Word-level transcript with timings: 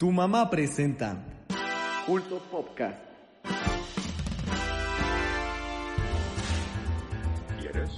Tu 0.00 0.10
mamá 0.10 0.48
presenta 0.48 1.22
Culto 2.06 2.38
Podcast. 2.50 2.96
¿Quieres? 7.60 7.90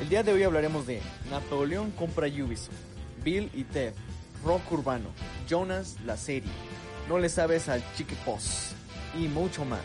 El 0.00 0.08
día 0.08 0.24
de 0.24 0.32
hoy 0.32 0.42
hablaremos 0.42 0.84
de 0.88 1.00
Napoleón 1.30 1.92
compra 1.92 2.26
Ubisoft, 2.26 2.74
Bill 3.22 3.48
y 3.54 3.62
Ted, 3.62 3.94
Rock 4.46 4.70
Urbano, 4.70 5.08
Jonas 5.48 5.96
la 6.06 6.16
serie, 6.16 6.52
No 7.08 7.18
le 7.18 7.28
sabes 7.28 7.68
al 7.68 7.82
Chique 7.96 8.14
Post 8.24 8.74
y 9.18 9.26
mucho 9.26 9.64
más. 9.64 9.80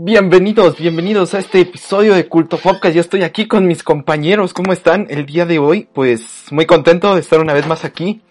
Bienvenidos, 0.00 0.78
bienvenidos 0.78 1.34
a 1.34 1.40
este 1.40 1.60
episodio 1.60 2.14
de 2.14 2.28
Culto 2.28 2.56
Podcast. 2.56 2.94
Yo 2.94 3.00
estoy 3.00 3.24
aquí 3.24 3.48
con 3.48 3.66
mis 3.66 3.82
compañeros. 3.82 4.54
¿Cómo 4.54 4.72
están 4.72 5.08
el 5.10 5.26
día 5.26 5.44
de 5.44 5.58
hoy? 5.58 5.88
Pues 5.92 6.46
muy 6.52 6.66
contento 6.66 7.16
de 7.16 7.20
estar 7.20 7.40
una 7.40 7.52
vez 7.52 7.66
más 7.66 7.84
aquí. 7.84 8.22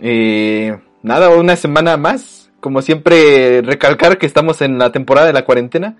Eh, 0.00 0.78
nada, 1.02 1.30
una 1.30 1.56
semana 1.56 1.96
más. 1.96 2.52
Como 2.60 2.80
siempre, 2.80 3.60
recalcar 3.60 4.18
que 4.18 4.26
estamos 4.26 4.62
en 4.62 4.78
la 4.78 4.92
temporada 4.92 5.26
de 5.26 5.32
la 5.32 5.44
cuarentena. 5.44 5.96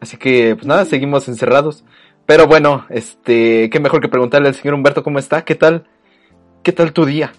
Así 0.00 0.16
que, 0.16 0.54
pues 0.54 0.66
nada, 0.66 0.86
seguimos 0.86 1.28
encerrados. 1.28 1.84
Pero 2.24 2.46
bueno, 2.46 2.86
este, 2.88 3.68
qué 3.68 3.78
mejor 3.78 4.00
que 4.00 4.08
preguntarle 4.08 4.48
al 4.48 4.54
señor 4.54 4.72
Humberto 4.72 5.02
cómo 5.02 5.18
está. 5.18 5.44
¿Qué 5.44 5.54
tal? 5.54 5.86
¿Qué 6.62 6.72
tal 6.72 6.94
tu 6.94 7.04
día? 7.04 7.30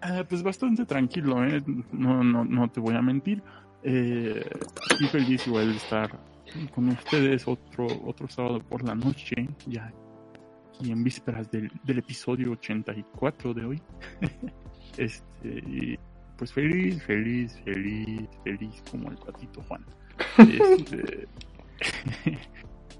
Ah, 0.00 0.24
pues 0.26 0.42
bastante 0.42 0.86
tranquilo, 0.86 1.44
¿eh? 1.44 1.62
No, 1.92 2.24
no, 2.24 2.42
no 2.46 2.70
te 2.70 2.80
voy 2.80 2.94
a 2.94 3.02
mentir. 3.02 3.42
Eh, 3.88 4.44
feliz 5.12 5.46
igual 5.46 5.70
de 5.70 5.76
estar 5.76 6.10
con 6.74 6.88
ustedes 6.88 7.46
otro, 7.46 7.86
otro 8.04 8.28
sábado 8.28 8.58
por 8.58 8.82
la 8.82 8.96
noche, 8.96 9.48
ya 9.66 9.92
aquí 10.74 10.90
en 10.90 11.04
vísperas 11.04 11.48
del, 11.52 11.70
del 11.84 11.98
episodio 11.98 12.50
84 12.50 13.54
de 13.54 13.64
hoy. 13.64 13.82
este, 14.96 16.00
pues 16.36 16.52
feliz, 16.52 17.00
feliz, 17.04 17.60
feliz, 17.64 18.28
feliz 18.42 18.82
como 18.90 19.08
el 19.08 19.18
patito 19.18 19.62
Juan. 19.62 19.84
Este, 20.38 21.28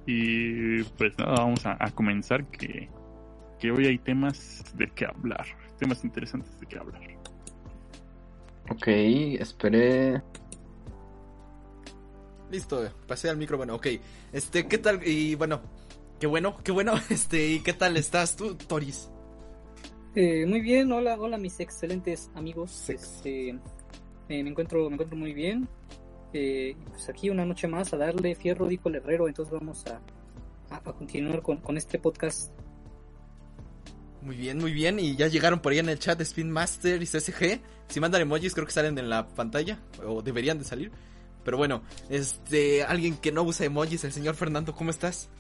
y 0.07 0.85
pues 0.85 1.19
nada, 1.19 1.33
vamos 1.33 1.67
a, 1.67 1.77
a 1.81 1.91
comenzar 1.91 2.47
que, 2.47 2.89
que 3.59 3.73
hoy 3.73 3.87
hay 3.87 3.99
temas 3.99 4.65
de 4.77 4.89
qué 4.95 5.07
hablar, 5.07 5.47
temas 5.81 6.05
interesantes 6.05 6.61
de 6.61 6.67
qué 6.67 6.79
hablar. 6.79 7.03
Ok, 8.71 8.87
esperé. 9.41 10.23
Listo, 12.51 12.89
pasé 13.07 13.29
al 13.29 13.37
micro, 13.37 13.57
bueno, 13.57 13.75
ok. 13.75 13.87
Este, 14.33 14.67
¿qué 14.67 14.79
tal? 14.79 15.07
Y 15.07 15.35
bueno, 15.35 15.61
qué 16.21 16.27
bueno, 16.27 16.57
qué 16.63 16.73
bueno. 16.73 16.95
Este, 17.11 17.49
¿y 17.49 17.61
qué 17.61 17.73
tal 17.73 17.97
estás 17.97 18.37
tú, 18.37 18.55
Toris? 18.55 19.11
Eh, 20.15 20.47
muy 20.47 20.61
bien, 20.61 20.91
hola, 20.93 21.17
hola 21.19 21.39
mis 21.39 21.59
excelentes 21.61 22.31
amigos. 22.35 22.71
Sex. 22.71 23.03
Este, 23.03 23.49
eh, 23.51 24.43
me 24.43 24.51
encuentro, 24.51 24.89
me 24.89 24.95
encuentro 24.95 25.17
muy 25.17 25.33
bien. 25.33 25.69
Eh, 26.33 26.77
pues 26.89 27.09
aquí 27.09 27.31
una 27.31 27.45
noche 27.45 27.67
más 27.69 27.93
a 27.93 27.97
darle 27.97 28.35
fierro, 28.35 28.67
dijo 28.67 28.89
el 28.89 28.97
herrero. 28.97 29.29
Entonces 29.29 29.53
vamos 29.53 29.85
a, 29.87 30.01
a, 30.71 30.77
a 30.77 30.93
continuar 30.93 31.43
con, 31.43 31.59
con 31.59 31.77
este 31.77 31.99
podcast. 31.99 32.53
Muy 34.23 34.37
bien, 34.37 34.59
muy 34.59 34.73
bien. 34.73 34.99
Y 34.99 35.17
ya 35.17 35.29
llegaron 35.29 35.61
por 35.61 35.73
ahí 35.73 35.79
en 35.79 35.89
el 35.89 35.99
chat 35.99 36.21
Spin 36.21 36.51
Master 36.51 37.03
y 37.03 37.07
CSG. 37.07 37.61
Si 37.89 38.01
mandan 38.01 38.23
emojis, 38.23 38.55
creo 38.55 38.67
que 38.67 38.73
salen 38.73 38.99
en 38.99 39.09
la 39.09 39.29
pantalla. 39.29 39.81
O 40.05 40.23
deberían 40.23 40.59
de 40.59 40.65
salir. 40.65 40.93
Pero 41.47 41.59
bueno, 41.59 41.83
este, 42.11 42.83
alguien 42.83 43.17
que 43.17 43.31
no 43.31 43.45
usa 43.45 43.67
emojis, 43.67 44.03
el 44.03 44.13
señor 44.13 44.35
Fernando, 44.35 44.75
¿cómo 44.75 44.91
estás? 44.91 45.31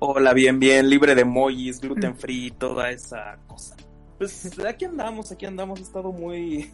Hola, 0.00 0.32
bien, 0.32 0.58
bien, 0.58 0.90
libre 0.90 1.14
de 1.14 1.22
emojis, 1.22 1.80
gluten 1.80 2.16
free, 2.16 2.50
toda 2.50 2.90
esa 2.90 3.38
cosa. 3.46 3.76
Pues 4.18 4.50
aquí 4.66 4.84
andamos, 4.84 5.30
aquí 5.30 5.46
andamos, 5.46 5.78
ha 5.78 5.82
estado 5.84 6.10
muy... 6.10 6.72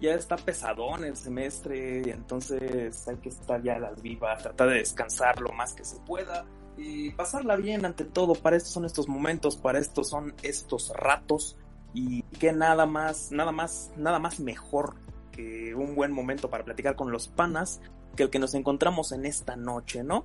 Ya 0.00 0.14
está 0.14 0.34
pesadón 0.34 1.04
el 1.04 1.16
semestre, 1.16 2.02
y 2.04 2.10
entonces 2.10 3.06
hay 3.06 3.16
que 3.18 3.28
estar 3.28 3.62
ya 3.62 3.76
a 3.76 3.78
las 3.78 4.02
vivas, 4.02 4.42
tratar 4.42 4.70
de 4.70 4.78
descansar 4.78 5.40
lo 5.40 5.52
más 5.52 5.72
que 5.72 5.84
se 5.84 6.00
pueda 6.00 6.44
y 6.76 7.12
pasarla 7.12 7.54
bien 7.54 7.84
ante 7.84 8.04
todo. 8.04 8.34
Para 8.34 8.56
esto 8.56 8.70
son 8.70 8.86
estos 8.86 9.06
momentos, 9.06 9.56
para 9.56 9.78
esto 9.78 10.02
son 10.02 10.34
estos 10.42 10.92
ratos 10.96 11.56
y 11.94 12.22
que 12.40 12.52
nada 12.52 12.86
más, 12.86 13.30
nada 13.30 13.52
más, 13.52 13.92
nada 13.96 14.18
más 14.18 14.40
mejor 14.40 14.96
que 15.34 15.74
un 15.74 15.94
buen 15.94 16.12
momento 16.12 16.48
para 16.50 16.64
platicar 16.64 16.94
con 16.96 17.10
los 17.10 17.28
panas 17.28 17.80
que 18.16 18.22
el 18.22 18.30
que 18.30 18.38
nos 18.38 18.54
encontramos 18.54 19.10
en 19.12 19.26
esta 19.26 19.56
noche, 19.56 20.04
¿no? 20.04 20.24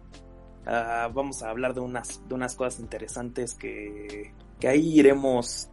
Ah, 0.65 1.09
vamos 1.13 1.41
a 1.41 1.49
hablar 1.49 1.73
de 1.73 1.79
unas, 1.79 2.27
de 2.27 2.35
unas 2.35 2.55
cosas 2.55 2.79
interesantes 2.79 3.55
que, 3.55 4.33
que 4.59 4.67
ahí 4.67 4.99
iremos 4.99 5.69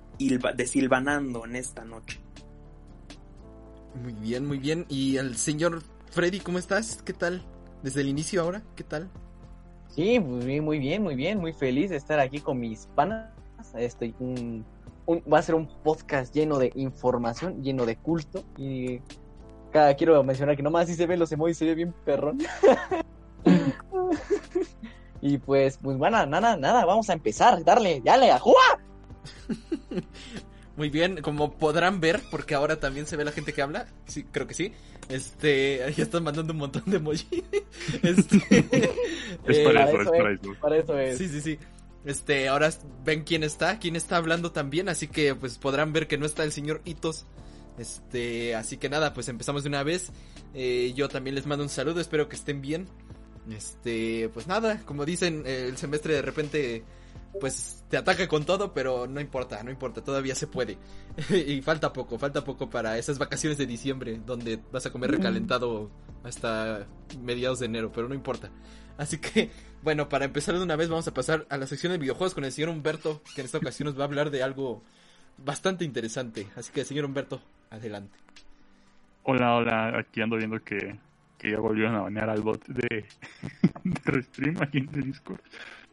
desilvanando 0.57 1.45
en 1.45 1.57
esta 1.57 1.85
noche. 1.85 2.19
Muy 4.03 4.15
bien, 4.15 4.47
muy 4.47 4.59
bien. 4.59 4.87
Y 4.89 5.17
el 5.17 5.37
señor 5.37 5.83
Freddy, 6.11 6.41
¿cómo 6.41 6.59
estás? 6.59 7.03
¿Qué 7.03 7.13
tal? 7.13 7.43
Desde 7.83 8.01
el 8.01 8.09
inicio 8.09 8.43
ahora, 8.43 8.63
¿qué 8.75 8.85
tal? 8.85 9.11
Sí, 9.95 10.19
pues 10.21 10.63
muy 10.63 10.79
bien, 10.79 11.03
muy 11.03 11.15
bien, 11.15 11.39
muy 11.39 11.53
feliz 11.53 11.91
de 11.91 11.97
estar 11.97 12.19
aquí 12.21 12.41
con 12.41 12.59
mis 12.59 12.87
panas. 12.95 13.31
Estoy 13.75 14.15
un, 14.19 14.65
un- 15.07 15.23
va 15.31 15.39
a 15.39 15.43
ser 15.43 15.55
un 15.55 15.67
podcast 15.83 16.35
lleno 16.35 16.59
de 16.59 16.73
información, 16.75 17.63
lleno 17.63 17.85
de 17.87 17.97
culto 17.97 18.45
y 18.57 19.01
quiero 19.97 20.23
mencionar 20.23 20.57
que 20.57 20.63
nomás 20.63 20.87
si 20.87 20.95
se 20.95 21.07
ven 21.07 21.19
los 21.19 21.33
emojis 21.33 21.59
se 21.59 21.65
ve 21.65 21.75
bien 21.75 21.95
perrón. 22.05 22.39
y 25.21 25.39
pues, 25.39 25.79
pues 25.83 25.97
bueno, 25.97 26.25
nada, 26.27 26.57
nada, 26.57 26.85
vamos 26.85 27.09
a 27.11 27.13
empezar, 27.13 27.63
darle, 27.65 28.01
dale, 28.05 28.31
a 28.31 28.39
jugar. 28.39 28.79
Muy 30.77 30.91
bien, 30.91 31.23
como 31.23 31.55
podrán 31.55 32.01
ver, 32.01 32.21
porque 32.31 32.55
ahora 32.55 32.79
también 32.79 33.07
se 33.07 33.17
ve 33.17 33.25
la 33.25 33.33
gente 33.33 33.55
que 33.55 33.63
habla. 33.63 33.87
Sí, 34.07 34.25
creo 34.25 34.47
que 34.47 34.55
sí. 34.55 34.73
Este, 35.09 35.81
ya 35.97 36.03
están 36.03 36.23
mandando 36.23 36.53
un 36.53 36.59
montón 36.59 36.83
de 36.87 36.97
emojis. 36.99 37.27
Este, 38.03 38.37
Es 39.47 39.59
eh, 39.59 39.65
para 39.65 39.87
para 39.87 39.91
eso, 39.91 40.01
es 40.01 40.03
eso 40.03 40.11
para 40.11 40.33
es. 40.33 40.41
eso. 40.41 40.55
Para 40.61 40.77
eso 40.77 40.99
es. 40.99 41.19
Sí, 41.19 41.29
sí, 41.29 41.41
sí. 41.41 41.59
Este, 42.05 42.49
ahora 42.49 42.71
ven 43.05 43.25
quién 43.25 43.43
está, 43.43 43.79
quién 43.79 43.97
está 43.97 44.17
hablando 44.17 44.53
también, 44.53 44.89
así 44.89 45.09
que 45.09 45.35
pues 45.35 45.59
podrán 45.59 45.93
ver 45.93 46.07
que 46.07 46.19
no 46.19 46.27
está 46.27 46.45
el 46.45 46.53
señor 46.53 46.81
Hitos. 46.85 47.27
Este, 47.79 48.55
así 48.55 48.77
que 48.79 48.89
nada, 48.89 49.13
pues 49.15 49.29
empezamos 49.29 49.63
de 49.63 49.69
una 49.69 49.83
vez. 49.83 50.11
Eh, 50.55 50.93
yo 50.97 51.09
también 51.09 51.35
les 51.35 51.47
mando 51.47 51.65
un 51.65 51.71
saludo, 51.71 52.01
espero 52.01 52.29
que 52.29 52.37
estén 52.37 52.61
bien. 52.61 52.87
Este, 53.51 54.29
pues 54.35 54.47
nada, 54.47 54.81
como 54.85 55.05
dicen, 55.05 55.45
el 55.47 55.77
semestre 55.77 56.15
de 56.15 56.23
repente 56.23 56.85
pues 57.41 57.85
te 57.89 57.97
ataca 57.97 58.27
con 58.29 58.45
todo, 58.45 58.73
pero 58.73 59.07
no 59.07 59.21
importa, 59.21 59.63
no 59.63 59.71
importa, 59.71 60.03
todavía 60.03 60.35
se 60.35 60.47
puede. 60.47 60.79
y 61.31 61.61
falta 61.63 61.93
poco, 61.93 62.19
falta 62.19 62.45
poco 62.45 62.69
para 62.69 62.99
esas 62.99 63.19
vacaciones 63.19 63.59
de 63.59 63.67
diciembre, 63.67 64.21
donde 64.25 64.59
vas 64.73 64.87
a 64.87 64.91
comer 64.91 65.11
recalentado 65.11 65.91
hasta 66.25 66.87
mediados 67.21 67.61
de 67.61 67.67
enero, 67.67 67.93
pero 67.93 68.09
no 68.09 68.15
importa. 68.15 68.51
Así 68.99 69.19
que, 69.19 69.51
bueno, 69.83 70.09
para 70.09 70.25
empezar 70.25 70.57
de 70.57 70.63
una 70.63 70.77
vez 70.77 70.89
vamos 70.89 71.07
a 71.07 71.15
pasar 71.15 71.47
a 71.51 71.57
la 71.59 71.67
sección 71.67 71.93
de 71.93 71.99
videojuegos 71.99 72.35
con 72.35 72.45
el 72.45 72.53
señor 72.53 72.71
Humberto, 72.71 73.23
que 73.35 73.43
en 73.43 73.45
esta 73.45 73.59
ocasión 73.59 73.87
nos 73.87 73.99
va 73.99 74.03
a 74.03 74.07
hablar 74.07 74.31
de 74.31 74.43
algo 74.43 74.83
bastante 75.39 75.85
interesante. 75.85 76.49
Así 76.57 76.73
que, 76.73 76.85
señor 76.85 77.05
Humberto, 77.05 77.41
adelante. 77.71 78.17
Hola, 79.23 79.57
hola, 79.57 79.99
aquí 79.99 80.21
ando 80.21 80.37
viendo 80.37 80.63
que, 80.63 80.99
que 81.39 81.51
ya 81.51 81.59
volvieron 81.59 81.95
a 81.97 82.03
banear 82.03 82.31
al 82.31 82.43
bot 82.43 82.65
de, 82.67 83.05
de 83.85 84.01
Restream 84.05 84.57
aquí 84.61 84.79
en 84.79 84.91
el 84.95 85.03
Discord. 85.03 85.41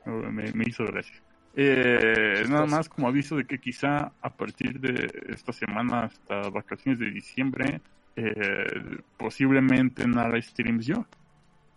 me, 0.05 0.51
me 0.53 0.65
hizo 0.67 0.85
gracia. 0.85 1.21
Eh, 1.55 2.45
nada 2.49 2.65
más 2.65 2.89
como 2.89 3.07
aviso 3.07 3.35
de 3.35 3.45
que 3.45 3.59
quizá 3.59 4.11
a 4.21 4.29
partir 4.29 4.79
de 4.79 5.07
esta 5.29 5.53
semana 5.53 6.05
hasta 6.05 6.49
vacaciones 6.49 6.99
de 6.99 7.11
diciembre, 7.11 7.81
eh, 8.15 8.99
posiblemente 9.17 10.07
nada 10.07 10.41
streams 10.41 10.85
yo. 10.85 11.05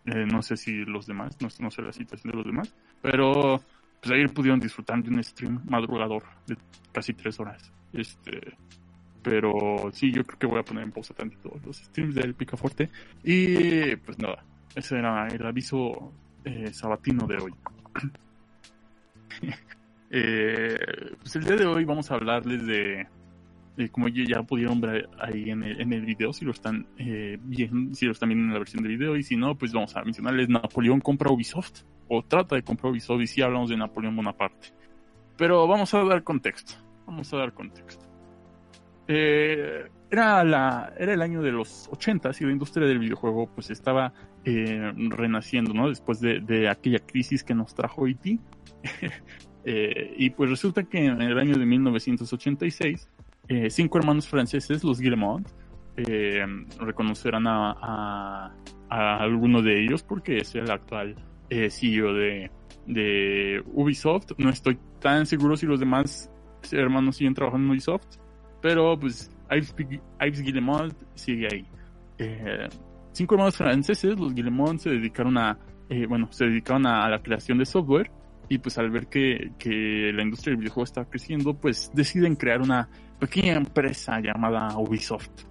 Eh, 0.07 0.25
no 0.25 0.41
sé 0.43 0.57
si 0.57 0.85
los 0.85 1.07
demás, 1.07 1.37
no, 1.41 1.49
no 1.59 1.71
sé 1.71 1.83
la 1.83 1.93
situación 1.93 2.31
de 2.31 2.37
los 2.37 2.47
demás, 2.47 2.75
pero 3.03 3.61
pues 4.01 4.13
ayer 4.13 4.33
pudieron 4.33 4.61
disfrutar 4.61 5.03
de 5.03 5.11
un 5.11 5.23
stream 5.23 5.61
madrugador 5.69 6.23
de 6.47 6.57
casi 6.93 7.13
tres 7.13 7.39
horas. 7.41 7.73
Este, 7.93 8.57
pero 9.27 9.91
sí, 9.93 10.13
yo 10.13 10.23
creo 10.23 10.39
que 10.39 10.47
voy 10.47 10.61
a 10.61 10.63
poner 10.63 10.85
en 10.85 10.93
pausa 10.93 11.13
tantito 11.13 11.51
los 11.65 11.79
streams 11.79 12.15
del 12.15 12.35
Picaforte. 12.35 12.91
Y 13.25 13.97
pues 13.97 14.21
nada, 14.21 14.45
ese 14.73 14.99
era 14.99 15.27
el 15.27 15.45
aviso 15.45 16.13
eh, 16.45 16.73
sabatino 16.73 17.27
de 17.27 17.37
hoy. 17.37 17.53
eh, 20.11 20.79
pues 21.19 21.35
el 21.35 21.45
día 21.45 21.57
de 21.57 21.67
hoy 21.67 21.85
vamos 21.85 22.09
a 22.09 22.15
hablarles 22.15 22.65
de, 22.69 23.09
de 23.77 23.89
como 23.89 24.07
ya 24.07 24.45
pudieron 24.45 24.81
ver 24.81 25.09
ahí 25.19 25.51
en 25.51 25.65
el, 25.65 25.81
en 25.81 25.93
el 25.93 26.07
video, 26.07 26.33
si 26.33 26.45
lo 26.45 26.53
están 26.53 26.87
eh, 26.97 27.37
bien, 27.43 27.97
si 27.97 28.07
lo 28.07 28.13
están 28.13 28.29
viendo 28.29 28.45
en 28.47 28.53
la 28.53 28.61
versión 28.61 28.85
de 28.85 28.91
video, 28.91 29.17
y 29.17 29.25
si 29.25 29.37
no, 29.37 29.57
pues 29.57 29.73
vamos 29.73 29.97
a 29.97 30.05
mencionarles 30.05 30.49
Napoleón 30.49 31.01
compra 31.01 31.33
Ubisoft, 31.33 31.83
o 32.07 32.23
trata 32.23 32.55
de 32.55 32.63
comprar 32.63 32.93
Ubisoft, 32.93 33.23
y 33.23 33.27
si 33.27 33.43
hablamos 33.43 33.71
de 33.71 33.77
Napoleón 33.77 34.15
Bonaparte. 34.15 34.69
Pero 35.37 35.67
vamos 35.67 35.93
a 35.95 36.05
dar 36.05 36.23
contexto, 36.23 36.75
vamos 37.07 37.35
a 37.35 37.39
dar 37.39 37.53
contexto. 37.53 38.07
Eh, 39.09 39.87
era, 40.11 40.45
la, 40.45 40.93
era 40.99 41.15
el 41.15 41.23
año 41.23 41.43
de 41.43 41.53
los 41.53 41.89
80 41.91 42.31
y 42.41 42.45
la 42.45 42.53
industria 42.53 42.87
del 42.87 42.99
videojuego 42.99 43.51
pues 43.55 43.71
estaba 43.71 44.13
eh, 44.45 44.93
renaciendo, 45.11 45.75
¿no? 45.75 45.89
Después 45.89 46.21
de, 46.21 46.69
aquella 46.69 47.01
crisis 47.01 47.43
que 47.43 47.55
nos 47.55 47.75
trajo 47.75 48.07
E.T. 48.07 48.39
eh, 49.65 50.15
y 50.17 50.31
pues 50.31 50.51
resulta 50.51 50.85
que 50.85 51.07
en 51.07 51.21
el 51.21 51.39
año 51.39 51.57
de 51.57 51.67
1986, 51.67 53.09
eh, 53.49 53.71
cinco 53.71 53.99
hermanos 53.99 54.29
franceses, 54.29 54.85
los 54.85 55.01
Guillemot, 55.01 55.43
reconocerán 56.79 57.47
a, 57.47 58.53
a, 58.91 59.17
alguno 59.19 59.63
de 59.63 59.83
ellos 59.83 60.03
porque 60.03 60.37
es 60.37 60.55
el 60.55 60.71
actual 60.71 61.17
CEO 61.49 62.13
de, 62.13 62.51
de 62.87 63.63
Ubisoft. 63.73 64.33
No 64.37 64.51
estoy 64.51 64.79
tan 65.01 65.25
seguro 65.25 65.57
si 65.57 65.65
los 65.65 65.81
demás 65.81 66.31
hermanos 66.71 67.17
siguen 67.17 67.33
trabajando 67.33 67.65
en 67.65 67.71
Ubisoft, 67.71 68.19
pero 68.67 68.99
pues 68.99 69.31
Ives 69.49 70.43
Guillemot 70.43 70.93
sigue 71.15 71.47
ahí. 71.53 71.65
Eh, 72.19 72.67
cinco 73.13 73.37
hermanos 73.37 73.57
franceses, 73.57 74.19
los 74.19 74.35
Guillemot, 74.35 74.79
se 74.79 74.91
dedicaron 74.91 75.39
a, 75.39 75.57
eh, 75.89 76.05
bueno, 76.09 76.27
se 76.33 76.47
dedicaron 76.47 76.85
a, 76.85 77.09
la 77.09 77.23
creación 77.23 77.59
de 77.59 77.65
software 77.65 78.11
y 78.49 78.59
pues 78.59 78.77
al 78.79 78.91
ver 78.91 79.07
que, 79.07 79.53
que 79.57 80.11
la 80.13 80.25
industria 80.25 80.51
del 80.51 80.63
videojuego 80.63 80.83
está 80.83 81.05
creciendo, 81.05 81.55
pues 81.55 81.93
deciden 81.95 82.35
crear 82.35 82.61
una 82.61 82.89
pequeña 83.21 83.53
empresa 83.53 84.19
llamada 84.19 84.77
Ubisoft. 84.77 85.45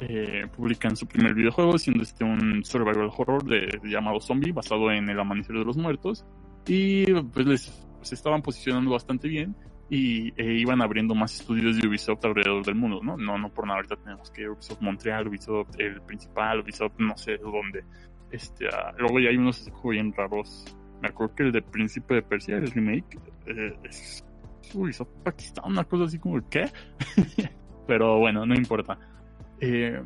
Eh, 0.00 0.48
publican 0.56 0.96
su 0.96 1.06
primer 1.06 1.34
videojuego, 1.34 1.78
siendo 1.78 2.02
este 2.02 2.24
un 2.24 2.64
survival 2.64 3.12
horror 3.16 3.44
llamado 3.84 4.20
Zombie, 4.20 4.50
basado 4.50 4.90
en 4.90 5.08
el 5.08 5.20
amanecer 5.20 5.54
de 5.54 5.64
los 5.64 5.76
muertos. 5.76 6.24
Y 6.66 7.04
pues 7.12 7.46
les 7.46 7.88
se 8.02 8.14
estaban 8.16 8.42
posicionando 8.42 8.90
bastante 8.90 9.28
bien 9.28 9.54
y 9.88 10.32
e 10.36 10.54
iban 10.54 10.82
abriendo 10.82 11.14
más 11.14 11.40
estudios 11.40 11.80
de 11.80 11.86
Ubisoft 11.86 12.24
alrededor 12.24 12.64
del 12.64 12.74
mundo, 12.74 13.00
¿no? 13.02 13.16
No, 13.16 13.38
no 13.38 13.48
por 13.50 13.66
nada, 13.66 13.78
ahorita 13.78 13.96
tenemos 13.96 14.30
que 14.30 14.48
Ubisoft 14.48 14.80
Montreal, 14.80 15.28
Ubisoft 15.28 15.78
el 15.78 16.00
principal, 16.02 16.60
Ubisoft 16.60 16.98
no 16.98 17.16
sé 17.16 17.36
dónde. 17.38 17.84
Este, 18.30 18.66
uh, 18.66 18.98
luego 18.98 19.20
ya 19.20 19.30
hay 19.30 19.36
unos 19.36 19.70
bien 19.84 20.12
raros. 20.12 20.64
Me 21.00 21.08
acuerdo 21.08 21.34
que 21.34 21.42
el 21.44 21.52
de 21.52 21.62
Príncipe 21.62 22.14
de 22.14 22.22
Persia, 22.22 22.56
el 22.56 22.70
remake, 22.70 23.18
eh, 23.46 23.74
Ubisoft 24.74 25.10
Pakistán, 25.22 25.64
una 25.66 25.84
cosa 25.84 26.04
así 26.04 26.18
como, 26.18 26.40
¿qué? 26.48 26.70
Pero 27.86 28.18
bueno, 28.18 28.44
no 28.44 28.54
importa. 28.54 28.98
Eh, 29.60 30.02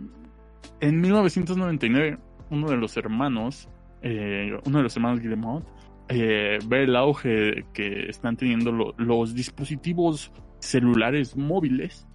en 0.80 1.00
1999, 1.00 2.18
uno 2.50 2.68
de 2.68 2.76
los 2.76 2.96
hermanos, 2.96 3.68
eh, 4.02 4.58
uno 4.64 4.78
de 4.78 4.82
los 4.84 4.96
hermanos 4.96 5.20
Guillemot, 5.20 5.64
eh, 6.10 6.58
ve 6.66 6.82
el 6.84 6.96
auge 6.96 7.64
que 7.72 8.08
están 8.08 8.36
teniendo 8.36 8.72
lo, 8.72 8.94
los 8.98 9.34
dispositivos 9.34 10.32
celulares 10.58 11.36
móviles 11.36 12.06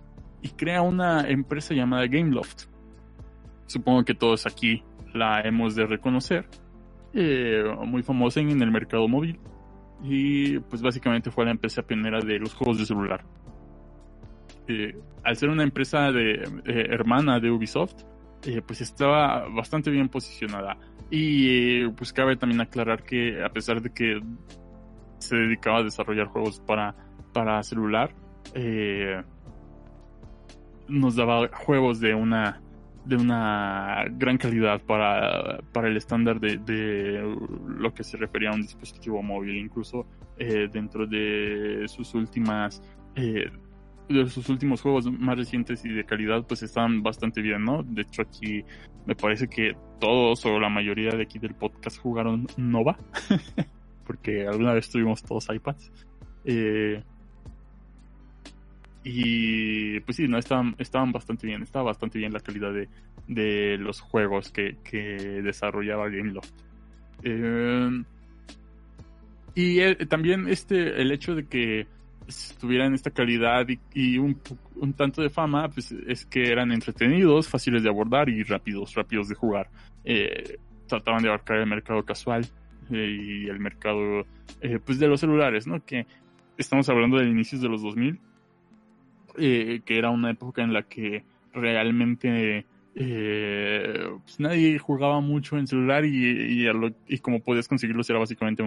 y 0.42 0.50
crea 0.50 0.82
una 0.82 1.28
empresa 1.28 1.74
llamada 1.74 2.06
Gameloft. 2.06 2.66
Supongo 3.66 4.04
que 4.06 4.14
todos 4.14 4.46
aquí 4.46 4.84
la 5.14 5.42
hemos 5.42 5.76
de 5.76 5.86
reconocer. 5.88 6.48
Eh, 7.14 7.64
muy 7.86 8.04
famosa 8.04 8.42
en 8.42 8.62
el 8.62 8.70
mercado 8.70 9.08
móvil. 9.08 9.40
Y 10.04 10.60
pues 10.60 10.82
básicamente 10.82 11.32
fue 11.32 11.46
la 11.46 11.52
empresa 11.52 11.82
pionera 11.82 12.20
de 12.20 12.38
los 12.38 12.54
juegos 12.54 12.78
de 12.78 12.86
celular. 12.86 13.26
Eh, 14.68 14.96
al 15.24 15.36
ser 15.36 15.50
una 15.50 15.64
empresa 15.64 16.10
eh, 16.10 16.44
hermana 16.66 17.40
de 17.40 17.50
Ubisoft, 17.50 18.04
pues 18.68 18.82
estaba 18.82 19.48
bastante 19.50 19.90
bien 19.90 20.10
posicionada. 20.10 20.78
Y 21.10 21.88
pues 21.90 22.12
cabe 22.12 22.36
también 22.36 22.62
aclarar 22.62 23.04
que 23.04 23.44
a 23.44 23.50
pesar 23.50 23.82
de 23.82 23.92
que 23.92 24.22
se 25.20 25.36
dedicaba 25.36 25.80
a 25.80 25.84
desarrollar 25.84 26.28
juegos 26.28 26.60
para, 26.60 26.96
para 27.34 27.62
celular, 27.64 28.14
eh, 28.54 29.22
nos 30.88 31.16
daba 31.16 31.48
juegos 31.50 32.00
de 32.00 32.14
una 32.14 32.62
de 33.06 33.18
una 33.18 34.06
gran 34.14 34.38
calidad 34.38 34.82
para, 34.82 35.60
para 35.72 35.90
el 35.90 35.98
estándar 35.98 36.40
de, 36.40 36.58
de, 36.58 37.38
lo 37.68 37.94
que 37.94 38.04
se 38.04 38.18
refería 38.18 38.50
a 38.50 38.56
un 38.56 38.64
dispositivo 38.64 39.22
móvil, 39.22 39.58
incluso 39.58 40.08
eh, 40.40 40.68
dentro 40.72 41.06
de 41.06 41.86
sus 41.88 42.16
últimas 42.16 42.82
eh, 43.16 43.52
de 44.10 44.30
sus 44.30 44.50
últimos 44.50 44.82
juegos 44.82 45.12
más 45.12 45.38
recientes 45.38 45.84
y 45.86 45.90
de 45.90 46.04
calidad 46.04 46.46
pues 46.48 46.64
están 46.64 47.02
bastante 47.04 47.42
bien, 47.42 47.64
¿no? 47.64 47.84
De 47.84 48.02
hecho 48.02 48.24
aquí 48.24 48.64
me 49.06 49.16
parece 49.16 49.48
que 49.48 49.76
todos 50.00 50.46
o 50.46 50.60
la 50.60 50.70
mayoría 50.70 51.12
de 51.12 51.24
aquí 51.24 51.40
del 51.40 51.54
podcast 51.54 52.00
jugaron 52.00 52.48
Nova, 52.58 52.98
porque 54.06 54.48
alguna 54.48 54.74
vez 54.74 54.90
tuvimos 54.90 55.24
todos 55.24 55.48
iPads. 55.50 55.92
Eh, 56.46 57.04
y 59.04 60.00
pues 60.02 60.18
sí, 60.18 60.28
no 60.28 60.38
estaban, 60.38 60.76
estaban 60.80 61.12
bastante 61.12 61.46
bien, 61.46 61.62
estaba 61.62 61.86
bastante 61.86 62.18
bien 62.18 62.34
la 62.34 62.40
calidad 62.40 62.74
de, 62.74 62.90
de 63.28 63.78
los 63.78 64.02
juegos 64.02 64.52
que, 64.52 64.78
que 64.84 65.42
desarrollaba 65.44 66.10
Gameloft. 66.10 66.52
Eh, 67.24 68.04
y 69.54 69.80
eh, 69.80 69.96
también 70.08 70.48
este, 70.48 71.02
el 71.02 71.12
hecho 71.12 71.36
de 71.36 71.46
que 71.46 71.88
tuvieran 72.60 72.94
esta 72.94 73.12
calidad 73.12 73.68
y, 73.94 74.18
un, 74.18 74.40
un, 74.76 74.94
tanto 74.94 75.22
de 75.22 75.30
fama, 75.30 75.70
pues 75.70 75.92
es 75.92 76.26
que 76.26 76.52
eran 76.52 76.72
entretenidos, 76.72 77.48
fáciles 77.48 77.84
de 77.84 77.90
abordar 77.90 78.30
y 78.30 78.44
rápidos, 78.44 78.94
rápidos 78.96 79.30
de 79.30 79.36
jugar. 79.36 79.70
Eh, 80.04 80.58
trataban 80.88 81.22
de 81.24 81.30
abarcar 81.30 81.58
el 81.58 81.68
mercado 81.68 82.04
casual 82.04 82.46
eh, 82.92 83.46
y 83.46 83.48
el 83.48 83.60
mercado 83.60 84.26
eh, 84.62 84.80
pues 84.84 85.00
de 85.00 85.08
los 85.08 85.20
celulares, 85.20 85.68
¿no? 85.68 85.84
Que 85.86 86.08
estamos 86.58 86.90
hablando 86.90 87.18
de 87.18 87.28
inicios 87.28 87.62
de 87.62 87.70
los 87.70 87.82
2000, 87.82 88.20
que 89.36 89.84
era 89.88 90.10
una 90.10 90.32
época 90.32 90.64
en 90.64 90.74
la 90.74 90.84
que 90.84 91.24
realmente 91.54 92.66
pues 92.96 94.40
nadie 94.40 94.80
jugaba 94.80 95.20
mucho 95.20 95.58
en 95.58 95.68
celular 95.68 96.06
y, 96.06 96.66
y, 97.08 97.18
como 97.20 97.42
podías 97.42 97.68
conseguirlo 97.68 98.04
era 98.08 98.20
básicamente 98.20 98.64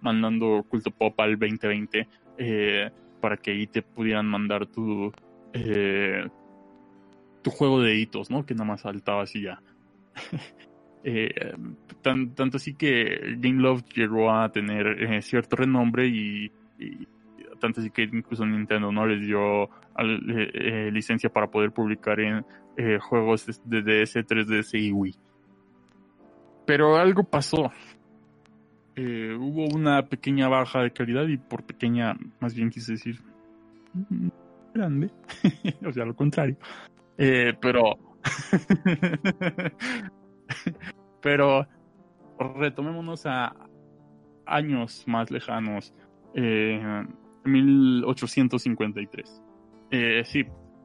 mandando 0.00 0.66
culto 0.68 0.90
pop 0.90 1.18
al 1.20 1.38
2020 1.38 2.08
eh, 2.42 2.90
para 3.20 3.36
que 3.36 3.50
ahí 3.50 3.66
te 3.66 3.82
pudieran 3.82 4.26
mandar 4.26 4.66
tu 4.66 5.12
eh, 5.52 6.26
tu 7.42 7.50
juego 7.50 7.82
de 7.82 7.96
hitos, 7.96 8.30
¿no? 8.30 8.46
Que 8.46 8.54
nada 8.54 8.64
más 8.64 8.80
saltabas 8.80 9.36
y 9.36 9.42
ya. 9.42 9.60
eh, 11.04 11.54
tan, 12.00 12.34
tanto 12.34 12.56
así 12.56 12.74
que 12.74 13.36
Gameloft 13.36 13.92
llegó 13.94 14.32
a 14.32 14.50
tener 14.50 15.22
cierto 15.22 15.56
renombre 15.56 16.06
y, 16.06 16.50
tanto 17.60 17.80
así 17.80 17.90
que 17.90 18.04
incluso 18.04 18.46
Nintendo 18.46 18.90
no 18.90 19.06
les 19.06 19.20
dio 19.20 19.68
licencia 20.90 21.28
para 21.28 21.48
poder 21.50 21.72
publicar 21.72 22.20
en 22.20 22.42
juegos 23.00 23.60
de 23.66 23.82
DS, 23.82 24.16
3DS 24.16 24.80
y 24.80 24.92
Wii. 24.92 25.14
Pero 26.66 26.96
algo 26.96 27.22
pasó 27.24 27.70
eh, 28.96 29.36
hubo 29.38 29.66
una 29.66 30.06
pequeña 30.06 30.48
baja 30.48 30.82
de 30.82 30.92
calidad 30.92 31.26
y 31.28 31.36
por 31.36 31.64
pequeña, 31.64 32.16
más 32.40 32.54
bien 32.54 32.70
quise 32.70 32.92
decir 32.92 33.20
grande, 34.74 35.10
o 35.86 35.92
sea, 35.92 36.04
lo 36.04 36.14
contrario. 36.14 36.56
Eh, 37.18 37.54
pero, 37.60 37.98
pero 41.22 41.66
retomémonos 42.38 43.26
a 43.26 43.54
años 44.46 45.04
más 45.06 45.30
lejanos, 45.30 45.94
eh, 46.34 47.04
1853. 47.44 49.42
Eh, 49.92 50.22
sí, 50.24 50.44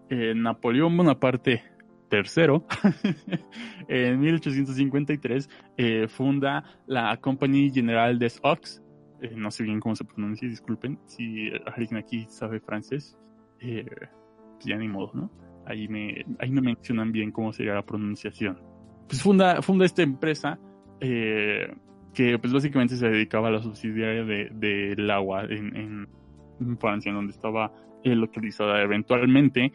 Napoleón 0.10 0.98
Bonaparte 0.98 1.75
tercero, 2.10 2.66
en 3.88 4.20
1853 4.20 5.50
eh, 5.78 6.08
funda 6.08 6.64
la 6.88 7.18
Compagnie 7.18 7.72
Generale 7.72 8.18
des 8.18 8.40
Ox, 8.44 8.82
eh, 9.22 9.34
no 9.36 9.52
sé 9.52 9.64
bien 9.64 9.80
cómo 9.80 9.96
se 9.96 10.06
pronuncia, 10.06 10.48
disculpen, 10.48 11.00
si 11.06 11.50
alguien 11.66 11.98
aquí 11.98 12.26
sabe 12.30 12.60
francés, 12.60 13.18
eh, 13.60 13.86
pues 14.54 14.66
ya 14.66 14.78
ni 14.78 14.88
modo, 14.88 15.12
¿no? 15.14 15.32
Ahí 15.66 15.88
me, 15.88 16.26
ahí 16.40 16.52
me 16.52 16.62
mencionan 16.62 17.12
bien 17.12 17.32
cómo 17.32 17.52
sería 17.52 17.74
la 17.74 17.86
pronunciación. 17.86 18.60
Pues 19.08 19.22
funda, 19.22 19.62
funda 19.62 19.86
esta 19.86 20.04
empresa 20.04 20.60
eh, 21.00 21.74
que 22.14 22.40
pues 22.40 22.54
básicamente 22.54 22.96
se 22.96 23.10
dedicaba 23.10 23.50
a 23.50 23.52
la 23.52 23.62
subsidiaria 23.62 24.24
del 24.24 24.60
de, 24.60 25.12
agua 25.12 25.44
en, 25.44 25.76
en, 25.76 26.78
Francia, 26.80 27.12
donde 27.12 27.34
estaba 27.34 27.74
eh, 28.04 28.16
localizada. 28.16 28.82
Eventualmente, 28.82 29.74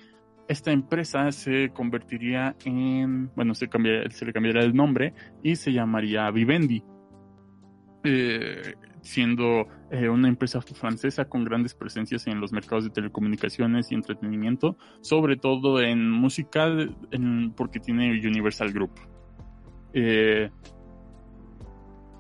esta 0.51 0.73
empresa 0.73 1.31
se 1.31 1.71
convertiría 1.71 2.57
en, 2.65 3.31
bueno, 3.37 3.55
se, 3.55 3.69
cambiaría, 3.69 4.11
se 4.11 4.25
le 4.25 4.33
cambiaría 4.33 4.63
el 4.63 4.75
nombre 4.75 5.15
y 5.45 5.55
se 5.55 5.73
llamaría 5.73 6.29
Vivendi. 6.33 6.83
Eh, 8.03 8.75
siendo 9.03 9.69
eh, 9.93 10.09
una 10.09 10.27
empresa 10.27 10.61
francesa 10.61 11.27
con 11.27 11.45
grandes 11.45 11.75
presencias 11.75 12.27
en 12.27 12.41
los 12.41 12.51
mercados 12.53 12.83
de 12.83 12.91
telecomunicaciones 12.91 13.93
y 13.93 13.95
entretenimiento, 13.95 14.77
sobre 15.03 15.37
todo 15.37 15.81
en 15.81 16.11
música, 16.11 16.67
porque 17.57 17.79
tiene 17.79 18.11
Universal 18.11 18.73
Group. 18.73 18.91
Eh, 19.93 20.51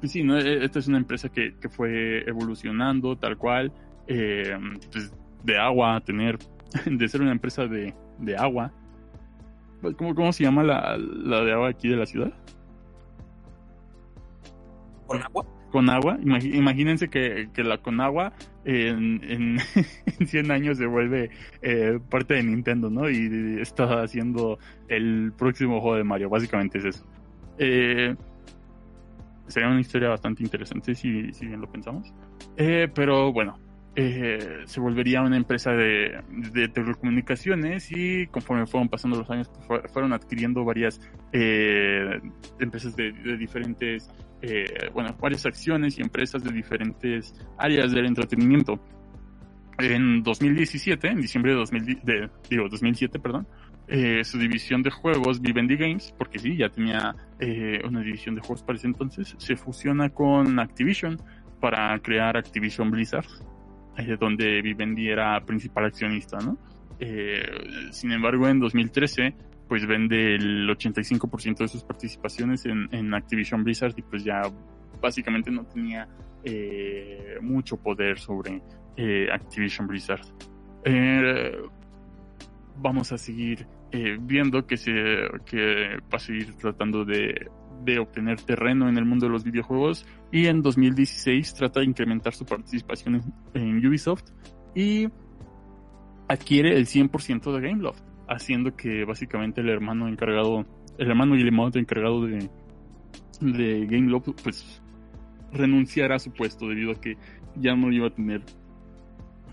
sí, 0.04 0.22
¿no? 0.22 0.38
E, 0.38 0.64
esta 0.64 0.78
es 0.78 0.86
una 0.86 0.98
empresa 0.98 1.30
que, 1.30 1.56
fue 1.68 2.22
evolucionando 2.28 3.18
tal 3.18 3.36
cual, 3.36 3.72
pues 4.06 5.12
de 5.42 5.58
agua 5.58 5.96
a 5.96 6.00
tener, 6.00 6.38
de 6.86 7.08
ser 7.08 7.22
una 7.22 7.32
empresa 7.32 7.66
de, 7.66 7.92
de 8.20 8.36
agua. 8.36 8.72
¿Cómo, 9.96 10.14
¿Cómo 10.14 10.32
se 10.32 10.44
llama 10.44 10.62
la, 10.62 10.96
la 10.98 11.42
de 11.42 11.52
agua 11.52 11.68
aquí 11.70 11.88
de 11.88 11.96
la 11.96 12.06
ciudad? 12.06 12.32
¿Con 15.06 15.22
agua? 15.22 15.46
con 15.70 15.88
agua. 15.88 16.18
Imagínense 16.22 17.08
que, 17.08 17.48
que 17.54 17.64
la 17.64 17.78
con 17.78 18.00
agua 18.00 18.32
en, 18.64 19.22
en, 19.24 19.58
100 20.26 20.50
años 20.50 20.78
se 20.78 20.86
vuelve 20.86 21.30
eh, 21.62 21.98
parte 22.10 22.34
de 22.34 22.42
Nintendo, 22.42 22.90
¿no? 22.90 23.08
Y 23.08 23.60
está 23.60 24.02
haciendo 24.02 24.58
el 24.88 25.32
próximo 25.36 25.80
juego 25.80 25.96
de 25.96 26.04
Mario. 26.04 26.28
Básicamente 26.28 26.78
es 26.78 26.84
eso. 26.84 27.06
Eh, 27.58 28.14
sería 29.46 29.68
una 29.68 29.80
historia 29.80 30.08
bastante 30.08 30.42
interesante 30.42 30.94
si, 30.94 31.32
si 31.32 31.46
bien 31.46 31.60
lo 31.60 31.70
pensamos. 31.70 32.12
Eh, 32.56 32.88
pero 32.94 33.32
bueno, 33.32 33.58
eh, 33.96 34.62
se 34.66 34.78
volvería 34.78 35.20
una 35.20 35.36
empresa 35.36 35.72
de, 35.72 36.22
telecomunicaciones 36.72 37.90
y 37.90 38.28
conforme 38.28 38.66
fueron 38.66 38.88
pasando 38.88 39.18
los 39.18 39.28
años 39.30 39.50
pues, 39.66 39.82
fueron 39.92 40.12
adquiriendo 40.12 40.64
varias 40.64 41.00
eh, 41.32 42.20
empresas 42.60 42.94
de, 42.94 43.12
diferentes 43.36 44.08
eh, 44.42 44.90
bueno, 44.94 45.16
varias 45.20 45.44
acciones 45.44 45.98
y 45.98 46.02
empresas 46.02 46.44
de 46.44 46.52
diferentes 46.52 47.34
áreas 47.58 47.90
del 47.92 48.06
entretenimiento. 48.06 48.80
En 49.78 50.22
2017, 50.22 51.08
en 51.08 51.20
diciembre 51.20 51.52
de, 51.52 51.58
2000, 51.58 52.00
de 52.04 52.30
digo, 52.48 52.68
2007, 52.68 53.18
perdón, 53.18 53.48
su 54.22 54.38
división 54.38 54.82
de 54.82 54.90
juegos 54.90 55.40
Vivendi 55.40 55.76
Games, 55.76 56.14
porque 56.16 56.38
sí, 56.38 56.56
ya 56.56 56.68
tenía 56.68 57.16
una 57.84 58.00
división 58.02 58.34
de 58.34 58.40
juegos 58.40 58.62
para 58.62 58.78
ese 58.78 58.86
entonces, 58.86 59.34
se 59.38 59.56
fusiona 59.56 60.10
con 60.10 60.60
Activision 60.60 61.20
para 61.60 61.98
crear 62.00 62.36
Activision 62.36 62.90
Blizzard, 62.90 63.26
eh, 64.00 64.16
donde 64.18 64.62
Vivendi 64.62 65.08
era 65.08 65.44
principal 65.44 65.84
accionista, 65.86 66.38
¿no? 66.38 66.56
Eh, 66.98 67.42
sin 67.92 68.12
embargo, 68.12 68.46
en 68.46 68.60
2013 68.60 69.34
pues 69.66 69.86
vende 69.86 70.34
el 70.34 70.68
85% 70.68 71.58
de 71.58 71.68
sus 71.68 71.84
participaciones 71.84 72.66
en, 72.66 72.88
en, 72.92 73.14
Activision 73.14 73.62
Blizzard 73.62 73.94
y 73.96 74.02
pues 74.02 74.24
ya 74.24 74.42
básicamente 75.00 75.50
no 75.50 75.64
tenía 75.64 76.08
eh, 76.42 77.38
mucho 77.40 77.76
poder 77.76 78.18
sobre 78.18 78.60
eh, 78.96 79.28
Activision 79.32 79.86
Blizzard. 79.86 80.26
Vamos 82.82 83.12
a 83.12 83.18
seguir 83.18 83.66
viendo 84.20 84.66
que 84.66 84.76
se 84.76 84.92
que 85.44 85.98
va 86.12 86.16
a 86.16 86.18
seguir 86.18 86.54
tratando 86.56 87.04
de, 87.04 87.48
de 87.84 87.98
obtener 87.98 88.40
terreno 88.40 88.88
en 88.88 88.96
el 88.98 89.04
mundo 89.04 89.26
de 89.26 89.32
los 89.32 89.44
videojuegos 89.44 90.06
y 90.30 90.46
en 90.46 90.62
2016 90.62 91.54
trata 91.54 91.80
de 91.80 91.86
incrementar 91.86 92.34
su 92.34 92.44
participación 92.44 93.22
en, 93.54 93.86
Ubisoft 93.86 94.24
y 94.74 95.08
adquiere 96.28 96.76
el 96.76 96.86
100% 96.86 97.52
de 97.52 97.68
Gameloft 97.68 98.02
haciendo 98.28 98.76
que 98.76 99.04
básicamente 99.04 99.60
el 99.60 99.68
hermano 99.68 100.08
encargado, 100.08 100.64
el 100.98 101.08
hermano 101.08 101.34
Guillemot 101.34 101.74
encargado 101.76 102.24
de, 102.26 102.48
de 103.40 103.86
Game 103.86 104.20
pues 104.42 104.80
renunciara 105.52 106.16
a 106.16 106.18
su 106.18 106.32
puesto 106.32 106.68
debido 106.68 106.92
a 106.92 107.00
que 107.00 107.16
ya 107.56 107.74
no 107.74 107.90
iba 107.90 108.06
a 108.06 108.10
tener 108.10 108.42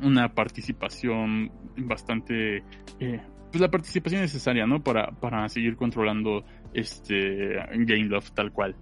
una 0.03 0.33
participación 0.33 1.51
bastante, 1.77 2.63
eh, 2.99 3.21
pues 3.51 3.61
la 3.61 3.69
participación 3.69 4.21
necesaria, 4.21 4.67
¿no? 4.67 4.83
Para, 4.83 5.11
para 5.11 5.47
seguir 5.49 5.75
controlando 5.75 6.43
este 6.77 7.55
Gameloft 7.73 8.33
tal 8.33 8.51
cual. 8.51 8.75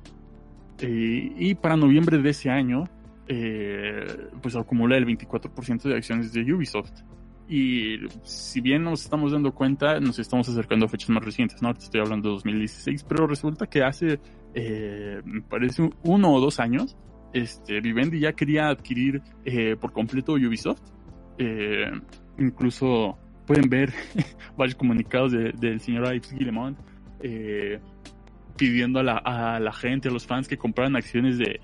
Eh, 0.80 1.34
y 1.38 1.56
para 1.56 1.78
noviembre 1.78 2.18
de 2.18 2.30
ese 2.30 2.50
año, 2.50 2.84
eh, 3.28 4.06
pues 4.42 4.56
acumula 4.56 4.98
el 4.98 5.06
24% 5.06 5.84
de 5.84 5.96
acciones 5.96 6.34
de 6.34 6.54
Ubisoft. 6.54 7.02
Y 7.48 7.98
si 8.24 8.60
bien 8.60 8.84
nos 8.84 9.04
estamos 9.04 9.32
dando 9.32 9.54
cuenta, 9.54 10.00
nos 10.00 10.18
estamos 10.20 10.50
acercando 10.50 10.88
a 10.88 10.90
fechas 10.90 11.10
más 11.10 11.24
recientes, 11.24 11.62
¿no? 11.62 11.72
Estoy 11.72 12.02
hablando 12.02 12.30
de 12.30 12.36
2016, 12.36 13.04
pero 13.04 13.28
resulta 13.28 13.68
que 13.68 13.84
hace, 13.84 14.20
eh, 14.56 15.22
parece, 15.48 15.90
uno 16.04 16.34
o 16.34 16.40
dos 16.42 16.60
años, 16.60 16.98
este, 17.34 17.82
Vivendi 17.82 18.20
ya 18.20 18.34
quería 18.34 18.70
adquirir 18.70 19.22
eh, 19.46 19.76
por 19.80 19.92
completo 19.94 20.34
Ubisoft. 20.34 20.82
Eh, 21.38 21.92
incluso 22.40 23.18
pueden 23.46 23.70
ver 23.70 23.94
varios 24.58 24.76
comunicados 24.76 25.32
de, 25.32 25.52
del 25.52 25.80
señor 25.80 26.14
Ives 26.16 26.34
Guillemont 26.34 26.78
eh, 27.28 27.80
pidiendo 28.56 29.00
a 29.00 29.04
la, 29.04 29.18
a 29.18 29.60
la 29.60 29.74
gente, 29.74 30.10
a 30.10 30.12
los 30.12 30.28
fans 30.28 30.48
que 30.48 30.58
compraran 30.58 30.96
acciones 30.96 31.38
de, 31.38 31.60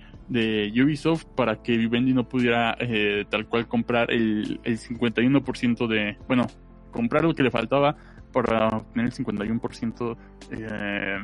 Ubisoft 0.82 1.25
para 1.36 1.62
que 1.62 1.77
Vivendi 1.77 2.13
no 2.13 2.27
pudiera 2.27 2.77
eh, 2.80 3.25
tal 3.30 3.48
cual 3.48 3.68
comprar 3.68 4.12
el, 4.12 4.62
el 4.63 4.80
51% 4.80 5.88
de, 5.88 6.18
bueno, 6.25 6.48
comprar 6.91 7.24
lo 7.24 7.34
que 7.34 7.44
le 7.44 7.51
faltaba 7.51 7.96
para 8.32 8.70
obtener 8.70 9.08
el 9.08 9.13
51% 9.13 10.18
eh, 10.51 11.20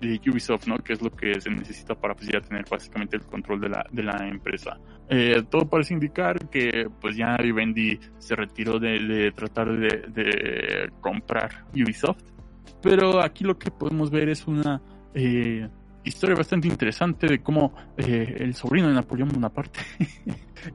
de 0.00 0.20
Ubisoft, 0.30 0.66
¿no? 0.66 0.76
Que 0.78 0.92
es 0.94 1.02
lo 1.02 1.10
que 1.10 1.40
se 1.40 1.50
necesita 1.50 1.94
para 1.94 2.14
pues 2.14 2.28
ya 2.28 2.40
tener 2.40 2.64
básicamente 2.68 3.16
el 3.16 3.22
control 3.22 3.60
de 3.60 3.68
la, 3.68 3.86
de 3.90 4.02
la 4.02 4.28
empresa. 4.28 4.78
Eh, 5.08 5.42
todo 5.48 5.68
parece 5.68 5.94
indicar 5.94 6.48
que 6.48 6.88
pues 7.00 7.16
ya 7.16 7.36
Vivendi 7.36 7.98
se 8.18 8.34
retiró 8.34 8.78
de, 8.78 9.32
tratar 9.34 9.70
de, 9.76 10.90
comprar 11.00 11.64
Ubisoft, 11.72 12.22
pero 12.82 13.22
aquí 13.22 13.44
lo 13.44 13.58
que 13.58 13.70
podemos 13.70 14.10
ver 14.10 14.28
es 14.28 14.46
una 14.46 14.80
eh, 15.14 15.68
historia 16.04 16.36
bastante 16.36 16.68
interesante 16.68 17.26
de 17.26 17.42
cómo 17.42 17.74
eh, 17.96 18.36
el 18.38 18.54
sobrino 18.54 18.88
de 18.88 18.94
Napoleón 18.94 19.28
Bonaparte 19.28 19.80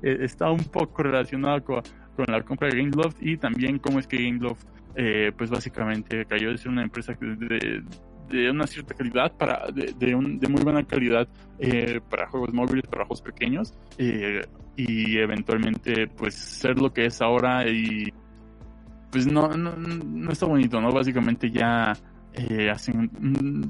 eh, 0.02 0.18
está 0.22 0.50
un 0.52 0.64
poco 0.66 1.04
relacionado 1.04 1.64
con, 1.64 1.82
la 2.28 2.42
compra 2.42 2.70
de 2.70 2.78
Gameloft 2.78 3.18
y 3.22 3.38
también 3.38 3.78
cómo 3.78 4.00
es 4.00 4.08
que 4.08 4.18
Gameloft 4.18 4.66
eh, 4.96 5.32
pues 5.38 5.52
básicamente 5.52 6.26
cayó 6.26 6.50
de 6.50 6.58
ser 6.58 6.70
una 6.70 6.82
empresa 6.82 7.14
de, 7.14 8.50
una 8.50 8.66
cierta 8.66 8.96
calidad 8.96 9.32
para 9.38 9.68
de, 9.72 10.16
un, 10.16 10.40
de 10.40 10.48
muy 10.48 10.64
buena 10.64 10.84
calidad 10.84 11.28
eh, 11.60 12.02
para 12.10 12.28
juegos 12.28 12.52
móviles 12.54 12.88
para 12.88 13.06
juegos 13.06 13.22
pequeños 13.22 13.76
y 14.00 15.18
eventualmente 15.18 16.08
pues 16.08 16.34
ser 16.34 16.82
lo 16.82 16.92
que 16.92 17.06
es 17.06 17.22
ahora 17.22 17.70
y 17.70 18.12
pues 19.18 19.26
no, 19.26 19.48
no, 19.50 19.76
no 19.76 20.32
está 20.32 20.46
bonito 20.46 20.80
no 20.80 20.92
básicamente 20.92 21.50
ya 21.50 21.92
eh, 22.38 22.70
hacen 22.70 23.10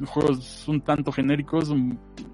juegos 0.05 0.67
un 0.67 0.81
tanto 0.81 1.13
genéricos, 1.13 1.73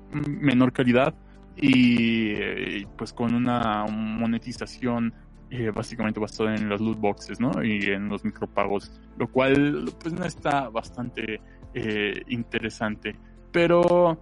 menor 0.10 0.74
calidad 0.74 1.14
y 1.56 2.32
eh, 2.32 2.88
pues 2.98 3.14
con 3.14 3.36
una 3.36 3.86
monetización 3.88 5.14
eh, 5.52 5.70
básicamente 5.70 6.20
basada 6.20 6.56
en 6.56 6.70
las 6.70 6.82
loot 6.82 6.98
boxes, 7.00 7.40
¿no? 7.40 7.64
Y 7.64 7.84
en 7.84 8.10
los 8.10 8.26
micropagos, 8.26 9.00
lo 9.20 9.28
cual 9.28 9.86
pues 10.02 10.12
no 10.12 10.26
está 10.26 10.70
bastante 10.70 11.40
interesante. 12.30 13.16
Pero 13.52 14.18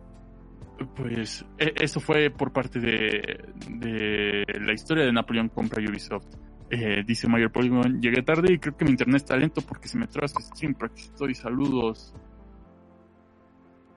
pues 0.94 1.46
e 1.58 1.74
eso 1.80 2.02
fue 2.02 2.30
por 2.30 2.52
parte 2.52 2.82
de, 2.82 3.54
de 3.70 4.44
la 4.60 4.74
historia 4.74 5.06
de 5.06 5.14
Napoleón 5.14 5.48
compra 5.48 5.82
Ubisoft. 5.82 6.28
Eh, 6.74 7.04
dice 7.06 7.28
Mayor 7.28 7.52
Polygon, 7.52 8.02
llegué 8.02 8.22
tarde 8.22 8.54
y 8.54 8.58
creo 8.58 8.78
que 8.78 8.86
mi 8.86 8.92
internet 8.92 9.18
está 9.18 9.36
lento 9.36 9.62
porque 9.62 9.90
se 9.90 9.98
me 9.98 10.08
traba 10.08 10.30
su 10.30 10.40
stream, 10.40 10.74
pero 10.74 10.90
aquí 10.90 11.02
estoy, 11.02 11.36
saludos. 11.36 12.16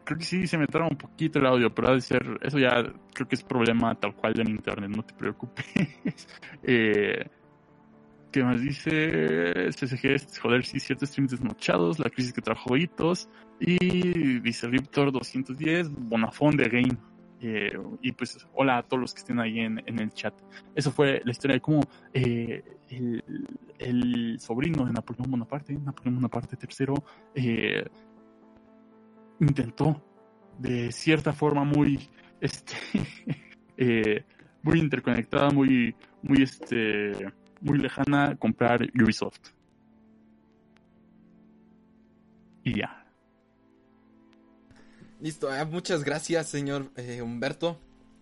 Creo 0.03 0.19
que 0.19 0.25
sí 0.25 0.49
se 0.49 0.59
me 0.59 0.67
traba 0.67 0.89
un 0.89 0.97
poquito 0.97 1.39
el 1.39 1.47
audio, 1.47 1.73
pero 1.73 1.91
ha 1.91 1.95
de 1.95 2.01
ser, 2.01 2.37
eso 2.43 2.59
ya 2.59 2.83
creo 3.13 3.29
que 3.29 3.37
es 3.37 3.45
problema 3.45 3.95
tal 3.95 4.17
cual 4.17 4.35
de 4.35 4.43
internet, 4.43 4.91
no 4.91 5.05
te 5.05 5.15
preocupes. 5.15 5.65
eh, 6.65 7.25
¿Qué 8.33 8.43
más 8.43 8.61
dice? 8.61 9.71
CCG, 9.71 10.41
joder, 10.43 10.65
sí, 10.65 10.81
ciertos 10.81 11.11
streams 11.11 11.31
desmochados, 11.31 12.01
la 12.01 12.11
crisis 12.11 12.33
que 12.33 12.43
trajo 12.43 12.77
hitos. 12.77 13.29
Y 13.61 14.41
dice 14.41 14.67
Riptor 14.67 15.13
210, 15.13 15.93
Bonafón 15.93 16.57
de 16.57 16.69
Game. 16.69 16.99
Eh, 17.47 17.79
y 18.01 18.13
pues 18.13 18.39
hola 18.55 18.79
a 18.79 18.83
todos 18.83 19.03
los 19.03 19.13
que 19.13 19.19
estén 19.19 19.39
ahí 19.39 19.61
en, 19.61 19.83
en 19.85 19.99
el 19.99 20.11
chat. 20.15 20.33
Eso 20.75 20.91
fue 20.91 21.21
la 21.27 21.31
historia 21.31 21.57
de 21.57 21.61
cómo 21.61 21.83
eh, 22.15 22.65
el, 22.89 23.23
el, 23.79 24.41
sobrino 24.41 24.87
de 24.87 24.93
Napoleón 24.93 25.31
Bonaparte, 25.31 25.75
Napoleón 25.75 26.15
Bonaparte 26.17 26.57
III, 26.57 26.95
eh, 27.35 27.85
intentó 29.41 30.03
de 30.59 30.91
cierta 30.91 31.35
forma 31.35 31.65
muy, 31.65 32.09
este, 32.41 32.77
eh, 33.77 34.25
muy 34.63 34.79
interconectada, 34.79 35.51
muy, 35.51 35.95
muy, 36.23 36.43
este, 36.45 37.13
muy 37.61 37.77
lejana 37.77 38.37
comprar 38.37 38.89
Ubisoft. 38.95 39.51
Y 42.63 42.79
ya. 42.79 43.04
Listo, 45.21 45.51
ah, 45.51 45.65
muchas 45.65 46.05
gracias, 46.05 46.49
señor 46.49 46.91
eh, 46.97 47.23
Humberto. 47.23 47.79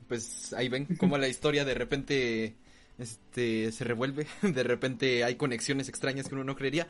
Pues 0.09 0.53
ahí 0.53 0.69
ven 0.69 0.87
cómo 0.99 1.19
la 1.19 1.29
historia 1.29 1.65
de 1.65 1.75
repente 1.75 2.57
este 2.99 3.73
se 3.73 3.85
revuelve, 3.85 4.27
de 4.43 4.63
repente 4.63 5.25
hay 5.25 5.37
conexiones 5.37 5.89
extrañas 5.89 6.29
que 6.29 6.35
uno 6.35 6.45
no 6.45 6.57
creería. 6.57 6.89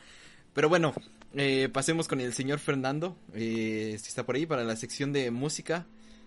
Pero 0.55 0.69
bueno, 0.69 0.93
eh, 1.35 1.71
pasemos 1.73 2.09
con 2.09 2.21
el 2.21 2.35
señor 2.35 2.59
Fernando, 2.59 3.17
eh, 3.33 3.97
si 4.01 4.09
está 4.09 4.27
por 4.27 4.37
ahí, 4.37 4.45
para 4.45 4.65
la 4.65 4.77
sección 4.77 5.13
de 5.13 5.31
música, 5.31 5.87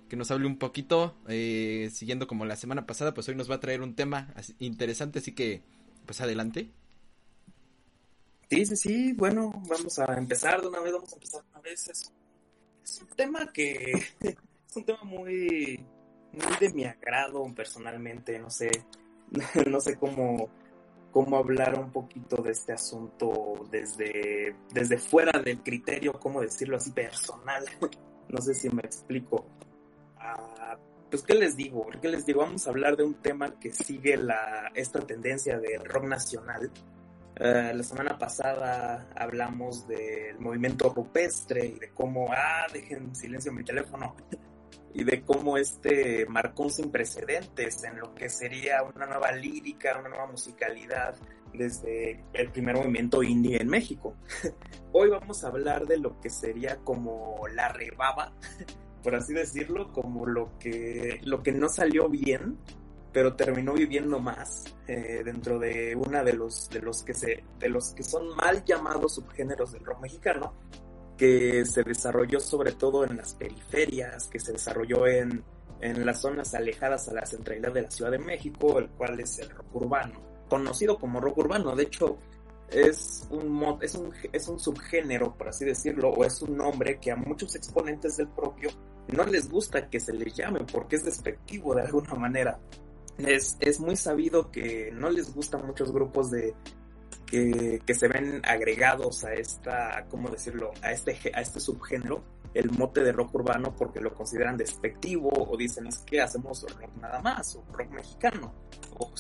que 0.09 0.15
nos 0.15 0.31
hable 0.31 0.47
un 0.47 0.57
poquito, 0.57 1.15
eh, 1.27 1.91
siguiendo 1.93 2.25
como 2.25 2.45
la 2.45 2.55
semana 2.55 2.87
pasada, 2.87 3.13
pues 3.13 3.27
hoy 3.29 3.35
nos 3.35 3.49
va 3.49 3.55
a 3.55 3.59
traer 3.59 3.81
un 3.81 3.95
tema 3.95 4.33
interesante, 4.57 5.19
así 5.19 5.33
que 5.33 5.61
pues 6.07 6.21
adelante. 6.21 6.71
Sí, 8.49 8.65
sí, 8.65 8.75
sí, 8.75 9.13
bueno, 9.13 9.51
vamos 9.67 9.99
a 9.99 10.17
empezar 10.17 10.61
de 10.61 10.67
una 10.67 10.79
vez, 10.79 10.93
vamos 10.93 11.11
a 11.11 11.15
empezar 11.15 11.43
de 11.43 11.49
una 11.51 11.61
vez. 11.61 11.87
Es, 11.87 12.11
es 12.85 13.01
un 13.01 13.07
tema 13.07 13.51
que 13.51 13.91
es 14.21 14.75
un 14.75 14.85
tema 14.85 15.03
muy, 15.03 15.83
muy 16.31 16.57
de 16.59 16.73
mi 16.73 16.85
agrado 16.85 17.43
personalmente, 17.55 18.37
no 18.39 18.49
sé, 18.49 18.69
no 19.67 19.81
sé 19.81 19.97
cómo, 19.97 20.49
cómo 21.11 21.37
hablar 21.37 21.79
un 21.79 21.91
poquito 21.91 22.37
de 22.43 22.51
este 22.51 22.73
asunto 22.73 23.67
desde, 23.71 24.55
desde 24.71 24.97
fuera 24.97 25.39
del 25.39 25.61
criterio, 25.63 26.13
cómo 26.13 26.41
decirlo 26.41 26.77
así, 26.77 26.91
personal. 26.91 27.65
No 28.27 28.41
sé 28.41 28.55
si 28.55 28.71
me 28.71 28.81
explico. 28.81 29.45
Ah, 30.17 30.79
pues, 31.11 31.21
¿qué 31.21 31.35
les 31.35 31.55
digo? 31.55 31.85
¿Qué 32.01 32.09
les 32.09 32.25
digo? 32.25 32.39
Vamos 32.39 32.65
a 32.65 32.71
hablar 32.71 32.97
de 32.97 33.03
un 33.03 33.13
tema 33.13 33.59
que 33.59 33.71
sigue 33.71 34.17
la, 34.17 34.71
esta 34.73 34.99
tendencia 34.99 35.59
del 35.59 35.85
rock 35.85 36.05
nacional. 36.05 36.71
Eh, 37.37 37.73
la 37.75 37.83
semana 37.83 38.17
pasada 38.17 39.09
hablamos 39.13 39.85
del 39.87 40.39
movimiento 40.39 40.89
rupestre 40.89 41.65
y 41.65 41.79
de 41.79 41.89
cómo, 41.89 42.29
ah, 42.31 42.65
dejen 42.71 43.03
en 43.03 43.15
silencio 43.15 43.51
mi 43.51 43.63
teléfono, 43.65 44.15
y 44.93 45.03
de 45.03 45.21
cómo 45.23 45.57
este 45.57 46.25
marcó 46.27 46.69
sin 46.69 46.89
precedentes 46.89 47.83
en 47.83 47.99
lo 47.99 48.15
que 48.15 48.29
sería 48.29 48.81
una 48.83 49.05
nueva 49.05 49.33
lírica, 49.33 49.99
una 49.99 50.07
nueva 50.07 50.27
musicalidad 50.27 51.15
desde 51.53 52.23
el 52.31 52.49
primer 52.51 52.77
movimiento 52.77 53.21
indie 53.21 53.61
en 53.61 53.67
México. 53.67 54.15
Hoy 54.93 55.09
vamos 55.09 55.43
a 55.43 55.47
hablar 55.47 55.85
de 55.87 55.97
lo 55.97 56.21
que 56.21 56.29
sería 56.29 56.77
como 56.77 57.41
la 57.53 57.67
rebaba, 57.67 58.31
por 59.03 59.13
así 59.15 59.33
decirlo, 59.33 59.91
como 59.91 60.25
lo 60.25 60.57
que, 60.57 61.19
lo 61.23 61.43
que 61.43 61.51
no 61.51 61.67
salió 61.67 62.07
bien 62.07 62.57
pero 63.15 63.33
terminó 63.37 63.71
viviendo 63.73 64.19
más 64.19 64.65
eh, 64.89 65.21
dentro 65.23 65.57
de 65.57 65.95
una 65.95 66.21
de 66.21 66.33
los 66.33 66.69
de 66.69 66.81
los 66.81 67.01
que 67.01 67.13
se 67.13 67.45
de 67.57 67.69
los 67.69 67.93
que 67.93 68.03
son 68.03 68.35
mal 68.35 68.65
llamados 68.65 69.15
subgéneros 69.15 69.71
del 69.71 69.85
rock 69.85 70.01
mexicano 70.01 70.53
que 71.17 71.63
se 71.65 71.83
desarrolló 71.83 72.41
sobre 72.41 72.73
todo 72.73 73.05
en 73.05 73.15
las 73.15 73.33
periferias 73.35 74.27
que 74.27 74.37
se 74.39 74.51
desarrolló 74.51 75.07
en 75.07 75.45
en 75.79 76.05
las 76.05 76.19
zonas 76.21 76.53
alejadas 76.55 77.07
a 77.07 77.13
la 77.13 77.25
centralidad 77.25 77.71
de 77.71 77.83
la 77.83 77.91
Ciudad 77.91 78.11
de 78.11 78.19
México 78.19 78.79
el 78.79 78.89
cual 78.89 79.17
es 79.21 79.39
el 79.39 79.49
rock 79.49 79.73
urbano 79.75 80.21
conocido 80.49 80.97
como 80.99 81.19
rock 81.21 81.37
urbano. 81.37 81.73
De 81.75 81.83
hecho 81.83 82.17
es 82.69 83.25
un 83.29 83.47
mo- 83.47 83.79
es 83.81 83.95
un 83.95 84.11
es 84.33 84.47
un 84.49 84.59
subgénero 84.59 85.37
por 85.37 85.47
así 85.49 85.63
decirlo 85.63 86.09
o 86.09 86.25
es 86.25 86.41
un 86.41 86.57
nombre 86.57 86.99
que 86.99 87.11
a 87.11 87.15
muchos 87.15 87.55
exponentes 87.55 88.17
del 88.17 88.27
propio 88.27 88.69
no 89.07 89.23
les 89.25 89.49
gusta 89.49 89.87
que 89.89 89.99
se 90.01 90.11
les 90.11 90.33
llame 90.35 90.65
porque 90.73 90.97
es 90.97 91.05
despectivo 91.05 91.75
de 91.75 91.83
alguna 91.83 92.15
manera 92.15 92.59
es, 93.17 93.57
es 93.59 93.79
muy 93.79 93.95
sabido 93.95 94.51
que 94.51 94.91
no 94.93 95.09
les 95.09 95.33
gustan 95.33 95.65
muchos 95.65 95.91
grupos 95.91 96.31
de 96.31 96.53
que, 97.25 97.81
que 97.85 97.93
se 97.93 98.07
ven 98.07 98.41
agregados 98.45 99.23
a 99.23 99.33
esta, 99.33 100.05
¿cómo 100.09 100.29
decirlo? 100.29 100.71
A 100.81 100.91
este, 100.91 101.31
a 101.33 101.41
este 101.41 101.59
subgénero, 101.59 102.23
el 102.53 102.71
mote 102.71 103.03
de 103.03 103.11
rock 103.11 103.35
urbano, 103.35 103.75
porque 103.75 103.99
lo 103.99 104.13
consideran 104.13 104.57
despectivo 104.57 105.29
o 105.29 105.57
dicen 105.57 105.87
es 105.87 105.99
que 105.99 106.21
hacemos 106.21 106.63
rock 106.63 106.95
nada 107.01 107.21
más, 107.21 107.55
o 107.55 107.63
rock 107.71 107.89
mexicano. 107.91 108.53
O, 108.97 109.11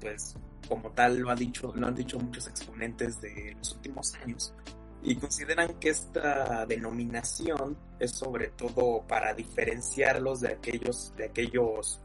pues, 0.00 0.34
como 0.68 0.90
tal 0.92 1.18
lo, 1.18 1.30
ha 1.30 1.34
dicho, 1.34 1.72
lo 1.74 1.86
han 1.86 1.94
dicho 1.94 2.18
muchos 2.18 2.48
exponentes 2.48 3.20
de 3.20 3.54
los 3.58 3.72
últimos 3.74 4.14
años. 4.14 4.54
Y 5.02 5.16
consideran 5.16 5.74
que 5.80 5.90
esta 5.90 6.66
denominación 6.66 7.76
es 7.98 8.12
sobre 8.12 8.48
todo 8.48 9.02
para 9.06 9.32
diferenciarlos 9.32 10.40
de 10.40 10.48
aquellos, 10.48 11.14
de 11.16 11.24
aquellos 11.24 12.00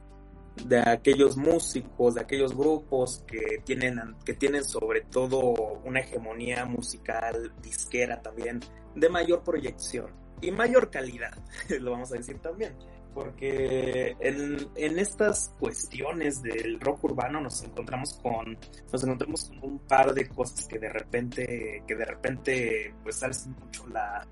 de 0.63 0.79
aquellos 0.79 1.37
músicos, 1.37 2.15
de 2.15 2.21
aquellos 2.21 2.55
grupos 2.55 3.23
que 3.27 3.61
tienen, 3.63 4.15
que 4.23 4.33
tienen 4.33 4.63
sobre 4.63 5.01
todo 5.01 5.79
una 5.83 5.99
hegemonía 5.99 6.65
musical, 6.65 7.53
disquera 7.61 8.21
también, 8.21 8.61
de 8.95 9.09
mayor 9.09 9.43
proyección 9.43 10.11
y 10.41 10.51
mayor 10.51 10.89
calidad, 10.89 11.37
lo 11.79 11.91
vamos 11.91 12.11
a 12.11 12.15
decir 12.15 12.39
también. 12.39 12.75
Porque 13.13 14.13
en, 14.19 14.57
en 14.75 14.99
estas 14.99 15.55
cuestiones 15.57 16.41
del 16.41 16.81
rock 16.81 17.05
urbano 17.05 17.39
nos 17.39 17.63
encontramos 17.63 18.19
con, 18.21 18.57
nos 18.91 19.03
encontramos 19.03 19.45
con 19.45 19.71
un 19.71 19.79
par 19.79 20.13
de 20.13 20.27
cosas 20.27 20.67
que 20.67 20.79
de 20.79 20.89
repente, 20.89 21.83
que 21.87 21.95
de 21.95 22.03
repente 22.03 22.93
pues 23.03 23.23
alzan 23.23 23.55
mucho 23.57 23.87
la, 23.87 24.27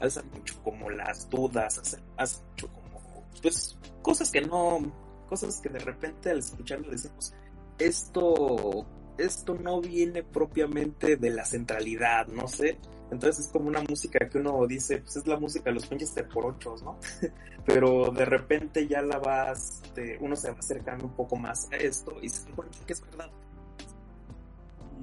alzan 0.00 0.28
mucho 0.30 0.62
como 0.62 0.90
las 0.90 1.30
dudas, 1.30 1.78
hacen, 1.78 2.02
hacen 2.18 2.44
mucho 2.50 2.68
como, 2.68 3.24
pues, 3.40 3.78
cosas 4.02 4.30
que 4.30 4.42
no, 4.42 4.80
cosas 5.26 5.60
que 5.60 5.68
de 5.68 5.78
repente 5.80 6.30
al 6.30 6.38
escucharlo 6.38 6.90
decimos, 6.90 7.34
esto, 7.78 8.86
esto 9.18 9.54
no 9.54 9.80
viene 9.80 10.22
propiamente 10.22 11.16
de 11.16 11.30
la 11.30 11.44
centralidad, 11.44 12.26
no 12.28 12.48
sé. 12.48 12.78
Entonces 13.10 13.46
es 13.46 13.52
como 13.52 13.68
una 13.68 13.82
música 13.88 14.28
que 14.28 14.38
uno 14.38 14.66
dice, 14.66 14.98
pues 14.98 15.16
es 15.16 15.26
la 15.28 15.38
música 15.38 15.70
de 15.70 15.74
los 15.74 15.86
pinches 15.86 16.12
por 16.32 16.46
ochos, 16.46 16.82
¿no? 16.82 16.98
Pero 17.66 18.10
de 18.10 18.24
repente 18.24 18.86
ya 18.88 19.00
la 19.02 19.18
vas, 19.18 19.82
este, 19.84 20.18
uno 20.20 20.34
se 20.36 20.50
va 20.50 20.58
acercando 20.58 21.04
un 21.06 21.12
poco 21.14 21.36
más 21.36 21.70
a 21.72 21.76
esto 21.76 22.16
y 22.20 22.28
se 22.28 22.50
cuenta 22.50 22.78
que 22.86 22.92
es 22.92 23.00
verdad. 23.02 23.30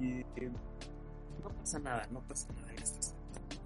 Y 0.00 0.20
eh, 0.20 0.50
no 1.42 1.48
pasa 1.50 1.78
nada, 1.78 2.06
no 2.10 2.20
pasa 2.22 2.52
nada 2.54 2.72
en 2.72 2.82
este. 2.82 3.06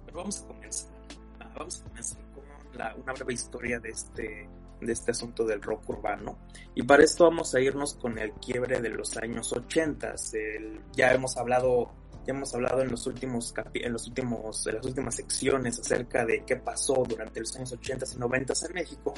Pero 0.05 0.17
vamos 0.19 0.41
a 0.43 0.47
comenzar. 0.47 0.91
Ah, 1.39 1.51
Vamos 1.57 1.81
a 1.81 1.83
comenzar 1.89 2.21
con 2.33 2.77
la- 2.77 2.95
una 2.95 3.13
breve 3.13 3.33
historia 3.33 3.79
de 3.79 3.89
este, 3.89 4.47
de 4.81 4.91
este 4.93 5.11
asunto 5.11 5.45
del 5.45 5.61
rock 5.61 5.89
urbano. 5.89 6.37
Y 6.75 6.83
para 6.83 7.03
esto 7.03 7.25
vamos 7.25 7.53
a 7.55 7.59
irnos 7.61 7.95
con 7.95 8.17
el 8.17 8.31
quiebre 8.33 8.79
de 8.81 8.89
los 8.89 9.15
años 9.17 9.51
80. 9.53 10.13
El, 10.33 10.81
ya 10.93 11.11
hemos 11.13 11.37
hablado, 11.37 11.91
ya 12.25 12.33
hemos 12.33 12.53
hablado 12.53 12.81
en 12.81 12.91
los 12.91 13.05
últimos 13.07 13.53
en 13.73 13.93
los 13.93 14.07
últimos, 14.07 14.65
en 14.67 14.75
las 14.75 14.85
últimas 14.85 15.15
secciones 15.15 15.79
acerca 15.79 16.25
de 16.25 16.43
qué 16.45 16.55
pasó 16.57 17.03
durante 17.07 17.39
los 17.39 17.55
años 17.55 17.71
80 17.73 18.05
y 18.15 18.19
90 18.19 18.53
en 18.67 18.73
México. 18.73 19.13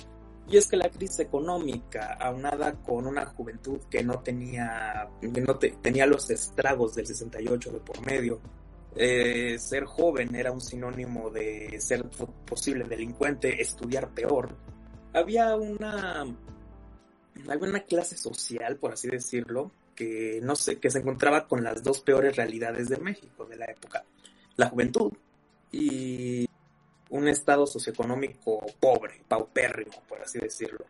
Y 0.48 0.58
es 0.58 0.68
que 0.68 0.76
la 0.76 0.90
crisis 0.90 1.20
económica, 1.20 2.14
aunada 2.20 2.74
con 2.82 3.06
una 3.08 3.26
juventud 3.26 3.80
que 3.90 4.04
no 4.04 4.20
tenía, 4.20 5.08
que 5.22 5.40
no 5.42 5.58
te- 5.58 5.78
tenía 5.82 6.06
los 6.06 6.30
estragos 6.30 6.96
del 6.96 7.06
68 7.08 7.72
de 7.72 7.80
por 7.80 8.06
medio, 8.06 8.42
eh, 8.96 9.58
ser 9.60 9.86
joven 9.86 10.36
era 10.36 10.52
un 10.52 10.60
sinónimo 10.60 11.30
de 11.30 11.80
ser 11.80 12.04
posible 12.46 12.84
delincuente, 12.86 13.62
estudiar 13.62 14.10
peor. 14.10 14.54
Había 15.14 15.56
una, 15.56 16.26
clase 17.88 18.18
social, 18.18 18.78
por 18.78 18.94
así 18.94 19.10
decirlo, 19.10 19.72
que 19.96 20.40
no 20.42 20.56
sé, 20.56 20.80
que 20.80 20.90
se 20.90 21.00
encontraba 21.00 21.48
con 21.48 21.64
las 21.64 21.84
dos 21.84 22.00
peores 22.00 22.36
realidades 22.36 22.88
de 22.90 22.98
México 22.98 23.46
de 23.46 23.58
la 23.58 23.66
época: 23.66 24.06
la 24.56 24.70
juventud 24.70 25.12
y 25.72 26.48
un 27.10 27.28
estado 27.28 27.68
socioeconómico 27.68 28.66
pobre, 28.80 29.22
paupérrimo, 29.28 30.02
por 30.08 30.22
así 30.22 30.40
decirlo. 30.40 30.86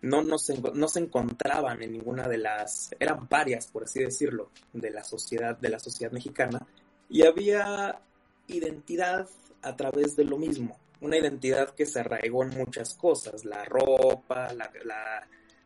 No, 0.00 0.22
no, 0.22 0.38
se, 0.38 0.58
no 0.74 0.88
se 0.88 1.00
encontraban 1.00 1.82
en 1.82 1.92
ninguna 1.92 2.28
de 2.28 2.38
las, 2.38 2.94
eran 3.00 3.26
varias, 3.28 3.66
por 3.66 3.84
así 3.84 4.00
decirlo, 4.00 4.50
de 4.72 4.90
la 4.90 5.02
sociedad, 5.02 5.58
de 5.58 5.68
la 5.68 5.80
sociedad 5.80 6.12
mexicana, 6.12 6.66
y 7.10 7.26
había 7.26 8.00
identidad 8.46 9.28
a 9.60 9.76
través 9.76 10.14
de 10.14 10.24
lo 10.24 10.38
mismo, 10.38 10.78
una 11.00 11.16
identidad 11.16 11.70
que 11.74 11.86
se 11.86 12.00
arraigó 12.00 12.42
en 12.44 12.50
muchas 12.50 12.94
cosas, 12.94 13.44
la 13.44 13.64
ropa, 13.64 14.52
la, 14.52 14.70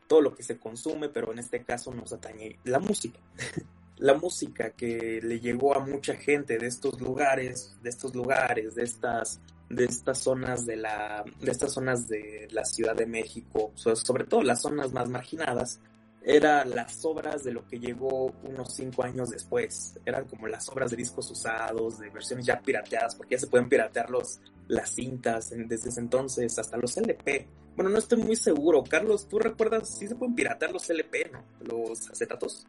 todo 0.07 0.21
lo 0.21 0.35
que 0.35 0.43
se 0.43 0.59
consume, 0.59 1.09
pero 1.09 1.33
en 1.33 1.39
este 1.39 1.63
caso 1.63 1.93
nos 1.93 2.13
atañe 2.13 2.59
la 2.65 2.79
música. 2.79 3.19
la 3.97 4.15
música 4.15 4.71
que 4.71 5.21
le 5.23 5.41
llegó 5.41 5.77
a 5.77 5.79
mucha 5.79 6.15
gente 6.15 6.59
de 6.59 6.67
estos 6.67 7.01
lugares, 7.01 7.77
de 7.83 7.91
estos 7.91 8.15
lugares, 8.15 8.75
de 8.75 8.83
estas 8.83 9.41
de 9.69 9.87
estas 9.87 10.19
zonas 10.19 10.67
de 10.67 10.77
la 10.77 11.25
de 11.41 11.51
estas 11.51 11.73
zonas 11.73 12.07
de 12.07 12.47
la 12.51 12.65
Ciudad 12.65 12.95
de 12.95 13.07
México, 13.07 13.73
sobre 13.75 14.25
todo 14.25 14.43
las 14.43 14.61
zonas 14.61 14.93
más 14.93 15.09
marginadas, 15.09 15.81
eran 16.25 16.71
las 16.71 17.05
obras 17.05 17.43
de 17.43 17.53
lo 17.53 17.67
que 17.67 17.79
llegó 17.79 18.33
unos 18.45 18.75
cinco 18.75 19.03
años 19.03 19.31
después. 19.31 19.99
Eran 20.05 20.27
como 20.27 20.47
las 20.47 20.69
obras 20.69 20.91
de 20.91 20.97
discos 20.97 21.31
usados, 21.31 21.99
de 21.99 22.11
versiones 22.11 22.47
ya 22.47 22.61
pirateadas, 22.61 23.15
porque 23.15 23.35
ya 23.35 23.41
se 23.41 23.47
pueden 23.49 23.69
piratear 23.69 24.11
los, 24.11 24.41
las 24.69 24.91
cintas 24.91 25.51
desde 25.51 25.89
ese 25.89 26.01
entonces, 26.01 26.59
hasta 26.59 26.77
los 26.77 26.97
LP. 26.97 27.49
Bueno, 27.75 27.91
no 27.91 27.99
estoy 27.99 28.19
muy 28.19 28.37
seguro. 28.37 28.85
Carlos, 28.85 29.29
¿tú 29.29 29.39
recuerdas 29.39 29.89
si 29.99 30.07
se 30.07 30.15
pueden 30.15 30.35
piratear 30.35 30.73
los 30.73 30.89
LP, 30.89 31.31
no? 31.33 31.45
Los 31.61 32.11
acetatos. 32.11 32.67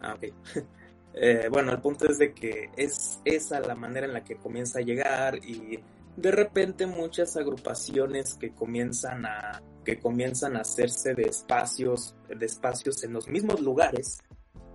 Ah, 0.00 0.14
ok. 0.14 0.24
Eh, 1.12 1.48
bueno, 1.50 1.72
el 1.72 1.80
punto 1.80 2.08
es 2.08 2.18
de 2.18 2.32
que 2.32 2.70
es 2.76 3.18
esa 3.24 3.58
la 3.58 3.74
manera 3.74 4.06
en 4.06 4.12
la 4.12 4.22
que 4.22 4.36
comienza 4.36 4.78
a 4.78 4.82
llegar 4.82 5.44
y 5.44 5.80
de 6.16 6.30
repente 6.30 6.86
muchas 6.86 7.36
agrupaciones 7.36 8.34
que 8.34 8.50
comienzan 8.50 9.26
a 9.26 9.60
que 9.84 9.98
comienzan 9.98 10.56
a 10.56 10.60
hacerse 10.60 11.14
de 11.14 11.24
espacios 11.24 12.14
de 12.28 12.46
espacios 12.46 13.02
en 13.04 13.12
los 13.12 13.28
mismos 13.28 13.60
lugares 13.60 14.18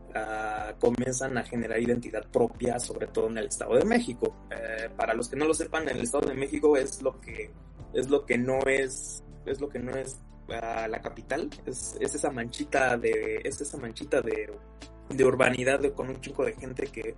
uh, 0.09 0.77
comienzan 0.79 1.37
a 1.37 1.43
generar 1.43 1.79
identidad 1.79 2.29
propia 2.31 2.79
sobre 2.79 3.07
todo 3.07 3.27
en 3.27 3.37
el 3.37 3.47
Estado 3.47 3.75
de 3.75 3.85
México. 3.85 4.35
Eh, 4.49 4.89
para 4.95 5.13
los 5.13 5.29
que 5.29 5.35
no 5.35 5.45
lo 5.45 5.53
sepan 5.53 5.87
el 5.87 6.01
Estado 6.01 6.27
de 6.27 6.35
México 6.35 6.75
es 6.77 7.01
lo 7.01 7.19
que 7.19 7.51
es 7.93 8.09
lo 8.09 8.25
que 8.25 8.37
no 8.37 8.59
es 8.65 9.23
es 9.45 9.61
lo 9.61 9.69
que 9.69 9.79
no 9.79 9.95
es 9.95 10.19
uh, 10.47 10.89
la 10.89 11.01
capital. 11.01 11.49
Es, 11.65 11.95
es, 11.99 12.15
esa 12.15 12.31
manchita 12.31 12.97
de 12.97 13.41
es 13.43 13.61
esa 13.61 13.77
manchita 13.77 14.21
de, 14.21 14.51
de 15.09 15.25
urbanidad 15.25 15.79
de, 15.79 15.93
con 15.93 16.09
un 16.09 16.19
chico 16.19 16.43
de 16.43 16.53
gente 16.53 16.87
que, 16.87 17.15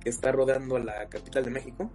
que 0.00 0.10
está 0.10 0.32
rodeando 0.32 0.76
a 0.76 0.80
la 0.80 1.08
capital 1.08 1.44
de 1.44 1.50
México 1.50 1.90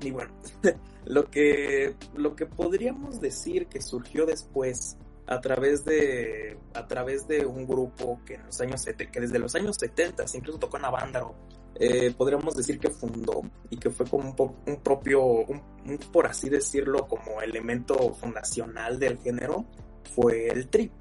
y 0.00 0.10
bueno, 0.10 0.32
lo 1.06 1.30
que, 1.30 1.94
lo 2.14 2.36
que 2.36 2.46
podríamos 2.46 3.20
decir 3.20 3.66
que 3.66 3.80
surgió 3.80 4.26
después 4.26 4.96
a 5.26 5.40
través 5.40 5.84
de 5.84 6.58
a 6.74 6.86
través 6.86 7.28
de 7.28 7.44
un 7.44 7.66
grupo 7.66 8.20
que 8.24 8.34
en 8.34 8.46
los 8.46 8.60
años 8.60 8.84
que 8.84 9.20
desde 9.20 9.38
los 9.38 9.54
años 9.54 9.76
70 9.78 10.24
incluso 10.34 10.58
tocó 10.58 10.78
en 10.78 10.86
Avándaro 10.86 11.34
eh, 11.74 12.14
podríamos 12.16 12.56
decir 12.56 12.78
que 12.78 12.88
fundó 12.88 13.42
y 13.68 13.76
que 13.76 13.90
fue 13.90 14.06
como 14.06 14.30
un, 14.30 14.56
un 14.66 14.80
propio 14.80 15.22
un, 15.22 15.62
por 16.10 16.26
así 16.26 16.48
decirlo 16.48 17.06
como 17.06 17.42
elemento 17.42 18.14
fundacional 18.14 18.98
del 18.98 19.18
género 19.18 19.66
fue 20.14 20.48
el 20.48 20.68
trip 20.68 20.92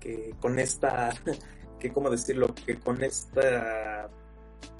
que 0.00 0.34
con 0.40 0.58
esta 0.58 1.14
que 1.78 1.92
cómo 1.92 2.10
decirlo 2.10 2.52
que 2.54 2.80
con 2.80 3.04
esta 3.04 4.10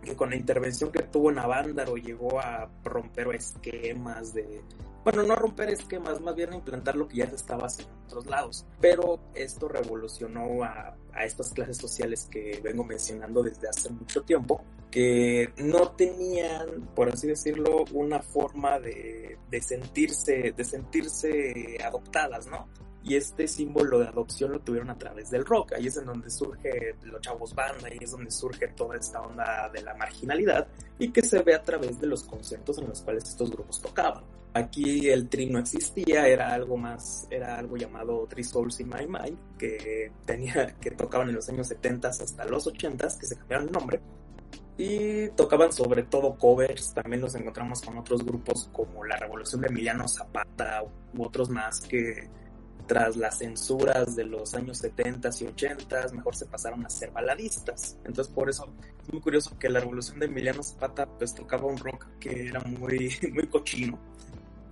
que 0.03 0.17
con 0.17 0.31
la 0.31 0.37
intervención 0.37 0.91
que 0.91 1.03
tuvo 1.03 1.31
Navándaro 1.33 1.97
llegó 1.97 2.41
a 2.41 2.71
romper 2.85 3.35
esquemas 3.35 4.35
de, 4.35 4.63
bueno, 5.05 5.23
no 5.23 5.37
romper 5.37 5.71
esquemas, 5.71 6.21
más 6.21 6.35
bien 6.35 6.53
implantar 6.53 6.97
lo 6.97 7.07
que 7.07 7.19
ya 7.19 7.29
se 7.29 7.37
estaba 7.37 7.67
haciendo 7.67 7.95
en 7.95 8.07
otros 8.07 8.27
lados. 8.27 8.67
Pero 8.81 9.21
esto 9.35 9.69
revolucionó 9.69 10.65
a, 10.65 10.97
a 11.13 11.25
estas 11.25 11.53
clases 11.53 11.77
sociales 11.77 12.29
que 12.31 12.61
vengo 12.63 12.85
mencionando 12.85 13.43
desde 13.43 13.69
hace 13.69 13.91
mucho 13.91 14.23
tiempo, 14.23 14.65
que 14.91 15.53
no 15.59 15.91
tenían, 15.93 16.89
por 16.95 17.09
así 17.09 17.29
decirlo, 17.29 17.85
una 17.93 18.21
forma 18.21 18.79
de, 18.81 19.39
de 19.51 19.61
sentirse, 19.61 20.53
de 20.57 20.65
sentirse 20.65 21.79
adoptadas, 21.85 22.47
¿no? 22.47 22.69
Y 23.07 23.15
este 23.15 23.47
símbolo 23.47 24.01
de 24.01 24.09
adopción 24.09 24.51
lo 24.51 24.61
tuvieron 24.61 24.91
a 24.91 24.99
través 24.99 25.31
del 25.31 25.45
rock. 25.45 25.75
Ahí 25.75 25.87
es 25.87 25.97
en 25.97 26.07
donde 26.07 26.29
surge 26.29 26.97
los 27.05 27.21
chavos 27.21 27.55
banda, 27.55 27.89
ahí 27.89 27.99
es 28.01 28.11
donde 28.11 28.31
surge 28.33 28.69
toda 28.69 28.97
esta 28.97 29.21
onda 29.21 29.71
de 29.73 29.83
la 29.83 29.95
marginalidad 29.95 30.67
y 30.99 31.13
que 31.13 31.23
se 31.23 31.43
ve 31.43 31.55
a 31.55 31.63
través 31.63 32.01
de 32.01 32.09
los 32.09 32.25
conciertos 32.25 32.79
en 32.79 32.89
los 32.89 33.03
cuales 33.03 33.25
estos 33.25 33.51
grupos 33.51 33.81
tocaban. 33.81 34.25
Aquí 34.55 35.09
el 35.09 35.29
tri 35.29 35.47
no 35.47 35.59
existía, 35.61 36.27
era 36.27 36.53
algo 36.53 36.77
más, 36.77 37.29
era 37.31 37.59
algo 37.59 37.77
llamado 37.77 38.27
Three 38.27 38.43
Souls 38.43 38.81
in 38.81 38.89
My 38.89 39.07
Mind, 39.07 39.39
que 39.57 40.11
tenía, 40.25 40.75
que 40.81 40.91
tocaban 40.91 41.29
en 41.29 41.37
los 41.37 41.49
años 41.49 41.69
70 41.69 42.09
hasta 42.09 42.45
los 42.47 42.67
80 42.67 43.07
que 43.21 43.27
se 43.27 43.37
cambiaron 43.37 43.69
el 43.69 43.73
nombre. 43.73 44.01
Y 44.79 45.29
tocaban 45.31 45.73
sobre 45.73 46.03
todo 46.03 46.37
covers, 46.37 46.93
también 46.93 47.21
nos 47.21 47.35
encontramos 47.35 47.81
con 47.83 47.97
otros 47.99 48.25
grupos 48.25 48.69
como 48.73 49.05
la 49.05 49.17
Revolución 49.17 49.61
de 49.61 49.69
Emiliano 49.69 50.09
Zapata 50.09 50.83
u 50.83 51.23
otros 51.23 51.49
más 51.49 51.81
que 51.83 52.29
tras 52.87 53.17
las 53.17 53.39
censuras 53.39 54.15
de 54.15 54.25
los 54.25 54.55
años 54.55 54.79
70 54.79 55.31
y 55.41 55.45
80, 55.45 56.09
mejor 56.13 56.37
se 56.37 56.47
pasaron 56.47 56.85
a 56.87 56.91
ser 56.91 57.11
baladistas. 57.11 57.99
Entonces, 58.05 58.33
por 58.33 58.49
eso 58.49 58.69
es 59.03 59.13
muy 59.13 59.21
curioso 59.21 59.59
que 59.59 59.69
la 59.69 59.81
revolución 59.81 60.19
de 60.19 60.27
Emiliano 60.27 60.63
Zapata 60.63 61.07
pues 61.07 61.35
tocaba 61.35 61.67
un 61.67 61.79
rock 61.79 62.07
que 62.21 62.49
era 62.49 62.61
muy, 62.61 63.15
muy 63.33 63.47
cochino, 63.49 63.99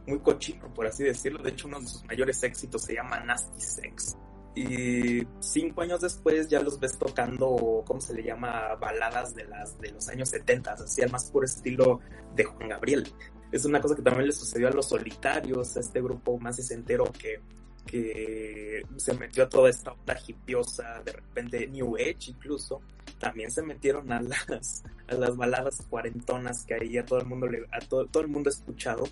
muy 0.06 0.20
cochino, 0.20 0.72
por 0.72 0.86
así 0.86 1.02
decirlo. 1.02 1.42
De 1.42 1.50
hecho, 1.50 1.66
uno 1.66 1.80
de 1.80 1.86
sus 1.86 2.04
mayores 2.04 2.42
éxitos 2.42 2.82
se 2.82 2.94
llama 2.94 3.20
Nasty 3.20 3.60
Sex. 3.60 4.16
Y 4.56 5.26
cinco 5.40 5.82
años 5.82 6.00
después 6.00 6.48
ya 6.48 6.60
los 6.60 6.78
ves 6.78 6.96
tocando, 6.96 7.82
¿cómo 7.84 8.00
se 8.00 8.14
le 8.14 8.22
llama? 8.22 8.76
Baladas 8.76 9.34
de, 9.34 9.44
las, 9.46 9.80
de 9.80 9.90
los 9.90 10.08
años 10.08 10.28
70, 10.28 10.74
así 10.74 11.02
al 11.02 11.10
más 11.10 11.28
puro 11.30 11.44
estilo 11.44 11.98
de 12.36 12.44
Juan 12.44 12.68
Gabriel. 12.68 13.12
Es 13.50 13.64
una 13.64 13.80
cosa 13.80 13.96
que 13.96 14.02
también 14.02 14.26
le 14.28 14.32
sucedió 14.32 14.68
a 14.68 14.70
los 14.70 14.88
solitarios, 14.88 15.76
a 15.76 15.80
este 15.80 16.00
grupo 16.00 16.38
más 16.38 16.56
sesentero 16.56 17.04
que 17.12 17.40
que 17.86 18.82
se 18.96 19.14
metió 19.14 19.44
a 19.44 19.48
toda 19.48 19.70
esta 19.70 19.92
onda 19.92 20.18
hipiosa, 20.26 21.02
de 21.04 21.12
repente 21.12 21.66
New 21.66 21.96
Age 21.96 22.30
incluso, 22.30 22.80
también 23.18 23.50
se 23.50 23.62
metieron 23.62 24.10
a 24.12 24.20
las, 24.20 24.84
a 25.08 25.14
las 25.14 25.36
baladas 25.36 25.84
cuarentonas 25.88 26.64
que 26.64 26.74
ahí 26.74 26.98
a 26.98 27.04
todo 27.04 27.20
el 27.20 27.26
mundo 27.26 27.46
le, 27.46 27.64
todo, 27.88 28.06
todo 28.06 28.22
el 28.22 28.28
mundo 28.28 28.50
ha 28.50 28.52
escuchado. 28.52 29.04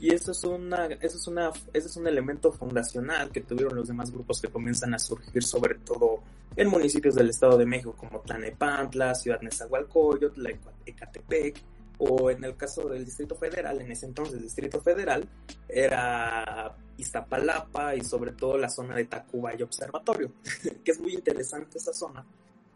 Y 0.00 0.14
eso 0.14 0.30
es 0.30 0.44
una, 0.44 0.86
eso 0.86 1.16
es 1.16 1.26
una, 1.26 1.48
eso 1.72 1.88
es 1.88 1.96
un 1.96 2.06
elemento 2.06 2.52
fundacional 2.52 3.32
que 3.32 3.40
tuvieron 3.40 3.74
los 3.74 3.88
demás 3.88 4.12
grupos 4.12 4.40
que 4.40 4.48
comienzan 4.48 4.94
a 4.94 4.98
surgir, 4.98 5.42
sobre 5.42 5.74
todo 5.74 6.22
en 6.54 6.68
municipios 6.68 7.16
del 7.16 7.30
Estado 7.30 7.58
de 7.58 7.66
México 7.66 7.94
como 7.96 8.20
Tlanepantla, 8.20 9.14
Ciudad 9.16 9.40
Nezahualcóyotl, 9.40 10.46
Ecatepec, 10.86 11.60
o 11.98 12.30
en 12.30 12.44
el 12.44 12.56
caso 12.56 12.88
del 12.88 13.04
Distrito 13.04 13.34
Federal, 13.34 13.80
en 13.80 13.90
ese 13.90 14.06
entonces 14.06 14.40
Distrito 14.40 14.80
Federal, 14.80 15.28
era 15.68 16.76
Iztapalapa 16.96 17.94
y 17.96 18.02
sobre 18.02 18.32
todo 18.32 18.56
la 18.56 18.68
zona 18.68 18.96
de 18.96 19.04
Tacuba 19.06 19.54
y 19.54 19.62
Observatorio, 19.62 20.32
que 20.84 20.90
es 20.90 21.00
muy 21.00 21.14
interesante 21.14 21.78
esa 21.78 21.92
zona, 21.92 22.24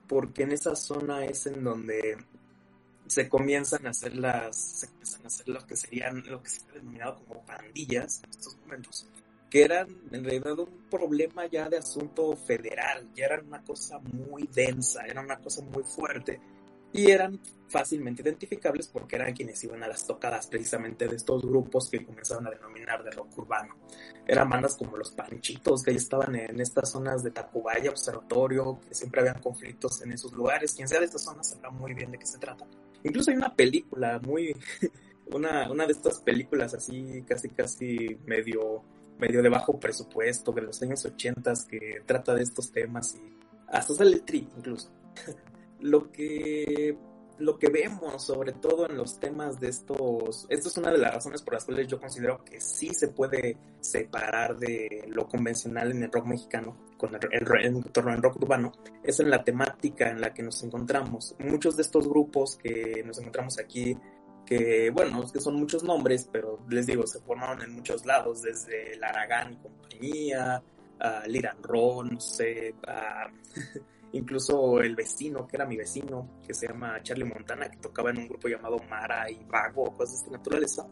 porque 0.08 0.42
en 0.42 0.52
esa 0.52 0.74
zona 0.74 1.24
es 1.24 1.46
en 1.46 1.62
donde 1.62 2.16
se 3.06 3.28
comienzan 3.28 3.86
a 3.86 3.90
hacer 3.90 4.14
las, 4.16 4.56
se 4.56 4.88
comienzan 4.88 5.22
a 5.24 5.26
hacer 5.26 5.48
lo 5.48 5.66
que 5.66 5.76
serían, 5.76 6.24
lo 6.26 6.42
que 6.42 6.48
se 6.48 6.62
ha 6.68 6.74
denominado 6.74 7.22
como 7.26 7.44
pandillas 7.44 8.22
en 8.24 8.30
estos 8.30 8.56
momentos, 8.58 9.06
que 9.50 9.62
eran 9.62 9.88
en 10.10 10.24
realidad 10.24 10.58
un 10.58 10.88
problema 10.90 11.46
ya 11.46 11.68
de 11.68 11.76
asunto 11.76 12.34
federal, 12.36 13.08
ya 13.14 13.26
era 13.26 13.42
una 13.42 13.62
cosa 13.62 13.98
muy 13.98 14.48
densa, 14.52 15.04
era 15.06 15.20
una 15.20 15.36
cosa 15.36 15.62
muy 15.62 15.84
fuerte, 15.84 16.40
y 16.92 17.10
eran 17.10 17.38
fácilmente 17.72 18.22
identificables 18.22 18.86
porque 18.86 19.16
eran 19.16 19.32
quienes 19.32 19.64
iban 19.64 19.82
a 19.82 19.88
las 19.88 20.06
tocadas 20.06 20.46
precisamente 20.46 21.08
de 21.08 21.16
estos 21.16 21.42
grupos 21.42 21.88
que 21.90 22.04
comenzaron 22.04 22.46
a 22.46 22.50
denominar 22.50 23.02
de 23.02 23.10
rock 23.10 23.38
urbano. 23.38 23.74
Eran 24.26 24.48
bandas 24.48 24.76
como 24.76 24.96
los 24.96 25.10
Panchitos, 25.10 25.82
que 25.82 25.90
ahí 25.90 25.96
estaban 25.96 26.36
en 26.36 26.60
estas 26.60 26.92
zonas 26.92 27.22
de 27.24 27.30
Tacubaya, 27.30 27.90
Observatorio, 27.90 28.78
que 28.86 28.94
siempre 28.94 29.22
habían 29.22 29.40
conflictos 29.40 30.02
en 30.02 30.12
esos 30.12 30.32
lugares. 30.32 30.74
Quien 30.74 30.86
sea 30.86 31.00
de 31.00 31.06
estas 31.06 31.24
zonas 31.24 31.48
sabrá 31.48 31.70
muy 31.70 31.94
bien 31.94 32.12
de 32.12 32.18
qué 32.18 32.26
se 32.26 32.38
trata. 32.38 32.66
Incluso 33.02 33.30
hay 33.30 33.36
una 33.38 33.54
película 33.54 34.20
muy... 34.20 34.54
una, 35.32 35.70
una 35.70 35.86
de 35.86 35.92
estas 35.92 36.20
películas 36.20 36.74
así 36.74 37.24
casi 37.26 37.48
casi 37.48 38.18
medio 38.26 38.82
medio 39.18 39.40
de 39.40 39.48
bajo 39.48 39.78
presupuesto 39.78 40.52
de 40.52 40.62
los 40.62 40.82
años 40.82 41.04
80 41.04 41.52
que 41.70 42.02
trata 42.04 42.34
de 42.34 42.42
estos 42.42 42.72
temas 42.72 43.14
y 43.14 43.38
hasta 43.68 43.94
sale 43.94 44.12
el 44.12 44.22
tri 44.24 44.48
incluso. 44.56 44.90
lo 45.80 46.10
que 46.10 46.96
lo 47.42 47.58
que 47.58 47.68
vemos, 47.68 48.24
sobre 48.24 48.52
todo 48.52 48.88
en 48.88 48.96
los 48.96 49.18
temas 49.18 49.58
de 49.58 49.68
estos, 49.68 50.46
esto 50.48 50.68
es 50.68 50.76
una 50.76 50.92
de 50.92 50.98
las 50.98 51.14
razones 51.14 51.42
por 51.42 51.54
las 51.54 51.64
cuales 51.64 51.88
yo 51.88 52.00
considero 52.00 52.44
que 52.44 52.60
sí 52.60 52.94
se 52.94 53.08
puede 53.08 53.58
separar 53.80 54.56
de 54.56 55.04
lo 55.08 55.26
convencional 55.26 55.90
en 55.90 56.04
el 56.04 56.12
rock 56.12 56.26
mexicano, 56.26 56.76
con 56.96 57.14
el, 57.14 57.20
el, 57.32 57.42
el 57.42 58.22
rock 58.22 58.36
urbano, 58.36 58.72
es 59.02 59.18
en 59.18 59.28
la 59.28 59.42
temática 59.42 60.08
en 60.08 60.20
la 60.20 60.32
que 60.32 60.42
nos 60.42 60.62
encontramos. 60.62 61.34
Muchos 61.40 61.76
de 61.76 61.82
estos 61.82 62.08
grupos 62.08 62.56
que 62.56 63.02
nos 63.04 63.18
encontramos 63.18 63.58
aquí, 63.58 63.98
que 64.46 64.90
bueno, 64.90 65.24
que 65.32 65.40
son 65.40 65.56
muchos 65.56 65.82
nombres, 65.82 66.28
pero 66.30 66.60
les 66.68 66.86
digo, 66.86 67.06
se 67.06 67.20
formaron 67.20 67.62
en 67.62 67.72
muchos 67.72 68.06
lados, 68.06 68.42
desde 68.42 68.94
el 68.94 69.02
Aragán 69.02 69.54
y 69.54 69.56
compañía, 69.56 70.62
a 71.00 71.26
Liran 71.26 71.60
Ron, 71.60 72.10
no 72.14 72.20
sé, 72.20 72.74
a 72.86 73.26
incluso 74.12 74.80
el 74.80 74.94
vecino, 74.94 75.46
que 75.46 75.56
era 75.56 75.66
mi 75.66 75.76
vecino, 75.76 76.38
que 76.46 76.54
se 76.54 76.68
llama 76.68 77.02
Charlie 77.02 77.24
Montana, 77.24 77.70
que 77.70 77.78
tocaba 77.78 78.10
en 78.10 78.18
un 78.18 78.28
grupo 78.28 78.48
llamado 78.48 78.76
Mara 78.88 79.30
y 79.30 79.44
Vago, 79.44 79.96
cosas 79.96 80.10
de 80.10 80.16
esta 80.16 80.30
naturaleza, 80.30 80.86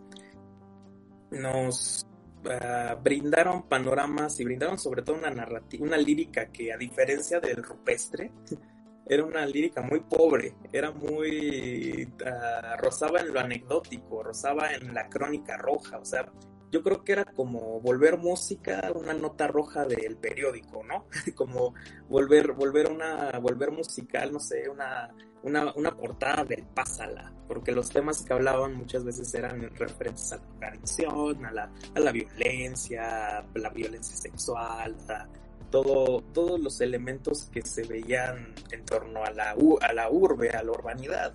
nos 1.31 2.07
uh, 2.45 3.01
brindaron 3.03 3.69
panoramas 3.69 4.41
y 4.41 4.45
brindaron 4.45 4.79
sobre 4.79 5.03
todo 5.03 5.17
una 5.17 5.31
narrativa, 5.31 5.87
una 5.87 5.97
lírica 5.97 6.47
que 6.47 6.73
a 6.73 6.77
diferencia 6.77 7.41
del 7.41 7.63
rupestre, 7.63 8.33
era 9.07 9.25
una 9.25 9.45
lírica 9.45 9.83
muy 9.83 10.01
pobre, 10.01 10.55
era 10.73 10.93
muy... 10.93 12.09
ah, 12.25 12.77
rozaba 12.79 13.21
en 13.21 13.35
lo 13.35 13.41
anecdótico, 13.41 14.23
rozaba 14.23 14.73
en 14.73 14.95
la 14.95 15.09
crónica 15.09 15.57
roja, 15.57 15.99
o 15.99 16.05
sea, 16.05 16.31
yo 16.71 16.83
creo 16.83 17.03
que 17.05 17.13
era 17.13 17.25
como 17.25 17.81
volver 17.81 18.19
música 18.19 18.93
una 18.95 19.13
nota 19.13 19.47
roja 19.47 19.85
del 19.85 20.17
periódico, 20.17 20.83
¿no? 20.85 21.07
como 21.35 21.75
volver, 22.09 22.53
volver 22.53 22.91
una, 22.91 23.39
volver 23.41 23.73
musical, 23.73 24.33
no 24.33 24.41
sé, 24.41 24.69
una, 24.69 25.11
una, 25.43 25.73
una 25.75 25.97
portada 25.97 26.45
del 26.45 26.63
Pásala, 26.63 27.33
porque 27.49 27.73
los 27.73 27.91
temas 27.91 28.23
que 28.23 28.33
hablaban 28.33 28.75
muchas 28.75 29.05
veces 29.05 29.33
eran 29.35 29.61
referentes 29.75 30.33
a 30.33 30.37
la 30.37 30.43
drogadicción, 30.43 31.47
a 31.47 31.53
la, 31.53 31.73
a 31.95 32.01
la 32.01 32.13
violencia, 32.13 33.45
la 33.55 33.71
violencia 33.71 34.17
sexual, 34.17 34.97
a 35.09 35.29
todo, 35.71 36.23
todos 36.33 36.61
los 36.61 36.81
elementos 36.81 37.49
que 37.53 37.63
se 37.63 37.87
veían 37.87 38.55
en 38.71 38.85
torno 38.85 39.25
a 39.25 39.31
la, 39.31 39.57
a 39.81 39.93
la 39.93 40.11
urbe, 40.11 40.51
a 40.51 40.63
la 40.63 40.73
urbanidad 40.73 41.33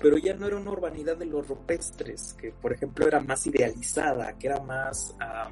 pero 0.00 0.16
ya 0.18 0.34
no 0.34 0.46
era 0.46 0.56
una 0.56 0.70
urbanidad 0.70 1.16
de 1.16 1.26
los 1.26 1.46
rupestres, 1.48 2.34
que 2.34 2.52
por 2.52 2.72
ejemplo 2.72 3.06
era 3.06 3.20
más 3.20 3.46
idealizada, 3.46 4.36
que 4.38 4.46
era 4.46 4.60
más, 4.60 5.14
ah, 5.20 5.50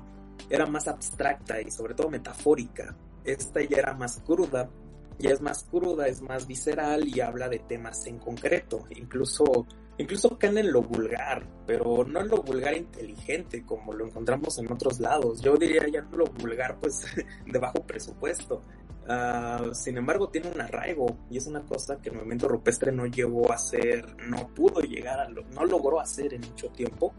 era 0.48 0.66
más 0.66 0.86
abstracta 0.88 1.60
y 1.60 1.70
sobre 1.70 1.94
todo 1.94 2.10
metafórica. 2.10 2.96
Esta 3.24 3.60
ya 3.62 3.78
era 3.78 3.94
más 3.94 4.20
cruda, 4.20 4.70
ya 5.18 5.30
es 5.30 5.40
más 5.40 5.64
cruda, 5.64 6.06
es 6.06 6.22
más 6.22 6.46
visceral 6.46 7.08
y 7.08 7.20
habla 7.20 7.48
de 7.48 7.58
temas 7.60 8.06
en 8.06 8.18
concreto, 8.18 8.84
incluso, 8.90 9.66
incluso 9.98 10.38
caen 10.38 10.58
en 10.58 10.72
lo 10.72 10.82
vulgar, 10.82 11.44
pero 11.66 12.04
no 12.04 12.20
en 12.20 12.28
lo 12.28 12.42
vulgar 12.42 12.76
inteligente 12.76 13.64
como 13.64 13.92
lo 13.92 14.06
encontramos 14.06 14.58
en 14.58 14.70
otros 14.70 15.00
lados. 15.00 15.40
Yo 15.40 15.56
diría 15.56 15.88
ya 15.88 16.02
no 16.02 16.18
lo 16.18 16.26
vulgar 16.26 16.78
pues 16.78 17.04
de 17.46 17.58
bajo 17.58 17.84
presupuesto. 17.84 18.62
Ah, 19.08 19.62
sin 19.72 19.96
embargo, 19.98 20.28
tiene 20.30 20.50
un 20.52 20.60
arraigo 20.60 21.16
y 21.30 21.38
es 21.38 21.46
una 21.46 21.62
cosa 21.64 22.00
que 22.02 22.08
el 22.08 22.16
movimiento 22.16 22.48
rupestre 22.48 22.90
no 22.90 23.06
llegó 23.06 23.52
a 23.52 23.54
hacer, 23.54 24.16
no 24.28 24.48
pudo 24.48 24.80
llegar 24.80 25.20
a 25.20 25.28
lo, 25.28 25.42
no 25.50 25.64
logró 25.64 26.00
hacer 26.00 26.34
en 26.34 26.40
mucho 26.40 26.70
tiempo, 26.70 27.14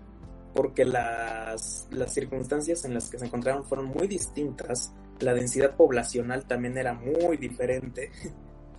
porque 0.53 0.83
las, 0.83 1.87
las 1.91 2.13
circunstancias 2.13 2.83
en 2.83 2.93
las 2.93 3.09
que 3.09 3.19
se 3.19 3.25
encontraron 3.25 3.63
fueron 3.63 3.85
muy 3.87 4.07
distintas, 4.07 4.93
la 5.19 5.33
densidad 5.33 5.75
poblacional 5.75 6.45
también 6.45 6.77
era 6.77 6.93
muy 6.93 7.37
diferente 7.37 8.11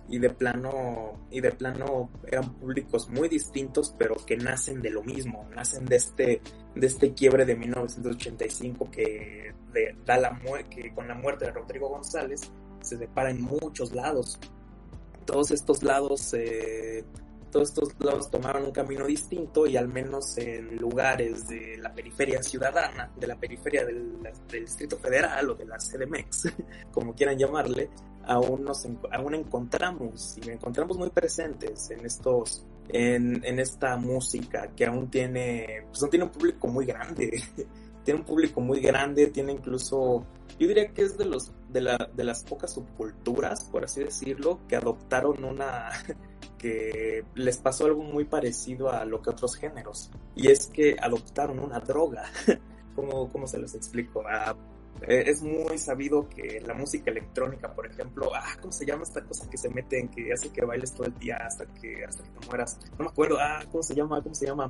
y 0.07 0.17
de 0.19 0.29
plano 0.31 1.27
y 1.29 1.39
de 1.41 1.51
plano 1.51 2.09
eran 2.25 2.53
públicos 2.55 3.09
muy 3.09 3.27
distintos 3.29 3.93
pero 3.97 4.15
que 4.25 4.37
nacen 4.37 4.81
de 4.81 4.89
lo 4.89 5.03
mismo 5.03 5.47
nacen 5.55 5.85
de 5.85 5.97
este 5.97 6.41
de 6.73 6.87
este 6.87 7.13
quiebre 7.13 7.45
de 7.45 7.55
1985 7.55 8.89
que 8.89 9.53
de- 9.71 9.95
da 10.05 10.17
la 10.17 10.39
que 10.67 10.91
con 10.95 11.07
la 11.07 11.13
muerte 11.13 11.45
de 11.45 11.51
Rodrigo 11.51 11.89
González 11.89 12.51
se 12.89 12.97
separa 12.97 13.31
en 13.31 13.41
muchos 13.41 13.93
lados. 13.93 14.39
Todos 15.25 15.51
estos 15.51 15.83
lados 15.83 16.33
eh, 16.33 17.03
todos 17.51 17.69
estos 17.69 17.95
lados 17.99 18.29
tomaron 18.29 18.65
un 18.65 18.71
camino 18.71 19.05
distinto 19.05 19.65
y 19.65 19.75
al 19.75 19.87
menos 19.87 20.37
en 20.37 20.77
lugares 20.77 21.47
de 21.47 21.77
la 21.77 21.93
periferia 21.93 22.43
ciudadana, 22.43 23.11
de 23.15 23.27
la 23.27 23.35
periferia 23.35 23.85
del, 23.85 24.19
Distrito 24.49 24.97
Federal 24.97 25.49
o 25.49 25.55
de 25.55 25.65
la 25.65 25.77
CDMX, 25.77 26.53
como 26.91 27.13
quieran 27.13 27.37
llamarle, 27.37 27.89
aún 28.25 28.63
nos 28.63 28.85
aún 29.11 29.35
encontramos 29.35 30.37
y 30.37 30.49
encontramos 30.49 30.97
muy 30.97 31.09
presentes 31.09 31.89
en 31.89 32.05
estos 32.05 32.65
en, 32.89 33.43
en 33.43 33.59
esta 33.59 33.97
música 33.97 34.69
que 34.75 34.85
aún 34.85 35.09
tiene 35.09 35.85
pues 35.87 36.09
tiene 36.09 36.25
un 36.25 36.31
público 36.31 36.67
muy 36.67 36.85
grande 36.85 37.41
tiene 38.03 38.19
un 38.19 38.25
público 38.25 38.61
muy 38.61 38.79
grande 38.79 39.27
tiene 39.27 39.53
incluso 39.53 40.25
yo 40.59 40.67
diría 40.67 40.91
que 40.91 41.03
es 41.03 41.17
de 41.17 41.25
los 41.25 41.51
de, 41.69 41.81
la, 41.81 42.09
de 42.13 42.23
las 42.23 42.43
pocas 42.43 42.73
subculturas 42.73 43.63
por 43.65 43.83
así 43.83 44.03
decirlo 44.03 44.59
que 44.67 44.75
adoptaron 44.75 45.43
una 45.43 45.89
que 46.57 47.23
les 47.35 47.57
pasó 47.57 47.85
algo 47.85 48.03
muy 48.03 48.25
parecido 48.25 48.91
a 48.91 49.05
lo 49.05 49.21
que 49.21 49.29
otros 49.29 49.55
géneros 49.55 50.11
y 50.35 50.49
es 50.49 50.67
que 50.67 50.97
adoptaron 50.99 51.59
una 51.59 51.79
droga 51.79 52.25
¿Cómo, 52.99 53.29
cómo 53.29 53.47
se 53.47 53.57
los 53.57 53.75
explico? 53.75 54.23
Ah, 54.27 54.55
eh, 55.07 55.23
es 55.27 55.41
muy 55.41 55.77
sabido 55.77 56.27
que 56.27 56.61
la 56.61 56.73
música 56.73 57.09
electrónica, 57.11 57.73
por 57.73 57.85
ejemplo, 57.85 58.31
ah, 58.35 58.57
¿cómo 58.59 58.73
se 58.73 58.85
llama 58.85 59.03
esta 59.03 59.23
cosa 59.23 59.49
que 59.49 59.57
se 59.57 59.69
mete 59.69 59.99
en 59.99 60.09
que 60.09 60.33
hace 60.33 60.49
que 60.49 60.65
bailes 60.65 60.93
todo 60.93 61.07
el 61.07 61.17
día 61.17 61.37
hasta 61.37 61.65
que 61.65 62.03
hasta 62.03 62.23
que 62.23 62.29
te 62.29 62.47
mueras? 62.47 62.77
No 62.97 63.05
me 63.05 63.11
acuerdo, 63.11 63.37
ah, 63.39 63.63
¿cómo 63.71 63.83
se 63.83 63.95
llama? 63.95 64.21
¿Cómo 64.21 64.35
se 64.35 64.47
llama? 64.47 64.69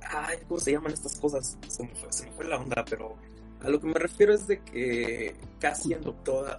Ay, 0.00 0.38
¿cómo 0.48 0.58
se 0.58 0.72
llaman 0.72 0.92
estas 0.92 1.16
cosas? 1.18 1.56
Se 1.68 1.84
me 1.84 2.32
fue 2.32 2.46
la 2.46 2.58
onda, 2.58 2.84
pero 2.88 3.14
a 3.62 3.68
lo 3.68 3.80
que 3.80 3.86
me 3.86 3.94
refiero 3.94 4.34
es 4.34 4.46
de 4.46 4.60
que 4.60 5.34
casi 5.58 5.92
en 5.92 6.02
toda... 6.24 6.58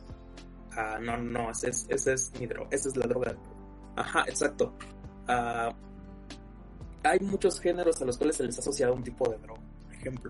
Ah, 0.71 0.99
no, 1.01 1.17
no, 1.17 1.51
esa 1.51 1.69
es, 1.69 1.85
esa 1.89 2.13
es 2.13 2.31
mi 2.39 2.45
droga, 2.45 2.69
esa 2.71 2.89
es 2.89 2.97
la 2.97 3.07
droga. 3.07 3.35
Ajá, 3.95 4.23
exacto. 4.27 4.75
Ah, 5.27 5.73
hay 7.03 7.19
muchos 7.21 7.59
géneros 7.59 8.01
a 8.01 8.05
los 8.05 8.17
cuales 8.17 8.35
se 8.35 8.43
les 8.43 8.57
ha 8.57 8.61
asociado 8.61 8.93
un 8.93 9.03
tipo 9.03 9.29
de 9.29 9.37
droga, 9.37 9.61
por 9.83 9.93
ejemplo. 9.93 10.29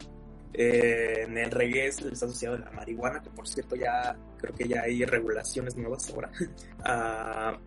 Eh, 0.53 1.23
en 1.23 1.37
el 1.37 1.51
reggae 1.51 1.91
se 1.91 2.09
les 2.09 2.21
ha 2.23 2.25
asociado 2.25 2.57
la 2.57 2.71
marihuana, 2.71 3.21
que 3.21 3.29
por 3.29 3.47
cierto 3.47 3.75
ya 3.75 4.17
creo 4.37 4.55
que 4.55 4.67
ya 4.67 4.81
hay 4.81 5.05
regulaciones 5.05 5.75
nuevas 5.75 6.09
ahora. 6.11 6.31
Ah, 6.89 7.57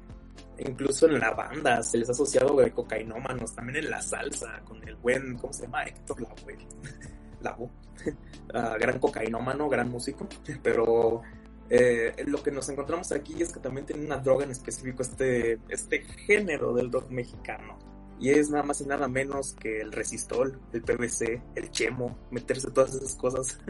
incluso 0.58 1.06
en 1.06 1.20
la 1.20 1.30
banda 1.32 1.82
se 1.82 1.98
les 1.98 2.08
ha 2.08 2.12
asociado 2.12 2.56
de 2.56 2.70
cocainómanos, 2.70 3.54
también 3.54 3.84
en 3.84 3.90
la 3.90 4.00
salsa, 4.00 4.60
con 4.64 4.82
el 4.88 4.96
buen, 4.96 5.36
¿cómo 5.36 5.52
se 5.52 5.64
llama? 5.64 5.84
Héctor 5.84 6.22
Lavoe. 6.22 6.58
Lavoe. 7.40 7.70
Ah, 8.52 8.76
gran 8.80 8.98
cocainómano, 8.98 9.68
gran 9.68 9.88
músico, 9.88 10.26
pero 10.64 11.22
eh, 11.68 12.16
lo 12.26 12.42
que 12.42 12.50
nos 12.50 12.68
encontramos 12.68 13.12
aquí 13.12 13.40
es 13.40 13.52
que 13.52 13.60
también 13.60 13.86
tiene 13.86 14.04
una 14.04 14.16
droga 14.16 14.44
en 14.44 14.50
específico 14.50 15.02
este, 15.02 15.60
este 15.68 16.00
género 16.00 16.74
del 16.74 16.90
rock 16.90 17.10
mexicano. 17.10 17.78
Y 18.18 18.30
es 18.30 18.50
nada 18.50 18.64
más 18.64 18.80
y 18.80 18.86
nada 18.86 19.06
menos 19.06 19.54
que 19.54 19.80
el 19.80 19.92
resistol, 19.92 20.60
el 20.72 20.82
PVC, 20.82 21.40
el 21.54 21.70
chemo, 21.70 22.18
meterse 22.30 22.70
todas 22.70 22.94
esas 22.94 23.14
cosas. 23.14 23.58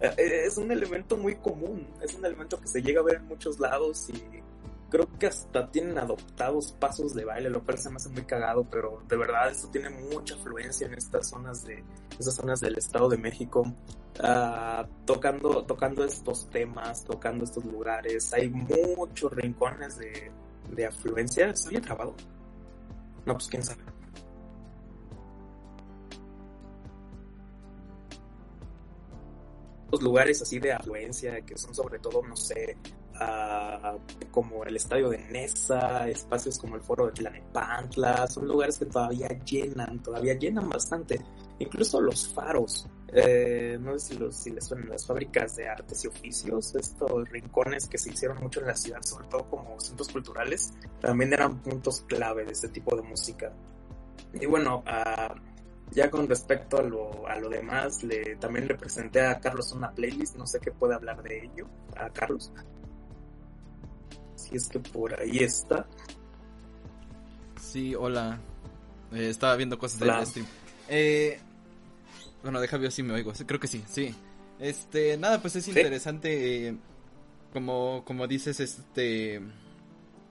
Eh, 0.00 0.42
es 0.44 0.58
un 0.58 0.70
elemento 0.70 1.16
muy 1.16 1.36
común, 1.36 1.88
es 2.02 2.14
un 2.14 2.24
elemento 2.24 2.60
que 2.60 2.68
se 2.68 2.82
llega 2.82 3.00
a 3.00 3.04
ver 3.04 3.16
en 3.16 3.26
muchos 3.26 3.58
lados 3.58 4.08
y 4.10 4.22
creo 4.90 5.08
que 5.18 5.26
hasta 5.26 5.70
tienen 5.70 5.98
adoptados 5.98 6.72
pasos 6.72 7.14
de 7.14 7.24
baile, 7.24 7.50
lo 7.50 7.62
cual 7.64 7.78
se 7.78 7.90
me 7.90 7.96
hace 7.96 8.08
muy 8.08 8.22
cagado, 8.22 8.64
pero 8.70 9.02
de 9.08 9.16
verdad 9.16 9.50
esto 9.50 9.68
tiene 9.68 9.90
mucha 9.90 10.34
afluencia 10.34 10.86
en 10.86 10.94
estas 10.94 11.28
zonas 11.28 11.64
de 11.64 11.84
esas 12.18 12.34
zonas 12.34 12.60
del 12.60 12.78
Estado 12.78 13.08
de 13.08 13.18
México, 13.18 13.64
ah, 14.20 14.86
tocando 15.04 15.64
tocando 15.64 16.04
estos 16.04 16.48
temas, 16.50 17.04
tocando 17.04 17.44
estos 17.44 17.64
lugares. 17.64 18.32
Hay 18.32 18.48
muchos 18.48 19.32
rincones 19.32 19.98
de, 19.98 20.30
de 20.70 20.86
afluencia. 20.86 21.50
¿Estoy 21.50 21.80
trabado? 21.80 22.14
No, 23.26 23.34
pues 23.34 23.48
quién 23.48 23.62
sabe. 23.62 23.82
Los 29.90 30.02
lugares 30.02 30.42
así 30.42 30.58
de 30.58 30.72
afluencia 30.72 31.40
que 31.42 31.56
son 31.56 31.74
sobre 31.74 31.98
todo, 31.98 32.22
no 32.22 32.36
sé, 32.36 32.76
ah, 33.20 33.96
como 34.30 34.64
el 34.64 34.76
estadio 34.76 35.08
de 35.10 35.18
Nesa, 35.18 36.08
espacios 36.08 36.58
como 36.58 36.76
el 36.76 36.82
foro 36.82 37.06
de 37.06 37.12
Tlanepantla, 37.12 38.26
son 38.26 38.46
lugares 38.46 38.78
que 38.78 38.86
todavía 38.86 39.28
llenan, 39.44 40.02
todavía 40.02 40.34
llenan 40.34 40.68
bastante. 40.68 41.20
Incluso 41.58 42.00
los 42.00 42.28
faros, 42.28 42.88
eh, 43.08 43.78
no 43.80 43.98
sé 43.98 44.14
si, 44.14 44.18
los, 44.18 44.36
si 44.36 44.50
les 44.50 44.64
suenan 44.64 44.90
las 44.90 45.06
fábricas 45.06 45.56
de 45.56 45.68
artes 45.68 46.04
y 46.04 46.08
oficios, 46.08 46.74
estos 46.74 47.28
rincones 47.30 47.88
que 47.88 47.98
se 47.98 48.10
hicieron 48.10 48.38
mucho 48.38 48.60
en 48.60 48.66
la 48.66 48.76
ciudad, 48.76 49.02
sobre 49.02 49.26
todo 49.28 49.44
como 49.50 49.80
centros 49.80 50.08
culturales, 50.08 50.72
también 51.00 51.32
eran 51.32 51.58
puntos 51.60 52.02
clave 52.02 52.44
de 52.44 52.52
este 52.52 52.68
tipo 52.68 52.94
de 52.94 53.02
música. 53.02 53.52
Y 54.34 54.46
bueno, 54.46 54.82
ah, 54.86 55.34
ya 55.90 56.10
con 56.10 56.28
respecto 56.28 56.78
a 56.78 56.82
lo, 56.82 57.26
a 57.26 57.36
lo 57.36 57.48
demás, 57.48 58.02
le, 58.02 58.36
también 58.36 58.68
le 58.68 58.74
presenté 58.74 59.20
a 59.22 59.40
Carlos 59.40 59.72
una 59.72 59.90
playlist, 59.90 60.36
no 60.36 60.46
sé 60.46 60.60
qué 60.60 60.70
puede 60.70 60.94
hablar 60.94 61.22
de 61.22 61.44
ello, 61.44 61.66
a 61.96 62.10
Carlos. 62.10 62.52
Si 64.38 64.56
es 64.56 64.68
que 64.68 64.78
por 64.78 65.18
ahí 65.20 65.38
está. 65.38 65.86
Sí, 67.60 67.94
hola. 67.94 68.38
Eh, 69.12 69.28
estaba 69.30 69.56
viendo 69.56 69.78
cosas 69.78 70.00
del 70.00 70.26
stream. 70.26 70.46
Eh, 70.88 71.38
bueno, 72.42 72.60
deja 72.60 72.76
ver 72.78 72.92
si 72.92 73.02
me 73.02 73.14
oigo. 73.14 73.32
Creo 73.46 73.60
que 73.60 73.66
sí, 73.66 73.82
sí. 73.88 74.14
Este, 74.60 75.16
nada, 75.16 75.40
pues 75.40 75.56
es 75.56 75.66
interesante. 75.68 76.68
eh, 76.68 76.76
como, 77.52 78.02
como 78.04 78.26
dices, 78.26 78.60
este. 78.60 79.40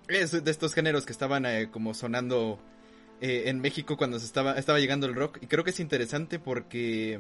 Es 0.08 0.32
de 0.44 0.52
estos 0.52 0.74
géneros 0.74 1.06
que 1.06 1.12
estaban 1.12 1.46
eh, 1.46 1.70
como 1.70 1.94
sonando 1.94 2.60
en 3.20 3.60
México 3.60 3.98
cuando 3.98 4.20
se 4.20 4.26
estaba, 4.26 4.54
estaba 4.54 4.80
llegando 4.80 5.06
el 5.08 5.16
rock. 5.16 5.40
Y 5.42 5.48
creo 5.48 5.64
que 5.64 5.72
es 5.72 5.80
interesante 5.80 6.40
porque. 6.40 7.20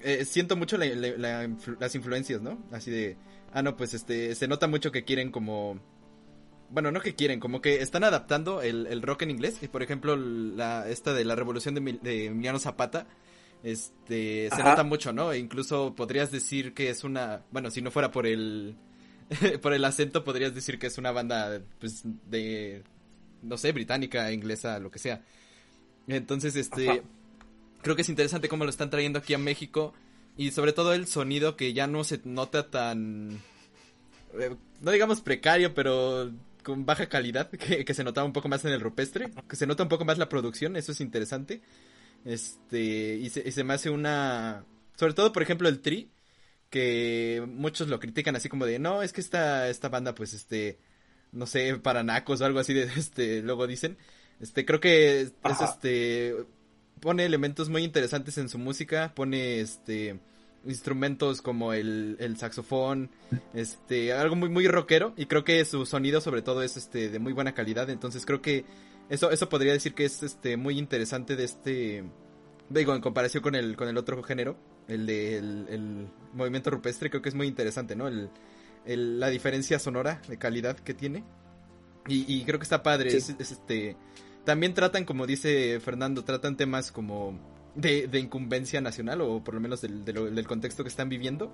eh, 0.00 0.24
siento 0.24 0.56
mucho 0.56 0.78
la- 0.78 0.86
la- 0.86 1.16
la 1.18 1.44
influ- 1.46 1.76
las 1.78 1.94
influencias, 1.94 2.40
¿no? 2.40 2.58
Así 2.72 2.90
de. 2.90 3.16
Ah, 3.52 3.62
no, 3.62 3.76
pues 3.76 3.94
este. 3.94 4.34
Se 4.34 4.48
nota 4.48 4.66
mucho 4.66 4.92
que 4.92 5.04
quieren 5.04 5.30
como 5.30 5.80
bueno, 6.70 6.92
no 6.92 7.00
que 7.00 7.14
quieren, 7.14 7.40
como 7.40 7.60
que 7.60 7.82
están 7.82 8.04
adaptando 8.04 8.62
el, 8.62 8.86
el 8.86 9.02
rock 9.02 9.22
en 9.22 9.30
inglés. 9.30 9.58
Y 9.62 9.68
por 9.68 9.82
ejemplo, 9.82 10.16
la, 10.16 10.88
esta 10.88 11.12
de 11.12 11.24
la 11.24 11.34
revolución 11.34 11.74
de, 11.74 11.98
de 12.00 12.26
Emiliano 12.26 12.58
Zapata, 12.58 13.06
este, 13.62 14.48
se 14.48 14.54
Ajá. 14.54 14.70
nota 14.70 14.84
mucho, 14.84 15.12
¿no? 15.12 15.32
E 15.32 15.38
incluso 15.38 15.94
podrías 15.94 16.30
decir 16.30 16.72
que 16.72 16.88
es 16.88 17.04
una, 17.04 17.44
bueno, 17.50 17.70
si 17.70 17.82
no 17.82 17.90
fuera 17.90 18.10
por 18.12 18.26
el, 18.26 18.76
por 19.62 19.74
el 19.74 19.84
acento 19.84 20.24
podrías 20.24 20.54
decir 20.54 20.78
que 20.78 20.86
es 20.86 20.96
una 20.96 21.10
banda, 21.10 21.60
pues, 21.80 22.02
de, 22.04 22.84
no 23.42 23.56
sé, 23.56 23.72
británica, 23.72 24.32
inglesa, 24.32 24.78
lo 24.78 24.90
que 24.90 25.00
sea. 25.00 25.24
Entonces, 26.06 26.54
este, 26.54 27.02
creo 27.82 27.96
que 27.96 28.02
es 28.02 28.08
interesante 28.08 28.48
cómo 28.48 28.64
lo 28.64 28.70
están 28.70 28.90
trayendo 28.90 29.18
aquí 29.18 29.34
a 29.34 29.38
México 29.38 29.92
y 30.36 30.50
sobre 30.52 30.72
todo 30.72 30.94
el 30.94 31.06
sonido 31.06 31.56
que 31.56 31.72
ya 31.72 31.86
no 31.86 32.04
se 32.04 32.20
nota 32.24 32.70
tan, 32.70 33.40
eh, 34.38 34.56
no 34.80 34.90
digamos 34.90 35.20
precario, 35.20 35.74
pero 35.74 36.30
con 36.62 36.86
baja 36.86 37.08
calidad, 37.08 37.50
que, 37.50 37.84
que 37.84 37.94
se 37.94 38.04
notaba 38.04 38.26
un 38.26 38.32
poco 38.32 38.48
más 38.48 38.64
en 38.64 38.72
el 38.72 38.80
rupestre, 38.80 39.30
que 39.48 39.56
se 39.56 39.66
nota 39.66 39.82
un 39.82 39.88
poco 39.88 40.04
más 40.04 40.18
la 40.18 40.28
producción, 40.28 40.76
eso 40.76 40.92
es 40.92 41.00
interesante. 41.00 41.62
Este, 42.24 43.16
y 43.16 43.30
se, 43.30 43.48
y 43.48 43.52
se 43.52 43.64
me 43.64 43.74
hace 43.74 43.90
una, 43.90 44.64
sobre 44.96 45.14
todo, 45.14 45.32
por 45.32 45.42
ejemplo, 45.42 45.68
el 45.68 45.80
Tri, 45.80 46.10
que 46.68 47.42
muchos 47.48 47.88
lo 47.88 47.98
critican 47.98 48.36
así 48.36 48.48
como 48.48 48.66
de, 48.66 48.78
no, 48.78 49.02
es 49.02 49.12
que 49.12 49.20
esta, 49.20 49.68
esta 49.68 49.88
banda, 49.88 50.14
pues, 50.14 50.34
este, 50.34 50.78
no 51.32 51.46
sé, 51.46 51.76
para 51.78 52.02
nacos 52.02 52.40
o 52.40 52.44
algo 52.44 52.58
así 52.58 52.74
de, 52.74 52.82
este, 52.96 53.42
luego 53.42 53.66
dicen. 53.66 53.98
Este, 54.40 54.64
creo 54.64 54.80
que 54.80 55.20
es, 55.22 55.32
Ajá. 55.42 55.66
este, 55.66 56.34
pone 57.00 57.24
elementos 57.24 57.68
muy 57.68 57.82
interesantes 57.84 58.38
en 58.38 58.48
su 58.48 58.58
música, 58.58 59.12
pone, 59.14 59.60
este, 59.60 60.20
instrumentos 60.66 61.42
como 61.42 61.72
el, 61.72 62.16
el 62.20 62.36
saxofón, 62.36 63.10
este, 63.54 64.12
algo 64.12 64.36
muy, 64.36 64.48
muy 64.48 64.68
rockero, 64.68 65.14
y 65.16 65.26
creo 65.26 65.44
que 65.44 65.64
su 65.64 65.86
sonido 65.86 66.20
sobre 66.20 66.42
todo 66.42 66.62
es, 66.62 66.76
este, 66.76 67.08
de 67.08 67.18
muy 67.18 67.32
buena 67.32 67.54
calidad, 67.54 67.88
entonces 67.90 68.26
creo 68.26 68.42
que 68.42 68.64
eso, 69.08 69.30
eso 69.30 69.48
podría 69.48 69.72
decir 69.72 69.94
que 69.94 70.04
es, 70.04 70.22
este, 70.22 70.56
muy 70.56 70.78
interesante 70.78 71.36
de 71.36 71.44
este, 71.44 72.04
digo, 72.68 72.94
en 72.94 73.00
comparación 73.00 73.42
con 73.42 73.54
el, 73.54 73.76
con 73.76 73.88
el 73.88 73.96
otro 73.96 74.22
género, 74.22 74.56
el 74.86 75.06
de 75.06 75.38
el, 75.38 75.66
el 75.68 76.06
movimiento 76.34 76.70
rupestre, 76.70 77.10
creo 77.10 77.22
que 77.22 77.28
es 77.28 77.34
muy 77.34 77.46
interesante, 77.46 77.96
¿no? 77.96 78.08
El, 78.08 78.28
el- 78.84 79.20
la 79.20 79.28
diferencia 79.28 79.78
sonora 79.78 80.20
de 80.28 80.36
calidad 80.36 80.76
que 80.76 80.94
tiene. 80.94 81.22
Y, 82.08 82.24
y 82.32 82.44
creo 82.44 82.58
que 82.58 82.64
está 82.64 82.82
padre. 82.82 83.10
Sí. 83.10 83.16
Es, 83.18 83.28
es, 83.38 83.52
este. 83.52 83.96
También 84.44 84.74
tratan, 84.74 85.04
como 85.04 85.26
dice 85.26 85.80
Fernando, 85.80 86.24
tratan 86.24 86.56
temas 86.56 86.92
como 86.92 87.38
de, 87.74 88.08
de 88.08 88.18
incumbencia 88.20 88.80
nacional, 88.80 89.20
o 89.20 89.42
por 89.44 89.54
lo 89.54 89.60
menos 89.60 89.80
del, 89.82 90.04
del 90.04 90.46
contexto 90.46 90.82
que 90.82 90.88
están 90.88 91.08
viviendo. 91.08 91.52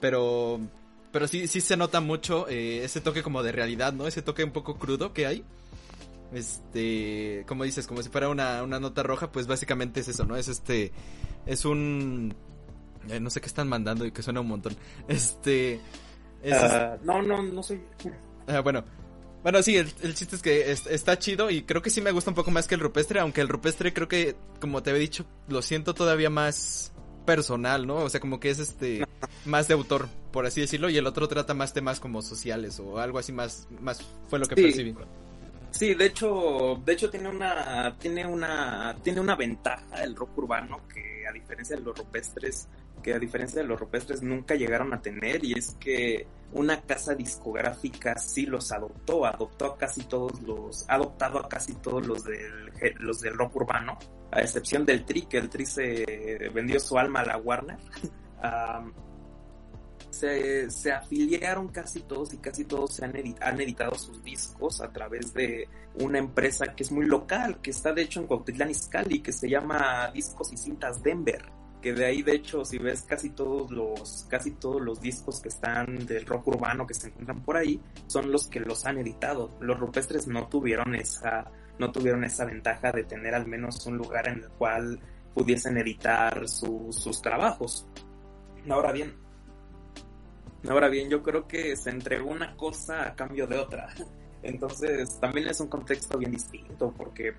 Pero. 0.00 0.60
Pero 1.12 1.26
sí, 1.26 1.48
sí 1.48 1.60
se 1.60 1.76
nota 1.76 2.00
mucho 2.00 2.48
eh, 2.48 2.84
ese 2.84 3.00
toque 3.00 3.22
como 3.24 3.42
de 3.42 3.50
realidad, 3.50 3.92
¿no? 3.92 4.06
Ese 4.06 4.22
toque 4.22 4.44
un 4.44 4.52
poco 4.52 4.78
crudo 4.78 5.12
que 5.12 5.26
hay. 5.26 5.44
Este, 6.32 7.44
como 7.48 7.64
dices, 7.64 7.88
como 7.88 8.02
si 8.02 8.08
fuera 8.08 8.28
una, 8.28 8.62
una 8.62 8.78
nota 8.78 9.02
roja, 9.02 9.32
pues 9.32 9.48
básicamente 9.48 10.00
es 10.00 10.08
eso, 10.08 10.24
¿no? 10.24 10.36
Es 10.36 10.46
este, 10.46 10.92
es 11.46 11.64
un, 11.64 12.32
eh, 13.08 13.18
no 13.18 13.30
sé 13.30 13.40
qué 13.40 13.48
están 13.48 13.68
mandando 13.68 14.06
y 14.06 14.12
que 14.12 14.22
suena 14.22 14.40
un 14.40 14.46
montón. 14.46 14.76
Este, 15.08 15.80
es, 16.42 16.54
Ah, 16.54 16.96
no, 17.02 17.20
no, 17.22 17.42
no 17.42 17.62
soy. 17.62 17.80
ah, 18.46 18.60
bueno, 18.60 18.84
bueno, 19.42 19.62
sí, 19.62 19.76
el, 19.76 19.90
el 20.02 20.14
chiste 20.14 20.36
es 20.36 20.42
que 20.42 20.70
es- 20.72 20.86
está 20.86 21.18
chido 21.18 21.50
y 21.50 21.62
creo 21.62 21.82
que 21.82 21.90
sí 21.90 22.00
me 22.00 22.10
gusta 22.12 22.30
un 22.30 22.34
poco 22.34 22.50
más 22.50 22.66
que 22.68 22.74
el 22.74 22.80
rupestre, 22.80 23.20
aunque 23.20 23.40
el 23.40 23.48
rupestre 23.48 23.92
creo 23.92 24.08
que, 24.08 24.36
como 24.60 24.82
te 24.82 24.90
había 24.90 25.00
dicho, 25.00 25.24
lo 25.48 25.62
siento 25.62 25.94
todavía 25.94 26.30
más 26.30 26.92
personal, 27.26 27.86
¿no? 27.86 27.96
O 27.96 28.08
sea, 28.10 28.20
como 28.20 28.40
que 28.40 28.50
es 28.50 28.58
este, 28.58 29.06
más 29.44 29.68
de 29.68 29.74
autor, 29.74 30.08
por 30.32 30.46
así 30.46 30.60
decirlo, 30.60 30.90
y 30.90 30.96
el 30.96 31.06
otro 31.06 31.28
trata 31.28 31.54
más 31.54 31.72
temas 31.72 32.00
como 32.00 32.22
sociales 32.22 32.80
o 32.80 32.98
algo 32.98 33.18
así 33.18 33.32
más, 33.32 33.68
más 33.80 34.00
fue 34.28 34.38
lo 34.38 34.46
que 34.46 34.56
Sí. 34.56 34.62
percibí. 34.62 34.94
Sí, 35.72 35.94
de 35.94 36.06
hecho, 36.06 36.82
de 36.84 36.92
hecho 36.94 37.08
tiene 37.10 37.28
una, 37.28 37.96
tiene 38.00 38.26
una, 38.26 38.96
tiene 39.04 39.20
una 39.20 39.36
ventaja 39.36 40.02
el 40.02 40.16
rock 40.16 40.36
urbano 40.38 40.80
que 40.92 41.24
a 41.28 41.32
diferencia 41.32 41.76
de 41.76 41.82
los 41.82 41.96
rupestres, 41.96 42.66
que 43.02 43.14
a 43.14 43.18
diferencia 43.18 43.62
de 43.62 43.68
los 43.68 43.78
rupestres 43.78 44.22
nunca 44.22 44.54
llegaron 44.54 44.92
a 44.92 45.00
tener 45.00 45.44
y 45.44 45.54
es 45.58 45.76
que 45.80 46.26
una 46.52 46.80
casa 46.82 47.14
discográfica 47.14 48.18
sí 48.18 48.46
los 48.46 48.72
adoptó, 48.72 49.24
adoptó 49.24 49.66
a 49.66 49.78
casi 49.78 50.02
todos 50.04 50.40
los, 50.42 50.88
ha 50.88 50.94
adoptado 50.94 51.38
a 51.38 51.48
casi 51.48 51.74
todos 51.74 52.06
los 52.06 52.24
del, 52.24 52.70
los 52.98 53.20
del 53.20 53.34
rock 53.34 53.56
urbano, 53.56 53.98
a 54.32 54.40
excepción 54.40 54.84
del 54.84 55.04
Tri, 55.04 55.22
que 55.22 55.38
el 55.38 55.48
Tri 55.48 55.66
se 55.66 56.50
vendió 56.52 56.80
su 56.80 56.98
alma 56.98 57.20
a 57.20 57.26
la 57.26 57.36
Warner. 57.38 57.78
Se, 60.10 60.68
se 60.70 60.90
afiliaron 60.90 61.68
casi 61.68 62.00
todos 62.00 62.34
y 62.34 62.38
casi 62.38 62.64
todos 62.64 62.94
se 62.94 63.04
han, 63.04 63.14
han 63.40 63.60
editado 63.60 63.94
sus 63.94 64.22
discos 64.24 64.80
a 64.80 64.92
través 64.92 65.32
de 65.32 65.68
una 65.94 66.18
empresa 66.18 66.74
que 66.74 66.82
es 66.82 66.90
muy 66.90 67.06
local, 67.06 67.60
que 67.60 67.70
está 67.70 67.92
de 67.92 68.02
hecho 68.02 68.20
en 68.20 68.26
Cuautitlán 68.26 68.70
Izcalli, 68.70 69.20
que 69.20 69.32
se 69.32 69.48
llama 69.48 70.10
Discos 70.12 70.52
y 70.52 70.56
Cintas 70.56 71.00
Denver, 71.00 71.44
que 71.80 71.92
de 71.92 72.04
ahí 72.06 72.22
de 72.22 72.34
hecho 72.34 72.64
si 72.64 72.78
ves 72.78 73.02
casi 73.02 73.30
todos 73.30 73.70
los 73.70 74.26
casi 74.28 74.52
todos 74.52 74.80
los 74.82 75.00
discos 75.00 75.40
que 75.40 75.48
están 75.48 76.06
del 76.06 76.26
rock 76.26 76.48
urbano 76.48 76.86
que 76.86 76.94
se 76.94 77.08
encuentran 77.08 77.42
por 77.42 77.56
ahí 77.56 77.80
son 78.06 78.30
los 78.30 78.46
que 78.48 78.60
los 78.60 78.84
han 78.86 78.98
editado. 78.98 79.56
Los 79.60 79.78
rupestres 79.80 80.26
no 80.26 80.48
tuvieron 80.48 80.94
esa 80.94 81.50
no 81.78 81.90
tuvieron 81.92 82.24
esa 82.24 82.44
ventaja 82.44 82.92
de 82.92 83.04
tener 83.04 83.34
al 83.34 83.46
menos 83.46 83.86
un 83.86 83.96
lugar 83.96 84.28
en 84.28 84.40
el 84.44 84.48
cual 84.50 85.00
pudiesen 85.34 85.78
editar 85.78 86.46
su- 86.48 86.88
sus 86.92 87.22
trabajos. 87.22 87.86
Ahora 88.68 88.92
bien, 88.92 89.14
Ahora 90.68 90.88
bien, 90.88 91.08
yo 91.08 91.22
creo 91.22 91.48
que 91.48 91.74
se 91.74 91.88
entregó 91.88 92.30
una 92.30 92.54
cosa 92.54 93.06
a 93.08 93.14
cambio 93.14 93.46
de 93.46 93.58
otra. 93.58 93.88
Entonces, 94.42 95.18
también 95.18 95.48
es 95.48 95.58
un 95.60 95.68
contexto 95.68 96.18
bien 96.18 96.32
distinto 96.32 96.92
porque 96.96 97.32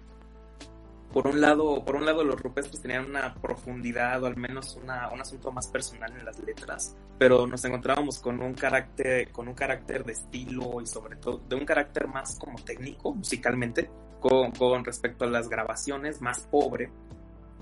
por 1.12 1.28
un 1.28 1.42
lado, 1.42 1.84
por 1.84 1.96
un 1.96 2.06
lado 2.06 2.24
los 2.24 2.40
rupestres 2.40 2.82
tenían 2.82 3.06
una 3.06 3.34
profundidad 3.36 4.24
o 4.24 4.28
al 4.28 4.38
menos 4.38 4.78
una, 4.82 5.10
un 5.12 5.22
asunto 5.22 5.52
más 5.52 5.68
personal 5.68 6.12
en 6.18 6.26
las 6.26 6.40
letras, 6.40 6.96
pero 7.18 7.46
nos 7.48 7.64
encontrábamos 7.66 8.20
con 8.20 8.42
un 8.42 8.54
carácter, 8.54 9.32
con 9.32 9.48
un 9.48 9.54
carácter 9.54 10.04
de 10.06 10.14
estilo 10.14 10.82
y 10.82 10.88
sobre 10.88 11.18
todo 11.18 11.42
de 11.48 11.56
un 11.56 11.66
carácter 11.66 12.08
más 12.08 12.38
como 12.40 12.60
técnico 12.60 13.14
musicalmente, 13.14 13.90
con, 14.20 14.52
con 14.52 14.86
respecto 14.86 15.26
a 15.26 15.28
las 15.28 15.50
grabaciones, 15.50 16.22
más 16.22 16.42
pobre, 16.42 16.92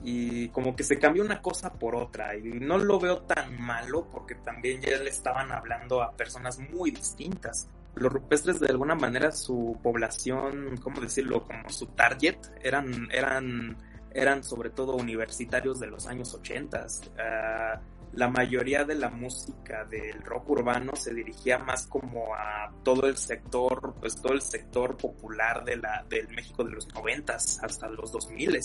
y 0.03 0.49
como 0.49 0.75
que 0.75 0.83
se 0.83 0.97
cambió 0.97 1.23
una 1.23 1.41
cosa 1.41 1.73
por 1.73 1.95
otra 1.95 2.35
y 2.35 2.43
no 2.43 2.77
lo 2.77 2.99
veo 2.99 3.21
tan 3.21 3.61
malo 3.61 4.07
porque 4.09 4.35
también 4.35 4.81
ya 4.81 4.97
le 4.97 5.09
estaban 5.09 5.51
hablando 5.51 6.01
a 6.01 6.11
personas 6.11 6.59
muy 6.59 6.91
distintas. 6.91 7.67
Los 7.95 8.13
rupestres 8.13 8.59
de 8.59 8.67
alguna 8.67 8.95
manera 8.95 9.31
su 9.31 9.77
población, 9.83 10.77
¿cómo 10.81 11.01
decirlo? 11.01 11.43
Como 11.43 11.69
su 11.69 11.87
target 11.87 12.37
eran 12.61 13.09
eran 13.11 13.77
eran 14.11 14.43
sobre 14.43 14.69
todo 14.69 14.95
universitarios 14.95 15.79
de 15.79 15.87
los 15.87 16.07
años 16.07 16.33
80. 16.33 16.85
Uh, 16.85 17.99
la 18.13 18.27
mayoría 18.27 18.85
de 18.85 18.95
la 18.95 19.09
música 19.09 19.85
del 19.85 20.23
rock 20.23 20.49
urbano 20.49 20.95
se 20.95 21.13
dirigía 21.13 21.59
más 21.59 21.85
como 21.85 22.33
a 22.33 22.71
todo 22.83 23.07
el 23.07 23.17
sector, 23.17 23.93
pues 23.99 24.19
todo 24.19 24.33
el 24.33 24.41
sector 24.41 24.97
popular 24.97 25.63
de 25.63 25.77
la, 25.77 26.03
del 26.09 26.27
México 26.29 26.63
de 26.63 26.71
los 26.71 26.91
noventas 26.93 27.59
hasta 27.63 27.87
los 27.87 28.11
2000 28.11 28.59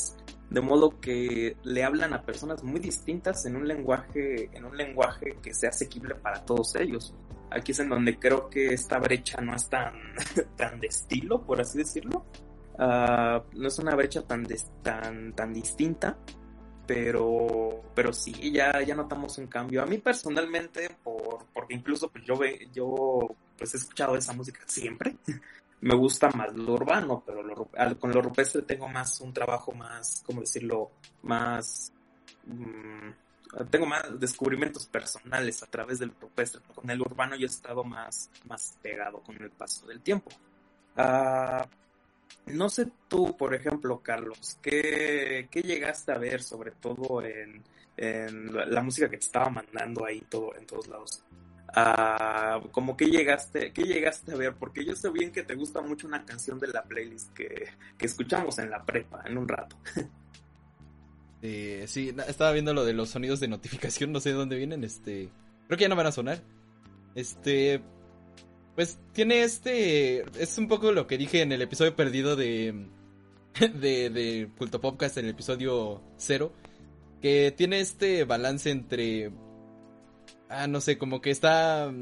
de 0.51 0.61
modo 0.61 1.01
que 1.01 1.57
le 1.63 1.85
hablan 1.85 2.15
a 2.15 2.23
personas 2.23 2.63
muy 2.63 2.81
distintas 2.81 3.45
en 3.45 3.57
un 3.57 3.67
lenguaje, 3.67 4.51
en 4.53 4.65
un 4.65 4.77
lenguaje 4.77 5.37
que 5.43 5.53
sea 5.53 5.71
asequible 5.71 6.15
para 6.15 6.45
todos 6.45 6.75
ellos. 6.77 7.15
Aquí 7.51 7.73
es 7.73 7.81
en 7.81 7.89
donde 7.89 8.19
creo 8.19 8.49
que 8.49 8.75
esta 8.75 8.99
brecha 8.99 9.41
no 9.41 9.55
es 9.55 9.69
tan, 9.69 9.95
tan 10.57 10.81
de 10.81 10.89
estilo, 10.89 11.43
por 11.43 11.61
así 11.61 11.79
decirlo. 11.79 12.25
Uh, 12.75 13.41
no 13.53 13.69
es 13.69 13.79
una 13.79 13.95
brecha 13.95 14.23
tan, 14.23 14.43
de, 14.43 14.61
tan, 14.83 15.33
tan 15.33 15.53
distinta, 15.53 16.17
pero, 16.87 17.83
pero 17.95 18.13
sí, 18.13 18.53
ya, 18.53 18.83
ya 18.83 18.95
notamos 18.95 19.39
un 19.39 19.47
cambio. 19.47 19.83
A 19.83 19.87
mí 19.87 19.99
personalmente, 19.99 20.91
por, 21.03 21.47
porque 21.53 21.75
incluso 21.75 22.09
pues 22.11 22.25
yo, 22.25 22.37
ve, 22.37 22.69
yo 22.73 23.29
pues 23.57 23.75
he 23.75 23.77
escuchado 23.77 24.17
esa 24.17 24.33
música 24.33 24.61
siempre, 24.67 25.17
me 25.81 25.95
gusta 25.95 26.31
más 26.31 26.53
lo 26.55 26.75
urbano, 26.75 27.23
pero 27.25 27.43
lo, 27.43 27.69
con 27.99 28.11
lo 28.11 28.23
rupestre 28.23 28.63
tengo 28.63 28.89
más 28.89 29.21
un 29.21 29.33
trabajo 29.33 29.73
más, 29.73 30.23
¿cómo 30.27 30.41
decirlo? 30.41 30.91
Más... 31.23 31.93
Tengo 33.71 33.87
más 33.87 34.19
descubrimientos 34.19 34.87
personales 34.87 35.63
a 35.63 35.67
través 35.67 35.99
del 35.99 36.13
rupestre. 36.21 36.61
Con 36.75 36.91
el 36.91 37.01
urbano 37.01 37.37
yo 37.37 37.47
he 37.47 37.51
estado 37.51 37.85
más, 37.85 38.31
más 38.49 38.79
pegado 38.83 39.21
con 39.21 39.41
el 39.41 39.51
paso 39.51 39.87
del 39.87 40.01
tiempo. 40.01 40.31
Uh, 40.97 41.65
no 42.47 42.69
sé 42.69 42.89
tú, 43.09 43.37
por 43.37 43.55
ejemplo, 43.55 44.01
Carlos, 44.01 44.59
¿qué, 44.61 45.49
qué 45.51 45.63
llegaste 45.63 46.13
a 46.13 46.19
ver 46.19 46.43
sobre 46.43 46.73
todo 46.73 47.23
en, 47.23 47.63
en 47.97 48.55
la, 48.55 48.67
la, 48.67 48.83
música 48.83 49.09
que 49.09 49.17
te 49.17 49.25
estaba 49.25 49.51
mandando 49.51 50.05
ahí 50.05 50.21
todo, 50.29 50.55
en 50.57 50.67
todos 50.67 50.89
lados? 50.89 51.23
Uh, 51.77 52.69
como 52.71 52.97
que 52.97 53.07
llegaste, 53.07 53.73
¿qué 53.73 53.83
llegaste 53.83 54.33
a 54.33 54.37
ver? 54.37 54.55
Porque 54.55 54.85
yo 54.85 54.95
sé 54.95 55.11
bien 55.11 55.33
que 55.33 55.43
te 55.43 55.55
gusta 55.55 55.81
mucho 55.81 56.07
una 56.07 56.25
canción 56.25 56.59
de 56.61 56.69
la 56.69 56.85
playlist 56.85 57.33
que, 57.33 57.69
que 57.99 58.07
escuchamos 58.07 58.59
en 58.59 58.71
la 58.71 58.85
prepa, 58.85 59.23
en 59.27 59.39
un 59.39 59.49
rato. 59.49 59.77
Eh, 61.47 61.85
sí, 61.89 62.11
estaba 62.27 62.53
viendo 62.53 62.73
lo 62.73 62.87
de 62.87 62.95
los 62.95 63.11
sonidos 63.11 63.39
de 63.39 63.49
notificación, 63.49 64.13
no 64.13 64.21
sé 64.21 64.31
de 64.31 64.37
dónde 64.37 64.57
vienen, 64.57 64.83
este... 64.83 65.29
Creo 65.67 65.77
que 65.77 65.83
ya 65.83 65.91
no 65.91 65.97
van 65.97 66.07
a 66.07 66.13
sonar. 66.13 66.41
Este... 67.15 67.83
Pues 68.75 68.99
tiene 69.13 69.43
este... 69.43 70.25
Es 70.43 70.57
un 70.57 70.69
poco 70.69 70.91
lo 70.91 71.07
que 71.07 71.19
dije 71.19 71.43
en 71.43 71.53
el 71.53 71.61
episodio 71.61 71.95
perdido 71.95 72.35
de... 72.35 72.89
De, 73.61 74.09
de 74.09 74.49
Culto 74.57 74.81
Podcast, 74.81 75.19
en 75.19 75.27
el 75.27 75.33
episodio 75.33 76.03
0. 76.17 76.51
Que 77.21 77.53
tiene 77.55 77.81
este 77.81 78.25
balance 78.25 78.71
entre... 78.71 79.31
Ah, 80.49 80.67
no 80.67 80.81
sé, 80.81 80.97
como 80.97 81.21
que 81.21 81.31
está... 81.31 81.93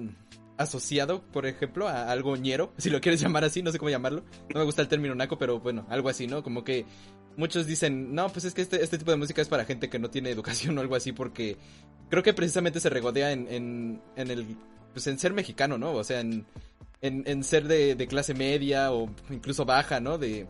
asociado, 0.57 1.25
por 1.33 1.47
ejemplo, 1.47 1.89
a 1.89 2.13
algo 2.13 2.37
ñero, 2.37 2.73
si 2.79 2.91
lo 2.91 3.01
quieres 3.01 3.21
llamar 3.21 3.43
así, 3.43 3.61
no 3.61 3.73
sé 3.73 3.81
cómo 3.81 3.91
llamarlo. 3.91 4.23
No 4.55 4.61
me 4.61 4.65
gusta 4.65 4.83
el 4.83 4.89
término 4.89 5.17
naco, 5.17 5.37
pero 5.37 5.59
bueno, 5.59 5.85
algo 5.89 6.09
así, 6.09 6.29
¿no? 6.29 6.45
Como 6.45 6.63
que 6.63 6.87
muchos 7.37 7.67
dicen, 7.67 8.15
no, 8.15 8.29
pues 8.29 8.45
es 8.45 8.55
que 8.55 8.63
este, 8.63 8.83
este 8.83 8.99
tipo 8.99 9.11
de 9.11 9.17
música 9.17 9.43
es 9.43 9.49
para 9.49 9.65
gente 9.65 9.89
que 9.89 9.99
no 9.99 10.11
tiene 10.11 10.31
educación 10.31 10.77
o 10.79 10.81
algo 10.81 10.95
así, 10.95 11.13
porque 11.13 11.57
creo 12.09 12.23
que 12.23 12.35
precisamente 12.35 12.81
se 12.81 12.91
regodea 12.91 13.33
en, 13.33 13.49
en, 13.49 14.03
en 14.17 14.31
el, 14.31 14.57
pues 14.93 15.07
en 15.07 15.19
ser 15.19 15.33
mexicano, 15.33 15.79
¿no? 15.79 15.93
O 15.93 16.05
sea, 16.05 16.21
en, 16.21 16.47
en, 17.03 17.45
ser 17.45 17.67
de, 17.67 17.95
de 17.95 18.07
clase 18.07 18.35
media 18.35 18.93
o 18.93 19.11
incluso 19.31 19.65
baja, 19.65 20.01
¿no? 20.01 20.19
De, 20.19 20.47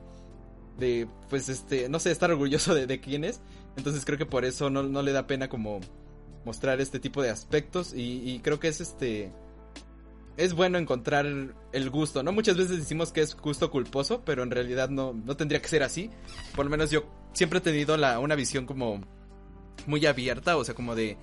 de, 0.79 1.07
pues 1.31 1.49
este, 1.49 1.89
no 1.89 1.99
sé, 1.99 2.11
estar 2.11 2.31
orgulloso 2.31 2.75
de, 2.75 2.87
de 2.87 3.01
quién 3.01 3.25
es. 3.25 3.41
Entonces 3.77 4.05
creo 4.05 4.19
que 4.19 4.27
por 4.27 4.45
eso 4.45 4.69
no, 4.71 4.83
no 4.83 5.03
le 5.03 5.13
da 5.13 5.27
pena 5.27 5.49
como 5.49 5.81
mostrar 6.45 6.81
este 6.81 6.99
tipo 6.99 7.23
de 7.23 7.31
aspectos 7.31 7.95
y, 7.95 8.29
y 8.29 8.41
creo 8.41 8.59
que 8.59 8.69
es 8.69 8.81
este 8.81 9.33
es 10.37 10.55
bueno 10.55 10.79
encontrar 10.79 11.27
el 11.27 11.91
gusto, 11.91 12.23
¿no? 12.23 12.33
Muchas 12.33 12.57
veces 12.57 12.79
decimos 12.79 13.13
que 13.13 13.21
es 13.21 13.37
gusto 13.37 13.71
culposo, 13.71 14.23
pero 14.25 14.43
en 14.43 14.51
realidad 14.51 14.89
no, 14.89 15.13
no 15.13 15.37
tendría 15.37 15.61
que 15.61 15.69
ser 15.69 15.83
así. 15.83 16.11
Por 16.55 16.65
lo 16.65 16.71
menos 16.71 16.91
yo 16.91 17.05
siempre 17.33 17.59
he 17.59 17.63
tenido 17.63 17.97
la, 17.97 18.19
una 18.19 18.35
visión 18.35 18.67
como 18.67 19.01
muy 19.87 20.07
abierta, 20.07 20.57
o 20.57 20.65
sea, 20.65 20.75
como 20.75 20.95
de 20.95 21.17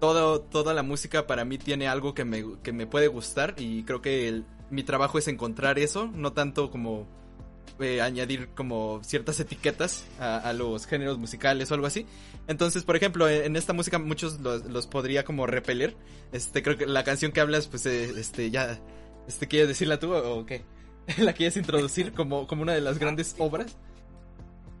todo, 0.00 0.40
toda 0.40 0.74
la 0.74 0.82
música 0.82 1.26
para 1.26 1.44
mí 1.44 1.58
tiene 1.58 1.88
algo 1.88 2.14
que 2.14 2.24
me, 2.24 2.44
que 2.62 2.72
me 2.72 2.86
puede 2.86 3.08
gustar 3.08 3.54
y 3.58 3.84
creo 3.84 4.00
que 4.00 4.42
mi 4.70 4.82
trabajo 4.82 5.18
es 5.18 5.28
encontrar 5.28 5.78
eso, 5.78 6.10
no 6.14 6.32
tanto 6.32 6.70
como 6.70 7.06
eh, 7.80 8.00
añadir 8.00 8.48
como 8.54 9.00
ciertas 9.02 9.40
etiquetas 9.40 10.04
a, 10.18 10.38
a 10.38 10.52
los 10.52 10.86
géneros 10.86 11.18
musicales 11.18 11.70
o 11.70 11.74
algo 11.74 11.86
así. 11.86 12.06
Entonces, 12.46 12.84
por 12.84 12.96
ejemplo, 12.96 13.28
en, 13.28 13.56
esta 13.56 13.72
música 13.72 13.98
muchos 13.98 14.40
los, 14.40 14.64
los 14.66 14.86
podría 14.86 15.24
como 15.24 15.46
repeler. 15.46 15.96
Este, 16.32 16.62
creo 16.62 16.76
que 16.76 16.86
la 16.86 17.04
canción 17.04 17.32
que 17.32 17.40
hablas, 17.40 17.66
pues, 17.66 17.86
eh, 17.86 18.12
este, 18.16 18.50
ya, 18.50 18.78
este, 19.26 19.48
¿quieres 19.48 19.68
decirla 19.68 19.98
tú 19.98 20.12
o, 20.14 20.40
o 20.40 20.46
qué? 20.46 20.64
¿La 21.18 21.32
quieres 21.32 21.56
introducir 21.56 22.12
como, 22.12 22.46
como 22.46 22.62
una 22.62 22.74
de 22.74 22.80
las 22.80 22.98
grandes 22.98 23.34
obras? 23.38 23.76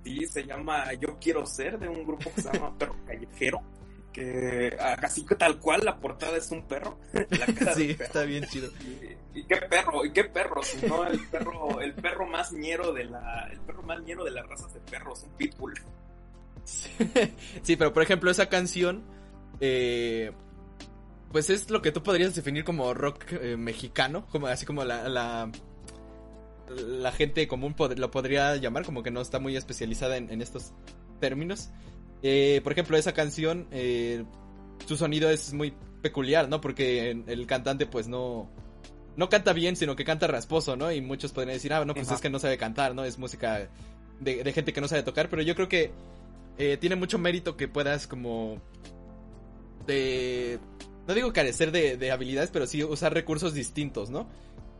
Sí, 0.04 0.26
se 0.26 0.44
llama 0.44 0.92
Yo 0.94 1.18
Quiero 1.18 1.46
Ser, 1.46 1.78
de 1.78 1.88
un 1.88 2.06
grupo 2.06 2.30
que 2.34 2.42
se 2.42 2.52
llama 2.52 2.72
Perro 2.78 2.96
Callejero. 3.06 3.62
Que 4.14 4.76
ah, 4.80 4.96
así 5.02 5.26
que 5.26 5.34
tal 5.34 5.58
cual 5.58 5.80
la 5.84 5.98
portada 5.98 6.36
es 6.36 6.50
un 6.52 6.62
perro. 6.66 6.98
La 7.30 7.46
cara 7.46 7.74
Sí, 7.74 7.88
perro. 7.94 8.04
está 8.04 8.22
bien 8.22 8.44
chido. 8.46 8.70
Y, 9.34 9.40
y 9.40 9.44
qué 9.44 9.56
perro, 9.56 10.04
y 10.04 10.12
qué 10.12 10.24
perro, 10.24 10.62
si 10.62 10.86
no 10.86 11.04
el 11.04 11.18
perro, 11.26 11.80
el 11.80 11.92
perro 11.94 12.24
más 12.26 12.52
ñero 12.52 12.92
de 12.92 13.04
la, 13.04 13.48
el 13.50 13.58
perro 13.60 13.82
más 13.82 14.00
ñero 14.04 14.22
de 14.24 14.30
las 14.30 14.46
razas 14.46 14.72
de 14.72 14.78
perros, 14.80 15.24
un 15.24 15.30
pitbull. 15.30 15.74
Sí, 17.62 17.76
pero 17.76 17.92
por 17.92 18.02
ejemplo, 18.02 18.30
esa 18.30 18.48
canción, 18.48 19.02
eh, 19.60 20.32
pues 21.32 21.50
es 21.50 21.68
lo 21.70 21.82
que 21.82 21.90
tú 21.92 22.02
podrías 22.02 22.34
definir 22.34 22.64
como 22.64 22.94
rock 22.94 23.24
eh, 23.32 23.56
mexicano, 23.56 24.26
como 24.30 24.46
así 24.46 24.64
como 24.64 24.84
la, 24.84 25.08
la, 25.08 25.50
la 26.68 27.12
gente 27.12 27.46
común 27.48 27.74
pod- 27.74 27.96
lo 27.96 28.10
podría 28.10 28.54
llamar, 28.56 28.84
como 28.84 29.02
que 29.02 29.10
no 29.10 29.20
está 29.20 29.40
muy 29.40 29.56
especializada 29.56 30.16
en, 30.16 30.30
en 30.30 30.40
estos 30.40 30.72
términos. 31.20 31.70
Eh, 32.22 32.60
por 32.62 32.72
ejemplo, 32.72 32.96
esa 32.96 33.12
canción, 33.12 33.66
eh, 33.70 34.24
su 34.86 34.96
sonido 34.96 35.30
es 35.30 35.52
muy 35.52 35.74
peculiar, 36.02 36.48
¿no? 36.48 36.60
Porque 36.60 37.10
el 37.26 37.46
cantante 37.46 37.86
pues 37.86 38.08
no... 38.08 38.48
No 39.16 39.28
canta 39.28 39.52
bien, 39.52 39.76
sino 39.76 39.94
que 39.94 40.04
canta 40.04 40.26
rasposo, 40.26 40.74
¿no? 40.74 40.90
Y 40.90 41.00
muchos 41.00 41.30
podrían 41.30 41.54
decir, 41.54 41.72
ah, 41.72 41.84
no, 41.84 41.94
pues 41.94 42.08
Ajá. 42.08 42.16
es 42.16 42.20
que 42.20 42.30
no 42.30 42.40
sabe 42.40 42.58
cantar, 42.58 42.96
¿no? 42.96 43.04
Es 43.04 43.16
música 43.16 43.68
de, 44.18 44.42
de 44.42 44.52
gente 44.52 44.72
que 44.72 44.80
no 44.80 44.88
sabe 44.88 45.04
tocar, 45.04 45.28
pero 45.28 45.42
yo 45.42 45.54
creo 45.54 45.68
que 45.68 45.92
eh, 46.56 46.76
tiene 46.80 46.94
mucho 46.96 47.18
mérito 47.18 47.56
que 47.56 47.66
puedas 47.66 48.06
como 48.06 48.60
de 49.86 50.60
no 51.06 51.14
digo 51.14 51.32
carecer 51.32 51.72
de, 51.72 51.96
de 51.96 52.12
habilidades 52.12 52.50
pero 52.52 52.66
sí 52.66 52.84
usar 52.84 53.12
recursos 53.12 53.54
distintos 53.54 54.08
no 54.08 54.28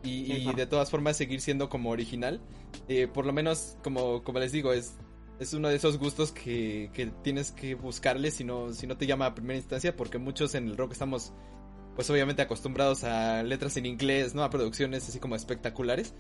y, 0.07 0.53
de 0.53 0.67
todas 0.67 0.91
formas 0.91 1.17
seguir 1.17 1.41
siendo 1.41 1.69
como 1.69 1.91
original 1.91 2.41
Eh, 2.89 3.09
por 3.09 3.25
lo 3.25 3.33
menos 3.33 3.77
como 3.83 4.23
como 4.23 4.39
les 4.39 4.53
digo 4.53 4.73
es 4.73 4.95
es 5.39 5.53
uno 5.55 5.69
de 5.69 5.77
esos 5.77 5.99
gustos 5.99 6.33
que, 6.33 6.91
que 6.93 7.07
tienes 7.23 7.53
que 7.53 7.75
buscarle 7.75 8.31
si 8.31 8.45
no 8.45 8.73
si 8.73 8.87
no 8.87 8.97
te 8.97 9.07
llama 9.07 9.27
a 9.27 9.35
primera 9.35 9.57
instancia 9.57 9.97
porque 9.97 10.19
muchos 10.19 10.55
en 10.55 10.69
el 10.69 10.77
rock 10.77 10.93
estamos 10.93 11.33
pues 11.97 12.09
obviamente 12.11 12.43
acostumbrados 12.43 13.05
a 13.05 13.43
letras 13.43 13.77
en 13.77 13.87
inglés 13.87 14.35
no 14.35 14.45
a 14.45 14.51
producciones 14.51 15.09
así 15.09 15.19
como 15.19 15.37
espectaculares 15.37 16.15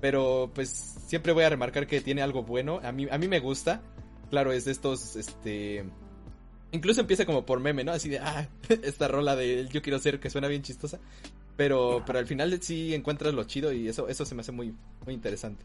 pero 0.00 0.50
pues 0.54 0.70
siempre 1.06 1.32
voy 1.32 1.44
a 1.44 1.50
remarcar 1.50 1.86
que 1.86 2.00
tiene 2.00 2.22
algo 2.22 2.42
bueno 2.42 2.80
a 2.82 2.92
mí 2.92 3.06
a 3.10 3.18
mí 3.18 3.28
me 3.28 3.40
gusta 3.40 3.82
claro, 4.28 4.52
es 4.52 4.64
de 4.64 4.72
estos, 4.72 5.16
este... 5.16 5.84
Incluso 6.70 7.00
empieza 7.00 7.24
como 7.24 7.46
por 7.46 7.60
meme, 7.60 7.82
¿no? 7.82 7.92
Así 7.92 8.10
de, 8.10 8.18
ah, 8.18 8.46
esta 8.82 9.08
rola 9.08 9.36
de 9.36 9.66
Yo 9.72 9.80
quiero 9.80 9.98
ser 9.98 10.20
que 10.20 10.28
suena 10.28 10.48
bien 10.48 10.62
chistosa. 10.62 11.00
Pero, 11.56 12.02
pero 12.06 12.18
al 12.18 12.26
final 12.26 12.56
sí 12.62 12.94
encuentras 12.94 13.34
lo 13.34 13.42
chido 13.44 13.72
y 13.72 13.88
eso, 13.88 14.06
eso 14.08 14.24
se 14.24 14.34
me 14.34 14.42
hace 14.42 14.52
muy, 14.52 14.74
muy 15.04 15.14
interesante. 15.14 15.64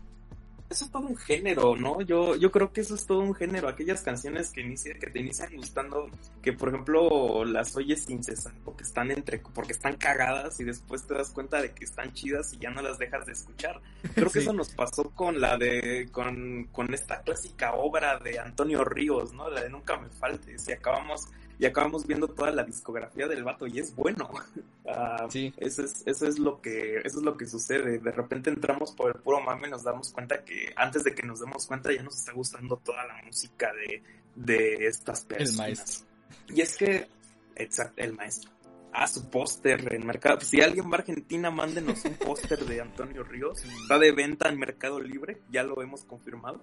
Eso 0.73 0.85
es 0.85 0.91
todo 0.91 1.03
un 1.05 1.15
género, 1.15 1.75
¿no? 1.75 2.01
Yo, 2.01 2.35
yo 2.35 2.51
creo 2.51 2.73
que 2.73 2.81
eso 2.81 2.95
es 2.95 3.05
todo 3.05 3.19
un 3.19 3.35
género. 3.35 3.67
Aquellas 3.67 4.01
canciones 4.01 4.49
que, 4.49 4.61
inicia, 4.61 4.97
que 4.97 5.05
te 5.05 5.19
inician 5.19 5.55
gustando, 5.55 6.09
que 6.41 6.51
por 6.51 6.69
ejemplo 6.69 7.45
las 7.45 7.75
oyes 7.75 8.05
sin 8.05 8.23
cesar 8.23 8.53
porque 8.65 8.81
están 8.81 9.11
entre, 9.11 9.37
porque 9.37 9.73
están 9.73 9.97
cagadas 9.97 10.59
y 10.59 10.63
después 10.63 11.05
te 11.05 11.13
das 11.13 11.29
cuenta 11.29 11.61
de 11.61 11.73
que 11.73 11.85
están 11.85 12.11
chidas 12.13 12.53
y 12.53 12.57
ya 12.57 12.71
no 12.71 12.81
las 12.81 12.97
dejas 12.97 13.23
de 13.27 13.33
escuchar. 13.33 13.81
Creo 14.15 14.31
que 14.31 14.39
eso 14.39 14.51
nos 14.51 14.73
pasó 14.73 15.11
con 15.11 15.39
la 15.39 15.57
de, 15.57 16.09
con, 16.11 16.63
con 16.71 16.91
esta 16.91 17.21
clásica 17.21 17.73
obra 17.73 18.17
de 18.17 18.39
Antonio 18.39 18.83
Ríos, 18.83 19.31
¿no? 19.31 19.51
La 19.51 19.61
de 19.61 19.69
Nunca 19.69 19.97
me 19.97 20.09
faltes. 20.09 20.67
Y 20.67 20.71
acabamos, 20.71 21.27
y 21.63 21.65
acabamos 21.65 22.05
viendo 22.05 22.27
toda 22.27 22.51
la 22.51 22.63
discografía 22.65 23.25
del 23.25 23.45
vato 23.45 23.65
y 23.67 23.79
es 23.79 23.95
bueno. 23.95 24.29
Ah, 24.85 25.27
Sí. 25.29 25.53
eso 25.55 25.81
es, 25.85 26.03
eso 26.05 26.27
es 26.27 26.37
lo 26.39 26.59
que, 26.59 26.97
eso 27.05 27.19
es 27.19 27.23
lo 27.23 27.37
que 27.37 27.45
sucede. 27.45 27.99
De 27.99 28.11
repente 28.11 28.49
entramos 28.49 28.91
por 28.91 29.15
el 29.15 29.21
puro 29.21 29.39
mame 29.39 29.69
y 29.69 29.71
nos 29.71 29.81
damos 29.83 30.11
cuenta 30.11 30.43
que 30.43 30.73
antes 30.75 31.05
de 31.05 31.15
que 31.15 31.23
nos 31.25 31.39
demos 31.39 31.65
cuenta 31.67 31.93
ya 31.93 32.03
nos 32.03 32.17
está 32.17 32.33
gustando 32.33 32.75
toda 32.75 33.05
la 33.07 33.15
música 33.23 33.71
de, 33.73 34.03
de 34.35 34.85
estas 34.87 35.23
personas. 35.23 35.57
maestro. 35.57 36.05
Y 36.49 36.59
es 36.59 36.75
que, 36.75 37.07
exacto, 37.55 38.01
el 38.03 38.11
maestro. 38.13 38.51
Ah, 38.91 39.07
su 39.07 39.29
póster 39.29 39.93
en 39.93 40.05
mercado. 40.05 40.41
Si 40.41 40.59
alguien 40.61 40.91
va 40.91 40.97
a 40.97 40.99
Argentina, 40.99 41.49
mándenos 41.49 42.03
un 42.03 42.15
póster 42.15 42.59
de 42.65 42.81
Antonio 42.81 43.23
Ríos. 43.23 43.63
Está 43.83 43.97
de 43.97 44.11
venta 44.11 44.49
en 44.49 44.59
Mercado 44.59 44.99
Libre, 44.99 45.39
ya 45.49 45.63
lo 45.63 45.81
hemos 45.81 46.03
confirmado. 46.03 46.61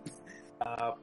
Ah, 0.60 0.94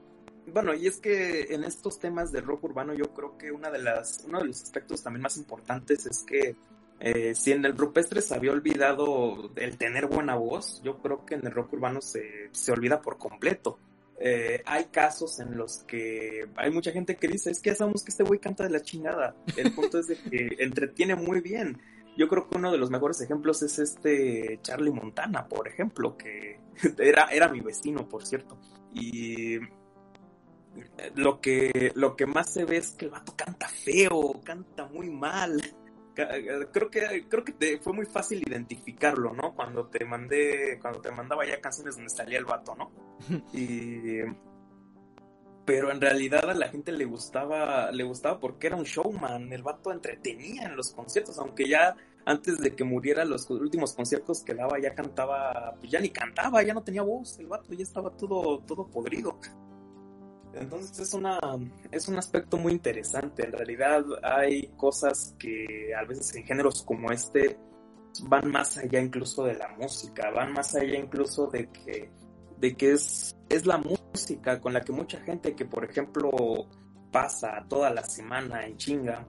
bueno, 0.52 0.74
y 0.74 0.88
es 0.88 0.98
que 0.98 1.54
en 1.54 1.64
estos 1.64 2.00
temas 2.00 2.32
de 2.32 2.42
rock 2.42 2.64
urbano 2.66 2.94
yo 2.94 3.14
creo 3.14 3.38
que 3.38 3.52
una 3.52 3.70
de 3.70 3.80
las, 3.80 4.24
uno 4.28 4.40
de 4.40 4.46
los 4.46 4.64
aspectos 4.64 5.04
también 5.04 5.22
más 5.22 5.38
importantes 5.38 6.06
es 6.06 6.24
que 6.24 6.56
eh, 7.00 7.36
si 7.36 7.52
en 7.52 7.64
el 7.66 7.78
rupestre 7.78 8.22
se 8.22 8.34
había 8.34 8.52
olvidado 8.52 9.52
el 9.56 9.78
tener 9.78 10.08
buena 10.08 10.36
voz, 10.36 10.82
yo 10.84 10.98
creo 10.98 11.26
que 11.26 11.36
en 11.36 11.46
el 11.46 11.52
rock 11.52 11.74
urbano 11.74 12.02
se, 12.02 12.50
se 12.52 12.72
olvida 12.72 13.02
por 13.02 13.18
completo. 13.18 13.78
Eh, 14.20 14.64
hay 14.66 14.86
casos 14.86 15.40
en 15.40 15.56
los 15.56 15.84
que 15.84 16.48
hay 16.56 16.72
mucha 16.72 16.92
gente 16.92 17.18
que 17.18 17.28
dice, 17.28 17.52
es 17.52 17.62
que 17.62 17.70
ya 17.70 17.76
sabemos 17.76 18.04
que 18.04 18.12
este 18.12 18.24
güey 18.24 18.40
canta 18.40 18.64
de 18.64 18.72
la 18.72 18.82
chingada. 18.82 19.36
El 19.56 19.74
punto 19.76 20.00
es 20.00 20.08
de 20.08 20.18
que 20.18 20.50
entretiene 20.60 21.16
muy 21.16 21.42
bien. 21.42 21.80
Yo 22.18 22.28
creo 22.28 22.50
que 22.50 22.58
uno 22.58 22.72
de 22.72 22.80
los 22.80 22.90
mejores 22.90 23.22
ejemplos 23.22 23.62
es 23.62 23.78
este 23.78 24.60
Charlie 24.64 24.92
Montana, 24.92 25.48
por 25.48 25.68
ejemplo, 25.68 26.18
que 26.18 26.60
era, 26.98 27.26
era 27.26 27.48
mi 27.48 27.60
vecino, 27.60 28.10
por 28.10 28.26
cierto. 28.26 28.58
Y 28.92 29.60
lo 31.16 31.42
que, 31.42 31.92
lo 31.96 32.16
que 32.16 32.26
más 32.26 32.52
se 32.52 32.66
ve 32.66 32.78
es 32.78 32.92
que 32.92 33.06
el 33.06 33.12
vato 33.12 33.34
canta 33.36 33.68
feo, 33.68 34.42
canta 34.44 34.88
muy 34.88 35.10
mal. 35.10 35.62
Creo 36.14 36.90
que, 36.90 37.28
creo 37.30 37.44
que 37.44 37.52
te, 37.52 37.78
fue 37.78 37.94
muy 37.94 38.06
fácil 38.06 38.44
identificarlo, 38.48 39.34
¿no? 39.34 39.54
Cuando 39.54 39.86
te 39.88 40.04
mandé, 40.04 40.80
cuando 40.82 41.00
te 41.00 41.12
mandaba 41.12 41.46
ya 41.46 41.62
canciones 41.62 41.96
donde 41.96 42.10
salía 42.10 42.40
el 42.40 42.46
vato, 42.46 42.76
¿no? 42.76 42.92
Y 43.54 44.22
pero 45.68 45.92
en 45.92 46.00
realidad 46.00 46.50
a 46.50 46.54
la 46.54 46.70
gente 46.70 46.94
le 46.94 47.04
gustaba, 47.04 47.92
le 47.92 48.06
gustaba 48.06 48.40
porque 48.40 48.68
era 48.68 48.78
un 48.78 48.86
showman, 48.86 49.52
el 49.52 49.64
vato 49.64 49.92
entretenía 49.92 50.64
en 50.64 50.78
los 50.78 50.94
conciertos, 50.94 51.38
aunque 51.40 51.68
ya 51.68 51.94
antes 52.24 52.58
de 52.60 52.74
que 52.74 52.86
muriera 52.86 53.26
los 53.26 53.50
últimos 53.50 53.94
conciertos 53.94 54.44
que 54.46 54.54
daba 54.54 54.80
ya 54.80 54.96
cantaba, 54.96 55.76
pues 55.78 55.92
ya 55.92 56.00
ni 56.00 56.10
cantaba, 56.10 56.64
ya 56.64 56.74
no 56.74 56.84
tenía 56.84 57.02
voz, 57.02 57.38
el 57.40 57.48
vato 57.48 57.74
ya 57.74 57.84
estaba 57.84 58.12
todo, 58.12 58.60
todo 58.60 58.88
podrido. 58.88 59.42
Entonces 60.54 61.00
es 61.00 61.14
una, 61.14 61.40
es 61.92 62.08
un 62.08 62.18
aspecto 62.18 62.58
muy 62.58 62.72
interesante. 62.72 63.46
En 63.46 63.52
realidad 63.52 64.04
hay 64.24 64.68
cosas 64.78 65.36
que 65.38 65.94
a 65.96 66.04
veces 66.06 66.36
en 66.36 66.46
géneros 66.46 66.84
como 66.84 67.12
este 67.12 67.58
van 68.24 68.50
más 68.52 68.78
allá 68.78 69.00
incluso 69.00 69.44
de 69.44 69.56
la 69.56 69.68
música, 69.78 70.32
van 70.32 70.54
más 70.54 70.76
allá 70.76 70.98
incluso 70.98 71.48
de 71.48 71.70
que, 71.70 72.10
de 72.58 72.76
que 72.76 72.94
es, 72.94 73.36
es 73.50 73.66
la 73.66 73.78
música 73.78 74.60
con 74.60 74.74
la 74.74 74.82
que 74.82 74.92
mucha 74.92 75.20
gente 75.20 75.56
que 75.56 75.66
por 75.66 75.86
ejemplo 75.86 76.32
pasa 77.12 77.66
toda 77.70 77.90
la 77.92 78.04
semana 78.04 78.66
en 78.66 78.78
chinga. 78.78 79.28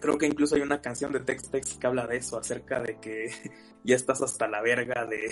Creo 0.00 0.18
que 0.18 0.26
incluso 0.26 0.56
hay 0.56 0.62
una 0.62 0.80
canción 0.80 1.12
de 1.12 1.20
Tex 1.20 1.50
Tex 1.50 1.78
que 1.78 1.86
habla 1.86 2.06
de 2.06 2.16
eso, 2.16 2.38
acerca 2.38 2.80
de 2.80 2.98
que 2.98 3.30
ya 3.84 3.94
estás 3.96 4.22
hasta 4.22 4.48
la 4.48 4.60
verga 4.62 5.06
de, 5.06 5.30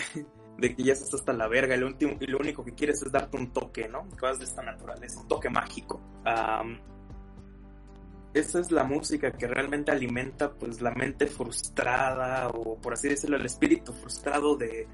de 0.60 0.74
que 0.74 0.82
ya 0.82 0.92
estás 0.92 1.14
hasta 1.14 1.32
la 1.32 1.48
verga 1.48 1.74
y 1.74 1.78
lo, 1.78 2.38
único 2.38 2.64
que 2.64 2.74
quieres 2.74 3.02
es 3.02 3.10
darte 3.10 3.36
un 3.36 3.52
toque, 3.52 3.88
¿no? 3.88 4.08
Cosas 4.18 4.38
de 4.38 4.44
esta 4.44 4.62
naturaleza, 4.62 5.20
un 5.20 5.28
toque 5.28 5.48
mágico. 5.48 6.00
Am, 6.24 6.78
esa 8.34 8.60
es 8.60 8.70
la 8.70 8.84
música 8.84 9.32
que 9.32 9.46
realmente 9.46 9.90
alimenta 9.90 10.52
pues 10.52 10.80
la 10.80 10.92
mente 10.92 11.26
frustrada 11.26 12.48
o 12.48 12.78
por 12.78 12.92
así 12.92 13.08
decirlo 13.08 13.36
el 13.36 13.46
espíritu 13.46 13.92
frustrado 13.92 14.56
de, 14.56 14.86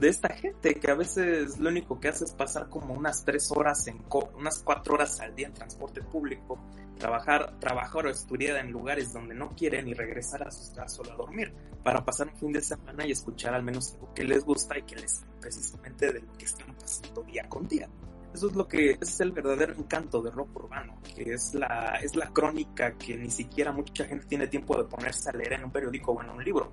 de 0.00 0.08
esta 0.08 0.28
gente 0.34 0.74
que 0.74 0.90
a 0.90 0.94
veces 0.94 1.58
lo 1.58 1.68
único 1.70 2.00
que 2.00 2.08
hace 2.08 2.24
es 2.24 2.32
pasar 2.32 2.68
como 2.68 2.94
unas 2.94 3.24
tres 3.24 3.50
horas 3.50 3.86
en 3.86 4.02
unas 4.36 4.60
cuatro 4.62 4.94
horas 4.94 5.20
al 5.20 5.34
día 5.34 5.48
en 5.48 5.54
transporte 5.54 6.02
público 6.02 6.58
trabajar 6.98 7.58
trabajar 7.58 8.06
o 8.06 8.10
estudiar 8.10 8.56
en 8.56 8.70
lugares 8.70 9.12
donde 9.12 9.34
no 9.34 9.50
quieren 9.50 9.88
y 9.88 9.94
regresar 9.94 10.46
a 10.46 10.50
su 10.50 10.74
casa 10.74 10.88
solo 10.88 11.12
a 11.12 11.16
dormir 11.16 11.52
para 11.82 12.04
pasar 12.04 12.28
un 12.28 12.36
fin 12.36 12.52
de 12.52 12.60
semana 12.60 13.06
y 13.06 13.12
escuchar 13.12 13.54
al 13.54 13.62
menos 13.62 13.92
algo 13.94 14.12
que 14.14 14.24
les 14.24 14.44
gusta 14.44 14.78
y 14.78 14.82
que 14.82 14.96
les 14.96 15.24
precisamente 15.40 16.12
de 16.12 16.20
lo 16.20 16.32
que 16.34 16.44
están 16.44 16.74
pasando 16.74 17.22
día 17.22 17.48
con 17.48 17.66
día 17.68 17.88
eso 18.34 18.48
es 18.48 18.56
lo 18.56 18.66
que 18.66 18.98
es 19.00 19.20
el 19.20 19.30
verdadero 19.30 19.74
encanto 19.74 20.20
de 20.20 20.32
rock 20.32 20.56
urbano, 20.56 20.98
que 21.14 21.34
es 21.34 21.54
la, 21.54 22.00
es 22.02 22.16
la 22.16 22.30
crónica 22.30 22.98
que 22.98 23.16
ni 23.16 23.30
siquiera 23.30 23.70
mucha 23.70 24.04
gente 24.06 24.26
tiene 24.26 24.48
tiempo 24.48 24.76
de 24.76 24.82
ponerse 24.84 25.30
a 25.30 25.32
leer 25.32 25.52
en 25.52 25.64
un 25.64 25.70
periódico 25.70 26.10
o 26.10 26.20
en 26.20 26.30
un 26.30 26.42
libro. 26.42 26.72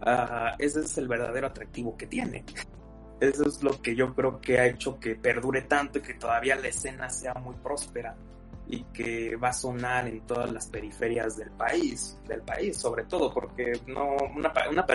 Uh, 0.00 0.54
ese 0.58 0.80
es 0.80 0.96
el 0.98 1.08
verdadero 1.08 1.46
atractivo 1.48 1.96
que 1.96 2.06
tiene. 2.06 2.44
Eso 3.20 3.48
es 3.48 3.62
lo 3.62 3.82
que 3.82 3.96
yo 3.96 4.14
creo 4.14 4.40
que 4.40 4.60
ha 4.60 4.66
hecho 4.66 5.00
que 5.00 5.16
perdure 5.16 5.62
tanto 5.62 5.98
y 5.98 6.02
que 6.02 6.14
todavía 6.14 6.54
la 6.54 6.68
escena 6.68 7.10
sea 7.10 7.34
muy 7.34 7.56
próspera 7.56 8.16
y 8.68 8.84
que 8.84 9.34
va 9.36 9.48
a 9.48 9.52
sonar 9.52 10.06
en 10.06 10.20
todas 10.20 10.52
las 10.52 10.66
periferias 10.66 11.36
del 11.36 11.50
país, 11.50 12.18
del 12.28 12.42
país 12.42 12.76
sobre 12.76 13.04
todo, 13.04 13.32
porque 13.32 13.72
no 13.86 14.14
una, 14.36 14.52
una, 14.70 14.86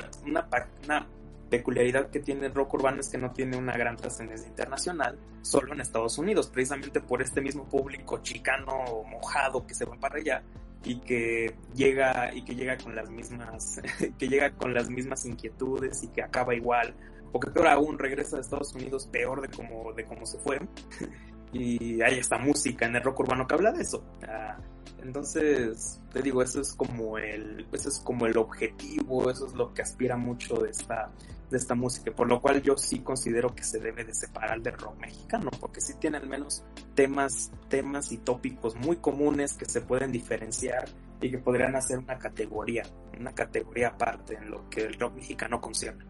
peculiaridad 1.50 2.10
que 2.10 2.20
tiene 2.20 2.46
el 2.46 2.54
rock 2.54 2.76
urbano 2.76 3.02
es 3.02 3.10
que 3.10 3.18
no 3.18 3.32
tiene 3.32 3.58
una 3.58 3.76
gran 3.76 3.98
trascendencia 3.98 4.48
internacional, 4.48 5.20
solo 5.42 5.74
en 5.74 5.82
Estados 5.82 6.18
Unidos, 6.18 6.48
precisamente 6.48 7.02
por 7.02 7.22
este 7.22 7.42
mismo 7.42 7.66
público 7.66 8.20
chicano 8.22 9.04
mojado 9.10 9.66
que 9.68 9.74
se 9.74 9.86
va 9.86 9.96
para 9.98 10.18
allá 10.18 10.44
y 10.84 11.00
que 11.00 11.56
llega 11.74 12.34
y 12.34 12.44
que 12.44 12.56
llega 12.56 12.78
con 12.78 12.96
las 12.96 13.10
mismas 13.10 13.82
que 14.18 14.28
llega 14.28 14.52
con 14.52 14.74
las 14.74 14.90
mismas 14.90 15.26
inquietudes 15.26 16.04
y 16.04 16.08
que 16.10 16.22
acaba 16.22 16.54
igual 16.56 16.94
o 17.32 17.40
que 17.40 17.50
peor 17.50 17.68
aún 17.68 17.98
regresa 17.98 18.38
a 18.38 18.42
Estados 18.42 18.74
Unidos 18.74 19.08
peor 19.08 19.42
de 19.42 19.50
como 19.50 19.94
de 19.94 20.06
cómo 20.06 20.26
se 20.26 20.38
fue. 20.40 20.60
Y 21.56 22.02
hay 22.02 22.18
esta 22.18 22.40
música 22.40 22.88
en 22.88 22.96
el 22.96 23.04
rock 23.04 23.20
urbano 23.20 23.46
que 23.46 23.54
habla 23.54 23.72
de 23.72 23.84
eso. 23.84 24.04
Ah, 24.28 24.58
entonces 25.04 26.02
te 26.12 26.24
digo 26.24 26.42
eso 26.42 26.62
es 26.62 26.74
como 26.74 27.20
el 27.20 27.68
eso 27.72 27.90
es 27.90 28.00
como 28.00 28.26
el 28.26 28.38
objetivo 28.38 29.30
eso 29.30 29.46
es 29.46 29.54
lo 29.54 29.74
que 29.74 29.82
aspira 29.82 30.18
mucho 30.18 30.56
de 30.56 30.72
esta 30.72 31.12
de 31.54 31.60
esta 31.60 31.76
música, 31.76 32.12
por 32.12 32.28
lo 32.28 32.42
cual 32.42 32.62
yo 32.62 32.76
sí 32.76 33.00
considero 33.00 33.54
que 33.56 33.64
se 33.64 33.80
debe 33.80 34.04
de 34.04 34.14
separar 34.14 34.60
del 34.60 34.74
rock 34.74 35.00
mexicano, 35.00 35.52
porque 35.60 35.80
sí 35.80 35.94
tiene 36.00 36.18
al 36.18 36.28
menos 36.28 36.64
temas, 36.96 37.52
temas 37.70 38.12
y 38.12 38.18
tópicos 38.18 38.76
muy 38.76 38.98
comunes 38.98 39.54
que 39.54 39.66
se 39.66 39.82
pueden 39.82 40.12
diferenciar 40.12 40.90
y 41.22 41.30
que 41.30 41.38
podrían 41.38 41.76
hacer 41.76 42.00
una 42.00 42.18
categoría, 42.18 42.84
una 43.18 43.34
categoría 43.34 43.90
aparte 43.90 44.36
en 44.36 44.50
lo 44.50 44.68
que 44.70 44.82
el 44.82 45.00
rock 45.00 45.16
mexicano 45.16 45.62
concierne. 45.62 46.04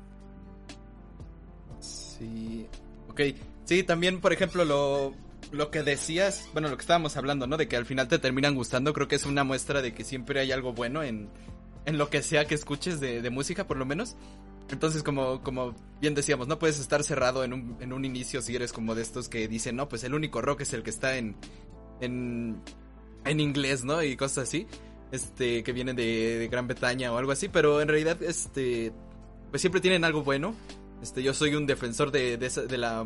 Sí, 1.80 2.68
ok, 3.10 3.22
sí, 3.66 3.84
también 3.84 4.22
por 4.22 4.32
ejemplo 4.32 4.64
lo, 4.64 5.14
lo 5.52 5.72
que 5.72 5.84
decías, 5.84 6.48
bueno, 6.54 6.70
lo 6.70 6.78
que 6.78 6.82
estábamos 6.82 7.18
hablando, 7.18 7.48
¿no? 7.48 7.58
De 7.58 7.68
que 7.68 7.76
al 7.76 7.86
final 7.86 8.08
te 8.08 8.18
terminan 8.18 8.56
gustando, 8.56 8.94
creo 8.94 9.10
que 9.10 9.16
es 9.16 9.26
una 9.26 9.44
muestra 9.44 9.82
de 9.82 9.94
que 9.94 10.06
siempre 10.06 10.40
hay 10.40 10.54
algo 10.54 10.72
bueno 10.72 11.04
en, 11.04 11.30
en 11.86 11.98
lo 11.98 12.10
que 12.10 12.22
sea 12.22 12.46
que 12.46 12.56
escuches 12.56 13.02
de, 13.02 13.22
de 13.22 13.30
música, 13.30 13.68
por 13.68 13.76
lo 13.76 13.86
menos. 13.86 14.16
Entonces, 14.70 15.04
como, 15.04 15.42
como 15.44 15.76
bien 16.02 16.16
decíamos, 16.16 16.48
no 16.48 16.60
puedes 16.60 16.80
estar 16.80 17.04
cerrado 17.04 17.44
en 17.44 17.54
un, 17.54 17.78
en 17.80 17.94
un 17.94 18.06
inicio 18.06 18.42
si 18.42 18.56
eres 18.56 18.74
como 18.74 18.96
de 18.96 19.02
estos 19.02 19.30
que 19.30 19.48
dicen, 19.48 19.76
no, 19.76 19.90
pues 19.90 20.04
el 20.04 20.14
único 20.14 20.42
rock 20.42 20.62
es 20.62 20.74
el 20.74 20.84
que 20.84 20.90
está 20.90 21.18
en, 21.18 21.36
en, 22.02 22.62
en 23.26 23.40
inglés, 23.40 23.84
¿no? 23.84 24.02
Y 24.04 24.16
cosas 24.16 24.48
así, 24.48 24.68
este, 25.12 25.64
que 25.64 25.72
vienen 25.74 25.96
de, 25.96 26.48
Gran 26.52 26.68
Bretaña 26.68 27.12
o 27.12 27.18
algo 27.18 27.32
así, 27.32 27.50
pero 27.50 27.82
en 27.82 27.88
realidad, 27.88 28.22
este, 28.24 28.92
pues 29.52 29.62
siempre 29.62 29.82
tienen 29.82 30.04
algo 30.04 30.24
bueno. 30.24 30.56
Este, 31.02 31.22
yo 31.22 31.34
soy 31.34 31.56
un 31.56 31.68
defensor 31.68 32.12
de, 32.12 32.38
de, 32.38 32.50
de 32.50 32.78
la 32.78 33.06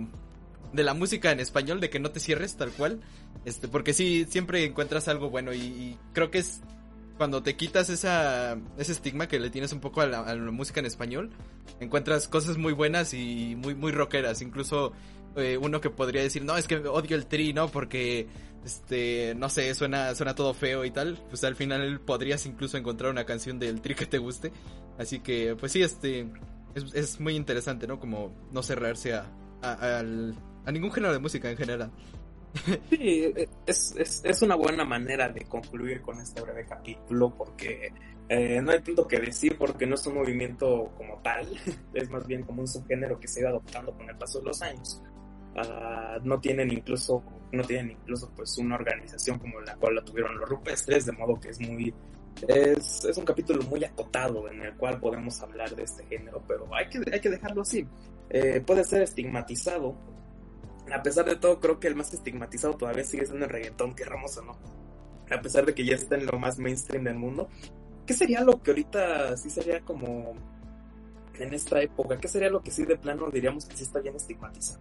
de 0.74 0.84
la 0.84 0.94
música 0.94 1.32
en 1.32 1.40
español, 1.40 1.80
de 1.80 1.90
que 1.90 2.00
no 2.00 2.12
te 2.12 2.20
cierres 2.20 2.56
tal 2.58 2.72
cual, 2.72 3.00
este, 3.46 3.68
porque 3.68 3.94
sí, 3.94 4.26
siempre 4.30 4.66
encuentras 4.66 5.08
algo 5.08 5.30
bueno 5.30 5.54
y 5.54 5.98
creo 6.14 6.30
que 6.30 6.40
es 6.40 6.62
cuando 7.18 7.42
te 7.42 7.56
quitas 7.56 7.90
esa, 7.90 8.58
ese 8.78 8.92
estigma 8.92 9.28
que 9.28 9.40
le 9.40 9.50
tienes 9.50 9.74
un 9.74 9.80
poco 9.80 10.02
a 10.02 10.06
la, 10.06 10.36
música 10.36 10.80
en 10.80 10.86
español, 10.86 11.32
encuentras 11.80 12.28
cosas 12.28 12.58
muy 12.58 12.74
buenas 12.74 13.14
y 13.14 13.56
muy, 13.56 13.76
muy 13.76 13.92
rockeras. 13.92 14.42
Incluso 14.42 14.94
eh, 15.36 15.58
uno 15.58 15.82
que 15.82 15.90
podría 15.90 16.22
decir, 16.22 16.44
no, 16.44 16.56
es 16.58 16.68
que 16.68 16.78
odio 16.78 17.16
el 17.16 17.26
tri, 17.26 17.54
¿no? 17.54 17.70
Porque, 17.70 18.28
este, 18.64 19.34
no 19.36 19.50
sé, 19.50 19.74
suena, 19.74 20.14
suena 20.16 20.36
todo 20.36 20.54
feo 20.54 20.86
y 20.86 20.92
tal. 20.92 21.20
Pues 21.30 21.44
al 21.44 21.56
final 21.56 22.00
podrías 22.02 22.46
incluso 22.46 22.78
encontrar 22.78 23.12
una 23.12 23.26
canción 23.26 23.60
del 23.60 23.82
tri 23.82 23.96
que 23.96 24.06
te 24.06 24.20
guste. 24.20 24.52
Así 24.98 25.20
que, 25.20 25.56
pues 25.60 25.72
sí, 25.72 25.82
este, 25.82 26.30
es, 26.76 26.94
es 26.94 27.20
muy 27.20 27.36
interesante, 27.36 27.88
¿no? 27.88 28.00
Como 28.00 28.34
no 28.52 28.62
cerrarse 28.62 29.16
a, 29.16 29.26
a, 29.64 30.00
a 30.00 30.72
ningún 30.72 30.92
género 30.92 31.14
de 31.14 31.20
música 31.20 31.50
en 31.50 31.58
general. 31.58 31.92
Sí, 32.90 33.34
es, 33.66 33.96
es, 33.98 34.22
es, 34.24 34.42
una 34.42 34.56
buena 34.56 34.86
manera 34.86 35.30
de 35.30 35.42
concluir 35.46 36.02
con 36.02 36.20
este 36.20 36.42
breve 36.42 36.66
capítulo 36.66 37.36
porque 37.36 37.92
eh, 38.30 38.62
no 38.62 38.72
hay 38.72 38.82
tanto 38.82 39.08
que 39.08 39.20
decir 39.20 39.58
porque 39.58 39.86
no 39.86 39.96
es 39.96 40.06
un 40.06 40.16
movimiento 40.16 40.92
como 40.98 41.20
tal, 41.22 41.48
es 41.94 42.10
más 42.10 42.26
bien 42.28 42.44
como 42.44 42.62
un 42.62 42.68
subgénero 42.68 43.20
que 43.20 43.28
se 43.28 43.42
iba 43.42 43.50
adoptando 43.50 43.96
con 43.96 44.10
el 44.10 44.18
paso 44.18 44.40
de 44.40 44.46
los 44.46 44.62
años. 44.62 45.02
Uh, 45.56 46.24
no 46.24 46.40
tienen 46.40 46.72
incluso 46.72 47.24
no 47.52 47.64
tienen 47.64 47.92
incluso 47.92 48.30
pues 48.36 48.56
una 48.60 48.76
organización 48.76 49.40
como 49.40 49.60
la 49.62 49.76
cual 49.76 49.96
la 49.96 50.06
tuvieron 50.06 50.38
los 50.38 50.48
rupestres 50.48 51.08
de 51.08 51.14
modo 51.14 51.40
que 51.40 51.50
es 51.50 51.60
muy 51.60 51.92
es, 52.48 53.06
es 53.06 53.18
un 53.18 53.26
capítulo 53.26 53.64
muy 53.64 53.84
acotado 53.84 54.48
en 54.52 54.62
el 54.62 54.76
cual 54.76 55.00
podemos 55.00 55.42
hablar 55.42 55.76
de 55.76 55.82
este 55.82 56.06
género 56.06 56.44
pero 56.48 56.68
hay 56.76 56.88
que, 56.90 57.02
hay 57.12 57.20
que 57.20 57.30
dejarlo 57.32 57.64
así 57.64 57.88
eh, 58.30 58.62
puede 58.64 58.84
ser 58.84 59.02
estigmatizado 59.02 59.98
a 60.94 61.04
pesar 61.04 61.26
de 61.26 61.36
todo, 61.36 61.60
creo 61.60 61.80
que 61.80 61.88
el 61.88 61.96
más 61.96 62.14
estigmatizado 62.14 62.76
todavía 62.76 63.04
sigue 63.04 63.26
siendo 63.26 63.46
el 63.46 63.52
reggaetón, 63.52 63.96
querramos 63.96 64.38
o 64.38 64.44
no. 64.44 64.58
A 65.30 65.42
pesar 65.42 65.66
de 65.66 65.74
que 65.74 65.86
ya 65.86 65.96
está 65.96 66.16
en 66.16 66.26
lo 66.26 66.40
más 66.40 66.58
mainstream 66.58 67.04
del 67.04 67.16
mundo. 67.16 67.50
¿Qué 68.06 68.14
sería 68.14 68.42
lo 68.42 68.62
que 68.62 68.72
ahorita 68.72 69.36
sí 69.36 69.50
sería 69.50 69.82
como 69.82 70.34
en 71.34 71.54
esta 71.54 71.82
época? 71.82 72.18
¿Qué 72.18 72.28
sería 72.30 72.50
lo 72.50 72.62
que 72.62 72.72
sí 72.72 72.86
de 72.86 72.96
plano 72.98 73.30
diríamos 73.30 73.66
que 73.66 73.76
sí 73.76 73.84
está 73.84 74.00
bien 74.00 74.16
estigmatizado? 74.16 74.80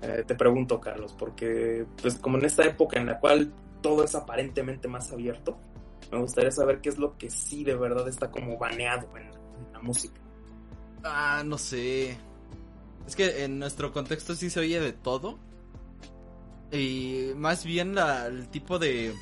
Eh, 0.00 0.24
te 0.26 0.34
pregunto, 0.34 0.80
Carlos, 0.80 1.14
porque 1.16 1.86
pues 2.00 2.16
como 2.16 2.38
en 2.38 2.44
esta 2.44 2.64
época 2.64 2.98
en 2.98 3.06
la 3.06 3.20
cual 3.20 3.52
todo 3.80 4.02
es 4.02 4.16
aparentemente 4.16 4.88
más 4.88 5.12
abierto, 5.12 5.58
me 6.10 6.18
gustaría 6.18 6.50
saber 6.50 6.80
qué 6.80 6.88
es 6.88 6.98
lo 6.98 7.16
que 7.16 7.30
sí 7.30 7.62
de 7.62 7.76
verdad 7.76 8.08
está 8.08 8.30
como 8.30 8.58
baneado 8.58 9.08
en 9.16 9.72
la 9.72 9.80
música. 9.80 10.20
Ah, 11.04 11.42
no 11.44 11.56
sé. 11.56 12.18
Es 13.06 13.16
que 13.16 13.44
en 13.44 13.58
nuestro 13.58 13.92
contexto 13.92 14.34
sí 14.34 14.50
se 14.50 14.60
oye 14.60 14.80
de 14.80 14.92
todo. 14.92 15.38
Y 16.70 17.32
más 17.36 17.64
bien 17.64 17.94
la, 17.94 18.26
el 18.26 18.48
tipo 18.48 18.78
de, 18.78 19.14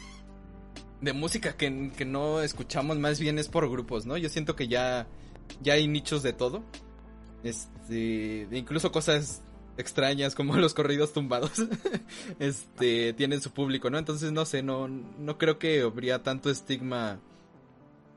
de 1.01 1.13
música 1.13 1.57
que, 1.57 1.91
que, 1.97 2.05
no 2.05 2.43
escuchamos 2.43 2.99
más 2.99 3.19
bien 3.19 3.39
es 3.39 3.49
por 3.49 3.69
grupos, 3.69 4.07
¿no? 4.07 4.17
Yo 4.17 4.29
siento 4.29 4.55
que 4.55 4.69
ya, 4.69 5.09
ya 5.61 5.75
hay 5.75 5.89
nichos 5.89 6.23
de 6.23 6.33
todo. 6.33 6.63
Este, 7.43 8.47
incluso 8.53 8.93
cosas 8.93 9.43
extrañas 9.77 10.35
como 10.35 10.55
los 10.57 10.75
corridos 10.75 11.13
tumbados. 11.13 11.53
este, 12.39 13.13
tienen 13.15 13.41
su 13.41 13.51
público, 13.51 13.91
¿no? 13.91 13.99
Entonces 13.99 14.33
no 14.33 14.45
sé, 14.45 14.63
no, 14.63 14.89
no 14.89 15.39
creo 15.39 15.59
que 15.59 15.83
habría 15.83 16.23
tanto 16.23 16.51
estigma. 16.51 17.19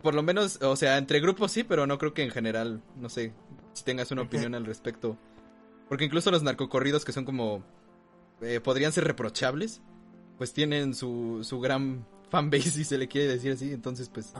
Por 0.01 0.15
lo 0.15 0.21
menos, 0.21 0.61
o 0.61 0.75
sea, 0.75 0.97
entre 0.97 1.21
grupos 1.21 1.51
sí, 1.51 1.63
pero 1.63 1.87
no 1.87 1.97
creo 1.97 2.13
que 2.13 2.23
en 2.23 2.29
general, 2.29 2.81
no 2.97 3.07
sé, 3.07 3.33
si 3.71 3.83
tengas 3.85 4.11
una 4.11 4.23
opinión 4.23 4.53
al 4.53 4.65
respecto. 4.65 5.17
Porque 5.93 6.05
incluso 6.05 6.31
los 6.31 6.41
narcocorridos 6.41 7.05
que 7.05 7.11
son 7.11 7.23
como... 7.23 7.63
Eh, 8.41 8.59
podrían 8.59 8.91
ser 8.91 9.03
reprochables, 9.03 9.79
pues 10.39 10.51
tienen 10.51 10.95
su, 10.95 11.41
su 11.43 11.59
gran 11.59 12.07
fanbase, 12.31 12.71
si 12.71 12.83
se 12.83 12.97
le 12.97 13.07
quiere 13.07 13.27
decir 13.27 13.51
así. 13.51 13.71
Entonces, 13.71 14.09
pues... 14.09 14.33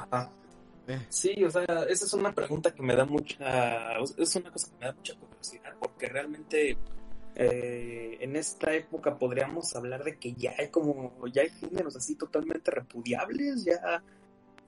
Eh. 0.87 1.05
Sí, 1.09 1.43
o 1.43 1.51
sea, 1.51 1.61
esa 1.87 2.05
es 2.05 2.13
una 2.13 2.33
pregunta 2.33 2.73
que 2.73 2.81
me 2.81 2.95
da 2.95 3.05
mucha... 3.05 3.99
Es 4.17 4.35
una 4.35 4.51
cosa 4.51 4.67
que 4.71 4.77
me 4.79 4.85
da 4.87 4.93
mucha 4.93 5.13
curiosidad, 5.13 5.75
porque 5.79 6.09
realmente... 6.09 6.75
Eh, 7.35 8.17
en 8.21 8.35
esta 8.35 8.73
época 8.73 9.19
podríamos 9.19 9.75
hablar 9.75 10.03
de 10.03 10.17
que 10.17 10.33
ya 10.33 10.55
hay 10.57 10.69
como 10.69 11.15
ya 11.27 11.41
hay 11.41 11.49
géneros 11.49 11.95
así 11.95 12.13
totalmente 12.15 12.69
repudiables 12.69 13.65
ya 13.65 14.03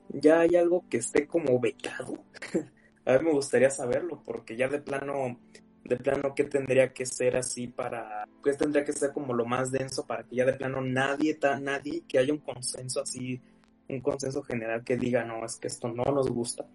ya 0.08 0.40
hay 0.40 0.56
algo 0.56 0.84
que 0.90 0.96
esté 0.96 1.28
como 1.28 1.60
vetado 1.60 2.24
a 3.04 3.12
mí 3.12 3.24
me 3.24 3.30
gustaría 3.30 3.70
saberlo 3.70 4.20
porque 4.24 4.56
ya 4.56 4.66
de 4.66 4.80
plano 4.80 5.38
de 5.86 5.96
plano 5.96 6.34
qué 6.34 6.44
tendría 6.44 6.92
que 6.92 7.06
ser 7.06 7.36
así 7.36 7.68
para, 7.68 8.26
qué 8.42 8.52
tendría 8.54 8.84
que 8.84 8.92
ser 8.92 9.12
como 9.12 9.32
lo 9.32 9.44
más 9.44 9.70
denso 9.70 10.06
para 10.06 10.24
que 10.24 10.36
ya 10.36 10.44
de 10.44 10.54
plano 10.54 10.80
nadie, 10.80 11.38
nadie, 11.60 12.02
que 12.08 12.18
haya 12.18 12.32
un 12.32 12.40
consenso 12.40 13.00
así, 13.00 13.40
un 13.88 14.00
consenso 14.00 14.42
general 14.42 14.82
que 14.82 14.96
diga, 14.96 15.24
no, 15.24 15.44
es 15.44 15.56
que 15.56 15.68
esto 15.68 15.88
no 15.88 16.04
nos 16.04 16.28
gusta. 16.28 16.66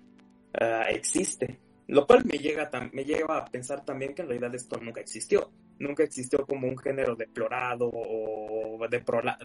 Ah, 0.53 0.86
existe, 0.89 1.59
Lo 1.88 2.05
cual 2.07 2.24
me, 2.26 2.38
llega 2.38 2.70
me 2.93 3.03
lleva 3.03 3.38
a 3.38 3.45
pensar 3.45 3.84
también 3.84 4.14
que 4.14 4.22
en 4.22 4.30
realidad 4.30 4.55
esto 4.55 4.78
nunca 4.80 5.01
existió. 5.01 5.51
Nunca 5.80 6.03
existió 6.03 6.45
como 6.45 6.68
un 6.68 6.78
género 6.78 7.16
deplorado 7.16 7.89
o 7.91 8.78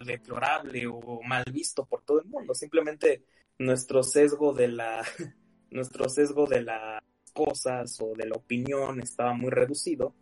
deplorable 0.05 0.87
o 0.87 1.21
mal 1.23 1.43
visto 1.51 1.85
por 1.85 2.03
todo 2.03 2.21
el 2.21 2.27
mundo. 2.27 2.53
Simplemente 2.53 3.23
nuestro 3.59 4.03
sesgo 4.03 4.53
de 4.53 4.67
la 4.67 5.03
nuestro 5.71 6.07
sesgo 6.07 6.45
de 6.45 6.61
las 6.61 7.01
cosas 7.37 8.01
o 8.01 8.13
de 8.15 8.25
la 8.25 8.35
opinión 8.35 8.99
estaba 8.99 9.33
muy 9.33 9.51
reducido 9.51 10.15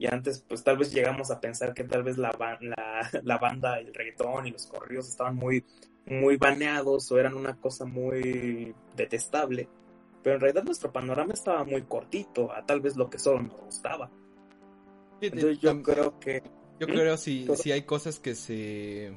y 0.00 0.06
antes 0.06 0.42
pues 0.48 0.64
tal 0.64 0.78
vez 0.78 0.94
llegamos 0.94 1.30
a 1.30 1.40
pensar 1.40 1.74
que 1.74 1.84
tal 1.84 2.02
vez 2.02 2.16
la, 2.16 2.30
la, 2.60 3.10
la 3.22 3.38
banda, 3.38 3.78
el 3.78 3.92
reggaetón 3.92 4.46
y 4.46 4.50
los 4.50 4.66
corridos 4.66 5.08
estaban 5.08 5.36
muy, 5.36 5.62
muy 6.06 6.38
baneados 6.38 7.12
o 7.12 7.18
eran 7.18 7.34
una 7.34 7.60
cosa 7.60 7.84
muy 7.84 8.74
detestable, 8.96 9.68
pero 10.22 10.36
en 10.36 10.40
realidad 10.40 10.64
nuestro 10.64 10.90
panorama 10.90 11.34
estaba 11.34 11.64
muy 11.64 11.82
cortito 11.82 12.50
a 12.50 12.64
tal 12.64 12.80
vez 12.80 12.96
lo 12.96 13.10
que 13.10 13.18
solo 13.18 13.42
nos 13.42 13.60
gustaba. 13.60 14.10
Entonces 15.20 15.58
yo 15.60 15.82
creo 15.82 16.18
que... 16.18 16.42
Yo 16.78 16.86
creo 16.86 17.18
si, 17.18 17.46
si 17.56 17.72
hay 17.72 17.82
cosas 17.82 18.18
que 18.18 18.34
se 18.34 19.14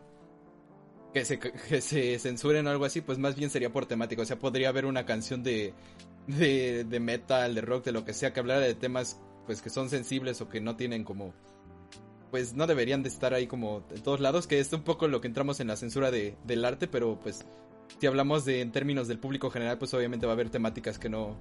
que 1.14 1.24
se, 1.24 1.40
que 1.70 1.80
se 1.80 2.20
censuren 2.20 2.68
o 2.68 2.72
algo 2.72 2.84
así, 2.84 3.00
pues 3.00 3.18
más 3.20 3.38
bien 3.38 3.50
sería 3.50 3.72
por 3.72 3.86
temática. 3.86 4.24
O 4.24 4.26
sea, 4.26 4.38
podría 4.38 4.68
haber 4.68 4.86
una 4.86 5.06
canción 5.06 5.44
de, 5.44 5.74
de, 6.28 6.84
de 6.84 7.00
metal, 7.00 7.56
de 7.56 7.62
rock, 7.62 7.86
de 7.86 7.92
lo 7.92 8.06
que 8.06 8.14
sea, 8.14 8.34
que 8.34 8.40
hablara 8.40 8.62
de 8.62 8.76
temas 8.76 9.20
pues 9.46 9.62
que 9.62 9.70
son 9.70 9.90
sensibles 9.90 10.40
o 10.42 10.50
que 10.50 10.62
no 10.62 10.76
tienen 10.76 11.04
como 11.04 11.34
pues 12.32 12.56
no 12.56 12.66
deberían 12.66 13.04
de 13.04 13.10
estar 13.10 13.36
ahí 13.36 13.46
como 13.46 13.84
en 13.92 14.02
todos 14.02 14.20
lados, 14.20 14.48
que 14.48 14.60
es 14.60 14.74
un 14.74 14.82
poco 14.82 15.08
lo 15.08 15.22
que 15.22 15.28
entramos 15.28 15.60
en 15.60 15.68
la 15.68 15.76
censura 15.76 16.10
de, 16.10 16.36
del 16.46 16.66
arte, 16.66 16.88
pero 16.88 17.20
pues 17.20 17.46
si 18.00 18.08
hablamos 18.08 18.44
de 18.44 18.62
en 18.62 18.72
términos 18.72 19.08
del 19.08 19.20
público 19.20 19.52
general, 19.52 19.78
pues 19.78 19.94
obviamente 19.94 20.26
va 20.26 20.32
a 20.32 20.34
haber 20.34 20.50
temáticas 20.50 20.98
que 20.98 21.10
no 21.10 21.38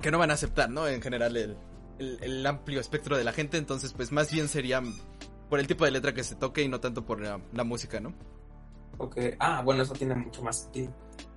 que 0.00 0.10
no 0.10 0.18
van 0.18 0.32
a 0.32 0.34
aceptar, 0.34 0.68
¿no? 0.68 0.88
En 0.88 1.00
general 1.00 1.36
el, 1.36 1.56
el, 2.00 2.44
amplio 2.44 2.80
espectro 2.80 3.16
de 3.16 3.22
la 3.22 3.32
gente, 3.32 3.56
entonces 3.56 3.92
pues 3.92 4.10
más 4.10 4.32
bien 4.32 4.48
sería 4.48 4.82
por 5.48 5.60
el 5.60 5.68
tipo 5.68 5.84
de 5.84 5.92
letra 5.92 6.12
que 6.12 6.24
se 6.24 6.34
toque 6.34 6.64
y 6.64 6.68
no 6.68 6.80
tanto 6.80 7.06
por 7.06 7.20
la, 7.20 7.40
la 7.52 7.62
música, 7.62 8.00
¿no? 8.00 8.12
Ok, 8.98 9.16
ah, 9.38 9.62
bueno, 9.64 9.84
eso 9.84 9.94
tiene 9.94 10.16
mucho 10.16 10.42
más 10.42 10.62
sentido. 10.62 10.92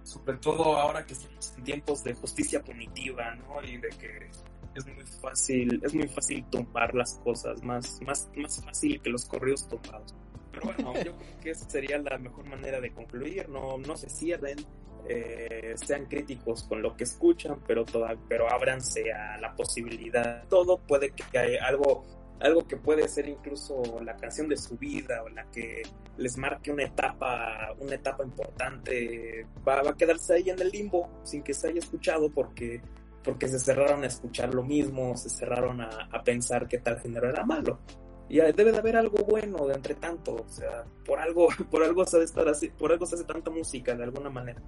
Sobre 0.05 0.37
todo 0.37 0.77
ahora 0.77 1.05
que 1.05 1.13
estamos 1.13 1.53
en 1.57 1.63
tiempos 1.63 2.03
de 2.03 2.13
justicia 2.13 2.63
punitiva, 2.63 3.35
¿no? 3.35 3.61
Y 3.63 3.77
de 3.77 3.89
que 3.89 4.29
es 4.75 4.85
muy 4.85 5.05
fácil, 5.21 5.81
es 5.83 5.93
muy 5.93 6.07
fácil 6.07 6.45
tumbar 6.49 6.93
las 6.93 7.15
cosas, 7.23 7.63
más, 7.63 7.99
más, 8.01 8.29
más 8.35 8.63
fácil 8.63 9.01
que 9.01 9.09
los 9.09 9.25
correos 9.25 9.67
tumbados. 9.67 10.13
Pero 10.51 10.65
bueno, 10.67 10.93
yo 11.03 11.17
creo 11.17 11.39
que 11.41 11.49
esa 11.51 11.69
sería 11.69 11.97
la 11.97 12.17
mejor 12.17 12.45
manera 12.45 12.79
de 12.79 12.93
concluir, 12.93 13.49
no, 13.49 13.77
no 13.77 13.97
se 13.97 14.09
cierren, 14.09 14.57
eh, 15.07 15.75
sean 15.75 16.05
críticos 16.05 16.63
con 16.63 16.81
lo 16.81 16.95
que 16.95 17.03
escuchan, 17.03 17.59
pero 17.67 17.85
toda, 17.85 18.15
pero 18.27 18.51
ábranse 18.51 19.11
a 19.11 19.37
la 19.37 19.55
posibilidad. 19.55 20.43
Todo 20.47 20.77
puede 20.79 21.11
que 21.11 21.37
haya 21.37 21.65
algo, 21.65 22.03
algo 22.39 22.67
que 22.67 22.77
puede 22.77 23.07
ser 23.07 23.27
incluso 23.27 23.81
la 24.03 24.15
canción 24.17 24.47
de 24.47 24.57
su 24.57 24.77
vida 24.77 25.23
o 25.23 25.29
la 25.29 25.49
que 25.51 25.83
les 26.17 26.37
marque 26.37 26.71
una 26.71 26.83
etapa, 26.83 27.73
una 27.79 27.95
etapa 27.95 28.23
importante, 28.23 29.45
va, 29.67 29.81
va 29.81 29.91
a 29.91 29.95
quedarse 29.95 30.35
ahí 30.35 30.49
en 30.49 30.61
el 30.61 30.69
limbo 30.69 31.09
sin 31.23 31.43
que 31.43 31.53
se 31.53 31.69
haya 31.69 31.79
escuchado 31.79 32.29
porque 32.29 32.81
porque 33.25 33.47
se 33.47 33.59
cerraron 33.59 34.03
a 34.03 34.07
escuchar 34.07 34.53
lo 34.53 34.63
mismo, 34.63 35.17
se 35.17 35.29
cerraron 35.29 35.81
a, 35.81 36.21
pensar 36.23 36.67
que 36.67 36.77
tal 36.77 36.99
género 36.99 37.27
era 37.27 37.43
malo. 37.43 37.79
Y 38.29 38.37
debe 38.37 38.71
de 38.71 38.77
haber 38.77 38.95
algo 38.95 39.23
bueno 39.25 39.65
de 39.67 39.73
entre 39.75 39.95
tanto, 39.95 40.35
o 40.35 40.47
sea, 40.47 40.85
por 41.03 41.19
algo, 41.19 41.47
por 41.71 41.83
algo 41.83 42.05
se 42.05 42.23
estar 42.23 42.47
así, 42.47 42.69
por 42.69 42.91
algo 42.91 43.05
se 43.05 43.15
hace 43.15 43.23
tanta 43.23 43.49
música 43.49 43.95
de 43.95 44.03
alguna 44.03 44.29
manera. 44.29 44.61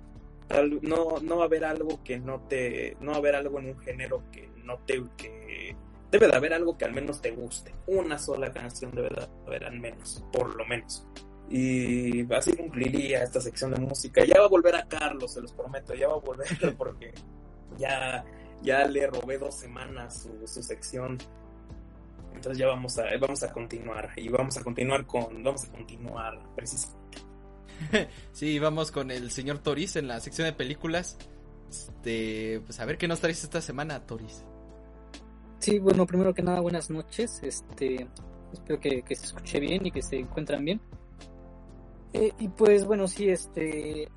No, 0.81 1.19
no 1.21 1.37
va 1.37 1.43
a 1.43 1.45
haber 1.45 1.65
algo 1.65 2.01
que 2.03 2.19
no 2.19 2.41
te, 2.47 2.97
no 2.99 3.11
va 3.11 3.17
a 3.17 3.19
haber 3.19 3.35
algo 3.35 3.59
en 3.59 3.67
un 3.67 3.79
género 3.79 4.23
que 4.31 4.49
no 4.63 4.79
te, 4.85 5.03
que 5.17 5.75
debe 6.11 6.27
de 6.27 6.35
haber 6.35 6.53
algo 6.53 6.77
que 6.77 6.85
al 6.85 6.93
menos 6.93 7.21
te 7.21 7.31
guste. 7.31 7.73
Una 7.87 8.17
sola 8.17 8.51
canción 8.51 8.91
debe 8.91 9.09
de 9.09 9.27
haber 9.45 9.65
al 9.65 9.79
menos, 9.79 10.23
por 10.31 10.55
lo 10.55 10.65
menos. 10.65 11.05
Y 11.49 12.31
así 12.33 12.53
cumpliría 12.53 13.23
esta 13.23 13.39
sección 13.39 13.71
de 13.71 13.79
música. 13.79 14.25
Ya 14.25 14.39
va 14.39 14.45
a 14.45 14.49
volver 14.49 14.75
a 14.75 14.87
Carlos, 14.87 15.33
se 15.33 15.41
los 15.41 15.53
prometo, 15.53 15.93
ya 15.93 16.07
va 16.07 16.15
a 16.15 16.19
volver 16.19 16.75
porque 16.77 17.13
ya 17.77 18.25
ya 18.61 18.85
le 18.87 19.07
robé 19.07 19.37
dos 19.37 19.55
semanas 19.55 20.27
su, 20.45 20.63
sección. 20.63 21.17
Entonces 22.33 22.57
ya 22.57 22.67
vamos 22.67 22.97
a, 22.97 23.05
vamos 23.19 23.43
a 23.43 23.51
continuar. 23.51 24.11
Y 24.15 24.29
vamos 24.29 24.57
a 24.57 24.63
continuar 24.63 25.05
con. 25.05 25.43
Vamos 25.43 25.65
a 25.65 25.71
continuar 25.71 26.39
precisamente. 26.55 27.19
sí, 28.31 28.59
vamos 28.59 28.91
con 28.91 29.11
el 29.11 29.31
señor 29.31 29.59
Toris 29.59 29.95
en 29.95 30.07
la 30.07 30.19
sección 30.19 30.47
de 30.47 30.53
películas. 30.53 31.17
Este, 31.69 32.61
pues 32.65 32.79
a 32.79 32.85
ver 32.85 32.97
qué 32.97 33.07
nos 33.07 33.19
traes 33.19 33.43
esta 33.43 33.61
semana, 33.61 34.05
Toris. 34.05 34.43
Sí, 35.59 35.79
bueno, 35.79 36.05
primero 36.05 36.33
que 36.33 36.43
nada, 36.43 36.59
buenas 36.59 36.89
noches. 36.89 37.41
Este, 37.43 38.07
espero 38.53 38.79
que, 38.79 39.03
se 39.07 39.25
escuche 39.25 39.59
bien 39.59 39.85
y 39.85 39.91
que 39.91 40.01
se 40.01 40.19
encuentran 40.19 40.63
bien. 40.63 40.81
Eh, 42.13 42.31
y 42.39 42.47
pues 42.47 42.85
bueno, 42.85 43.07
sí, 43.07 43.29
este, 43.29 44.07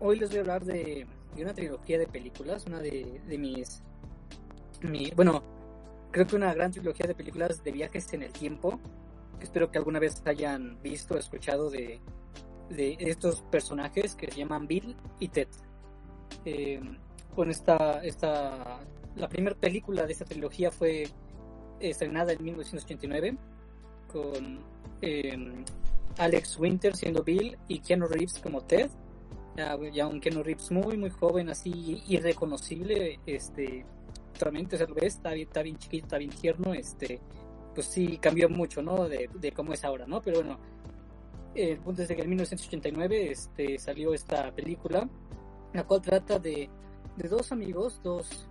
hoy 0.00 0.18
les 0.18 0.30
voy 0.30 0.38
a 0.38 0.40
hablar 0.40 0.64
de 0.64 1.06
y 1.36 1.42
una 1.42 1.54
trilogía 1.54 1.98
de 1.98 2.06
películas, 2.06 2.66
una 2.66 2.80
de, 2.80 3.20
de 3.26 3.38
mis... 3.38 3.82
Mi, 4.82 5.10
bueno, 5.14 5.42
creo 6.10 6.26
que 6.26 6.36
una 6.36 6.52
gran 6.52 6.72
trilogía 6.72 7.06
de 7.06 7.14
películas 7.14 7.62
de 7.62 7.72
viajes 7.72 8.12
en 8.12 8.22
el 8.22 8.32
tiempo, 8.32 8.80
espero 9.40 9.70
que 9.70 9.78
alguna 9.78 9.98
vez 9.98 10.22
hayan 10.26 10.80
visto 10.82 11.14
o 11.14 11.18
escuchado 11.18 11.70
de, 11.70 12.00
de 12.68 12.96
estos 12.98 13.42
personajes 13.42 14.14
que 14.14 14.30
se 14.30 14.38
llaman 14.38 14.66
Bill 14.66 14.96
y 15.20 15.28
Ted. 15.28 15.48
Eh, 16.44 16.80
con 17.34 17.50
esta, 17.50 18.02
esta, 18.04 18.80
la 19.16 19.28
primera 19.28 19.56
película 19.56 20.06
de 20.06 20.12
esta 20.12 20.24
trilogía 20.24 20.70
fue 20.70 21.08
estrenada 21.80 22.32
en 22.32 22.44
1989 22.44 23.36
con 24.12 24.60
eh, 25.00 25.64
Alex 26.18 26.58
Winter 26.58 26.94
siendo 26.96 27.22
Bill 27.22 27.56
y 27.68 27.80
Keanu 27.80 28.06
Reeves 28.06 28.38
como 28.38 28.62
Ted 28.62 28.90
ya, 29.92 30.06
un 30.06 30.20
Keanu 30.20 30.42
Reeves 30.42 30.70
muy, 30.70 30.96
muy 30.96 31.10
joven, 31.10 31.50
así 31.50 32.02
irreconocible, 32.08 33.20
este, 33.26 33.84
realmente 34.38 34.78
se 34.78 34.86
lo 34.86 34.94
ves, 34.94 35.16
está 35.16 35.32
bien, 35.32 35.48
está 35.48 35.62
bien 35.62 35.78
chiquito, 35.78 36.06
está 36.06 36.18
bien 36.18 36.30
tierno, 36.30 36.74
este, 36.74 37.20
pues 37.74 37.86
sí 37.86 38.18
cambió 38.18 38.48
mucho, 38.48 38.82
¿no? 38.82 39.08
De, 39.08 39.28
de 39.34 39.52
cómo 39.52 39.72
es 39.72 39.84
ahora, 39.84 40.06
¿no? 40.06 40.22
Pero 40.22 40.42
bueno, 40.42 40.58
el 41.54 41.78
punto 41.78 42.02
es 42.02 42.08
que 42.08 42.22
en 42.22 42.28
1989 42.28 43.30
este, 43.30 43.78
salió 43.78 44.14
esta 44.14 44.50
película, 44.54 45.08
la 45.74 45.84
cual 45.84 46.00
trata 46.00 46.38
de, 46.38 46.70
de 47.16 47.28
dos 47.28 47.52
amigos, 47.52 48.00
dos, 48.02 48.48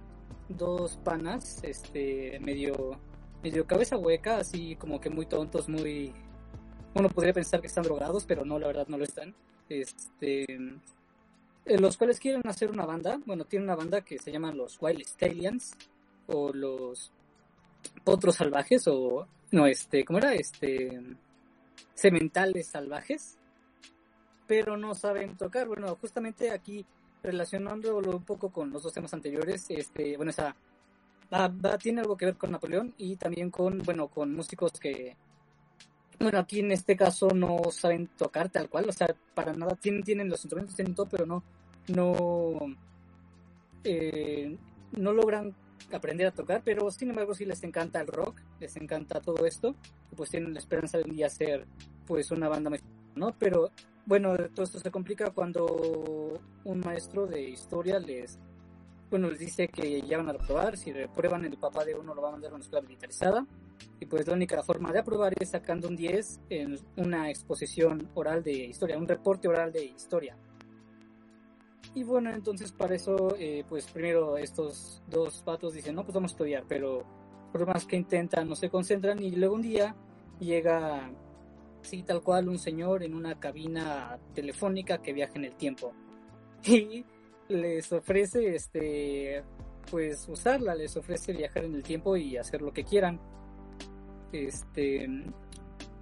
dos 0.58 0.97
panas, 0.97 1.64
este, 1.64 2.39
medio, 2.39 2.99
medio 3.43 3.66
cabeza 3.66 3.97
hueca, 3.97 4.38
así 4.38 4.76
como 4.76 4.99
que 4.99 5.10
muy 5.10 5.26
tontos, 5.26 5.70
muy... 5.70 6.14
Uno 6.93 7.10
podría 7.10 7.34
pensar 7.34 7.62
que 7.62 7.68
están 7.68 7.84
drogados, 7.84 8.26
pero 8.26 8.43
no, 8.43 8.60
la 8.60 8.68
verdad 8.68 8.88
no 8.88 8.97
lo 8.97 9.04
están 9.04 9.34
este, 9.80 10.45
los 11.66 11.97
cuales 11.97 12.20
quieren 12.20 12.41
hacer 12.45 12.72
una 12.72 12.86
banda, 12.86 13.20
bueno, 13.26 13.45
tienen 13.45 13.68
una 13.70 13.76
banda 13.76 14.02
que 14.02 14.18
se 14.18 14.32
llama 14.32 14.52
los 14.52 14.78
Wild 14.82 15.02
Stallions 15.02 15.74
o 16.28 16.52
los 16.54 17.12
Potros 18.04 18.36
Salvajes 18.36 18.88
o 18.88 19.28
no, 19.52 19.68
este, 19.68 20.04
¿cómo 20.06 20.20
era? 20.20 20.34
Este, 20.34 21.02
Cementales 21.95 22.68
Salvajes, 22.68 23.38
pero 24.47 24.78
no 24.78 24.95
saben 24.95 25.38
tocar. 25.38 25.68
Bueno, 25.68 25.95
justamente 25.99 26.52
aquí 26.52 26.86
relacionándolo 27.24 28.17
un 28.17 28.24
poco 28.24 28.51
con 28.51 28.72
los 28.72 28.84
dos 28.84 28.93
temas 28.93 29.13
anteriores, 29.13 29.65
este, 29.69 30.17
bueno, 30.17 30.32
esa 30.32 30.55
tiene 31.80 32.01
algo 32.01 32.17
que 32.17 32.26
ver 32.26 32.36
con 32.36 32.51
Napoleón 32.51 32.93
y 32.97 33.15
también 33.15 33.49
con, 33.49 33.80
bueno, 33.80 34.09
con 34.09 34.34
músicos 34.36 34.74
que 34.74 35.15
bueno, 36.19 36.38
aquí 36.38 36.59
en 36.59 36.72
este 36.72 36.95
caso 36.95 37.30
no 37.30 37.72
saben 37.72 38.07
tocar 38.15 38.49
tal 38.49 38.69
cual, 38.69 38.88
o 38.88 38.91
sea, 38.91 39.07
para 39.34 39.53
nada 39.53 39.76
tienen, 39.76 40.03
tienen 40.03 40.30
los 40.30 40.43
instrumentos, 40.43 40.76
tienen 40.76 40.93
todo, 40.93 41.07
pero 41.09 41.26
no, 41.26 41.43
no, 41.88 42.59
eh, 43.84 44.55
no 44.91 45.13
logran 45.13 45.55
aprender 45.91 46.28
a 46.28 46.32
tocar, 46.32 46.61
pero 46.63 46.91
sin 46.91 47.09
embargo 47.09 47.34
sí 47.34 47.45
les 47.45 47.63
encanta 47.63 48.01
el 48.01 48.07
rock, 48.07 48.39
les 48.59 48.76
encanta 48.78 49.19
todo 49.19 49.45
esto, 49.45 49.76
pues 50.15 50.30
tienen 50.30 50.53
la 50.53 50.59
esperanza 50.59 50.99
de 50.99 51.05
un 51.05 51.15
día 51.15 51.30
ser 51.30 51.65
pues 52.05 52.30
una 52.32 52.47
banda 52.47 52.72
¿no? 53.15 53.36
Pero 53.39 53.72
bueno, 54.06 54.36
todo 54.54 54.64
esto 54.64 54.80
se 54.80 54.91
complica 54.91 55.32
cuando 55.32 56.39
un 56.64 56.80
maestro 56.80 57.28
de 57.28 57.41
historia 57.49 57.99
les 57.99 58.39
bueno, 59.12 59.30
les 59.30 59.39
dice 59.39 59.68
que 59.68 60.02
ya 60.04 60.18
van 60.18 60.30
a 60.30 60.34
reprobar, 60.34 60.78
si 60.78 60.93
reprueban 60.93 61.43
el 61.43 61.58
papá 61.58 61.84
de 61.84 61.93
uno 61.93 62.16
lo 62.16 62.22
va 62.22 62.30
a 62.30 62.32
mandar 62.32 62.52
a 62.52 62.56
una 62.56 62.64
escuela 62.64 62.82
militarizada 62.82 63.45
y 63.99 64.06
pues 64.06 64.26
la 64.26 64.34
única 64.34 64.64
forma 64.64 64.93
de 64.93 64.99
aprobar 64.99 65.34
es 65.38 65.49
sacando 65.49 65.89
un 65.89 65.97
10 65.97 66.39
en 66.49 66.80
una 66.95 67.30
exposición 67.30 68.10
oral 68.16 68.41
de 68.41 68.54
historia, 68.54 68.97
un 68.97 69.08
reporte 69.08 69.49
oral 69.49 69.74
de 69.74 69.84
historia. 69.84 70.38
Y 71.93 72.04
bueno, 72.04 72.32
entonces 72.32 72.72
para 72.72 72.95
eso, 72.95 73.36
eh, 73.38 73.66
pues 73.68 73.86
primero 73.91 74.38
estos 74.38 75.04
dos 75.10 75.43
patos 75.43 75.74
dicen, 75.74 75.93
no, 75.93 76.04
pues 76.04 76.16
vamos 76.16 76.32
a 76.32 76.36
estudiar, 76.36 76.64
pero 76.68 77.04
por 77.52 77.68
más 77.68 77.86
que 77.86 77.97
intentan, 77.97 78.47
no 78.47 78.56
se 78.56 78.70
concentran 78.70 79.22
y 79.22 79.32
luego 79.32 79.56
un 79.56 79.62
día 79.62 79.93
llega, 80.39 81.12
sí, 81.82 82.04
tal 82.04 82.22
cual, 82.22 82.50
un 82.50 82.60
señor 82.60 83.04
en 83.04 83.14
una 83.14 83.40
cabina 83.40 84.20
telefónica 84.34 85.02
que 85.02 85.14
viaja 85.14 85.34
en 85.36 85.46
el 85.46 85.56
tiempo. 85.56 85.94
Y 86.64 87.06
les 87.50 87.92
ofrece 87.92 88.56
este 88.56 89.44
pues 89.90 90.30
usarla, 90.30 90.74
les 90.76 90.96
ofrece 90.96 91.34
viajar 91.34 91.66
en 91.66 91.76
el 91.76 91.84
tiempo 91.84 92.16
y 92.16 92.38
hacer 92.38 92.62
lo 92.62 92.72
que 92.72 92.84
quieran. 92.84 93.20
Este 94.32 95.10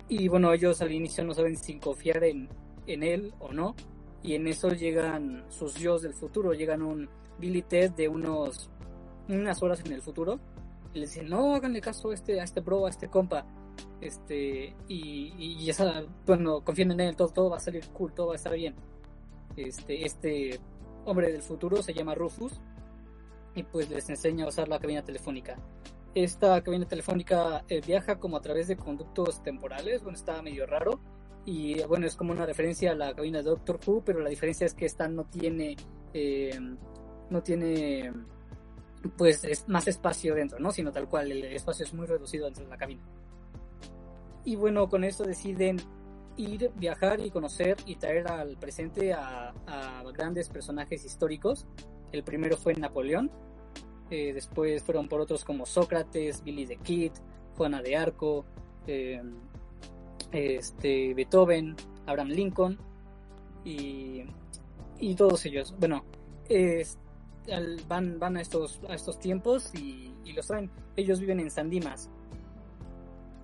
y 0.07 0.27
bueno, 0.27 0.51
ellos 0.53 0.81
al 0.81 0.91
inicio 0.91 1.23
no 1.23 1.33
saben 1.33 1.55
si 1.55 1.79
confiar 1.79 2.23
en, 2.23 2.49
en 2.87 3.03
él 3.03 3.33
o 3.39 3.53
no. 3.53 3.75
Y 4.21 4.35
en 4.35 4.47
eso 4.47 4.69
llegan 4.69 5.45
sus 5.49 5.75
dios 5.75 6.01
del 6.01 6.13
futuro, 6.13 6.53
llegan 6.53 6.81
un 6.81 7.09
Billy 7.39 7.61
Ted 7.61 7.91
de 7.91 8.09
unos 8.09 8.69
unas 9.29 9.61
horas 9.61 9.81
en 9.85 9.93
el 9.93 10.01
futuro. 10.01 10.39
Y 10.93 10.99
le 10.99 11.05
dicen, 11.05 11.29
no, 11.29 11.55
háganle 11.55 11.81
caso 11.81 12.09
a 12.09 12.13
este, 12.15 12.41
a 12.41 12.43
este 12.43 12.61
bro, 12.61 12.87
a 12.87 12.89
este 12.89 13.07
compa. 13.07 13.45
Este, 14.01 14.75
y, 14.87 15.33
y 15.37 15.69
esa, 15.69 16.03
bueno, 16.25 16.61
confíen 16.61 16.91
en 16.91 17.01
él, 17.01 17.15
todo, 17.15 17.29
todo 17.29 17.49
va 17.49 17.57
a 17.57 17.59
salir 17.61 17.85
cool, 17.89 18.13
todo 18.13 18.27
va 18.27 18.33
a 18.33 18.35
estar 18.37 18.53
bien. 18.53 18.75
Este, 19.55 20.05
este 20.05 20.59
hombre 21.05 21.31
del 21.31 21.41
futuro 21.41 21.81
se 21.81 21.93
llama 21.93 22.15
Rufus 22.15 22.61
y 23.55 23.63
pues 23.63 23.89
les 23.89 24.09
enseña 24.09 24.45
a 24.45 24.49
usar 24.49 24.67
la 24.67 24.79
cabina 24.79 25.03
telefónica. 25.03 25.57
Esta 26.15 26.61
cabina 26.63 26.87
telefónica 26.87 27.63
eh, 27.67 27.81
viaja 27.85 28.19
como 28.19 28.37
a 28.37 28.41
través 28.41 28.67
de 28.67 28.77
conductos 28.77 29.43
temporales, 29.43 30.01
bueno, 30.01 30.17
está 30.17 30.41
medio 30.41 30.65
raro 30.65 30.99
y 31.45 31.81
bueno, 31.83 32.07
es 32.07 32.15
como 32.15 32.31
una 32.31 32.45
referencia 32.45 32.91
a 32.91 32.95
la 32.95 33.13
cabina 33.13 33.39
de 33.39 33.45
Doctor 33.45 33.79
Who, 33.85 34.03
pero 34.03 34.19
la 34.19 34.29
diferencia 34.29 34.65
es 34.65 34.73
que 34.73 34.85
esta 34.85 35.07
no 35.07 35.25
tiene, 35.25 35.75
eh, 36.13 36.59
no 37.29 37.43
tiene 37.43 38.11
pues 39.17 39.43
es 39.43 39.67
más 39.67 39.87
espacio 39.87 40.35
dentro, 40.35 40.59
¿no? 40.59 40.71
Sino 40.71 40.91
tal 40.91 41.07
cual, 41.07 41.31
el 41.31 41.43
espacio 41.45 41.85
es 41.85 41.93
muy 41.93 42.05
reducido 42.05 42.45
dentro 42.45 42.63
de 42.63 42.69
la 42.69 42.77
cabina. 42.77 43.01
Y 44.45 44.55
bueno, 44.55 44.89
con 44.89 45.03
esto 45.03 45.23
deciden 45.23 45.79
ir, 46.37 46.71
viajar 46.75 47.19
y 47.19 47.29
conocer 47.29 47.77
y 47.85 47.95
traer 47.95 48.27
al 48.27 48.57
presente 48.57 49.13
a, 49.13 49.53
grandes 50.13 50.49
personajes 50.49 51.05
históricos. 51.05 51.65
El 52.11 52.23
primero 52.23 52.57
fue 52.57 52.73
Napoleón, 52.73 53.31
eh, 54.09 54.33
después 54.33 54.83
fueron 54.83 55.07
por 55.07 55.21
otros 55.21 55.45
como 55.45 55.65
Sócrates, 55.65 56.43
Billy 56.43 56.65
the 56.65 56.77
Kid, 56.77 57.11
Juana 57.55 57.81
de 57.81 57.95
Arco, 57.95 58.45
eh, 58.87 59.21
este, 60.31 61.13
Beethoven, 61.13 61.75
Abraham 62.05 62.29
Lincoln 62.29 62.79
y, 63.63 64.23
y 64.99 65.15
todos 65.15 65.45
ellos. 65.45 65.75
Bueno, 65.79 66.03
van, 67.87 68.19
van 68.19 68.37
a, 68.37 68.41
estos, 68.41 68.81
a 68.89 68.95
estos 68.95 69.19
tiempos 69.19 69.73
y, 69.75 70.13
y, 70.25 70.33
los 70.33 70.47
traen. 70.47 70.71
Ellos 70.95 71.19
viven 71.19 71.39
en 71.39 71.51
Sandimas 71.51 72.09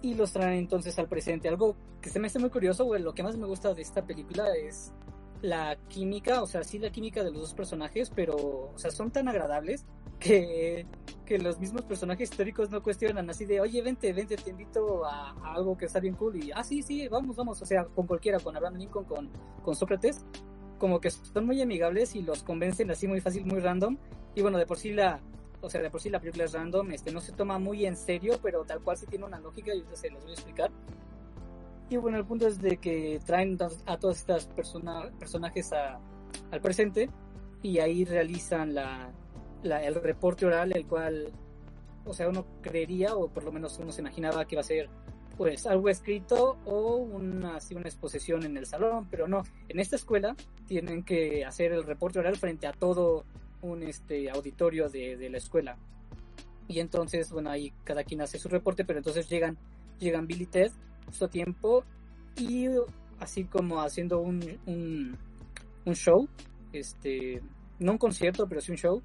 y 0.05 0.13
los 0.13 0.31
traen 0.31 0.59
entonces 0.59 0.97
al 0.99 1.07
presente. 1.07 1.49
Algo 1.49 1.75
que 2.01 2.09
se 2.09 2.19
me 2.19 2.27
hace 2.27 2.37
muy 2.37 2.51
curioso, 2.51 2.95
lo 2.97 3.13
que 3.13 3.23
más 3.23 3.37
me 3.37 3.47
gusta 3.47 3.73
de 3.73 3.81
esta 3.81 4.05
película 4.05 4.55
es 4.55 4.93
la 5.41 5.77
química, 5.89 6.41
o 6.41 6.47
sea, 6.47 6.63
sí 6.63 6.79
la 6.79 6.91
química 6.91 7.23
de 7.23 7.31
los 7.31 7.41
dos 7.41 7.53
personajes, 7.53 8.11
pero, 8.15 8.35
o 8.35 8.77
sea, 8.77 8.91
son 8.91 9.11
tan 9.11 9.27
agradables 9.27 9.85
que, 10.19 10.85
que 11.25 11.39
los 11.39 11.59
mismos 11.59 11.83
personajes 11.83 12.29
históricos 12.29 12.69
no 12.69 12.81
cuestionan 12.83 13.29
así 13.29 13.45
de, 13.45 13.59
oye, 13.59 13.81
vente, 13.81 14.13
vente, 14.13 14.37
te 14.37 14.51
invito 14.51 15.05
a, 15.05 15.31
algo 15.53 15.77
que 15.77 15.85
está 15.85 15.99
bien 15.99 16.15
cool 16.15 16.35
y, 16.35 16.51
ah, 16.53 16.63
sí, 16.63 16.81
sí, 16.81 17.07
vamos, 17.07 17.35
vamos, 17.35 17.61
o 17.61 17.65
sea, 17.65 17.85
con 17.85 18.05
cualquiera, 18.07 18.39
con 18.39 18.55
Abraham 18.55 18.77
Lincoln, 18.77 19.05
con, 19.05 19.29
con 19.63 19.75
Sócrates, 19.75 20.23
como 20.77 20.99
que 20.99 21.09
son 21.09 21.45
muy 21.45 21.61
amigables 21.61 22.15
y 22.15 22.21
los 22.21 22.43
convencen 22.43 22.91
así 22.91 23.07
muy 23.07 23.21
fácil, 23.21 23.45
muy 23.45 23.59
random, 23.59 23.97
y 24.35 24.41
bueno, 24.41 24.57
de 24.57 24.65
por 24.65 24.77
sí 24.77 24.93
la, 24.93 25.19
o 25.65 25.69
sea, 25.69 25.81
de 25.81 25.89
por 25.89 25.99
sí 25.99 26.09
la 26.09 26.19
película 26.19 26.43
es 26.45 26.53
random, 26.53 26.91
este, 26.91 27.11
no 27.11 27.19
se 27.19 27.31
toma 27.31 27.57
muy 27.57 27.85
en 27.85 27.97
serio, 27.97 28.39
pero 28.41 28.63
tal 28.65 28.81
cual 28.81 28.97
sí 28.97 29.07
tiene 29.07 29.25
una 29.25 29.39
lógica 29.39 29.73
y 29.73 29.79
ahorita 29.79 29.95
se 29.95 30.11
los 30.11 30.21
voy 30.21 30.31
a 30.31 30.35
explicar. 30.35 30.71
Y 31.89 31.97
bueno, 31.97 32.17
el 32.17 32.25
punto 32.25 32.47
es 32.47 32.61
de 32.61 32.77
que 32.77 33.19
traen 33.25 33.57
a 33.85 33.97
todas 33.97 34.17
estas 34.17 34.47
persona, 34.47 35.11
personajes 35.19 35.73
a, 35.73 35.99
al 36.51 36.61
presente 36.61 37.09
y 37.61 37.79
ahí 37.79 38.05
realizan 38.05 38.75
la, 38.75 39.11
el 39.63 39.95
reporte 39.95 40.45
oral, 40.45 40.71
el 40.75 40.85
cual, 40.85 41.31
o 42.05 42.13
sea, 42.13 42.29
uno 42.29 42.45
creería, 42.61 43.15
o 43.15 43.27
por 43.27 43.43
lo 43.43 43.51
menos 43.51 43.79
uno 43.79 43.91
se 43.91 44.01
imaginaba 44.01 44.45
que 44.45 44.55
iba 44.55 44.61
a 44.61 44.63
ser 44.63 44.89
pues 45.35 45.65
algo 45.65 45.89
escrito 45.89 46.57
o 46.65 46.95
una, 46.95 47.57
así, 47.57 47.75
una 47.75 47.89
exposición 47.89 48.43
en 48.43 48.55
el 48.55 48.65
salón, 48.65 49.07
pero 49.09 49.27
no, 49.27 49.43
en 49.67 49.79
esta 49.79 49.95
escuela 49.95 50.35
tienen 50.65 51.03
que 51.03 51.43
hacer 51.43 51.73
el 51.73 51.83
reporte 51.83 52.19
oral 52.19 52.37
frente 52.37 52.67
a 52.67 52.71
todo 52.71 53.25
un 53.65 53.83
este 53.83 54.29
auditorio 54.29 54.89
de, 54.89 55.17
de 55.17 55.29
la 55.29 55.37
escuela. 55.37 55.77
Y 56.67 56.79
entonces, 56.79 57.31
bueno, 57.31 57.49
ahí 57.49 57.71
cada 57.83 58.03
quien 58.03 58.21
hace 58.21 58.39
su 58.39 58.49
reporte, 58.49 58.85
pero 58.85 58.99
entonces 58.99 59.29
llegan, 59.29 59.57
llegan 59.99 60.27
Billy 60.27 60.45
Ted 60.45 60.71
justo 61.05 61.27
tiempo 61.27 61.83
y 62.37 62.67
así 63.19 63.45
como 63.45 63.81
haciendo 63.81 64.19
un, 64.19 64.41
un, 64.65 65.17
un 65.85 65.95
show, 65.95 66.27
este, 66.73 67.41
no 67.79 67.93
un 67.93 67.97
concierto, 67.97 68.47
pero 68.47 68.61
sí 68.61 68.71
un 68.71 68.77
show, 68.77 69.01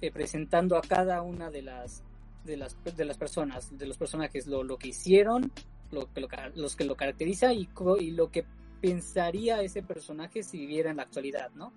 eh, 0.00 0.10
presentando 0.10 0.76
a 0.76 0.82
cada 0.82 1.22
una 1.22 1.50
de 1.50 1.62
las 1.62 2.02
de 2.44 2.58
las 2.58 2.76
de 2.84 3.04
las 3.06 3.16
personas, 3.16 3.76
de 3.78 3.86
los 3.86 3.96
personajes, 3.96 4.46
lo, 4.46 4.62
lo 4.64 4.76
que 4.76 4.88
hicieron, 4.88 5.50
lo 5.90 6.08
lo, 6.14 6.28
los 6.56 6.76
que 6.76 6.84
lo 6.84 6.94
caracteriza 6.94 7.54
y, 7.54 7.68
y 8.00 8.10
lo 8.10 8.30
que 8.30 8.44
pensaría 8.82 9.62
ese 9.62 9.82
personaje 9.82 10.42
si 10.42 10.58
viviera 10.58 10.90
en 10.90 10.98
la 10.98 11.04
actualidad, 11.04 11.50
¿no? 11.54 11.72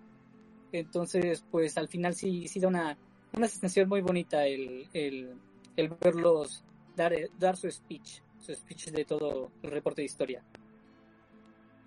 Entonces, 0.72 1.44
pues 1.50 1.78
al 1.78 1.88
final 1.88 2.16
sí, 2.16 2.48
sí 2.48 2.60
da 2.60 2.68
una, 2.68 2.98
una 3.34 3.48
sensación 3.48 3.88
muy 3.90 4.02
bonita 4.02 4.46
el, 4.46 4.88
el, 4.94 5.34
el 5.76 5.90
verlos 5.90 6.64
dar, 6.96 7.14
dar 7.40 7.56
su 7.56 7.70
speech, 7.72 8.22
su 8.40 8.54
speech 8.54 8.90
de 8.92 9.06
todo 9.06 9.52
el 9.62 9.72
reporte 9.72 10.02
de 10.02 10.06
historia. 10.06 10.44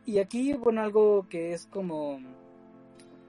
Y 0.07 0.19
aquí, 0.19 0.55
bueno, 0.55 0.81
algo 0.81 1.27
que 1.29 1.53
es 1.53 1.67
como 1.67 2.21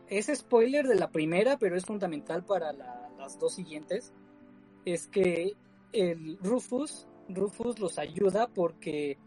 es 0.08 0.32
spoiler 0.34 0.88
de 0.88 0.96
la 0.96 1.10
primera, 1.10 1.58
pero 1.58 1.76
es 1.76 1.86
fundamental 1.86 2.44
para 2.44 2.74
las 2.74 3.40
dos 3.40 3.54
siguientes. 3.54 4.14
Es 4.86 5.08
que 5.08 5.54
el 5.94 6.38
Rufus, 6.40 7.08
Rufus 7.30 7.80
los 7.80 7.98
ayuda 7.98 8.48
porque 8.48 9.18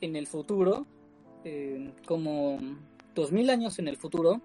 en 0.00 0.16
el 0.16 0.26
futuro, 0.26 0.86
eh, 1.44 1.92
como 2.06 2.58
dos 3.14 3.32
mil 3.32 3.50
años 3.50 3.78
en 3.78 3.88
el 3.88 3.96
futuro, 3.96 4.40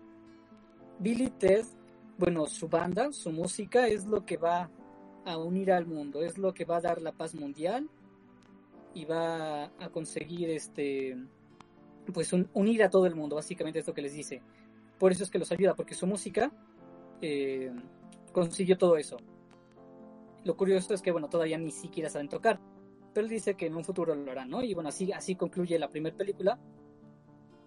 Billy 0.99 1.29
Ted, 1.29 1.65
bueno, 2.17 2.45
su 2.45 2.67
banda, 2.67 3.11
su 3.11 3.31
música 3.31 3.87
es 3.87 4.05
lo 4.05 4.25
que 4.25 4.37
va 4.37 4.69
a 5.25 5.37
unir 5.37 5.71
al 5.71 5.85
mundo, 5.85 6.21
es 6.23 6.37
lo 6.37 6.53
que 6.53 6.65
va 6.65 6.77
a 6.77 6.81
dar 6.81 7.01
la 7.01 7.11
paz 7.11 7.35
mundial 7.35 7.89
y 8.93 9.05
va 9.05 9.65
a 9.65 9.89
conseguir 9.91 10.49
este 10.49 11.17
pues 12.13 12.31
unir 12.53 12.83
a 12.83 12.89
todo 12.89 13.07
el 13.07 13.15
mundo, 13.15 13.35
básicamente 13.35 13.79
es 13.79 13.87
lo 13.87 13.93
que 13.93 14.01
les 14.01 14.13
dice. 14.13 14.41
Por 14.99 15.11
eso 15.11 15.23
es 15.23 15.29
que 15.29 15.39
los 15.39 15.51
ayuda, 15.51 15.75
porque 15.75 15.95
su 15.95 16.07
música 16.07 16.51
eh, 17.21 17.71
consiguió 18.31 18.77
todo 18.77 18.97
eso. 18.97 19.17
Lo 20.43 20.55
curioso 20.55 20.93
es 20.93 21.01
que, 21.01 21.11
bueno, 21.11 21.27
todavía 21.27 21.57
ni 21.57 21.71
siquiera 21.71 22.09
saben 22.09 22.29
tocar, 22.29 22.59
pero 23.13 23.25
él 23.25 23.29
dice 23.29 23.55
que 23.55 23.65
en 23.65 23.75
un 23.75 23.83
futuro 23.83 24.13
lo 24.13 24.31
harán, 24.31 24.49
¿no? 24.49 24.61
Y 24.61 24.73
bueno, 24.73 24.89
así, 24.89 25.11
así 25.11 25.35
concluye 25.35 25.79
la 25.79 25.89
primera 25.89 26.15
película, 26.15 26.59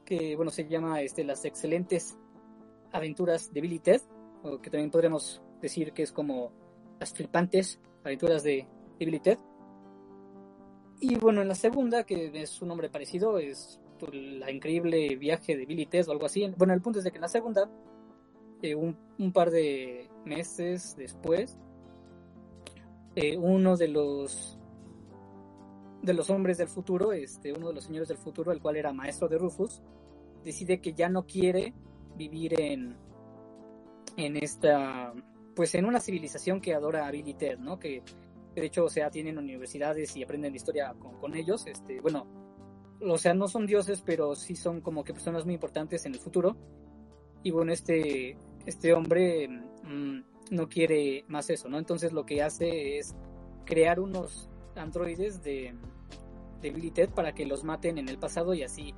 que, 0.05 0.37
bueno, 0.37 0.51
se 0.51 0.69
llama 0.69 1.03
este, 1.03 1.25
Las 1.25 1.45
excelentes 1.45 2.17
aventuras 2.93 3.53
de 3.53 3.61
Billy 3.61 3.79
Ted, 3.79 4.01
o 4.43 4.59
que 4.61 4.71
también 4.71 4.91
podríamos 4.91 5.43
decir 5.61 5.93
que 5.93 6.03
es 6.03 6.13
como 6.13 6.53
las 7.01 7.13
flipantes 7.13 7.81
aventuras 8.05 8.43
de, 8.43 8.67
de 8.99 9.05
Billy 9.05 9.21
Ted. 9.21 9.39
Y 11.01 11.17
bueno, 11.17 11.43
en 11.43 11.49
la 11.49 11.55
segunda, 11.55 12.05
que 12.05 12.31
es 12.35 12.61
un 12.61 12.69
nombre 12.69 12.91
parecido, 12.91 13.39
es 13.39 13.81
la 14.13 14.51
increíble 14.51 15.17
viaje 15.17 15.57
de 15.57 15.67
Billy 15.67 15.87
Tess 15.87 16.09
o 16.09 16.13
algo 16.13 16.27
así. 16.27 16.49
Bueno, 16.57 16.75
el 16.75 16.81
punto 16.81 16.99
es 16.99 17.05
de 17.05 17.11
que 17.11 17.19
en 17.19 17.23
la 17.23 17.29
segunda, 17.29 17.71
eh, 18.63 18.75
un, 18.75 19.33
par 19.33 19.51
de 19.51 20.09
meses 20.25 20.97
después, 20.97 21.59
eh, 23.15 23.37
uno 23.37 23.77
de 23.77 23.89
los 23.89 24.55
de 26.03 26.15
los 26.15 26.31
hombres 26.31 26.59
del 26.59 26.69
futuro, 26.69 27.13
este, 27.13 27.53
uno 27.53 27.69
de 27.69 27.75
los 27.75 27.85
señores 27.85 28.09
del 28.09 28.19
futuro, 28.19 28.53
el 28.53 28.61
cual 28.61 28.77
era 28.77 28.93
maestro 28.93 29.29
de 29.29 29.37
Rufus, 29.37 29.83
decide 30.45 30.81
que 30.81 30.95
ya 30.95 31.09
no 31.09 31.27
quiere 31.27 31.75
vivir 32.19 32.61
en 32.61 32.97
en 34.17 34.37
esta 34.37 35.15
pues 35.59 35.75
en 35.75 35.87
una 35.87 35.99
civilización 35.99 36.61
que 36.61 36.73
adora 36.73 37.09
a 37.09 37.11
¿no? 37.59 37.81
Que, 37.81 38.03
de 38.55 38.65
hecho, 38.65 38.85
o 38.85 38.89
sea, 38.89 39.11
tienen 39.11 39.39
universidades 39.39 40.17
y 40.17 40.23
aprenden 40.23 40.55
historia 40.55 40.95
con, 40.97 41.19
con 41.19 41.35
ellos. 41.35 41.67
Este, 41.67 42.01
bueno, 42.01 42.29
o 43.01 43.19
sea, 43.19 43.35
no 43.35 43.49
son 43.49 43.67
dioses, 43.67 44.01
pero 44.07 44.37
sí 44.37 44.55
son 44.55 44.81
como 44.81 45.03
que 45.03 45.13
personas 45.13 45.45
muy 45.45 45.55
importantes 45.55 46.07
en 46.07 46.15
el 46.15 46.21
futuro. 46.21 46.57
Y 47.43 47.51
bueno, 47.51 47.73
este, 47.73 48.37
este 48.67 48.93
hombre 48.93 49.49
mm, 49.49 50.21
no 50.53 50.69
quiere 50.69 51.25
más 51.27 51.51
eso, 51.51 51.69
¿no? 51.69 51.77
Entonces 51.79 52.13
lo 52.13 52.25
que 52.25 52.41
hace 52.41 52.99
es 52.99 53.17
crear 53.65 53.99
unos 53.99 54.49
androides 54.77 55.43
de, 55.43 55.75
de 56.63 57.11
para 57.13 57.33
que 57.35 57.47
los 57.47 57.65
maten 57.65 57.99
en 57.99 58.09
el 58.09 58.19
pasado 58.19 58.55
y 58.55 58.63
así 58.63 58.95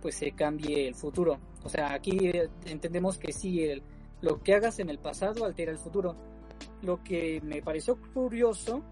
pues 0.00 0.14
se 0.14 0.30
cambie 0.30 0.86
el 0.86 0.94
futuro. 0.94 1.40
O 1.64 1.68
sea, 1.68 1.92
aquí 1.94 2.32
entendemos 2.66 3.18
que 3.18 3.32
sí, 3.32 3.64
el, 3.64 3.82
lo 4.20 4.42
que 4.42 4.54
hagas 4.54 4.78
en 4.78 4.90
el 4.90 4.98
pasado 4.98 5.44
altera 5.44 5.72
el 5.72 5.78
futuro. 5.78 6.14
Lo 6.82 7.02
que 7.02 7.40
me 7.42 7.62
pareció 7.62 7.98
curioso 8.12 8.82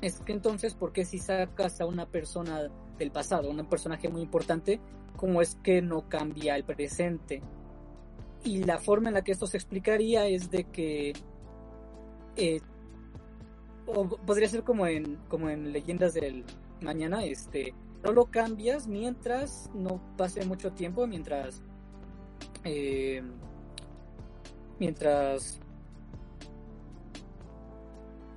es 0.00 0.20
que 0.20 0.32
entonces, 0.32 0.74
¿por 0.74 0.92
qué 0.92 1.04
si 1.04 1.18
sacas 1.18 1.80
a 1.80 1.86
una 1.86 2.06
persona 2.06 2.70
del 2.98 3.10
pasado, 3.10 3.50
un 3.50 3.64
personaje 3.66 4.08
muy 4.08 4.22
importante, 4.22 4.80
cómo 5.16 5.42
es 5.42 5.56
que 5.62 5.82
no 5.82 6.08
cambia 6.08 6.56
el 6.56 6.64
presente. 6.64 7.42
Y 8.44 8.64
la 8.64 8.78
forma 8.78 9.08
en 9.08 9.14
la 9.14 9.22
que 9.22 9.32
esto 9.32 9.46
se 9.46 9.56
explicaría 9.56 10.26
es 10.26 10.50
de 10.50 10.64
que 10.64 11.12
eh, 12.36 12.60
o 13.86 14.08
podría 14.08 14.48
ser 14.48 14.62
como 14.62 14.86
en, 14.86 15.16
como 15.28 15.48
en 15.50 15.72
Leyendas 15.72 16.14
del 16.14 16.44
Mañana, 16.80 17.24
este, 17.24 17.74
no 18.02 18.12
lo 18.12 18.26
cambias 18.26 18.86
mientras 18.88 19.70
no 19.74 20.00
pase 20.16 20.44
mucho 20.44 20.72
tiempo, 20.72 21.06
mientras, 21.06 21.62
eh, 22.64 23.22
mientras, 24.78 25.60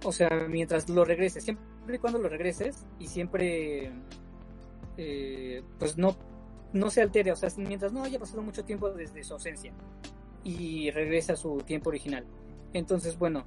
o 0.04 0.12
sea, 0.12 0.30
mientras 0.48 0.88
lo 0.90 1.04
regreses, 1.04 1.44
siempre 1.44 1.96
y 1.96 1.98
cuando 1.98 2.20
lo 2.20 2.30
regreses 2.30 2.86
y 3.00 3.08
siempre, 3.08 3.92
eh, 4.98 5.64
pues 5.80 5.98
no, 5.98 6.16
no 6.74 6.90
se 6.90 7.02
altere, 7.02 7.32
o 7.32 7.36
sea, 7.36 7.50
mientras 7.58 7.92
no 7.92 8.04
haya 8.04 8.20
pasado 8.20 8.42
mucho 8.42 8.64
tiempo 8.64 8.90
desde 8.92 9.24
su 9.24 9.34
ausencia 9.34 9.74
y 10.44 10.92
regresa 10.92 11.34
a 11.34 11.38
su 11.38 11.58
tiempo 11.58 11.90
original. 11.90 12.26
Entonces, 12.74 13.18
bueno, 13.18 13.46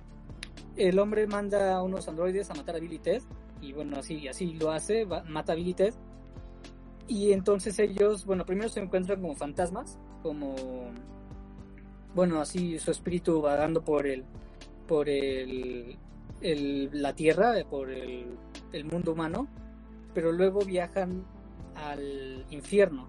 el 0.77 0.99
hombre 0.99 1.27
manda 1.27 1.77
a 1.77 1.83
unos 1.83 2.09
androides 2.09 2.51
a 2.51 2.55
matar 2.55 2.77
a 2.77 2.79
Billy 2.81 3.01
y 3.61 3.73
bueno, 3.73 3.99
así, 3.99 4.29
así 4.29 4.55
lo 4.55 4.71
hace, 4.71 5.07
mata 5.07 5.53
a 5.53 5.57
Billy 5.57 5.75
y 7.09 7.33
entonces 7.33 7.79
ellos, 7.79 8.27
bueno, 8.27 8.45
primero 8.45 8.69
se 8.69 8.81
encuentran 8.81 9.21
como 9.21 9.35
fantasmas, 9.35 9.99
como, 10.23 10.55
bueno, 12.15 12.41
así 12.41 12.79
su 12.79 12.91
espíritu 12.91 13.41
vagando 13.41 13.83
por 13.83 14.07
el, 14.07 14.25
por 14.87 15.09
el, 15.09 15.97
la 16.41 17.15
tierra, 17.15 17.55
por 17.69 17.91
el, 17.91 18.37
el 18.73 18.85
mundo 18.85 19.13
humano, 19.13 19.49
pero 20.13 20.33
luego 20.33 20.61
viajan 20.61 21.25
al 21.75 22.45
infierno. 22.51 23.09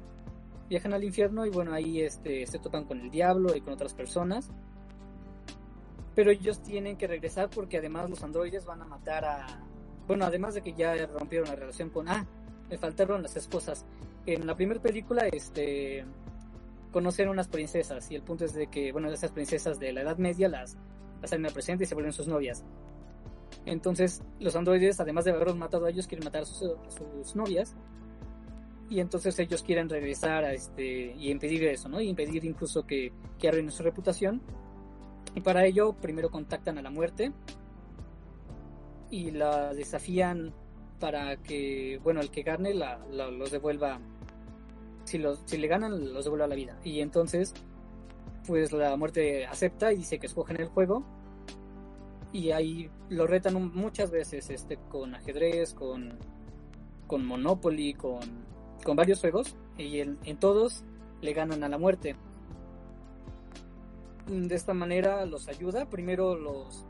Viajan 0.70 0.94
al 0.94 1.04
infierno 1.04 1.46
y 1.46 1.50
bueno, 1.50 1.74
ahí 1.74 2.02
este, 2.02 2.46
se 2.46 2.60
topan 2.60 2.86
con 2.86 3.02
el 3.02 3.10
diablo 3.10 3.56
y 3.56 3.62
con 3.62 3.74
otras 3.74 3.94
personas. 3.94 4.50
Pero 6.16 6.32
ellos 6.32 6.62
tienen 6.62 6.96
que 6.98 7.08
regresar 7.08 7.50
porque 7.50 7.78
además 7.78 8.10
los 8.10 8.24
androides 8.24 8.66
van 8.66 8.82
a 8.82 8.86
matar 8.86 9.26
a... 9.26 9.66
Bueno, 10.08 10.26
además 10.26 10.54
de 10.54 10.62
que 10.62 10.74
ya 10.74 11.06
rompieron 11.08 11.50
la 11.50 11.56
relación 11.56 11.90
con... 11.90 12.08
Ah, 12.08 12.26
me 12.70 12.78
faltaron 12.78 13.24
las 13.24 13.36
esposas. 13.36 13.86
En 14.26 14.46
la 14.46 14.56
primera 14.56 14.82
película, 14.82 15.28
este, 15.28 16.06
conocen 16.92 17.30
unas 17.30 17.48
princesas 17.48 18.10
y 18.12 18.16
el 18.16 18.22
punto 18.22 18.46
es 18.46 18.54
de 18.54 18.68
que, 18.68 18.92
bueno, 18.92 19.10
esas 19.12 19.32
princesas 19.32 19.80
de 19.80 19.94
la 19.94 20.02
Edad 20.02 20.18
Media 20.18 20.50
las, 20.50 20.78
las 21.22 21.34
al 21.34 21.42
presente 21.54 21.84
y 21.84 21.88
se 21.88 21.96
vuelven 21.96 22.14
sus 22.14 22.28
novias. 22.28 22.64
Entonces, 23.66 24.22
los 24.40 24.56
androides, 24.56 25.00
además 25.00 25.26
de 25.26 25.32
haberlos 25.32 25.56
matado 25.56 25.86
a 25.86 25.90
ellos, 25.90 26.08
quieren 26.08 26.26
matar 26.26 26.44
a 26.44 26.46
sus, 26.46 27.36
novias. 27.36 27.76
Y 28.90 29.02
entonces 29.02 29.38
ellos 29.38 29.62
quieren 29.62 29.88
regresar 29.88 30.44
a 30.44 30.54
este 30.54 31.14
y 31.16 31.30
impedir 31.30 31.64
eso, 31.66 31.90
¿no? 31.90 32.02
Y 32.02 32.08
impedir 32.08 32.44
incluso 32.46 32.88
que, 32.88 33.12
que 33.38 33.48
arruinen 33.48 33.72
su 33.72 33.84
reputación. 33.84 34.42
Y 35.36 35.42
para 35.42 35.66
ello, 35.66 35.94
primero 35.94 36.32
contactan 36.32 36.80
a 36.80 36.82
la 36.82 36.90
muerte 36.90 37.32
y 39.12 39.30
la 39.32 39.74
desafían 39.76 40.54
para 41.00 41.38
que, 41.38 42.00
bueno, 42.04 42.22
el 42.22 42.30
que 42.30 42.44
gane 42.44 42.74
la, 42.74 42.98
los 43.08 43.52
devuelva, 43.52 44.00
si, 45.06 45.18
los, 45.18 45.42
si 45.46 45.58
le 45.58 45.68
ganan, 45.68 46.14
los 46.14 46.26
devuelva 46.26 46.48
la 46.48 46.56
vida. 46.56 46.80
Y 46.84 47.00
entonces, 47.00 47.54
pues 48.46 48.72
la 48.72 48.96
muerte 48.98 49.46
acepta 49.46 49.92
y 49.94 49.98
dice 49.98 50.20
que 50.20 50.28
escogen 50.28 50.60
el 50.60 50.68
juego. 50.68 51.04
Y 52.32 52.52
ahí 52.52 52.92
lo 53.10 53.26
retan 53.26 53.74
muchas 53.74 54.12
veces, 54.12 54.50
este, 54.50 54.78
con 54.90 55.16
ajedrez, 55.16 55.74
con, 55.74 56.18
con 57.08 57.26
Monopoly, 57.26 57.94
con, 57.94 58.20
con 58.84 58.96
varios 58.96 59.20
juegos. 59.20 59.56
Y 59.78 60.00
en, 60.00 60.20
en 60.26 60.38
todos 60.38 60.84
le 61.22 61.34
ganan 61.34 61.64
a 61.64 61.70
la 61.70 61.78
muerte. 61.78 62.16
De 64.28 64.54
esta 64.54 64.76
manera 64.76 65.26
los 65.26 65.48
ayuda. 65.48 65.90
Primero 65.90 66.36
los 66.36 66.86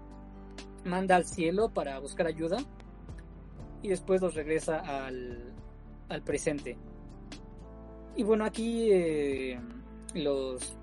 manda 0.84 1.16
al 1.16 1.26
cielo 1.26 1.70
para 1.70 1.99
buscar 1.99 2.28
ayuda 2.28 2.57
y 3.82 3.89
después 3.89 4.21
los 4.21 4.36
regresa 4.36 4.80
al, 4.80 5.53
al 6.09 6.21
presente. 6.21 6.77
Y 8.15 8.23
bueno, 8.23 8.45
aquí 8.45 8.89
eh, 8.91 9.59
los 10.13 10.75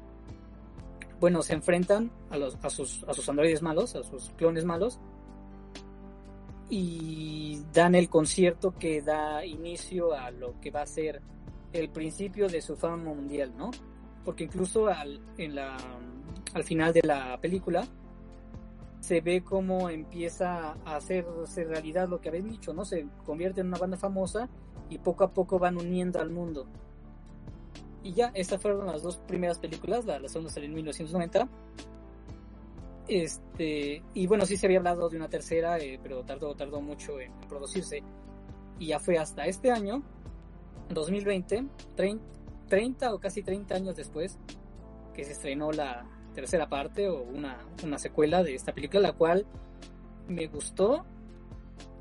bueno 1.20 1.42
se 1.42 1.54
enfrentan 1.54 2.10
a 2.30 2.36
los 2.36 2.56
a 2.62 2.70
sus 2.70 3.02
a 3.04 3.14
sus 3.14 3.28
androides 3.28 3.62
malos, 3.62 3.96
a 3.96 4.02
sus 4.02 4.30
clones 4.36 4.64
malos 4.64 4.98
y 6.68 7.62
dan 7.72 7.94
el 7.94 8.08
concierto 8.08 8.74
que 8.76 9.00
da 9.02 9.44
inicio 9.44 10.14
a 10.14 10.30
lo 10.30 10.58
que 10.60 10.70
va 10.70 10.82
a 10.82 10.86
ser 10.86 11.22
el 11.72 11.88
principio 11.90 12.48
de 12.48 12.60
su 12.60 12.76
fama 12.76 13.14
mundial, 13.14 13.52
¿no? 13.56 13.70
Porque 14.24 14.44
incluso 14.44 14.88
al, 14.88 15.20
en 15.38 15.54
la, 15.54 15.76
al 16.54 16.64
final 16.64 16.92
de 16.92 17.02
la 17.02 17.38
película 17.40 17.86
se 19.06 19.20
ve 19.20 19.44
cómo 19.44 19.88
empieza 19.88 20.72
a 20.84 20.96
hacerse 20.96 21.62
realidad 21.62 22.08
lo 22.08 22.20
que 22.20 22.28
habéis 22.28 22.44
dicho, 22.46 22.74
¿no? 22.74 22.84
Se 22.84 23.06
convierte 23.24 23.60
en 23.60 23.68
una 23.68 23.78
banda 23.78 23.96
famosa 23.96 24.48
y 24.90 24.98
poco 24.98 25.22
a 25.22 25.32
poco 25.32 25.60
van 25.60 25.76
uniendo 25.76 26.20
al 26.20 26.30
mundo. 26.30 26.66
Y 28.02 28.14
ya, 28.14 28.32
estas 28.34 28.60
fueron 28.60 28.84
las 28.86 29.04
dos 29.04 29.18
primeras 29.18 29.60
películas, 29.60 30.06
la, 30.06 30.28
segunda 30.28 30.50
salió 30.50 30.68
en 30.68 30.74
1990. 30.74 31.48
Este, 33.06 34.02
y 34.12 34.26
bueno, 34.26 34.44
sí 34.44 34.56
se 34.56 34.66
había 34.66 34.78
hablado 34.78 35.08
de 35.08 35.16
una 35.16 35.28
tercera, 35.28 35.78
eh, 35.78 36.00
pero 36.02 36.24
tardó, 36.24 36.56
tardó 36.56 36.80
mucho 36.80 37.20
en, 37.20 37.32
producirse. 37.48 38.02
Y 38.80 38.88
ya 38.88 38.98
fue 38.98 39.18
hasta 39.18 39.46
este 39.46 39.70
año, 39.70 40.02
2020, 40.88 41.64
30, 41.94 42.24
30 42.66 43.14
o 43.14 43.20
casi 43.20 43.44
30 43.44 43.72
años 43.72 43.94
después, 43.94 44.36
que 45.14 45.22
se 45.22 45.30
estrenó 45.30 45.70
la, 45.70 46.15
tercera 46.36 46.68
parte 46.68 47.08
o 47.08 47.22
una, 47.22 47.56
una 47.82 47.98
secuela 47.98 48.42
de 48.42 48.54
esta 48.54 48.74
película, 48.74 49.00
la 49.00 49.12
cual 49.14 49.46
me 50.28 50.46
gustó, 50.48 51.06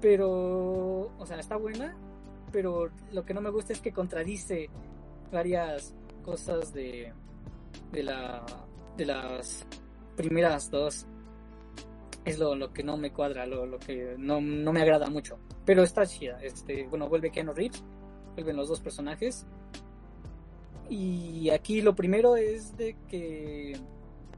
pero, 0.01 1.09
o 1.17 1.25
sea, 1.25 1.39
está 1.39 1.55
buena, 1.55 1.95
pero 2.51 2.89
lo 3.13 3.25
que 3.25 3.33
no 3.33 3.39
me 3.39 3.49
gusta 3.49 3.71
es 3.71 3.79
que 3.79 3.93
contradice 3.93 4.69
varias 5.31 5.95
cosas 6.21 6.73
de, 6.73 7.13
de, 7.93 8.03
la, 8.03 8.45
de 8.97 9.05
las 9.05 9.65
primeras 10.17 10.69
dos. 10.69 11.07
Es 12.25 12.37
lo, 12.37 12.55
lo 12.55 12.73
que 12.73 12.83
no 12.83 12.97
me 12.97 13.13
cuadra, 13.13 13.45
lo, 13.45 13.65
lo 13.65 13.79
que 13.79 14.15
no, 14.17 14.41
no, 14.41 14.73
me 14.73 14.81
agrada 14.81 15.09
mucho. 15.09 15.39
Pero 15.63 15.83
está 15.83 16.05
chida. 16.05 16.39
Este, 16.41 16.87
bueno, 16.87 17.07
vuelve 17.07 17.31
Keanu 17.31 17.53
Reeves, 17.53 17.83
vuelven 18.33 18.57
los 18.57 18.67
dos 18.67 18.81
personajes. 18.81 19.45
Y 20.89 21.49
aquí 21.51 21.81
lo 21.81 21.95
primero 21.95 22.35
es 22.35 22.75
de 22.75 22.97
que 23.07 23.79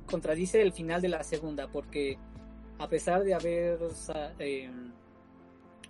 contradice 0.08 0.62
el 0.62 0.74
final 0.74 1.01
de 1.01 1.10
la 1.10 1.24
segunda, 1.24 1.68
porque 1.68 2.18
a 2.80 2.88
pesar 2.88 3.24
de 3.24 3.34
haber 3.34 3.80
eh, 4.39 4.72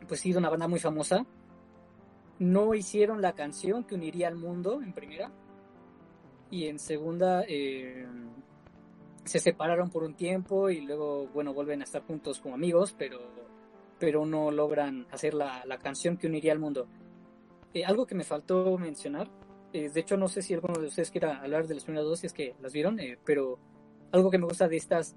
pues 0.08 0.20
sido 0.20 0.40
una 0.40 0.50
banda 0.50 0.68
muy 0.68 0.80
famosa, 0.80 1.26
no 2.40 2.74
hicieron 2.74 3.22
la 3.22 3.34
canción 3.34 3.84
que 3.84 3.96
uniría 3.96 4.28
al 4.28 4.36
mundo 4.36 4.82
en 4.82 4.94
primera 4.94 5.32
y 6.50 6.68
en 6.68 6.80
segunda 6.80 7.44
eh, 7.48 8.06
se 9.26 9.40
separaron 9.40 9.90
por 9.90 10.04
un 10.04 10.14
tiempo 10.14 10.70
y 10.70 10.82
luego 10.82 11.28
bueno 11.34 11.54
vuelven 11.54 11.82
a 11.82 11.84
estar 11.84 12.04
juntos 12.04 12.40
como 12.40 12.56
amigos 12.56 12.96
pero 12.98 13.20
pero 14.00 14.26
no 14.26 14.52
logran 14.52 15.08
hacer 15.12 15.34
la, 15.34 15.66
la 15.66 15.80
canción 15.80 16.18
que 16.18 16.28
uniría 16.28 16.52
al 16.52 16.60
mundo. 16.60 16.88
Eh, 17.74 17.84
algo 17.84 18.06
que 18.06 18.14
me 18.14 18.24
faltó 18.24 18.78
mencionar 18.78 19.30
de 19.74 20.00
hecho 20.00 20.16
no 20.16 20.28
sé 20.28 20.42
si 20.42 20.54
alguno 20.54 20.80
de 20.80 20.88
ustedes 20.88 21.12
quiera 21.12 21.42
hablar 21.42 21.68
de 21.68 21.76
las 21.76 21.84
primeras 21.84 22.06
dos 22.06 22.20
si 22.20 22.28
es 22.28 22.34
que 22.34 22.56
las 22.62 22.72
vieron 22.72 23.00
pero 23.26 23.60
algo 24.12 24.32
que 24.32 24.38
me 24.38 24.46
gusta 24.46 24.68
de 24.68 24.78
estas 24.78 25.16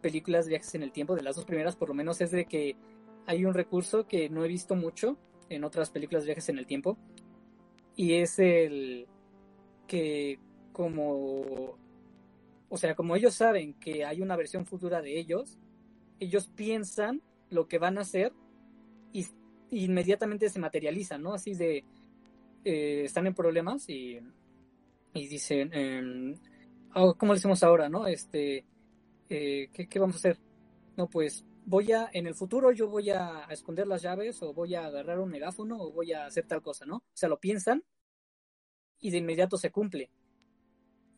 películas 0.00 0.48
viajes 0.48 0.74
en 0.74 0.82
el 0.82 0.92
tiempo, 0.92 1.14
de 1.14 1.22
las 1.22 1.36
dos 1.36 1.44
primeras 1.44 1.76
por 1.76 1.88
lo 1.88 1.94
menos, 1.94 2.20
es 2.20 2.30
de 2.30 2.46
que 2.46 2.76
hay 3.26 3.44
un 3.44 3.54
recurso 3.54 4.06
que 4.06 4.28
no 4.28 4.44
he 4.44 4.48
visto 4.48 4.76
mucho 4.76 5.18
en 5.48 5.64
otras 5.64 5.90
películas 5.90 6.24
viajes 6.24 6.48
en 6.48 6.58
el 6.58 6.66
tiempo. 6.66 6.96
Y 7.96 8.14
es 8.14 8.38
el 8.38 9.06
que 9.86 10.38
como... 10.72 11.76
O 12.68 12.76
sea, 12.76 12.94
como 12.94 13.16
ellos 13.16 13.34
saben 13.34 13.74
que 13.74 14.04
hay 14.04 14.20
una 14.20 14.36
versión 14.36 14.66
futura 14.66 15.00
de 15.00 15.18
ellos, 15.18 15.58
ellos 16.18 16.48
piensan 16.48 17.22
lo 17.48 17.68
que 17.68 17.78
van 17.78 17.96
a 17.98 18.02
hacer 18.02 18.32
y 19.12 19.26
inmediatamente 19.70 20.48
se 20.50 20.58
materializan, 20.58 21.22
¿no? 21.22 21.32
Así 21.32 21.54
de... 21.54 21.84
Eh, 22.64 23.02
están 23.04 23.26
en 23.26 23.34
problemas 23.34 23.88
y, 23.88 24.18
y 25.14 25.26
dicen... 25.26 25.70
Em, 25.72 26.36
oh, 26.96 27.14
¿cómo 27.14 27.32
le 27.32 27.38
hacemos 27.38 27.62
ahora, 27.62 27.88
no? 27.88 28.06
Este, 28.06 28.64
eh, 29.28 29.68
¿qué, 29.72 29.98
vamos 29.98 30.16
a 30.16 30.18
hacer? 30.18 30.38
No, 30.96 31.08
pues 31.08 31.44
voy 31.64 31.92
a, 31.92 32.08
en 32.12 32.26
el 32.26 32.34
futuro 32.34 32.72
yo 32.72 32.88
voy 32.88 33.10
a, 33.10 33.46
esconder 33.50 33.86
las 33.86 34.02
llaves 34.02 34.42
o 34.42 34.52
voy 34.54 34.74
a 34.74 34.86
agarrar 34.86 35.20
un 35.20 35.30
megáfono 35.30 35.76
o 35.78 35.92
voy 35.92 36.12
a 36.12 36.26
hacer 36.26 36.46
tal 36.46 36.62
cosa, 36.62 36.86
¿no? 36.86 36.96
O 36.96 37.04
sea, 37.12 37.28
lo 37.28 37.38
piensan 37.38 37.84
y 38.98 39.10
de 39.10 39.18
inmediato 39.18 39.58
se 39.58 39.70
cumple. 39.70 40.10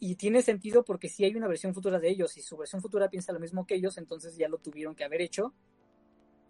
Y 0.01 0.17
tiene 0.17 0.43
sentido 0.43 0.85
porque 0.85 1.09
si 1.09 1.25
hay 1.25 1.35
una 1.35 1.49
versión 1.49 1.75
futura 1.75 1.99
de 1.99 2.09
ellos 2.09 2.37
y 2.37 2.43
su 2.43 2.57
versión 2.57 2.83
futura 2.83 3.09
piensa 3.09 3.33
lo 3.33 3.41
mismo 3.41 3.67
que 3.67 3.75
ellos, 3.75 3.99
entonces 3.99 4.37
ya 4.37 4.49
lo 4.49 4.59
tuvieron 4.59 4.95
que 4.95 5.05
haber 5.05 5.23
hecho 5.23 5.55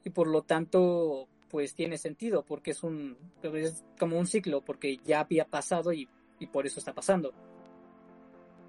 y 0.04 0.10
por 0.10 0.28
lo 0.28 0.42
tanto 0.42 1.28
pues 1.50 1.74
tiene 1.74 1.96
sentido 1.96 2.44
porque 2.44 2.72
es 2.72 2.82
un 2.82 3.16
es 3.42 3.84
como 3.98 4.18
un 4.18 4.26
ciclo 4.26 4.62
porque 4.62 4.98
ya 4.98 5.20
había 5.20 5.46
pasado 5.46 5.94
y, 5.94 6.08
y 6.38 6.46
por 6.46 6.66
eso 6.66 6.78
está 6.78 6.94
pasando. 6.94 7.32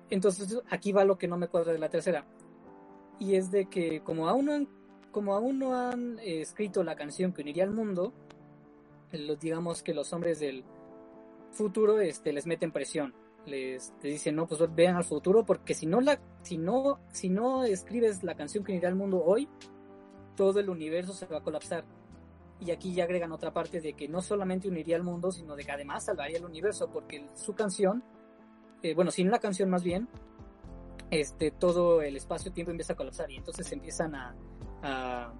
Entonces 0.10 0.62
aquí 0.70 0.91
va 0.91 1.05
lo 1.05 1.18
que 1.18 1.28
no 1.28 1.38
me 1.38 1.47
cuadra 1.47 1.72
de 1.72 1.80
la 1.80 1.89
tercera. 1.89 2.26
Y 3.20 3.36
es 3.36 3.51
de 3.51 3.66
que 3.66 4.01
como 4.01 4.28
aún 4.28 4.45
no 4.45 4.53
han 4.53 4.68
como 5.12 5.34
aún 5.34 5.60
no 5.60 5.76
han 5.76 6.20
eh, 6.20 6.41
escrito 6.41 6.84
la 6.84 6.95
canción 6.95 7.34
que 7.34 7.41
uniría 7.41 7.64
al 7.64 7.72
mundo, 7.72 8.14
los, 9.12 9.39
digamos 9.39 9.82
que 9.82 9.93
los 9.93 10.14
hombres 10.14 10.39
del 10.39 10.64
futuro 11.51 11.99
este, 11.99 12.34
les 12.34 12.45
meten 12.45 12.72
presión. 12.72 13.14
Les, 13.45 13.93
les 14.03 14.14
dicen, 14.14 14.36
no, 14.36 14.47
pues 14.47 14.62
vean 14.76 14.95
al 14.95 15.03
futuro, 15.03 15.45
porque 15.45 15.74
si 15.74 15.86
no, 15.86 16.01
la, 16.01 16.20
si, 16.43 16.57
no, 16.57 16.99
si 17.12 17.30
no 17.30 17.64
escribes 17.64 18.24
la 18.24 18.36
canción 18.36 18.64
que 18.64 18.72
uniría 18.72 18.89
al 18.89 18.95
mundo 18.95 19.24
hoy, 19.24 19.49
todo 20.36 20.60
el 20.60 20.70
universo 20.70 21.14
se 21.14 21.26
va 21.26 21.38
a 21.38 21.43
colapsar. 21.43 21.86
Y 22.60 22.72
aquí 22.72 22.93
ya 22.93 23.05
agregan 23.05 23.32
otra 23.32 23.53
parte 23.53 23.80
de 23.80 23.93
que 23.93 24.07
no 24.07 24.22
solamente 24.22 24.68
uniría 24.68 24.97
al 24.97 25.03
mundo, 25.03 25.32
sino 25.32 25.55
de 25.55 25.64
que 25.64 25.72
además 25.72 26.05
salvaría 26.05 26.38
el 26.38 26.45
universo, 26.45 26.89
porque 26.91 27.26
su 27.34 27.55
canción, 27.55 28.03
eh, 28.84 28.94
bueno, 28.94 29.12
sin 29.12 29.30
la 29.32 29.40
canción 29.40 29.70
más 29.70 29.84
bien, 29.84 30.08
este, 31.12 31.52
todo 31.52 32.02
el 32.02 32.16
espacio-tiempo 32.16 32.72
empieza 32.72 32.94
a 32.94 32.96
colapsar 32.96 33.32
y 33.32 33.38
entonces 33.38 33.72
empiezan 33.72 34.16
a, 34.16 35.34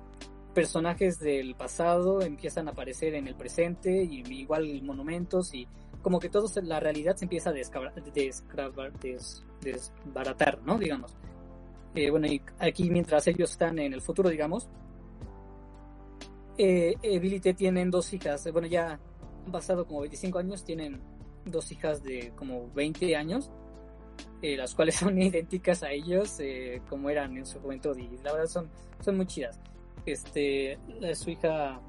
personajes 0.54 1.20
del 1.20 1.56
pasado 1.56 2.22
empiezan 2.22 2.68
a 2.68 2.72
aparecer 2.72 3.14
en 3.14 3.28
el 3.28 3.36
presente 3.36 4.04
y 4.04 4.22
igual 4.34 4.82
monumentos 4.82 5.54
y 5.54 5.66
como 6.02 6.20
que 6.20 6.28
todo 6.28 6.50
la 6.64 6.80
realidad 6.80 7.16
se 7.16 7.26
empieza 7.26 7.52
a 7.52 7.54
desbaratar, 9.62 10.60
¿no? 10.66 10.78
Digamos. 10.78 11.16
Eh, 11.96 12.10
bueno, 12.10 12.28
y 12.28 12.42
aquí 12.60 12.90
mientras 12.90 13.28
ellos 13.28 13.52
están 13.52 13.80
en 13.80 13.94
el 13.94 14.02
futuro, 14.02 14.30
digamos, 14.30 14.70
eh, 16.58 16.96
eh, 17.02 17.20
Billy 17.20 17.38
y 17.38 17.40
Ted 17.40 17.56
tienen 17.56 17.90
dos 17.90 18.14
hijas, 18.14 18.52
bueno, 18.52 18.68
ya 18.68 19.00
han 19.46 19.52
pasado 19.52 19.86
como 19.88 20.02
25 20.02 20.40
años, 20.40 20.64
tienen 20.64 21.02
dos 21.52 21.72
hijas 21.72 22.04
de 22.04 22.32
como 22.36 22.70
20 22.74 23.16
años, 23.16 23.52
eh, 24.41 24.58
las 24.58 24.76
cuales 24.76 24.95
son 25.00 25.22
idénticas 25.22 25.84
a 25.84 25.91
ellos, 25.91 26.39
eh, 26.39 26.82
como 26.89 27.10
eran 27.10 27.38
en 27.38 27.45
su 27.45 27.60
juventud, 27.60 27.97
y 27.97 28.10
la 28.24 28.34
verdad 28.34 28.47
son, 28.47 28.70
son 29.00 29.18
muy 29.18 29.26
chidas. 29.26 29.60
Este, 30.06 30.80
su 31.14 31.30
hija 31.30 31.80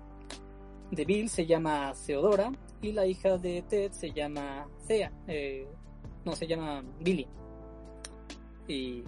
de 0.90 1.04
Bill 1.04 1.28
se 1.28 1.46
llama 1.46 1.92
Theodora 2.06 2.52
y 2.82 2.92
la 2.92 3.06
hija 3.06 3.38
de 3.38 3.62
Ted 3.62 3.92
se 3.92 4.10
llama 4.10 4.66
Thea, 4.86 5.12
eh, 5.26 5.66
no, 6.24 6.34
se 6.34 6.46
llama 6.46 6.82
Billy. 7.00 7.26
Y 8.66 9.04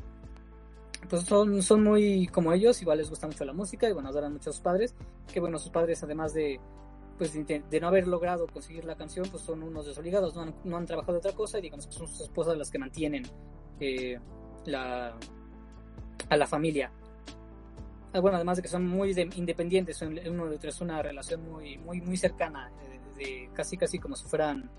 pues 1.09 1.22
son, 1.24 1.62
son 1.62 1.82
muy 1.82 2.26
como 2.28 2.53
ellos, 2.53 2.80
igual 2.82 2.98
les 2.98 3.11
gusta 3.11 3.26
mucho 3.26 3.44
la 3.44 3.53
música 3.53 3.88
y 3.88 3.92
bueno, 3.92 4.09
adoran 4.09 4.32
mucho 4.32 4.50
a 4.50 4.53
sus 4.53 4.62
padres, 4.62 4.94
que 5.32 5.40
bueno, 5.40 5.59
sus 5.59 5.70
padres 5.70 6.03
además 6.03 6.34
de 6.34 6.61
pues 7.18 7.32
de, 7.34 7.62
de 7.68 7.80
no 7.80 7.88
haber 7.88 8.06
logrado 8.08 8.46
conseguir 8.46 8.84
la 8.84 8.96
canción, 8.96 9.26
pues 9.30 9.42
son 9.42 9.62
unos 9.62 9.86
desobligados, 9.86 10.34
no 10.34 10.42
han, 10.42 10.54
no 10.64 10.76
han 10.76 10.86
trabajado 10.86 11.18
otra 11.18 11.32
cosa 11.32 11.58
y 11.58 11.62
digamos 11.62 11.86
que 11.86 11.92
son 11.92 12.08
sus 12.08 12.20
esposas 12.22 12.56
las 12.56 12.70
que 12.70 12.78
mantienen 12.78 13.24
eh, 13.80 14.18
la, 14.66 15.14
a 16.28 16.36
la 16.36 16.46
familia. 16.46 16.90
Ah, 18.12 18.20
Bueno, 18.20 18.36
además 18.36 18.56
de 18.56 18.62
que 18.62 18.68
son 18.68 18.86
muy 18.86 19.14
de- 19.14 19.28
independientes, 19.36 19.96
son 19.96 20.18
uno 20.28 20.46
de 20.48 20.56
otro 20.56 20.70
es 20.70 20.80
una 20.80 21.00
relación 21.02 21.48
muy, 21.50 21.78
muy, 21.78 22.00
muy 22.00 22.16
cercana, 22.16 22.70
eh, 22.82 23.00
de, 23.16 23.50
casi, 23.54 23.76
casi 23.76 23.98
como 23.98 24.16
si 24.16 24.26
fueran 24.26 24.70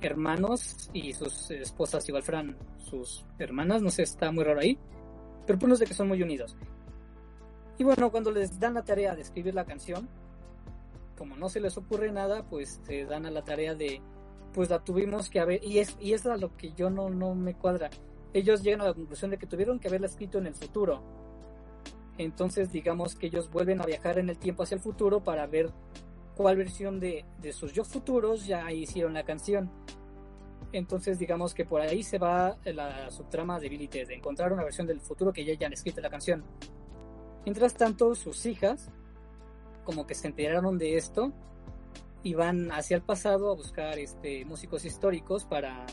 hermanos 0.00 0.90
y 0.92 1.12
sus 1.12 1.50
esposas 1.52 2.06
igual 2.08 2.22
fueran 2.22 2.56
sus 2.78 3.24
hermanas, 3.38 3.82
no 3.82 3.90
sé, 3.90 4.02
está 4.02 4.30
muy 4.32 4.44
raro 4.44 4.60
ahí, 4.60 4.78
pero 5.46 5.58
punto 5.58 5.74
es 5.74 5.80
de 5.80 5.86
que 5.86 5.94
son 5.94 6.08
muy 6.08 6.22
unidos. 6.22 6.56
Y 7.78 7.84
bueno, 7.84 8.10
cuando 8.10 8.30
les 8.30 8.58
dan 8.58 8.74
la 8.74 8.82
tarea 8.82 9.14
de 9.14 9.22
escribir 9.22 9.54
la 9.54 9.64
canción, 9.64 10.08
como 11.16 11.36
no 11.36 11.48
se 11.48 11.60
les 11.60 11.76
ocurre 11.76 12.12
nada, 12.12 12.48
pues 12.48 12.80
se 12.84 13.04
dan 13.04 13.26
a 13.26 13.30
la 13.30 13.42
tarea 13.42 13.74
de, 13.74 14.00
pues 14.52 14.70
la 14.70 14.84
tuvimos 14.84 15.30
que 15.30 15.40
haber, 15.40 15.64
y 15.64 15.78
es, 15.78 15.96
y 16.00 16.12
es 16.12 16.26
a 16.26 16.36
lo 16.36 16.56
que 16.56 16.72
yo 16.72 16.90
no, 16.90 17.10
no 17.10 17.34
me 17.34 17.54
cuadra. 17.54 17.90
Ellos 18.32 18.62
llegan 18.62 18.82
a 18.82 18.86
la 18.86 18.94
conclusión 18.94 19.30
de 19.30 19.38
que 19.38 19.46
tuvieron 19.46 19.78
que 19.78 19.88
haberla 19.88 20.06
escrito 20.06 20.38
en 20.38 20.46
el 20.46 20.54
futuro. 20.54 21.02
Entonces 22.18 22.70
digamos 22.72 23.14
que 23.14 23.26
ellos 23.26 23.50
vuelven 23.50 23.80
a 23.80 23.86
viajar 23.86 24.18
en 24.18 24.30
el 24.30 24.38
tiempo 24.38 24.62
hacia 24.62 24.76
el 24.76 24.80
futuro 24.80 25.22
para 25.22 25.46
ver 25.46 25.70
cuál 26.36 26.56
versión 26.56 26.98
de, 27.00 27.24
de 27.40 27.52
sus 27.52 27.72
yo 27.72 27.84
futuros 27.84 28.46
ya 28.46 28.70
hicieron 28.72 29.14
la 29.14 29.24
canción. 29.24 29.70
Entonces 30.72 31.18
digamos 31.18 31.54
que 31.54 31.64
por 31.64 31.80
ahí 31.80 32.02
se 32.02 32.18
va 32.18 32.58
la 32.64 33.10
subtrama 33.10 33.58
de 33.60 33.68
Billy 33.68 33.88
Ted, 33.88 34.08
de 34.08 34.14
encontrar 34.14 34.52
una 34.52 34.64
versión 34.64 34.86
del 34.86 35.00
futuro 35.00 35.32
que 35.32 35.44
ya 35.44 35.52
hayan 35.52 35.72
escrito 35.72 36.00
la 36.00 36.10
canción. 36.10 36.44
Mientras 37.44 37.74
tanto, 37.74 38.14
sus 38.14 38.44
hijas 38.44 38.90
como 39.86 40.06
que 40.06 40.14
se 40.14 40.26
enteraron 40.26 40.76
de 40.76 40.98
esto 40.98 41.32
y 42.22 42.34
van 42.34 42.72
hacia 42.72 42.96
el 42.96 43.02
pasado 43.02 43.52
a 43.52 43.54
buscar 43.54 43.98
este 44.00 44.44
músicos 44.44 44.84
históricos 44.84 45.44
para 45.44 45.86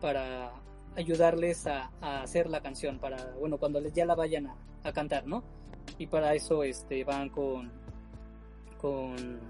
para 0.00 0.50
ayudarles 0.96 1.66
a, 1.66 1.90
hacer 2.00 2.48
la 2.48 2.62
canción 2.62 2.98
para 2.98 3.34
bueno 3.38 3.58
cuando 3.58 3.78
les 3.78 3.92
ya 3.92 4.06
la 4.06 4.14
vayan 4.14 4.48
a, 4.82 4.92
cantar 4.92 5.26
no 5.26 5.44
y 5.98 6.06
para 6.06 6.34
eso 6.34 6.64
este 6.64 7.04
van 7.04 7.28
con 7.28 7.70
con 8.80 9.40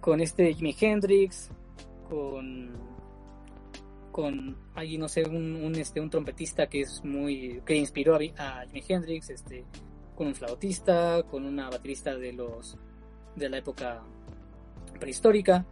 con 0.00 0.20
este 0.20 0.52
Jimi 0.54 0.76
Hendrix 0.78 1.50
con 2.10 2.70
con 4.12 4.58
ahí 4.74 4.98
no 4.98 5.08
sé 5.08 5.24
un, 5.24 5.74
este 5.74 6.02
un 6.02 6.10
trompetista 6.10 6.66
que 6.66 6.82
es 6.82 7.02
muy 7.02 7.62
que 7.64 7.74
inspiró 7.76 8.14
a, 8.14 8.60
a 8.60 8.66
Jimi 8.66 8.84
Hendrix 8.86 9.30
este 9.30 9.64
con 10.14 10.26
un 10.26 10.34
flautista 10.34 11.22
con 11.30 11.44
una 11.44 11.70
baterista 11.70 12.14
de 12.16 12.32
los 12.32 12.76
de 13.36 13.48
la 13.48 13.58
época 13.58 14.02
prehistórica. 15.00 15.64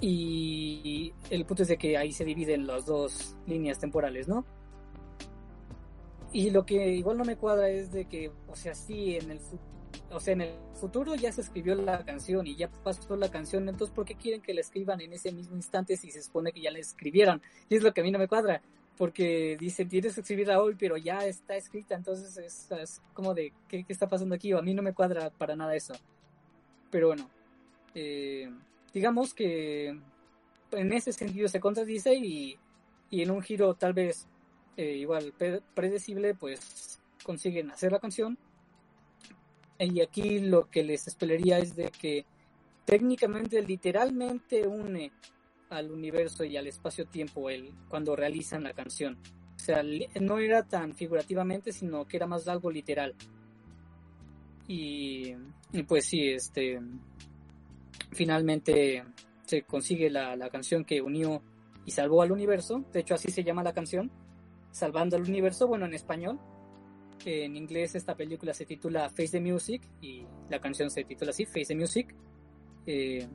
Y 0.00 1.12
el 1.28 1.44
punto 1.44 1.62
es 1.62 1.68
de 1.68 1.76
que 1.76 1.96
ahí 1.96 2.12
se 2.12 2.24
dividen 2.24 2.68
las 2.68 2.86
dos 2.86 3.36
líneas 3.46 3.80
temporales 3.80 4.28
no 4.28 4.44
y 6.32 6.50
lo 6.50 6.66
que 6.66 6.88
igual 6.94 7.18
no 7.18 7.24
me 7.24 7.36
cuadra 7.36 7.68
es 7.68 7.90
de 7.92 8.06
que 8.06 8.30
o 8.48 8.56
sea 8.56 8.74
sí 8.74 9.16
en 9.16 9.30
el 9.30 9.40
o 10.10 10.20
sea 10.20 10.34
en 10.34 10.42
el 10.42 10.54
futuro 10.74 11.14
ya 11.14 11.32
se 11.32 11.40
escribió 11.40 11.74
la 11.74 12.04
canción 12.04 12.46
y 12.46 12.56
ya 12.56 12.68
pasó 12.68 13.16
la 13.16 13.30
canción 13.30 13.68
entonces 13.68 13.94
por 13.94 14.04
qué 14.04 14.14
quieren 14.14 14.42
que 14.42 14.54
la 14.54 14.60
escriban 14.60 15.00
en 15.00 15.12
ese 15.12 15.32
mismo 15.32 15.56
instante 15.56 15.96
si 15.96 16.10
se 16.10 16.22
supone 16.22 16.52
que 16.52 16.60
ya 16.60 16.70
la 16.70 16.78
escribieron 16.78 17.42
y 17.68 17.76
es 17.76 17.82
lo 17.82 17.92
que 17.92 18.02
a 18.02 18.04
mí 18.04 18.10
no 18.10 18.18
me 18.18 18.28
cuadra 18.28 18.60
porque 18.98 19.56
dicen 19.58 19.88
tienes 19.88 20.14
que 20.14 20.20
escribirla 20.20 20.60
hoy 20.60 20.74
pero 20.78 20.96
ya 20.96 21.24
está 21.24 21.56
escrita 21.56 21.94
entonces 21.94 22.36
es, 22.36 22.70
es 22.72 23.00
como 23.14 23.32
de 23.32 23.52
¿qué, 23.68 23.84
qué 23.84 23.92
está 23.92 24.08
pasando 24.08 24.34
aquí 24.34 24.52
o 24.52 24.58
a 24.58 24.62
mí 24.62 24.74
no 24.74 24.82
me 24.82 24.92
cuadra 24.92 25.30
para 25.30 25.54
nada 25.56 25.74
eso 25.76 25.94
pero 26.90 27.06
bueno 27.08 27.30
eh, 27.94 28.50
digamos 28.92 29.32
que 29.32 29.98
en 30.72 30.92
ese 30.92 31.12
sentido 31.12 31.48
se 31.48 31.60
contradice 31.60 32.14
y, 32.14 32.58
y 33.10 33.22
en 33.22 33.30
un 33.30 33.40
giro 33.40 33.74
tal 33.74 33.94
vez 33.94 34.26
eh, 34.76 34.96
igual 34.96 35.32
pre- 35.36 35.62
predecible 35.74 36.34
pues 36.34 37.00
consiguen 37.24 37.70
hacer 37.70 37.92
la 37.92 37.98
canción. 37.98 38.38
Y 39.78 40.00
aquí 40.00 40.40
lo 40.40 40.68
que 40.70 40.82
les 40.82 41.06
esperaría 41.06 41.58
es 41.58 41.76
de 41.76 41.90
que 41.90 42.26
técnicamente 42.84 43.62
literalmente 43.62 44.66
une 44.66 45.12
al 45.70 45.90
universo 45.90 46.44
y 46.44 46.56
al 46.56 46.66
espacio-tiempo 46.66 47.50
el 47.50 47.72
cuando 47.88 48.16
realizan 48.16 48.64
la 48.64 48.72
canción. 48.72 49.18
O 49.56 49.58
sea, 49.58 49.82
no 50.20 50.38
era 50.38 50.66
tan 50.66 50.94
figurativamente, 50.94 51.72
sino 51.72 52.06
que 52.06 52.16
era 52.16 52.26
más 52.26 52.46
algo 52.48 52.70
literal. 52.70 53.14
Y, 54.66 55.34
y 55.72 55.82
pues 55.82 56.04
sí, 56.06 56.28
este 56.28 56.80
finalmente 58.12 59.04
se 59.44 59.62
consigue 59.62 60.10
la, 60.10 60.36
la 60.36 60.50
canción 60.50 60.84
que 60.84 61.00
unió 61.02 61.42
y 61.84 61.90
salvó 61.90 62.22
al 62.22 62.32
universo. 62.32 62.84
De 62.92 63.00
hecho, 63.00 63.14
así 63.14 63.30
se 63.30 63.44
llama 63.44 63.62
la 63.62 63.72
canción, 63.72 64.10
Salvando 64.70 65.16
al 65.16 65.22
Universo, 65.22 65.66
bueno, 65.66 65.86
en 65.86 65.94
español. 65.94 66.38
En 67.24 67.56
inglés 67.56 67.94
esta 67.94 68.14
película 68.14 68.54
se 68.54 68.64
titula 68.64 69.08
Face 69.08 69.30
the 69.32 69.40
Music 69.40 69.82
y 70.00 70.24
la 70.48 70.60
canción 70.60 70.90
se 70.90 71.04
titula 71.04 71.30
así, 71.30 71.46
Face 71.46 71.66
the 71.66 71.74
Music. 71.74 72.14
Eh, 72.86 73.26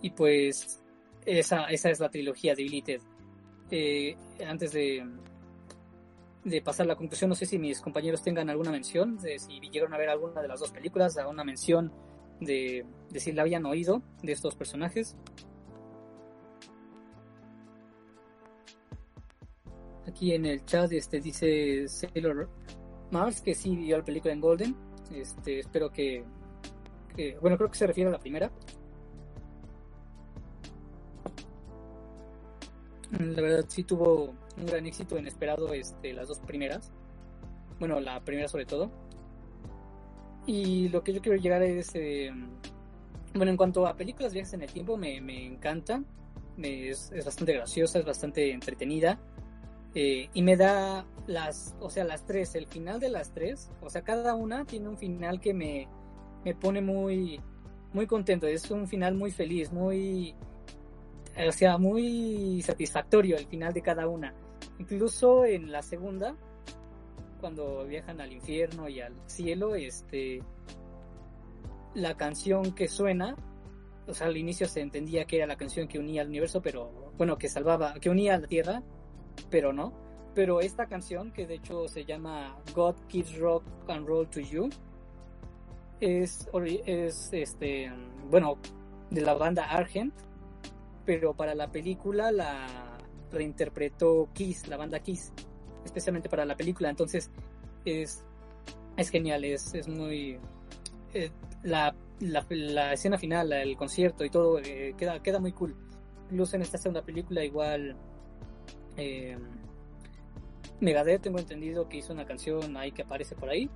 y 0.00 0.10
pues 0.10 0.81
esa, 1.26 1.64
esa 1.66 1.90
es 1.90 2.00
la 2.00 2.08
trilogía 2.10 2.54
de 2.54 2.62
Billy 2.62 2.78
y 2.78 2.82
Ted. 2.82 3.00
Eh, 3.70 4.16
antes 4.46 4.72
de, 4.72 5.04
de 6.44 6.62
pasar 6.62 6.86
la 6.86 6.96
conclusión, 6.96 7.28
no 7.30 7.34
sé 7.34 7.46
si 7.46 7.58
mis 7.58 7.80
compañeros 7.80 8.22
tengan 8.22 8.50
alguna 8.50 8.70
mención, 8.70 9.16
de 9.18 9.38
si 9.38 9.60
llegaron 9.60 9.94
a 9.94 9.98
ver 9.98 10.08
alguna 10.10 10.42
de 10.42 10.48
las 10.48 10.60
dos 10.60 10.70
películas, 10.72 11.16
alguna 11.16 11.44
mención 11.44 11.92
de, 12.40 12.84
de 13.10 13.20
si 13.20 13.32
la 13.32 13.42
habían 13.42 13.64
oído 13.66 14.02
de 14.22 14.32
estos 14.32 14.54
personajes. 14.56 15.16
Aquí 20.06 20.34
en 20.34 20.44
el 20.46 20.64
chat 20.64 20.92
este 20.92 21.20
dice 21.20 21.86
Sailor 21.88 22.48
Mars 23.12 23.40
que 23.40 23.54
sí 23.54 23.76
vio 23.76 23.98
la 23.98 24.04
película 24.04 24.32
en 24.32 24.40
Golden. 24.40 24.76
Este, 25.14 25.60
espero 25.60 25.90
que, 25.90 26.24
que- 27.16 27.38
bueno, 27.40 27.56
creo 27.56 27.70
que 27.70 27.78
se 27.78 27.86
refiere 27.86 28.08
a 28.08 28.12
la 28.12 28.18
primera. 28.18 28.50
La 33.18 33.42
verdad 33.42 33.64
sí 33.68 33.84
tuvo 33.84 34.34
un 34.56 34.66
gran 34.66 34.86
éxito 34.86 35.18
inesperado 35.18 35.72
este, 35.74 36.12
las 36.12 36.28
dos 36.28 36.38
primeras. 36.40 36.90
Bueno, 37.78 38.00
la 38.00 38.20
primera 38.20 38.48
sobre 38.48 38.64
todo. 38.64 38.90
Y 40.46 40.88
lo 40.88 41.04
que 41.04 41.12
yo 41.12 41.20
quiero 41.20 41.38
llegar 41.38 41.62
es... 41.62 41.94
eh, 41.94 42.32
bueno, 43.34 43.50
en 43.50 43.56
cuanto 43.56 43.86
a 43.86 43.94
películas 43.94 44.32
viajes 44.32 44.52
en 44.54 44.62
el 44.62 44.72
tiempo, 44.72 44.96
me, 44.96 45.20
me 45.20 45.46
encanta. 45.46 46.02
Es, 46.58 47.12
es 47.12 47.24
bastante 47.24 47.54
graciosa, 47.54 47.98
es 47.98 48.04
bastante 48.04 48.50
entretenida. 48.50 49.18
Eh, 49.94 50.30
y 50.32 50.42
me 50.42 50.56
da 50.56 51.04
las, 51.26 51.74
o 51.80 51.90
sea, 51.90 52.04
las 52.04 52.24
tres, 52.24 52.54
el 52.54 52.66
final 52.66 52.98
de 52.98 53.10
las 53.10 53.32
tres, 53.32 53.70
o 53.82 53.90
sea, 53.90 54.02
cada 54.02 54.34
una 54.34 54.64
tiene 54.64 54.88
un 54.88 54.96
final 54.96 55.38
que 55.38 55.52
me, 55.52 55.86
me 56.44 56.54
pone 56.54 56.80
muy, 56.80 57.40
muy 57.92 58.06
contento. 58.06 58.46
Es 58.46 58.70
un 58.70 58.88
final 58.88 59.14
muy 59.14 59.30
feliz, 59.30 59.70
muy, 59.70 60.34
o 61.36 61.52
sea, 61.52 61.78
muy 61.78 62.62
satisfactorio 62.62 63.36
el 63.36 63.46
final 63.46 63.72
de 63.72 63.82
cada 63.82 64.06
una. 64.08 64.34
Incluso 64.78 65.44
en 65.44 65.70
la 65.70 65.82
segunda, 65.82 66.36
cuando 67.40 67.84
viajan 67.86 68.20
al 68.20 68.32
infierno 68.32 68.88
y 68.88 69.00
al 69.00 69.14
cielo, 69.26 69.74
este, 69.74 70.42
la 71.94 72.16
canción 72.16 72.74
que 72.74 72.88
suena, 72.88 73.36
o 74.06 74.14
sea, 74.14 74.26
al 74.26 74.36
inicio 74.36 74.68
se 74.68 74.80
entendía 74.80 75.24
que 75.24 75.36
era 75.36 75.46
la 75.46 75.56
canción 75.56 75.88
que 75.88 75.98
unía 75.98 76.22
al 76.22 76.28
universo, 76.28 76.60
pero 76.62 77.12
bueno, 77.16 77.38
que 77.38 77.48
salvaba, 77.48 77.94
que 77.94 78.10
unía 78.10 78.34
a 78.34 78.38
la 78.38 78.46
Tierra, 78.46 78.82
pero 79.50 79.72
no. 79.72 79.92
Pero 80.34 80.60
esta 80.60 80.86
canción, 80.86 81.30
que 81.30 81.46
de 81.46 81.56
hecho 81.56 81.88
se 81.88 82.04
llama 82.04 82.56
God 82.74 82.96
Gives 83.08 83.36
Rock 83.38 83.64
and 83.88 84.06
Roll 84.06 84.28
to 84.30 84.40
You, 84.40 84.70
es, 86.00 86.48
es 86.86 87.32
este, 87.32 87.92
bueno, 88.30 88.58
de 89.10 89.20
la 89.20 89.34
banda 89.34 89.64
Argent, 89.64 90.14
pero 91.04 91.34
para 91.34 91.54
la 91.54 91.70
película 91.70 92.30
la 92.30 92.98
reinterpretó 93.30 94.28
Kiss, 94.32 94.68
la 94.68 94.76
banda 94.76 95.00
Kiss, 95.00 95.32
especialmente 95.84 96.28
para 96.28 96.44
la 96.44 96.56
película. 96.56 96.90
Entonces 96.90 97.30
es, 97.84 98.24
es 98.96 99.10
genial, 99.10 99.44
es, 99.44 99.74
es 99.74 99.88
muy. 99.88 100.38
Eh, 101.14 101.30
la, 101.62 101.94
la, 102.20 102.92
escena 102.92 103.18
final, 103.18 103.52
el 103.52 103.76
concierto 103.76 104.24
y 104.24 104.30
todo 104.30 104.58
eh, 104.58 104.94
queda, 104.96 105.22
queda 105.22 105.38
muy 105.38 105.52
cool. 105.52 105.74
Incluso 106.30 106.56
en 106.56 106.62
esta 106.62 106.78
segunda 106.78 107.02
película, 107.02 107.44
igual. 107.44 107.96
Eh, 108.96 109.38
Megadeth, 110.80 111.22
tengo 111.22 111.38
entendido 111.38 111.88
que 111.88 111.98
hizo 111.98 112.12
una 112.12 112.26
canción 112.26 112.76
ahí 112.76 112.90
que 112.92 113.02
aparece 113.02 113.36
por 113.36 113.48
ahí. 113.48 113.70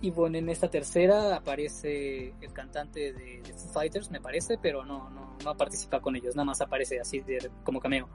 Y 0.00 0.10
bueno, 0.10 0.38
en 0.38 0.48
esta 0.48 0.70
tercera 0.70 1.34
aparece 1.34 2.34
el 2.40 2.52
cantante 2.52 3.12
de, 3.12 3.42
de, 3.42 3.52
Foo 3.52 3.68
Fighters, 3.72 4.10
me 4.10 4.20
parece, 4.20 4.56
pero 4.56 4.84
no, 4.84 5.10
no, 5.10 5.36
no 5.44 5.56
participa 5.56 6.00
con 6.00 6.14
ellos, 6.14 6.36
nada 6.36 6.44
más 6.44 6.60
aparece 6.60 7.00
así 7.00 7.20
de, 7.20 7.50
como 7.64 7.80
cameo. 7.80 8.08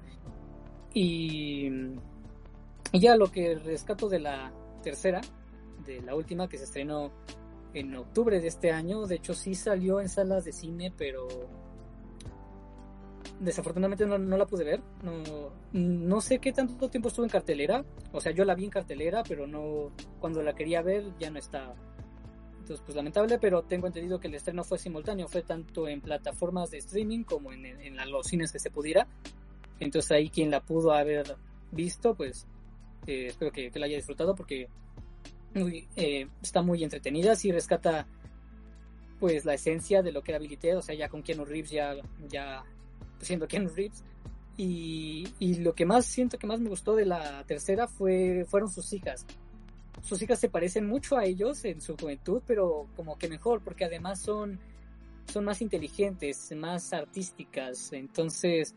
Y, 0.93 1.67
y 2.91 2.99
ya 2.99 3.17
lo 3.17 3.31
que 3.31 3.55
rescato 3.55 4.07
de 4.07 4.19
la 4.19 4.53
tercera, 4.81 5.21
de 5.85 6.01
la 6.01 6.15
última 6.15 6.47
que 6.47 6.57
se 6.57 6.63
estrenó 6.63 7.11
en 7.73 7.95
octubre 7.95 8.39
de 8.39 8.47
este 8.47 8.71
año, 8.71 9.05
de 9.05 9.15
hecho 9.15 9.33
sí 9.33 9.55
salió 9.55 9.99
en 9.99 10.07
salas 10.07 10.45
de 10.45 10.53
cine, 10.53 10.93
pero 10.95 11.27
desafortunadamente 13.39 14.05
no, 14.05 14.17
no, 14.17 14.37
la 14.37 14.45
pude 14.45 14.63
ver. 14.63 14.81
No, 15.01 15.51
no 15.71 16.21
sé 16.21 16.39
qué 16.39 16.51
tanto 16.51 16.89
tiempo 16.89 17.09
estuvo 17.09 17.25
en 17.25 17.31
cartelera. 17.31 17.85
O 18.11 18.21
sea, 18.21 18.31
yo 18.31 18.45
la 18.45 18.55
vi 18.55 18.65
en 18.65 18.69
cartelera, 18.69 19.23
pero 19.23 19.47
no. 19.47 19.91
Cuando 20.19 20.41
la 20.41 20.53
quería 20.53 20.81
ver 20.81 21.05
ya 21.19 21.29
no 21.29 21.39
estaba. 21.39 21.75
Entonces, 22.59 22.81
pues 22.85 22.95
lamentable, 22.95 23.39
pero 23.39 23.63
tengo 23.63 23.87
entendido 23.87 24.19
que 24.19 24.27
el 24.27 24.35
estreno 24.35 24.63
fue 24.63 24.79
simultáneo. 24.79 25.27
Fue 25.27 25.41
tanto 25.41 25.87
en 25.87 26.01
plataformas 26.01 26.71
de 26.71 26.77
streaming 26.77 27.23
como 27.23 27.51
en, 27.51 27.65
en, 27.65 28.11
los 28.11 28.27
cines 28.27 28.51
que 28.51 28.59
se 28.59 28.71
pudiera. 28.71 29.07
Entonces, 29.79 30.11
ahí 30.11 30.29
quien 30.29 30.49
la 30.49 30.61
pudo 30.61 30.93
haber 30.93 31.35
visto, 31.71 32.15
pues 32.15 32.47
eh, 33.05 33.27
espero 33.27 33.51
que, 33.51 33.69
que, 33.69 33.79
la 33.79 33.87
haya 33.87 33.97
disfrutado 33.97 34.33
porque 34.33 34.69
muy, 35.53 35.87
eh, 35.95 36.27
está 36.41 36.61
muy 36.61 36.83
entretenida. 36.83 37.35
Sí 37.35 37.51
rescata 37.51 38.07
pues 39.19 39.45
la 39.45 39.53
esencia 39.53 40.01
de 40.01 40.11
lo 40.11 40.21
que 40.21 40.31
era 40.31 40.39
Billy 40.39 40.57
o 40.75 40.81
sea, 40.81 40.95
ya 40.95 41.07
con 41.07 41.23
Keanu 41.23 41.45
Reeves 41.45 41.71
ya, 41.71 41.95
ya 42.27 42.63
siendo 43.23 43.47
Ken 43.47 43.69
Reeves. 43.73 44.03
Y, 44.55 45.27
y, 45.39 45.55
lo 45.55 45.73
que 45.73 45.85
más 45.85 46.05
siento 46.05 46.37
que 46.37 46.45
más 46.45 46.59
me 46.59 46.69
gustó 46.69 46.95
de 46.95 47.05
la 47.05 47.43
tercera 47.45 47.87
fue 47.87 48.45
fueron 48.47 48.69
sus 48.69 48.93
hijas. 48.93 49.25
Sus 50.03 50.21
hijas 50.21 50.39
se 50.39 50.49
parecen 50.49 50.87
mucho 50.87 51.17
a 51.17 51.25
ellos 51.25 51.65
en 51.65 51.81
su 51.81 51.95
juventud, 51.97 52.41
pero 52.45 52.87
como 52.95 53.17
que 53.17 53.27
mejor, 53.29 53.61
porque 53.63 53.85
además 53.85 54.19
son, 54.19 54.59
son 55.31 55.45
más 55.45 55.61
inteligentes, 55.61 56.53
más 56.55 56.93
artísticas. 56.93 57.93
Entonces, 57.93 58.75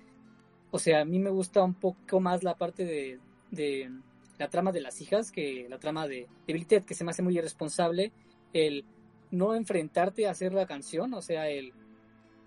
o 0.71 0.79
sea, 0.79 1.03
a 1.03 1.05
mí 1.05 1.19
me 1.19 1.31
gusta 1.31 1.63
un 1.63 1.75
poco 1.75 2.21
más 2.21 2.43
la 2.43 2.57
parte 2.57 2.85
de, 2.85 3.19
de 3.51 3.91
la 4.39 4.49
trama 4.49 4.73
de 4.73 4.81
las 4.81 5.01
hijas 5.01 5.31
que 5.31 5.67
la 5.69 5.79
trama 5.79 6.07
de, 6.07 6.27
de 6.47 6.53
Billy 6.53 6.65
Ted, 6.65 6.85
que 6.85 6.95
se 6.95 7.05
me 7.05 7.11
hace 7.11 7.23
muy 7.23 7.37
irresponsable 7.37 8.13
el 8.53 8.85
no 9.31 9.55
enfrentarte 9.55 10.27
a 10.27 10.31
hacer 10.31 10.53
la 10.53 10.67
canción, 10.67 11.13
o 11.15 11.23
sea, 11.23 11.49
el 11.49 11.73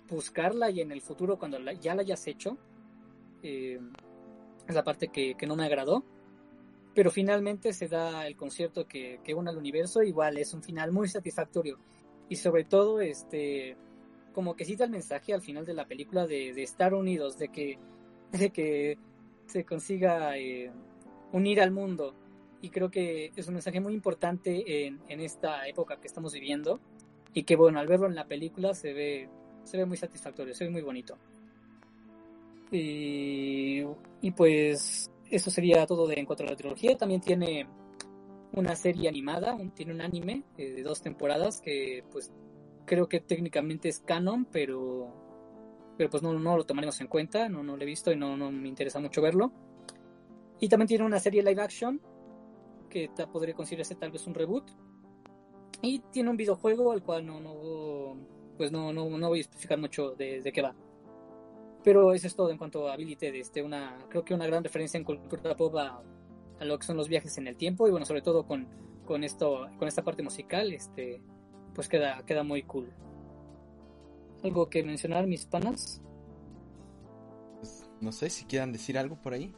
buscarla 0.09 0.69
y 0.69 0.81
en 0.81 0.91
el 0.91 1.01
futuro 1.01 1.37
cuando 1.37 1.59
la, 1.59 1.73
ya 1.73 1.95
la 1.95 2.01
hayas 2.01 2.25
hecho 2.27 2.57
eh, 3.43 3.79
es 4.67 4.75
la 4.75 4.83
parte 4.83 5.07
que, 5.07 5.35
que, 5.35 5.47
no 5.47 5.55
me 5.55 5.65
agradó. 5.65 6.03
Pero 6.93 7.11
finalmente 7.11 7.73
se 7.73 7.87
da 7.87 8.27
el 8.27 8.35
concierto 8.35 8.87
que, 8.87 9.19
que 9.23 9.33
une 9.33 9.49
al 9.49 9.57
universo 9.57 10.01
igual 10.03 10.37
es 10.37 10.53
un 10.53 10.63
final 10.63 10.91
muy 10.91 11.07
satisfactorio. 11.07 11.79
Y 12.29 12.35
sobre 12.35 12.63
todo 12.63 13.01
este 13.01 13.77
como 14.33 14.55
que 14.55 14.65
cita 14.65 14.83
el 14.83 14.91
mensaje 14.91 15.33
al 15.33 15.41
final 15.41 15.65
de 15.65 15.73
la 15.73 15.87
película 15.87 16.27
de, 16.27 16.53
de 16.53 16.63
estar 16.63 16.93
unidos 16.93 17.37
de 17.37 17.49
que 17.49 17.79
de 18.31 18.51
que 18.51 18.97
se 19.47 19.65
consiga 19.65 20.37
eh, 20.37 20.71
unir 21.31 21.61
al 21.61 21.71
mundo. 21.71 22.15
Y 22.61 22.69
creo 22.69 22.91
que 22.91 23.31
es 23.35 23.47
un 23.47 23.53
mensaje 23.55 23.79
muy 23.79 23.93
importante 23.93 24.85
en, 24.85 24.99
en 25.07 25.21
esta 25.21 25.67
época 25.67 25.99
que 25.99 26.07
estamos 26.07 26.33
viviendo. 26.33 26.79
Y 27.33 27.43
que 27.43 27.55
bueno 27.55 27.79
al 27.79 27.87
verlo 27.87 28.07
en 28.07 28.15
la 28.15 28.27
película 28.27 28.73
se 28.73 28.93
ve 28.93 29.29
se 29.69 29.77
ve 29.77 29.85
muy 29.85 29.97
satisfactorio, 29.97 30.53
se 30.55 30.65
ve 30.65 30.71
muy 30.71 30.81
bonito. 30.81 31.15
Y, 32.71 33.83
y 34.21 34.31
pues 34.31 35.11
eso 35.29 35.51
sería 35.51 35.85
todo 35.85 36.07
de 36.07 36.15
en 36.15 36.25
cuanto 36.25 36.43
a 36.43 36.47
la 36.47 36.55
trilogía. 36.55 36.97
También 36.97 37.21
tiene 37.21 37.67
una 38.53 38.75
serie 38.75 39.07
animada, 39.07 39.57
tiene 39.75 39.93
un 39.93 40.01
anime 40.01 40.43
eh, 40.57 40.71
de 40.71 40.81
dos 40.81 41.01
temporadas 41.01 41.61
que 41.61 42.03
pues 42.11 42.31
creo 42.85 43.07
que 43.07 43.19
técnicamente 43.19 43.89
es 43.89 43.99
canon, 43.99 44.45
pero 44.45 45.13
pero 45.97 46.09
pues 46.09 46.23
no, 46.23 46.33
no 46.33 46.57
lo 46.57 46.65
tomaremos 46.65 46.99
en 47.01 47.07
cuenta, 47.07 47.47
no, 47.49 47.61
no 47.61 47.75
lo 47.75 47.83
he 47.83 47.85
visto 47.85 48.11
y 48.11 48.15
no, 48.15 48.37
no 48.37 48.51
me 48.51 48.69
interesa 48.69 48.99
mucho 48.99 49.21
verlo. 49.21 49.51
Y 50.59 50.67
también 50.67 50.87
tiene 50.87 51.05
una 51.05 51.19
serie 51.19 51.43
live 51.43 51.61
action 51.61 52.01
que 52.89 53.09
podría 53.31 53.53
considerarse 53.53 53.95
tal 53.95 54.11
vez 54.11 54.25
un 54.25 54.33
reboot. 54.33 54.71
Y 55.81 55.99
tiene 56.11 56.29
un 56.29 56.37
videojuego 56.37 56.91
al 56.91 57.03
cual 57.03 57.25
no, 57.25 57.39
no 57.39 58.38
pues 58.59 58.73
no, 58.73 58.91
no, 58.91 59.09
no 59.17 59.29
voy 59.29 59.37
a 59.37 59.41
especificar 59.41 59.79
mucho 59.79 60.15
de, 60.15 60.41
de, 60.41 60.51
qué 60.51 60.61
va. 60.61 60.75
Pero 61.81 62.11
eso 62.11 62.27
es 62.27 62.35
todo 62.35 62.51
en 62.51 62.57
cuanto 62.57 62.89
a 62.89 62.97
Billy 62.97 63.15
Ted, 63.15 63.33
este, 63.35 63.63
una, 63.63 63.97
creo 64.09 64.25
que 64.25 64.33
una 64.33 64.45
gran 64.45 64.65
referencia 64.65 64.97
en 64.97 65.05
cultura 65.05 65.55
pop 65.55 65.77
a, 65.77 66.03
a, 66.59 66.65
lo 66.65 66.77
que 66.77 66.85
son 66.85 66.97
los 66.97 67.07
viajes 67.07 67.37
en 67.37 67.47
el 67.47 67.55
tiempo 67.55 67.87
y 67.87 67.91
bueno, 67.91 68.05
sobre 68.05 68.21
todo 68.21 68.45
con, 68.45 68.67
con 69.05 69.23
esto, 69.23 69.69
con 69.77 69.87
esta 69.87 70.03
parte 70.03 70.23
musical, 70.23 70.73
este, 70.73 71.21
pues 71.73 71.87
queda, 71.87 72.21
queda 72.25 72.43
muy 72.43 72.63
cool. 72.63 72.91
¿Algo 74.43 74.69
que 74.69 74.83
mencionar, 74.83 75.25
mis 75.25 75.45
panas? 75.45 76.01
Pues, 77.61 77.89
no 78.01 78.11
sé 78.11 78.29
si 78.29 78.43
quieran 78.43 78.73
decir 78.73 78.97
algo 78.97 79.15
por 79.15 79.35
ahí. 79.35 79.53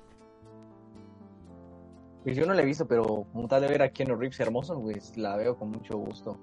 Pues 2.24 2.38
yo 2.38 2.46
no 2.46 2.54
la 2.54 2.62
he 2.62 2.66
visto, 2.66 2.88
pero 2.88 3.26
como 3.34 3.48
tal 3.48 3.64
de 3.64 3.68
ver 3.68 3.82
a 3.82 3.90
Keanu 3.90 4.16
Reeves 4.16 4.40
hermoso, 4.40 4.80
pues 4.80 5.18
la 5.18 5.36
veo 5.38 5.58
con 5.58 5.72
mucho 5.72 5.98
gusto. 5.98 6.40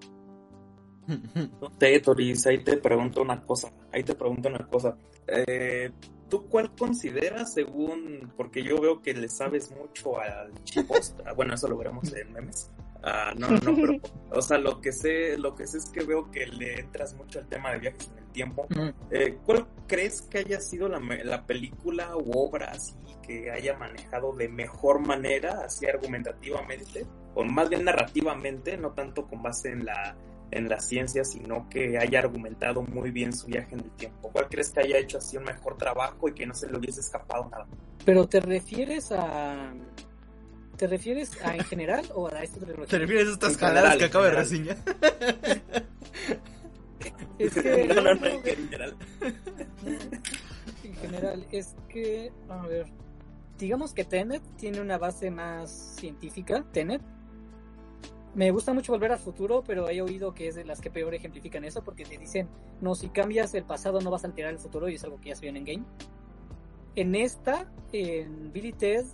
No 1.60 1.70
te, 1.78 1.98
Toris, 2.00 2.46
ahí 2.46 2.62
te 2.62 2.76
pregunto 2.76 3.22
una 3.22 3.42
cosa, 3.42 3.72
ahí 3.92 4.02
te 4.02 4.14
pregunto 4.14 4.48
una 4.48 4.66
cosa. 4.66 4.96
Eh, 5.26 5.90
¿Tú 6.28 6.46
cuál 6.48 6.74
consideras 6.76 7.54
según, 7.54 8.32
porque 8.36 8.62
yo 8.62 8.78
veo 8.80 9.00
que 9.00 9.14
le 9.14 9.28
sabes 9.28 9.70
mucho 9.70 10.20
al 10.20 10.52
chipost, 10.64 11.18
bueno, 11.34 11.54
eso 11.54 11.68
lo 11.68 11.78
veremos 11.78 12.12
en 12.14 12.32
memes. 12.32 12.70
Uh, 12.98 13.38
no, 13.38 13.48
no, 13.48 13.76
pero, 13.76 13.94
o 14.32 14.42
sea, 14.42 14.58
lo 14.58 14.80
que 14.80 14.92
sé, 14.92 15.38
lo 15.38 15.54
que 15.54 15.66
sé 15.66 15.78
es 15.78 15.88
que 15.88 16.04
veo 16.04 16.30
que 16.30 16.46
le 16.46 16.80
entras 16.80 17.14
mucho 17.14 17.38
al 17.38 17.48
tema 17.48 17.72
de 17.72 17.78
viajes 17.78 18.10
en 18.10 18.18
el 18.18 18.30
tiempo. 18.32 18.66
Eh, 19.10 19.38
¿Cuál 19.46 19.66
crees 19.86 20.22
que 20.22 20.38
haya 20.38 20.60
sido 20.60 20.88
la, 20.88 20.98
la 20.98 21.46
película 21.46 22.16
u 22.16 22.32
obra 22.34 22.72
así 22.72 22.94
que 23.28 23.50
haya 23.50 23.76
manejado 23.76 24.32
de 24.32 24.48
mejor 24.48 25.06
manera, 25.06 25.64
así 25.66 25.86
argumentativamente, 25.86 27.06
o 27.34 27.44
más 27.44 27.68
bien 27.68 27.84
narrativamente, 27.84 28.78
no 28.78 28.92
tanto 28.92 29.26
con 29.26 29.42
base 29.42 29.70
en 29.70 29.84
la 29.84 30.16
en 30.50 30.68
la 30.68 30.80
ciencia, 30.80 31.24
sino 31.24 31.68
que 31.68 31.98
haya 31.98 32.18
argumentado 32.20 32.82
muy 32.82 33.10
bien 33.10 33.32
su 33.32 33.46
viaje 33.46 33.74
en 33.74 33.80
el 33.80 33.90
tiempo. 33.92 34.30
¿Cuál 34.32 34.48
crees 34.48 34.70
que 34.70 34.80
haya 34.80 34.98
hecho 34.98 35.18
así 35.18 35.36
un 35.36 35.44
mejor 35.44 35.76
trabajo 35.76 36.28
y 36.28 36.32
que 36.32 36.46
no 36.46 36.54
se 36.54 36.70
le 36.70 36.78
hubiese 36.78 37.00
escapado 37.00 37.48
nada? 37.50 37.66
Pero 38.04 38.26
te 38.26 38.40
refieres 38.40 39.12
a 39.12 39.72
¿Te 40.78 40.86
refieres 40.86 41.42
a 41.42 41.56
en 41.56 41.64
general 41.64 42.06
o 42.14 42.28
a 42.28 42.40
esta 42.40 42.60
trilogía? 42.60 42.86
¿Te 42.86 42.98
refieres 43.00 43.28
a 43.28 43.32
estas 43.32 43.56
jaladas 43.56 43.96
que 43.96 44.04
acabo 44.04 44.24
de 44.24 44.30
reseñar? 44.30 44.76
es 47.38 47.54
que 47.54 47.84
no, 47.88 47.94
no, 47.94 48.14
no, 48.14 48.26
en 48.26 48.42
general. 48.42 48.96
En 50.84 50.94
general, 50.94 51.46
es 51.52 51.76
que 51.88 52.32
a 52.48 52.66
ver, 52.66 52.86
digamos 53.56 53.92
que 53.92 54.04
Tenet 54.04 54.42
tiene 54.56 54.80
una 54.80 54.98
base 54.98 55.30
más 55.30 55.96
científica, 55.96 56.64
Tenet, 56.72 57.02
me 58.34 58.50
gusta 58.50 58.72
mucho 58.72 58.92
volver 58.92 59.12
al 59.12 59.18
futuro, 59.18 59.64
pero 59.66 59.88
he 59.88 60.00
oído 60.00 60.34
que 60.34 60.48
es 60.48 60.54
de 60.54 60.64
las 60.64 60.80
que 60.80 60.90
peor 60.90 61.14
ejemplifican 61.14 61.64
eso, 61.64 61.82
porque 61.82 62.04
te 62.04 62.18
dicen, 62.18 62.48
no, 62.80 62.94
si 62.94 63.08
cambias 63.08 63.54
el 63.54 63.64
pasado 63.64 64.00
no 64.00 64.10
vas 64.10 64.24
a 64.24 64.28
alterar 64.28 64.52
el 64.52 64.58
futuro, 64.58 64.88
y 64.88 64.94
es 64.94 65.04
algo 65.04 65.20
que 65.20 65.30
ya 65.30 65.36
se 65.36 65.42
vio 65.42 65.56
en 65.56 65.64
Game. 65.64 65.84
En 66.94 67.14
esta, 67.14 67.70
en 67.92 68.52
Billy 68.52 68.72
Ted, 68.72 69.04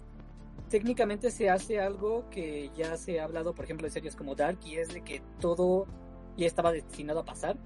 técnicamente 0.69 1.31
se 1.31 1.51
hace 1.51 1.81
algo 1.81 2.29
que 2.31 2.71
ya 2.77 2.97
se 2.97 3.21
ha 3.21 3.25
hablado, 3.25 3.55
por 3.55 3.65
ejemplo, 3.65 3.87
en 3.87 3.93
series 3.93 4.17
como 4.17 4.35
Dark, 4.35 4.59
y 4.65 4.77
es 4.77 4.89
de 4.89 5.03
que 5.03 5.23
todo 5.41 5.87
ya 6.37 6.47
estaba 6.47 6.73
destinado 6.73 7.21
a 7.21 7.25
pasar. 7.25 7.57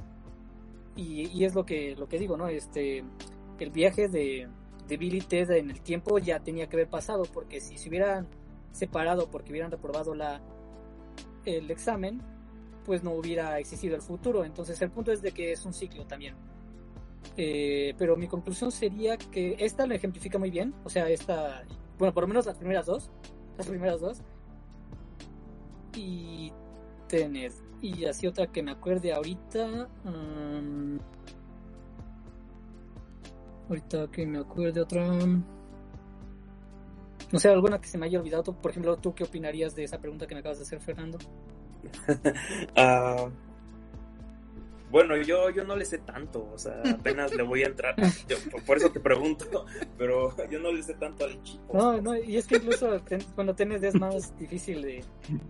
Y, 0.96 1.28
y 1.28 1.44
es 1.44 1.54
lo 1.54 1.64
que, 1.64 1.94
lo 1.96 2.08
que 2.08 2.18
digo, 2.18 2.36
¿no? 2.36 2.48
Este, 2.48 3.04
el 3.58 3.70
viaje 3.70 4.08
de, 4.08 4.48
de 4.88 4.96
Billy 4.96 5.20
Ted 5.20 5.50
en 5.52 5.70
el 5.70 5.80
tiempo 5.80 6.18
ya 6.18 6.40
tenía 6.40 6.68
que 6.68 6.76
haber 6.76 6.88
pasado, 6.88 7.24
porque 7.32 7.60
si 7.60 7.78
se 7.78 7.88
hubieran 7.88 8.26
separado 8.72 9.30
porque 9.30 9.50
hubieran 9.50 9.70
reprobado 9.70 10.14
la, 10.14 10.40
el 11.56 11.70
examen, 11.70 12.20
pues 12.84 13.02
no 13.02 13.12
hubiera 13.12 13.58
existido 13.58 13.94
el 13.96 14.02
futuro. 14.02 14.44
Entonces 14.44 14.80
el 14.82 14.90
punto 14.90 15.12
es 15.12 15.22
de 15.22 15.32
que 15.32 15.52
es 15.52 15.64
un 15.64 15.72
ciclo 15.72 16.06
también. 16.06 16.34
Eh, 17.36 17.94
pero 17.98 18.16
mi 18.16 18.26
conclusión 18.28 18.72
sería 18.72 19.16
que 19.16 19.56
esta 19.58 19.86
lo 19.86 19.94
ejemplifica 19.94 20.38
muy 20.38 20.50
bien. 20.50 20.74
O 20.84 20.90
sea, 20.90 21.08
esta, 21.08 21.64
bueno, 21.98 22.12
por 22.12 22.24
lo 22.24 22.28
menos 22.28 22.46
las 22.46 22.58
primeras 22.58 22.86
dos. 22.86 23.10
Las 23.56 23.66
primeras 23.66 24.00
dos. 24.00 24.22
Y 25.96 26.52
Tenet. 27.08 27.52
Y 27.80 28.04
así 28.06 28.26
otra 28.26 28.46
que 28.46 28.62
me 28.62 28.72
acuerde 28.72 29.12
ahorita. 29.12 29.88
um, 30.04 30.98
ahorita 33.68 34.10
que 34.10 34.26
me 34.26 34.38
acuerde 34.38 34.80
otra. 34.80 35.06
No 37.32 37.38
sé, 37.38 37.48
alguna 37.48 37.80
que 37.80 37.88
se 37.88 37.98
me 37.98 38.06
haya 38.06 38.18
olvidado. 38.18 38.42
Tú, 38.42 38.54
Por 38.54 38.70
ejemplo, 38.70 38.96
¿tú 38.96 39.14
qué 39.14 39.24
opinarías 39.24 39.74
de 39.74 39.84
esa 39.84 39.98
pregunta 39.98 40.26
que 40.26 40.34
me 40.34 40.40
acabas 40.40 40.58
de 40.58 40.64
hacer, 40.64 40.80
Fernando? 40.80 41.18
Ah, 42.76 43.28
bueno, 44.90 45.16
yo, 45.18 45.50
yo 45.50 45.64
no 45.64 45.76
le 45.76 45.84
sé 45.84 45.98
tanto, 45.98 46.48
o 46.50 46.56
sea, 46.58 46.80
apenas 46.90 47.34
le 47.34 47.42
voy 47.42 47.62
a 47.62 47.66
entrar. 47.66 47.94
Yo, 48.26 48.36
por- 48.66 48.78
eso 48.78 48.90
te 48.90 49.00
pregunto, 49.00 49.66
pero 49.98 50.34
yo 50.50 50.58
no 50.60 50.72
le 50.72 50.82
sé 50.82 50.94
tanto 50.94 51.24
al 51.26 51.42
chico. 51.42 51.62
No, 51.74 52.00
no, 52.00 52.16
y 52.16 52.38
es 52.38 52.46
que 52.46 52.56
incluso 52.56 52.98
ten- 53.00 53.22
cuando 53.34 53.54
tienes 53.54 53.82
es 53.82 53.94
más 53.96 54.36
difícil 54.38 54.80
de, 54.80 55.04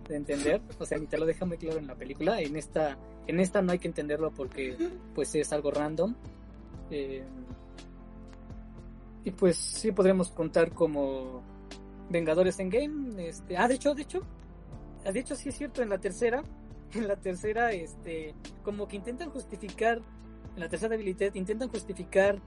de 0.09 0.15
entender, 0.15 0.61
o 0.77 0.85
sea, 0.85 0.97
ni 0.97 1.07
te 1.07 1.17
lo 1.17 1.25
deja 1.25 1.45
muy 1.45 1.57
claro 1.57 1.79
en 1.79 1.87
la 1.87 1.95
película. 1.95 2.41
En 2.41 2.57
esta, 2.57 2.97
en 3.27 3.39
esta 3.39 3.61
no 3.61 3.71
hay 3.71 3.79
que 3.79 3.87
entenderlo 3.87 4.31
porque 4.31 4.75
pues 5.15 5.33
es 5.35 5.53
algo 5.53 5.71
random. 5.71 6.13
Eh, 6.91 7.23
y 9.23 9.31
pues 9.31 9.55
sí 9.55 9.93
podremos 9.93 10.31
contar 10.31 10.73
como 10.73 11.43
Vengadores 12.09 12.59
en 12.59 12.69
Game. 12.69 13.27
Este, 13.27 13.57
ah, 13.57 13.67
de 13.67 13.75
hecho, 13.75 13.93
de 13.93 14.03
hecho, 14.03 14.21
ah, 15.05 15.11
de 15.11 15.19
hecho 15.19 15.35
sí 15.35 15.49
es 15.49 15.55
cierto, 15.55 15.81
en 15.81 15.89
la 15.89 15.99
tercera, 15.99 16.43
en 16.93 17.07
la 17.07 17.15
tercera, 17.15 17.71
este, 17.71 18.35
como 18.63 18.87
que 18.87 18.97
intentan 18.97 19.29
justificar, 19.29 20.01
en 20.55 20.59
la 20.59 20.69
tercera 20.69 20.95
habilidad 20.95 21.33
intentan 21.35 21.69
justificar 21.69 22.41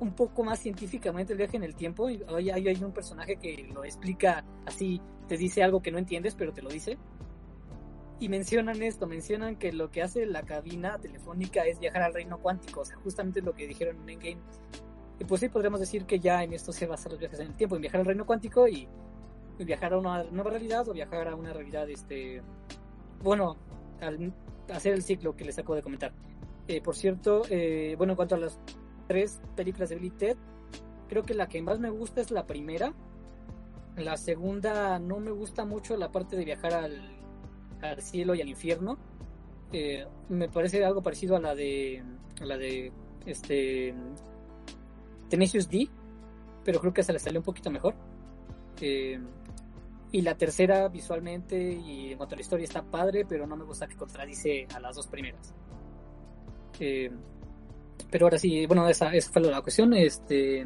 un 0.00 0.14
poco 0.14 0.44
más 0.44 0.60
científicamente 0.60 1.32
el 1.32 1.38
viaje 1.38 1.56
en 1.56 1.64
el 1.64 1.74
tiempo. 1.74 2.08
Y 2.08 2.22
hay, 2.28 2.50
hay, 2.50 2.68
hay 2.68 2.84
un 2.84 2.92
personaje 2.92 3.36
que 3.36 3.68
lo 3.72 3.84
explica 3.84 4.44
así, 4.66 5.00
te 5.26 5.36
dice 5.36 5.62
algo 5.62 5.82
que 5.82 5.90
no 5.90 5.98
entiendes, 5.98 6.34
pero 6.34 6.52
te 6.52 6.62
lo 6.62 6.70
dice. 6.70 6.98
Y 8.20 8.28
mencionan 8.28 8.82
esto, 8.82 9.06
mencionan 9.06 9.56
que 9.56 9.72
lo 9.72 9.90
que 9.90 10.02
hace 10.02 10.26
la 10.26 10.42
cabina 10.42 10.98
telefónica 10.98 11.64
es 11.66 11.78
viajar 11.78 12.02
al 12.02 12.14
reino 12.14 12.38
cuántico, 12.38 12.80
o 12.80 12.84
sea, 12.84 12.96
justamente 12.96 13.40
lo 13.42 13.54
que 13.54 13.68
dijeron 13.68 13.96
en 14.02 14.10
Endgame. 14.10 14.42
Y 15.18 15.24
pues 15.24 15.40
sí, 15.40 15.48
podríamos 15.48 15.80
decir 15.80 16.04
que 16.04 16.20
ya 16.20 16.42
en 16.44 16.52
esto 16.52 16.72
se 16.72 16.86
basan 16.86 17.12
los 17.12 17.18
viajes 17.18 17.40
en 17.40 17.48
el 17.48 17.54
tiempo, 17.54 17.76
en 17.76 17.82
viajar 17.82 18.00
al 18.00 18.06
reino 18.06 18.26
cuántico 18.26 18.68
y, 18.68 18.88
viajar 19.58 19.92
a 19.92 19.98
una 19.98 20.22
nueva 20.22 20.50
realidad 20.50 20.88
o 20.88 20.92
viajar 20.92 21.26
a 21.26 21.34
una 21.34 21.52
realidad, 21.52 21.90
este, 21.90 22.40
bueno, 23.24 23.56
al 24.00 24.32
hacer 24.72 24.94
el 24.94 25.02
ciclo 25.02 25.34
que 25.34 25.44
les 25.44 25.58
acabo 25.58 25.74
de 25.74 25.82
comentar. 25.82 26.12
Eh, 26.68 26.80
por 26.80 26.94
cierto, 26.94 27.42
eh, 27.50 27.96
bueno, 27.98 28.12
en 28.12 28.16
cuanto 28.16 28.36
a 28.36 28.38
las 28.38 28.60
tres 29.08 29.40
películas 29.56 29.88
de 29.88 29.96
Billy 29.96 30.10
Ted, 30.10 30.36
creo 31.08 31.24
que 31.24 31.34
la 31.34 31.48
que 31.48 31.60
más 31.60 31.80
me 31.80 31.90
gusta 31.90 32.20
es 32.20 32.30
la 32.30 32.46
primera. 32.46 32.94
La 33.96 34.16
segunda 34.16 35.00
no 35.00 35.18
me 35.18 35.32
gusta 35.32 35.64
mucho 35.64 35.96
la 35.96 36.12
parte 36.12 36.36
de 36.36 36.44
viajar 36.44 36.74
al, 36.74 37.18
al 37.82 38.00
cielo 38.00 38.34
y 38.34 38.42
al 38.42 38.48
infierno. 38.48 38.98
Eh, 39.72 40.06
me 40.28 40.48
parece 40.48 40.84
algo 40.84 41.02
parecido 41.02 41.36
a 41.36 41.40
la 41.40 41.54
de 41.54 42.02
a 42.40 42.44
la 42.44 42.56
de 42.56 42.92
este 43.26 43.94
Tenacious 45.28 45.68
D, 45.68 45.88
pero 46.64 46.80
creo 46.80 46.92
que 46.92 47.02
se 47.02 47.12
le 47.12 47.18
salió 47.18 47.40
un 47.40 47.44
poquito 47.44 47.70
mejor. 47.70 47.94
Eh, 48.80 49.18
y 50.10 50.22
la 50.22 50.36
tercera 50.36 50.88
visualmente 50.88 51.60
y 51.72 52.12
en 52.12 52.16
cuanto 52.16 52.34
a 52.34 52.36
la 52.36 52.42
historia 52.42 52.64
está 52.64 52.82
padre, 52.82 53.26
pero 53.28 53.46
no 53.46 53.56
me 53.56 53.64
gusta 53.64 53.86
que 53.86 53.96
contradice 53.96 54.66
a 54.74 54.80
las 54.80 54.96
dos 54.96 55.06
primeras. 55.06 55.54
Eh, 56.80 57.10
pero 58.10 58.26
ahora 58.26 58.38
sí, 58.38 58.64
bueno, 58.66 58.88
esa, 58.88 59.10
fue 59.30 59.42
la 59.42 59.60
cuestión. 59.60 59.92
Este, 59.94 60.64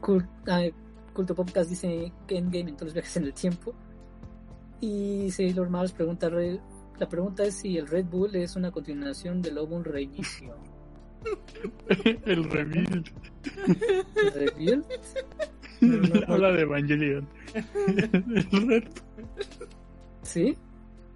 Cult- 0.00 0.74
Culto 1.12 1.34
Podcast 1.34 1.70
dice 1.70 2.12
que 2.26 2.38
Endgame 2.38 2.70
en 2.70 2.76
todos 2.76 2.86
los 2.88 2.94
viajes 2.94 3.16
en 3.18 3.24
el 3.24 3.34
tiempo. 3.34 3.72
Y 4.80 5.30
Sailor 5.30 5.68
Mars 5.70 5.92
pregunta, 5.92 6.28
re- 6.28 6.60
la 6.98 7.08
pregunta 7.08 7.44
es 7.44 7.54
si 7.56 7.76
el 7.78 7.86
Red 7.86 8.06
Bull 8.06 8.34
es 8.34 8.56
una 8.56 8.72
continuación 8.72 9.40
de 9.42 9.52
Lobo 9.52 9.76
un 9.76 9.84
reinicio. 9.84 10.56
El 12.26 12.44
reveal. 12.50 13.04
¿Reveal? 14.34 14.84
No, 15.80 15.96
no, 15.96 16.08
no. 16.08 16.34
Habla 16.34 16.52
de 16.52 16.60
Evangelion. 16.62 17.28
El 17.54 18.68
red. 18.68 18.84
¿Sí? 20.22 20.56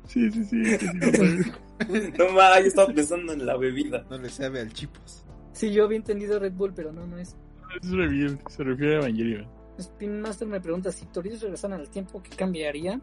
Sí, 0.06 0.30
sí, 0.30 0.44
sí. 0.44 0.78
sí. 0.78 1.52
No 2.18 2.30
más, 2.30 2.60
yo 2.60 2.68
estaba 2.68 2.92
pensando 2.92 3.34
en 3.34 3.44
la 3.44 3.56
bebida. 3.58 4.06
No 4.08 4.16
le 4.16 4.30
sabe 4.30 4.60
al 4.60 4.72
chipos. 4.72 5.24
Sí, 5.52 5.72
yo 5.72 5.84
había 5.84 5.98
entendido 5.98 6.38
Red 6.38 6.52
Bull, 6.52 6.72
pero 6.74 6.90
no, 6.90 7.06
no 7.06 7.18
es. 7.18 7.36
Es 7.82 7.90
reveal. 7.90 8.38
Se 8.48 8.64
refiere 8.64 8.94
a 8.94 8.98
Evangelion. 9.00 9.46
Spin 9.78 10.20
Master 10.20 10.48
me 10.48 10.60
pregunta 10.60 10.90
si 10.90 11.04
Toritos 11.06 11.42
regresaran 11.42 11.80
al 11.80 11.90
tiempo, 11.90 12.22
¿qué 12.22 12.30
cambiaría? 12.34 13.00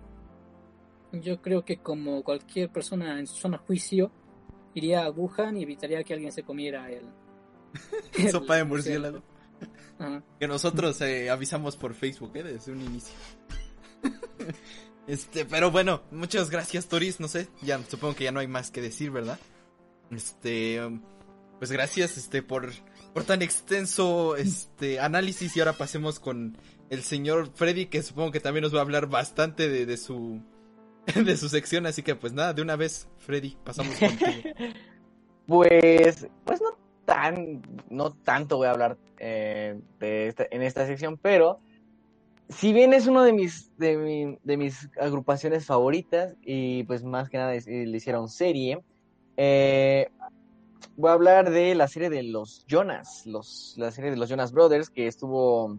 Yo 1.12 1.40
creo 1.42 1.64
que 1.64 1.78
como 1.78 2.24
cualquier 2.24 2.72
persona 2.72 3.20
en 3.20 3.28
su 3.28 3.36
zona 3.36 3.60
juicio, 3.60 4.12
iría 4.74 5.06
a 5.06 5.12
Wuhan 5.12 5.58
y 5.58 5.64
evitaría 5.64 6.04
que 6.04 6.14
alguien 6.14 6.32
se 6.32 6.44
comiera 6.44 6.90
el... 6.92 7.04
el- 8.18 8.32
Sopa 8.32 8.56
de 8.58 8.64
murciélago. 8.64 9.22
Que 10.40 10.48
nosotros 10.48 11.00
eh, 11.02 11.30
avisamos 11.30 11.78
por 11.78 11.94
Facebook, 11.94 12.32
¿eh? 12.36 12.44
Desde 12.44 12.72
un 12.72 12.82
inicio. 12.82 13.16
este, 15.08 15.46
pero 15.46 15.72
bueno, 15.72 16.02
muchas 16.12 16.50
gracias, 16.50 16.88
Toris. 16.88 17.20
No 17.20 17.28
sé, 17.28 17.48
ya 17.62 17.82
supongo 17.84 18.16
que 18.16 18.26
ya 18.26 18.32
no 18.32 18.40
hay 18.40 18.48
más 18.48 18.72
que 18.72 18.82
decir, 18.82 19.12
¿verdad? 19.12 19.40
Este, 20.12 20.80
pues 21.60 21.72
gracias, 21.72 22.18
este, 22.18 22.44
por, 22.44 22.72
por 23.14 23.24
tan 23.24 23.42
extenso, 23.42 24.36
este, 24.36 25.00
análisis. 25.00 25.56
Y 25.56 25.60
ahora 25.62 25.74
pasemos 25.74 26.20
con 26.20 26.58
el 26.90 27.04
señor 27.04 27.52
Freddy, 27.56 27.86
que 27.86 28.04
supongo 28.04 28.32
que 28.32 28.40
también 28.42 28.64
nos 28.64 28.74
va 28.74 28.80
a 28.80 28.84
hablar 28.84 29.08
bastante 29.08 29.70
de, 29.70 29.86
de 29.86 29.98
su, 29.98 30.42
de 31.26 31.38
su 31.38 31.50
sección. 31.50 31.86
Así 31.86 32.02
que, 32.04 32.16
pues 32.16 32.34
nada, 32.34 32.54
de 32.54 32.62
una 32.62 32.76
vez, 32.76 33.08
Freddy, 33.18 33.58
pasamos 33.64 33.96
contigo. 33.98 34.32
Pues, 35.46 36.26
pues 36.46 36.62
no 36.62 36.70
tan, 37.04 37.62
no 37.90 38.12
tanto 38.14 38.56
voy 38.56 38.68
a 38.68 38.72
hablar 38.72 38.98
eh, 39.20 39.78
de 40.00 40.28
esta, 40.28 40.46
en 40.50 40.62
esta 40.62 40.88
sección, 40.88 41.18
pero 41.22 41.60
si 42.48 42.72
bien 42.72 42.94
es 42.94 43.08
uno 43.08 43.24
de 43.24 43.34
mis, 43.34 43.70
de, 43.78 43.98
mi- 43.98 44.38
de 44.42 44.56
mis 44.56 44.90
agrupaciones 44.98 45.66
favoritas 45.66 46.36
y 46.44 46.84
pues 46.86 47.04
más 47.04 47.28
que 47.30 47.38
nada 47.40 47.54
eh, 47.56 47.62
le 47.66 47.98
hicieron 47.98 48.30
serie, 48.30 48.82
eh, 49.36 50.08
voy 50.96 51.10
a 51.10 51.14
hablar 51.14 51.50
de 51.50 51.76
la 51.76 51.90
serie 51.90 52.10
de 52.10 52.24
los 52.24 52.66
Jonas, 52.66 53.26
los, 53.26 53.76
la 53.78 53.92
serie 53.92 54.12
de 54.12 54.18
los 54.18 54.30
Jonas 54.30 54.54
Brothers 54.54 54.90
que 54.90 55.08
estuvo, 55.08 55.78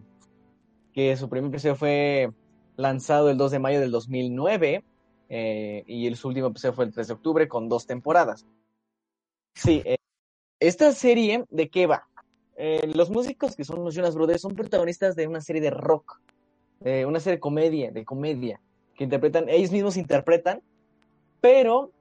que 0.93 1.17
su 1.17 1.27
primer 1.27 1.49
episodio 1.49 1.75
fue 1.75 2.31
lanzado 2.77 3.31
el 3.31 3.37
2 3.37 3.49
de 3.49 3.57
mayo 3.59 3.79
del 3.79 3.89
2009 3.89 4.83
eh, 5.29 5.83
y 5.87 6.07
el, 6.07 6.15
su 6.15 6.27
último 6.27 6.47
episodio 6.47 6.73
fue 6.73 6.85
el 6.85 6.93
3 6.93 7.07
de 7.07 7.13
octubre 7.13 7.47
con 7.47 7.67
dos 7.69 7.85
temporadas. 7.85 8.45
Sí, 9.55 9.81
eh, 9.85 9.97
esta 10.59 10.91
serie, 10.91 11.45
¿de 11.49 11.69
qué 11.69 11.87
va? 11.87 12.07
Eh, 12.57 12.91
los 12.93 13.09
músicos 13.09 13.55
que 13.55 13.63
son 13.63 13.83
los 13.83 13.95
Jonas 13.95 14.15
Brothers 14.15 14.41
son 14.41 14.55
protagonistas 14.55 15.15
de 15.15 15.27
una 15.27 15.41
serie 15.41 15.61
de 15.61 15.69
rock, 15.71 16.21
una 16.79 17.19
serie 17.19 17.37
de 17.37 17.39
comedia, 17.39 17.91
de 17.91 18.05
comedia, 18.05 18.61
que 18.95 19.05
interpretan, 19.05 19.49
ellos 19.49 19.71
mismos 19.71 19.97
interpretan, 19.97 20.61
pero 21.41 21.91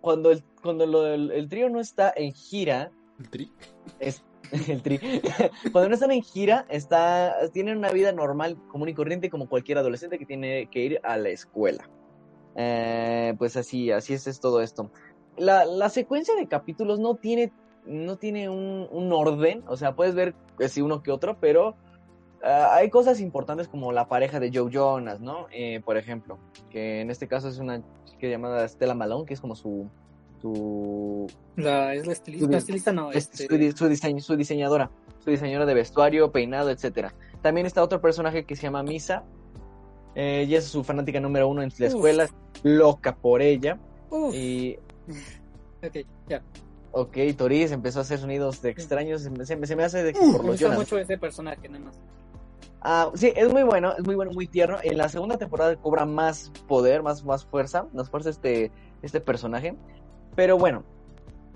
cuando, 0.00 0.30
el, 0.30 0.42
cuando 0.62 0.86
lo- 0.86 1.06
el, 1.06 1.30
el 1.32 1.48
trío 1.48 1.68
no 1.68 1.80
está 1.80 2.12
en 2.16 2.32
gira, 2.32 2.90
¿El 3.18 3.28
tri? 3.28 3.52
es 3.98 4.22
cuando 5.72 5.88
no 5.88 5.94
están 5.94 6.10
en 6.12 6.22
gira, 6.22 6.66
está, 6.68 7.34
tienen 7.52 7.78
una 7.78 7.90
vida 7.90 8.12
normal, 8.12 8.58
común 8.68 8.88
y 8.88 8.94
corriente, 8.94 9.30
como 9.30 9.48
cualquier 9.48 9.78
adolescente 9.78 10.18
que 10.18 10.26
tiene 10.26 10.68
que 10.70 10.80
ir 10.80 11.00
a 11.02 11.16
la 11.16 11.28
escuela. 11.28 11.88
Eh, 12.56 13.34
pues 13.38 13.56
así, 13.56 13.90
así 13.90 14.14
es, 14.14 14.40
todo 14.40 14.60
esto. 14.60 14.90
La, 15.36 15.64
la 15.64 15.88
secuencia 15.88 16.34
de 16.34 16.48
capítulos 16.48 16.98
no 16.98 17.14
tiene, 17.14 17.52
no 17.86 18.16
tiene 18.16 18.48
un, 18.48 18.88
un 18.90 19.12
orden, 19.12 19.62
o 19.68 19.76
sea, 19.76 19.94
puedes 19.94 20.14
ver 20.14 20.34
si 20.68 20.82
uno 20.82 21.02
que 21.02 21.12
otro, 21.12 21.38
pero 21.40 21.76
ah, 22.42 22.74
hay 22.74 22.90
cosas 22.90 23.20
importantes 23.20 23.68
como 23.68 23.92
la 23.92 24.08
pareja 24.08 24.40
de 24.40 24.50
Joe 24.52 24.70
Jonas, 24.70 25.20
¿no? 25.20 25.46
Eh, 25.52 25.80
por 25.84 25.96
ejemplo, 25.96 26.38
que 26.70 27.00
en 27.00 27.10
este 27.10 27.28
caso 27.28 27.48
es 27.48 27.58
una 27.58 27.82
chica 28.04 28.26
llamada 28.26 28.66
Stella 28.68 28.94
Malone, 28.94 29.24
que 29.24 29.34
es 29.34 29.40
como 29.40 29.54
su, 29.54 29.88
su, 30.40 31.26
La, 31.56 31.94
es 31.94 32.06
la 32.06 32.12
estilista, 32.12 32.46
Su- 32.46 32.50
la 32.52 32.58
estilista 32.58 32.92
no, 32.92 33.10
es- 33.10 33.30
este, 33.30 33.70
su, 33.72 33.76
su 33.76 33.88
diseño- 33.88 34.20
su 34.20 34.36
diseñadora, 34.36 34.90
su 35.22 35.30
diseñadora 35.30 35.66
de 35.66 35.74
vestuario, 35.74 36.32
peinado, 36.32 36.70
etcétera. 36.70 37.14
También 37.42 37.66
está 37.66 37.82
otro 37.82 38.00
personaje 38.00 38.44
que 38.44 38.56
se 38.56 38.62
llama 38.62 38.82
Misa. 38.82 39.24
Eh, 40.14 40.42
ella 40.42 40.58
es 40.58 40.64
su 40.64 40.82
fanática 40.82 41.20
número 41.20 41.48
uno 41.48 41.62
en 41.62 41.68
la 41.78 41.86
Uf. 41.86 41.94
escuela, 41.94 42.28
loca 42.62 43.14
por 43.16 43.42
ella. 43.42 43.78
uf, 44.10 44.34
Y, 44.34 44.76
ok, 45.84 45.96
ya. 46.28 46.42
ok, 46.92 47.16
Toris 47.36 47.70
empezó 47.72 48.00
a 48.00 48.02
hacer 48.02 48.18
sonidos 48.18 48.60
de 48.62 48.70
extraños. 48.70 49.22
Se, 49.22 49.30
me- 49.30 49.44
se 49.46 49.56
me- 49.56 49.66
se 49.66 49.76
me 49.76 49.84
hace 49.84 50.02
de, 50.02 50.12
por 50.12 50.22
Me 50.22 50.32
los 50.32 50.42
gusta 50.42 50.56
Jonas. 50.64 50.78
mucho 50.78 50.98
ese 50.98 51.16
personaje, 51.18 51.68
nada 51.68 51.84
más. 51.84 52.00
Ah, 52.82 53.10
sí, 53.14 53.30
es 53.36 53.52
muy 53.52 53.62
bueno, 53.62 53.92
es 53.96 54.04
muy 54.06 54.14
bueno, 54.14 54.32
muy 54.32 54.46
tierno. 54.46 54.78
En 54.82 54.96
la 54.96 55.08
segunda 55.10 55.36
temporada 55.36 55.76
cobra 55.76 56.06
más 56.06 56.50
poder, 56.66 57.02
más, 57.02 57.24
más 57.24 57.44
fuerza, 57.44 57.86
más 57.92 58.08
fuerza 58.08 58.30
este, 58.30 58.72
este 59.02 59.20
personaje. 59.20 59.76
Pero 60.34 60.58
bueno, 60.58 60.84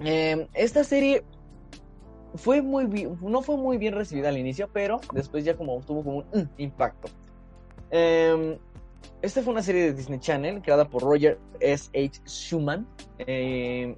eh, 0.04 0.48
esta 0.54 0.84
serie 0.84 1.24
fue 2.34 2.62
muy 2.62 3.08
no 3.20 3.42
fue 3.42 3.56
muy 3.56 3.78
bien 3.78 3.94
recibida 3.94 4.28
al 4.28 4.38
inicio, 4.38 4.68
pero 4.72 5.00
después 5.12 5.44
ya 5.44 5.56
como 5.56 5.80
tuvo 5.80 6.02
como 6.02 6.18
un 6.18 6.42
mm, 6.42 6.48
impacto. 6.58 7.08
Eh, 7.90 8.58
esta 9.22 9.42
fue 9.42 9.52
una 9.52 9.62
serie 9.62 9.82
de 9.82 9.92
Disney 9.94 10.18
Channel 10.18 10.60
creada 10.62 10.88
por 10.88 11.02
Roger 11.02 11.38
S. 11.60 11.90
H. 11.94 12.20
Schumann. 12.26 12.86
eh, 13.18 13.96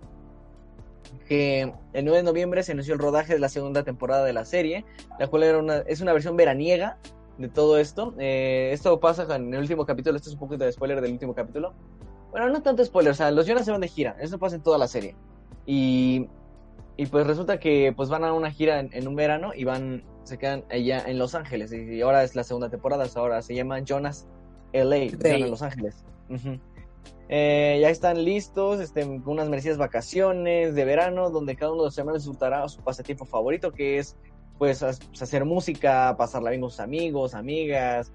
que 1.28 1.72
el 1.92 2.04
9 2.04 2.18
de 2.18 2.22
noviembre 2.22 2.62
se 2.62 2.72
anunció 2.72 2.94
el 2.94 3.00
rodaje 3.00 3.32
de 3.32 3.38
la 3.38 3.48
segunda 3.48 3.82
temporada 3.82 4.24
de 4.24 4.32
la 4.32 4.44
serie, 4.44 4.84
la 5.18 5.26
cual 5.26 5.42
era 5.42 5.58
una, 5.58 5.78
es 5.78 6.00
una 6.00 6.12
versión 6.12 6.36
veraniega 6.36 6.98
de 7.38 7.48
todo 7.48 7.78
esto. 7.78 8.14
Eh, 8.18 8.70
esto 8.72 8.98
pasa 9.00 9.34
en 9.34 9.52
el 9.52 9.60
último 9.60 9.84
capítulo, 9.84 10.16
esto 10.16 10.28
es 10.28 10.34
un 10.34 10.40
poquito 10.40 10.64
de 10.64 10.72
spoiler 10.72 11.00
del 11.00 11.12
último 11.12 11.34
capítulo. 11.34 11.74
Bueno, 12.36 12.50
no 12.52 12.60
tanto 12.60 12.84
spoiler, 12.84 13.12
o 13.12 13.14
sea, 13.14 13.30
los 13.30 13.46
Jonas 13.46 13.64
se 13.64 13.72
van 13.72 13.80
de 13.80 13.88
gira, 13.88 14.14
eso 14.20 14.38
pasa 14.38 14.56
en 14.56 14.62
toda 14.62 14.76
la 14.76 14.88
serie. 14.88 15.16
Y, 15.64 16.28
y 16.98 17.06
pues 17.06 17.26
resulta 17.26 17.58
que 17.58 17.94
pues 17.96 18.10
van 18.10 18.24
a 18.24 18.34
una 18.34 18.50
gira 18.50 18.78
en, 18.78 18.90
en 18.92 19.08
un 19.08 19.16
verano 19.16 19.52
y 19.56 19.64
van, 19.64 20.04
se 20.24 20.36
quedan 20.36 20.62
allá 20.68 21.02
en 21.06 21.18
Los 21.18 21.34
Ángeles. 21.34 21.72
Y, 21.72 22.02
ahora 22.02 22.24
es 22.24 22.34
la 22.34 22.44
segunda 22.44 22.68
temporada, 22.68 23.06
ahora 23.14 23.40
se 23.40 23.54
llama 23.54 23.80
Jonas 23.82 24.28
LA, 24.74 25.08
se 25.18 25.32
llama 25.32 25.46
Los 25.46 25.62
Ángeles. 25.62 26.04
Ujú. 26.28 26.60
Eh, 27.30 27.78
ya 27.80 27.88
están 27.88 28.22
listos, 28.22 28.80
este, 28.80 29.00
con 29.00 29.28
unas 29.28 29.48
merecidas 29.48 29.78
vacaciones 29.78 30.74
de 30.74 30.84
verano, 30.84 31.30
donde 31.30 31.56
cada 31.56 31.72
uno 31.72 31.84
de 31.84 31.86
los 31.86 31.96
hermanos 31.96 32.24
disfrutará 32.24 32.68
su 32.68 32.82
pasatiempo 32.82 33.24
favorito, 33.24 33.72
que 33.72 33.96
es 33.96 34.14
pues 34.58 34.82
as- 34.82 35.00
hacer 35.18 35.46
música, 35.46 36.14
pasarla 36.18 36.50
bien 36.50 36.60
con 36.60 36.70
sus 36.70 36.80
amigos, 36.80 37.34
amigas, 37.34 38.12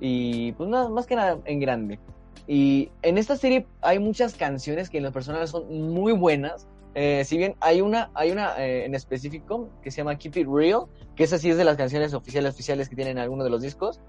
y 0.00 0.52
pues 0.52 0.68
nada, 0.68 0.90
más 0.90 1.06
que 1.06 1.16
nada 1.16 1.38
en 1.46 1.60
grande. 1.60 1.98
Y 2.46 2.90
en 3.02 3.18
esta 3.18 3.36
serie 3.36 3.66
hay 3.80 3.98
muchas 3.98 4.34
canciones 4.34 4.90
que 4.90 4.98
en 4.98 5.04
lo 5.04 5.12
personal 5.12 5.46
son 5.48 5.66
muy 5.92 6.12
buenas. 6.12 6.66
Eh, 6.94 7.24
si 7.24 7.36
bien 7.38 7.56
hay 7.60 7.80
una, 7.80 8.10
hay 8.14 8.30
una 8.30 8.56
eh, 8.62 8.84
en 8.84 8.94
específico 8.94 9.68
que 9.82 9.90
se 9.90 9.98
llama 9.98 10.16
Keep 10.16 10.36
It 10.36 10.48
Real, 10.48 10.82
que 11.16 11.24
esa 11.24 11.38
sí 11.38 11.50
es 11.50 11.56
de 11.56 11.64
las 11.64 11.76
canciones 11.76 12.14
oficiales 12.14 12.54
oficiales 12.54 12.88
que 12.88 12.96
tienen 12.96 13.18
algunos 13.18 13.44
de 13.44 13.50
los 13.50 13.62
discos. 13.62 14.00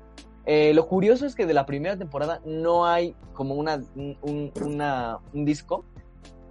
Eh, 0.46 0.74
lo 0.76 0.88
curioso 0.88 1.26
es 1.26 1.34
que 1.34 1.48
de 1.48 1.56
la 1.56 1.66
primera 1.66 1.98
temporada 1.98 2.42
no 2.46 2.86
hay 2.86 3.16
como 3.34 3.56
una, 3.56 3.82
un, 3.96 4.16
un- 4.22 4.52
una- 4.64 5.18
un 5.34 5.46
disco, 5.46 5.84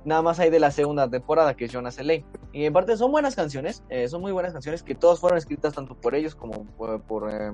nada 0.04 0.20
más 0.22 0.40
hay 0.40 0.50
de 0.50 0.58
la 0.58 0.72
segunda 0.72 1.08
temporada 1.08 1.54
que 1.54 1.66
es 1.66 1.72
Jonas 1.72 1.98
L.A. 1.98 2.24
Y 2.52 2.64
en 2.64 2.72
parte 2.72 2.96
son 2.96 3.12
buenas 3.12 3.36
canciones, 3.36 3.84
eh, 3.88 4.08
son 4.08 4.20
muy 4.20 4.32
buenas 4.32 4.52
canciones 4.52 4.82
que 4.82 4.96
todas 4.96 5.20
fueron 5.20 5.38
escritas 5.38 5.74
tanto 5.74 5.94
por 5.94 6.16
ellos 6.16 6.34
como 6.34 6.64
por, 6.76 7.00
por, 7.02 7.30
eh, 7.32 7.52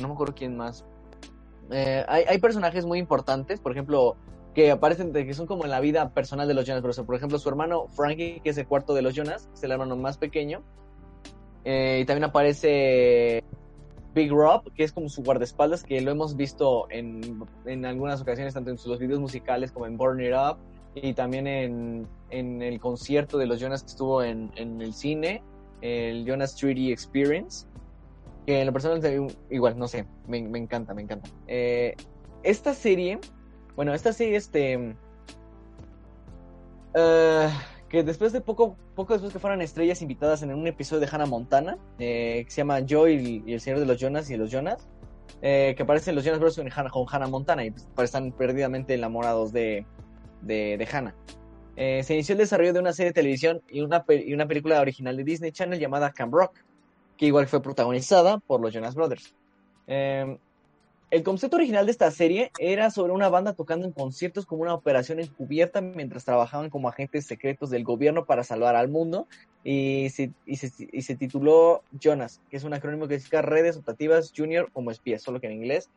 no 0.00 0.06
me 0.08 0.14
acuerdo 0.14 0.34
quién 0.36 0.56
más. 0.56 0.84
Eh, 1.70 2.04
hay, 2.08 2.24
hay 2.28 2.38
personajes 2.38 2.84
muy 2.86 2.98
importantes, 2.98 3.60
por 3.60 3.72
ejemplo, 3.72 4.16
que 4.54 4.70
aparecen, 4.70 5.12
que 5.12 5.32
son 5.34 5.46
como 5.46 5.64
en 5.64 5.70
la 5.70 5.80
vida 5.80 6.10
personal 6.10 6.48
de 6.48 6.54
los 6.54 6.64
Jonas 6.66 6.82
Brothers. 6.82 7.06
Por 7.06 7.14
ejemplo, 7.14 7.38
su 7.38 7.48
hermano 7.48 7.86
Frankie, 7.90 8.40
que 8.42 8.50
es 8.50 8.58
el 8.58 8.66
cuarto 8.66 8.94
de 8.94 9.02
los 9.02 9.14
Jonas, 9.14 9.48
es 9.54 9.62
el 9.62 9.70
hermano 9.72 9.96
más 9.96 10.18
pequeño. 10.18 10.62
Eh, 11.64 12.00
y 12.02 12.04
también 12.06 12.24
aparece 12.24 13.44
Big 14.14 14.30
Rob, 14.32 14.72
que 14.74 14.82
es 14.84 14.92
como 14.92 15.08
su 15.08 15.22
guardaespaldas, 15.22 15.84
que 15.84 16.00
lo 16.00 16.10
hemos 16.10 16.36
visto 16.36 16.86
en, 16.90 17.44
en 17.66 17.84
algunas 17.86 18.20
ocasiones, 18.20 18.54
tanto 18.54 18.70
en 18.70 18.78
sus- 18.78 18.98
videos 18.98 19.20
musicales 19.20 19.70
como 19.70 19.86
en 19.86 19.96
Burn 19.96 20.20
It 20.20 20.32
Up, 20.32 20.56
y 20.96 21.12
también 21.14 21.46
en, 21.46 22.08
en 22.30 22.62
el 22.62 22.80
concierto 22.80 23.38
de 23.38 23.46
los 23.46 23.60
Jonas 23.60 23.82
que 23.82 23.90
estuvo 23.90 24.22
en, 24.24 24.50
en 24.56 24.80
el 24.80 24.94
cine, 24.94 25.42
el 25.82 26.24
Jonas 26.26 26.60
3D 26.60 26.90
Experience, 26.90 27.66
que 28.46 28.60
en 28.60 28.66
lo 28.66 28.72
personal 28.72 29.36
igual, 29.50 29.78
no 29.78 29.88
sé, 29.88 30.06
me, 30.26 30.42
me 30.42 30.58
encanta, 30.58 30.94
me 30.94 31.02
encanta. 31.02 31.28
Eh, 31.46 31.94
esta 32.42 32.74
serie, 32.74 33.18
bueno, 33.76 33.94
esta 33.94 34.12
serie, 34.12 34.36
este... 34.36 34.96
eh, 36.94 37.48
que 37.88 38.02
después 38.02 38.32
de 38.32 38.40
poco, 38.40 38.76
poco 38.94 39.14
después 39.14 39.32
que 39.32 39.38
fueran 39.38 39.60
estrellas 39.60 40.00
invitadas 40.00 40.42
en 40.42 40.54
un 40.54 40.66
episodio 40.66 41.00
de 41.00 41.08
Hannah 41.10 41.26
Montana, 41.26 41.78
eh, 41.98 42.42
que 42.44 42.50
se 42.50 42.58
llama 42.58 42.80
Joy 42.86 43.42
y, 43.46 43.52
el 43.52 43.60
Señor 43.60 43.80
de 43.80 43.86
los 43.86 43.98
Jonas 43.98 44.30
y 44.30 44.36
los 44.36 44.50
Jonas, 44.50 44.88
que 45.40 45.76
aparecen 45.78 46.14
los 46.14 46.24
Jonas 46.24 46.38
Brothers 46.38 46.56
con 46.92 47.08
Hannah, 47.08 47.26
Montana 47.26 47.64
y 47.64 47.70
pues, 47.70 47.88
están 48.04 48.32
perdidamente 48.32 48.94
enamorados 48.94 49.52
de, 49.52 49.86
de, 50.42 50.88
Hannah. 50.90 51.14
Se 51.76 52.14
inició 52.14 52.34
el 52.34 52.38
desarrollo 52.38 52.74
de 52.74 52.80
una 52.80 52.92
serie 52.92 53.10
de 53.10 53.14
televisión 53.14 53.62
y 53.68 53.80
una, 53.80 54.04
y 54.08 54.34
una 54.34 54.46
película 54.46 54.80
original 54.80 55.16
de 55.16 55.24
Disney 55.24 55.50
Channel 55.50 55.80
llamada 55.80 56.12
Camp 56.12 56.34
Rock, 56.34 56.62
que 57.20 57.26
igual 57.26 57.46
fue 57.46 57.60
protagonizada 57.60 58.38
por 58.38 58.62
los 58.62 58.72
Jonas 58.72 58.94
Brothers. 58.94 59.34
Eh, 59.86 60.38
el 61.10 61.22
concepto 61.22 61.56
original 61.56 61.84
de 61.84 61.92
esta 61.92 62.10
serie 62.10 62.50
era 62.58 62.90
sobre 62.90 63.12
una 63.12 63.28
banda 63.28 63.52
tocando 63.52 63.84
en 63.84 63.92
conciertos 63.92 64.46
como 64.46 64.62
una 64.62 64.72
operación 64.72 65.20
encubierta 65.20 65.82
mientras 65.82 66.24
trabajaban 66.24 66.70
como 66.70 66.88
agentes 66.88 67.26
secretos 67.26 67.68
del 67.68 67.84
gobierno 67.84 68.24
para 68.24 68.42
salvar 68.42 68.74
al 68.74 68.88
mundo 68.88 69.26
y 69.62 70.08
se, 70.08 70.32
tituló 71.18 71.82
Jonas, 72.00 72.40
que 72.48 72.56
es 72.56 72.64
un 72.64 72.72
acrónimo 72.72 73.06
que 73.06 73.16
significa 73.16 73.42
Redes 73.42 73.76
Optativas 73.76 74.32
Junior 74.34 74.70
como 74.72 74.90
espías, 74.90 75.20
solo 75.20 75.42
que 75.42 75.48
en 75.48 75.52
inglés, 75.52 75.90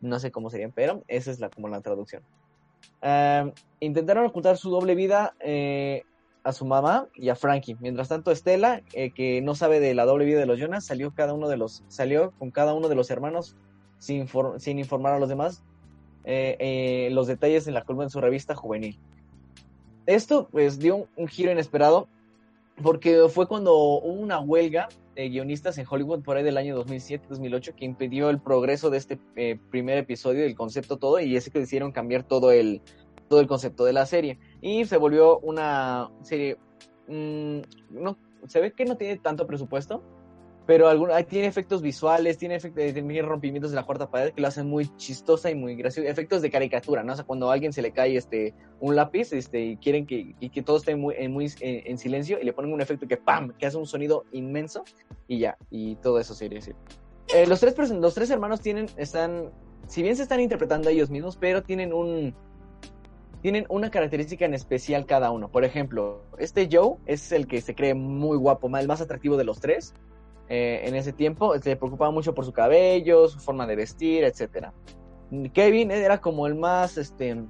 no 0.00 0.20
sé 0.20 0.30
cómo 0.30 0.48
serían, 0.48 0.70
pero 0.70 1.02
esa 1.08 1.32
es 1.32 1.40
la, 1.40 1.50
como 1.50 1.66
la 1.66 1.80
traducción. 1.80 2.22
Um, 3.02 3.50
intentaron 3.80 4.26
ocultar 4.26 4.56
su 4.56 4.70
doble 4.70 4.94
vida 4.94 5.34
eh, 5.40 6.04
a 6.48 6.52
su 6.52 6.64
mamá 6.64 7.08
y 7.14 7.28
a 7.28 7.36
Frankie. 7.36 7.76
Mientras 7.80 8.08
tanto, 8.08 8.30
Estela, 8.30 8.82
eh, 8.92 9.10
que 9.10 9.42
no 9.42 9.54
sabe 9.54 9.80
de 9.80 9.94
la 9.94 10.04
doble 10.04 10.24
vida 10.24 10.38
de 10.38 10.46
los 10.46 10.58
Jonas, 10.58 10.86
salió 10.86 11.12
cada 11.14 11.34
uno 11.34 11.48
de 11.48 11.56
los, 11.56 11.84
salió 11.88 12.32
con 12.38 12.50
cada 12.50 12.74
uno 12.74 12.88
de 12.88 12.94
los 12.94 13.10
hermanos 13.10 13.56
sin, 13.98 14.28
sin 14.58 14.78
informar 14.78 15.14
a 15.14 15.18
los 15.18 15.28
demás 15.28 15.62
eh, 16.24 16.56
eh, 16.58 17.10
los 17.12 17.26
detalles 17.26 17.66
en 17.66 17.74
la 17.74 17.82
columna 17.82 18.04
en 18.04 18.10
su 18.10 18.20
revista 18.20 18.54
juvenil. 18.54 18.98
Esto 20.06 20.48
pues 20.50 20.78
dio 20.78 20.96
un, 20.96 21.06
un 21.16 21.28
giro 21.28 21.52
inesperado 21.52 22.08
porque 22.82 23.28
fue 23.28 23.46
cuando 23.46 23.74
hubo 23.76 24.12
una 24.12 24.40
huelga 24.40 24.88
de 25.14 25.28
guionistas 25.28 25.76
en 25.78 25.86
Hollywood 25.88 26.22
por 26.22 26.36
ahí 26.36 26.44
del 26.44 26.56
año 26.56 26.82
2007-2008 26.84 27.74
que 27.74 27.84
impidió 27.84 28.30
el 28.30 28.40
progreso 28.40 28.88
de 28.88 28.98
este 28.98 29.18
eh, 29.36 29.58
primer 29.70 29.98
episodio, 29.98 30.42
del 30.42 30.54
concepto 30.54 30.96
todo, 30.96 31.18
y 31.20 31.36
es 31.36 31.50
que 31.50 31.58
decidieron 31.58 31.92
cambiar 31.92 32.22
todo 32.22 32.52
el, 32.52 32.80
todo 33.28 33.40
el 33.40 33.48
concepto 33.48 33.84
de 33.84 33.92
la 33.92 34.06
serie. 34.06 34.38
Y 34.60 34.84
se 34.84 34.96
volvió 34.96 35.38
una 35.40 36.10
serie, 36.22 36.56
mm, 37.06 37.58
no, 37.90 38.16
se 38.46 38.60
ve 38.60 38.72
que 38.72 38.84
no 38.84 38.96
tiene 38.96 39.16
tanto 39.18 39.46
presupuesto, 39.46 40.02
pero 40.66 40.88
algún, 40.88 41.08
tiene 41.28 41.46
efectos 41.46 41.80
visuales, 41.80 42.36
tiene, 42.36 42.56
efectos, 42.56 42.92
tiene 42.92 43.22
rompimientos 43.22 43.70
de 43.70 43.76
la 43.76 43.84
cuarta 43.84 44.10
pared 44.10 44.34
que 44.34 44.42
lo 44.42 44.48
hacen 44.48 44.68
muy 44.68 44.94
chistosa 44.96 45.50
y 45.50 45.54
muy 45.54 45.76
graciosa. 45.76 46.10
Efectos 46.10 46.42
de 46.42 46.50
caricatura, 46.50 47.02
¿no? 47.02 47.14
O 47.14 47.16
sea, 47.16 47.24
cuando 47.24 47.50
a 47.50 47.54
alguien 47.54 47.72
se 47.72 47.80
le 47.80 47.92
cae 47.92 48.16
este, 48.16 48.52
un 48.78 48.94
lápiz 48.94 49.32
este, 49.32 49.64
y 49.64 49.76
quieren 49.78 50.06
que, 50.06 50.34
y 50.38 50.50
que 50.50 50.62
todo 50.62 50.76
esté 50.76 50.94
muy, 50.94 51.14
en, 51.16 51.32
muy 51.32 51.46
en, 51.60 51.90
en 51.90 51.96
silencio 51.96 52.38
y 52.38 52.44
le 52.44 52.52
ponen 52.52 52.72
un 52.74 52.82
efecto 52.82 53.08
que 53.08 53.16
¡pam! 53.16 53.54
que 53.58 53.64
hace 53.64 53.78
un 53.78 53.86
sonido 53.86 54.26
inmenso 54.32 54.84
y 55.26 55.38
ya, 55.38 55.56
y 55.70 55.96
todo 55.96 56.20
eso 56.20 56.34
sería 56.34 56.58
decir. 56.58 56.76
Eh, 57.34 57.46
los, 57.46 57.60
tres, 57.60 57.74
los 57.90 58.14
tres 58.14 58.28
hermanos 58.30 58.60
tienen, 58.60 58.86
están, 58.96 59.50
si 59.86 60.02
bien 60.02 60.16
se 60.16 60.22
están 60.22 60.40
interpretando 60.40 60.90
ellos 60.90 61.08
mismos, 61.08 61.36
pero 61.36 61.62
tienen 61.62 61.94
un, 61.94 62.34
tienen 63.42 63.66
una 63.68 63.90
característica 63.90 64.44
en 64.44 64.54
especial 64.54 65.06
cada 65.06 65.30
uno. 65.30 65.50
Por 65.50 65.64
ejemplo, 65.64 66.22
este 66.38 66.68
Joe 66.70 66.96
es 67.06 67.32
el 67.32 67.46
que 67.46 67.60
se 67.60 67.74
cree 67.74 67.94
muy 67.94 68.36
guapo, 68.36 68.68
el 68.76 68.88
más 68.88 69.00
atractivo 69.00 69.36
de 69.36 69.44
los 69.44 69.60
tres. 69.60 69.94
Eh, 70.48 70.82
en 70.84 70.94
ese 70.94 71.12
tiempo 71.12 71.56
se 71.58 71.76
preocupaba 71.76 72.10
mucho 72.10 72.34
por 72.34 72.44
su 72.44 72.52
cabello, 72.52 73.28
su 73.28 73.38
forma 73.38 73.66
de 73.66 73.76
vestir, 73.76 74.24
etcétera. 74.24 74.72
Kevin 75.52 75.90
era 75.90 76.20
como 76.20 76.46
el 76.46 76.54
más, 76.54 76.96
este, 76.96 77.44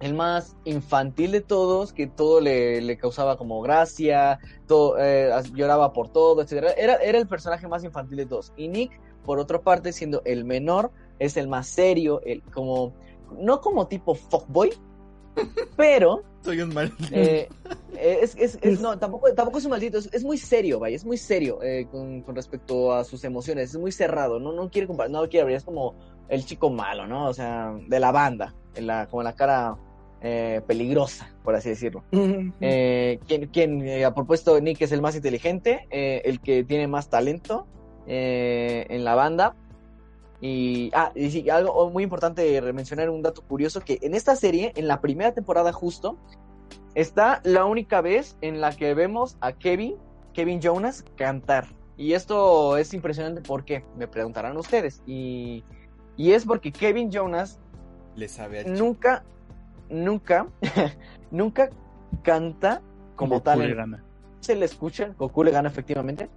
el 0.00 0.14
más 0.14 0.54
infantil 0.64 1.32
de 1.32 1.40
todos, 1.40 1.92
que 1.92 2.06
todo 2.06 2.40
le, 2.40 2.96
causaba 2.98 3.38
como 3.38 3.62
gracia, 3.62 4.38
todo, 4.66 4.96
eh, 4.98 5.30
lloraba 5.54 5.92
por 5.92 6.08
todo, 6.08 6.42
etcétera. 6.42 6.72
Era, 6.72 6.96
era 6.96 7.18
el 7.18 7.26
personaje 7.26 7.66
más 7.66 7.84
infantil 7.84 8.18
de 8.18 8.26
todos. 8.26 8.52
Y 8.56 8.68
Nick, 8.68 9.00
por 9.24 9.38
otra 9.38 9.62
parte, 9.62 9.92
siendo 9.92 10.22
el 10.24 10.44
menor, 10.44 10.92
es 11.18 11.38
el 11.38 11.48
más 11.48 11.66
serio, 11.66 12.20
el, 12.24 12.42
como, 12.42 12.92
no 13.38 13.62
como 13.62 13.88
tipo 13.88 14.14
fuckboy, 14.14 14.72
pero 15.76 16.22
Soy 16.42 16.60
un 16.60 16.72
mal. 16.74 16.92
eh, 17.12 17.48
es, 17.98 18.36
es, 18.36 18.58
es- 18.62 18.80
no, 18.80 18.98
tampoco, 18.98 19.32
tampoco 19.34 19.58
es 19.58 19.64
un 19.64 19.70
maldito, 19.72 19.98
es, 19.98 20.08
es 20.12 20.24
muy 20.24 20.38
serio, 20.38 20.78
vaya, 20.78 20.96
es 20.96 21.04
muy 21.04 21.16
serio 21.16 21.60
eh, 21.62 21.86
con, 21.90 22.22
con 22.22 22.34
respecto 22.36 22.92
a 22.92 23.04
sus 23.04 23.24
emociones, 23.24 23.70
es 23.70 23.78
muy 23.80 23.92
cerrado, 23.92 24.38
no, 24.38 24.52
no 24.52 24.70
quiere 24.70 24.86
compa- 24.88 25.08
no 25.10 25.22
quiere 25.28 25.42
abrir, 25.42 25.56
es 25.56 25.64
como 25.64 25.94
el 26.28 26.44
chico 26.44 26.70
malo, 26.70 27.06
¿no? 27.06 27.28
O 27.28 27.34
sea, 27.34 27.74
de 27.88 28.00
la 28.00 28.12
banda, 28.12 28.54
en 28.74 28.86
la, 28.86 29.06
como 29.06 29.22
la 29.22 29.34
cara 29.34 29.76
eh, 30.22 30.60
peligrosa, 30.66 31.30
por 31.44 31.54
así 31.54 31.68
decirlo. 31.70 32.04
Eh, 32.60 33.18
quien, 33.26 33.46
quien 33.48 33.86
eh, 33.86 34.04
a 34.04 34.14
propuesto 34.14 34.60
Nick 34.60 34.80
es 34.82 34.92
el 34.92 35.02
más 35.02 35.14
inteligente, 35.16 35.86
eh, 35.90 36.22
el 36.24 36.40
que 36.40 36.64
tiene 36.64 36.86
más 36.88 37.08
talento 37.10 37.66
eh, 38.06 38.86
en 38.88 39.04
la 39.04 39.14
banda. 39.14 39.54
Y, 40.40 40.90
ah, 40.94 41.12
y 41.14 41.30
sí, 41.30 41.48
algo 41.50 41.90
muy 41.90 42.02
importante 42.02 42.60
mencionar 42.72 43.10
un 43.10 43.22
dato 43.22 43.42
curioso, 43.42 43.80
que 43.80 43.98
en 44.02 44.14
esta 44.14 44.36
serie, 44.36 44.72
en 44.76 44.88
la 44.88 45.00
primera 45.00 45.32
temporada 45.32 45.72
justo, 45.72 46.18
está 46.94 47.40
la 47.44 47.64
única 47.64 48.00
vez 48.00 48.36
en 48.40 48.60
la 48.60 48.72
que 48.74 48.94
vemos 48.94 49.36
a 49.40 49.52
Kevin, 49.52 49.96
Kevin 50.32 50.60
Jonas, 50.60 51.04
cantar. 51.16 51.66
Y 51.96 52.12
esto 52.12 52.76
es 52.76 52.92
impresionante 52.92 53.40
porque 53.40 53.84
me 53.96 54.06
preguntarán 54.06 54.56
ustedes. 54.56 55.02
Y, 55.06 55.64
y 56.16 56.32
es 56.32 56.44
porque 56.44 56.72
Kevin 56.72 57.10
Jonas 57.10 57.58
Le 58.14 58.28
sabe 58.28 58.64
nunca, 58.64 59.24
nunca, 59.88 60.46
nunca 61.30 61.70
canta 62.22 62.82
como 63.14 63.36
Goku 63.36 63.44
tal. 63.44 63.58
le 63.60 63.74
gana. 63.74 64.04
se 64.40 64.54
le 64.54 64.66
escucha, 64.66 65.14
Goku 65.18 65.44
le 65.44 65.50
gana 65.50 65.68
efectivamente. 65.68 66.28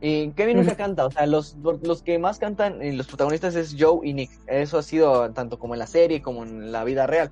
Y 0.00 0.30
Kevin 0.32 0.58
nunca 0.58 0.76
canta, 0.76 1.06
o 1.06 1.10
sea, 1.10 1.24
los, 1.26 1.56
los 1.82 2.02
que 2.02 2.18
más 2.18 2.38
cantan, 2.38 2.82
eh, 2.82 2.92
los 2.92 3.06
protagonistas 3.06 3.54
es 3.54 3.74
Joe 3.78 4.06
y 4.06 4.12
Nick. 4.12 4.30
Eso 4.46 4.76
ha 4.78 4.82
sido 4.82 5.30
tanto 5.32 5.58
como 5.58 5.74
en 5.74 5.78
la 5.78 5.86
serie 5.86 6.20
como 6.20 6.42
en 6.44 6.70
la 6.70 6.84
vida 6.84 7.06
real. 7.06 7.30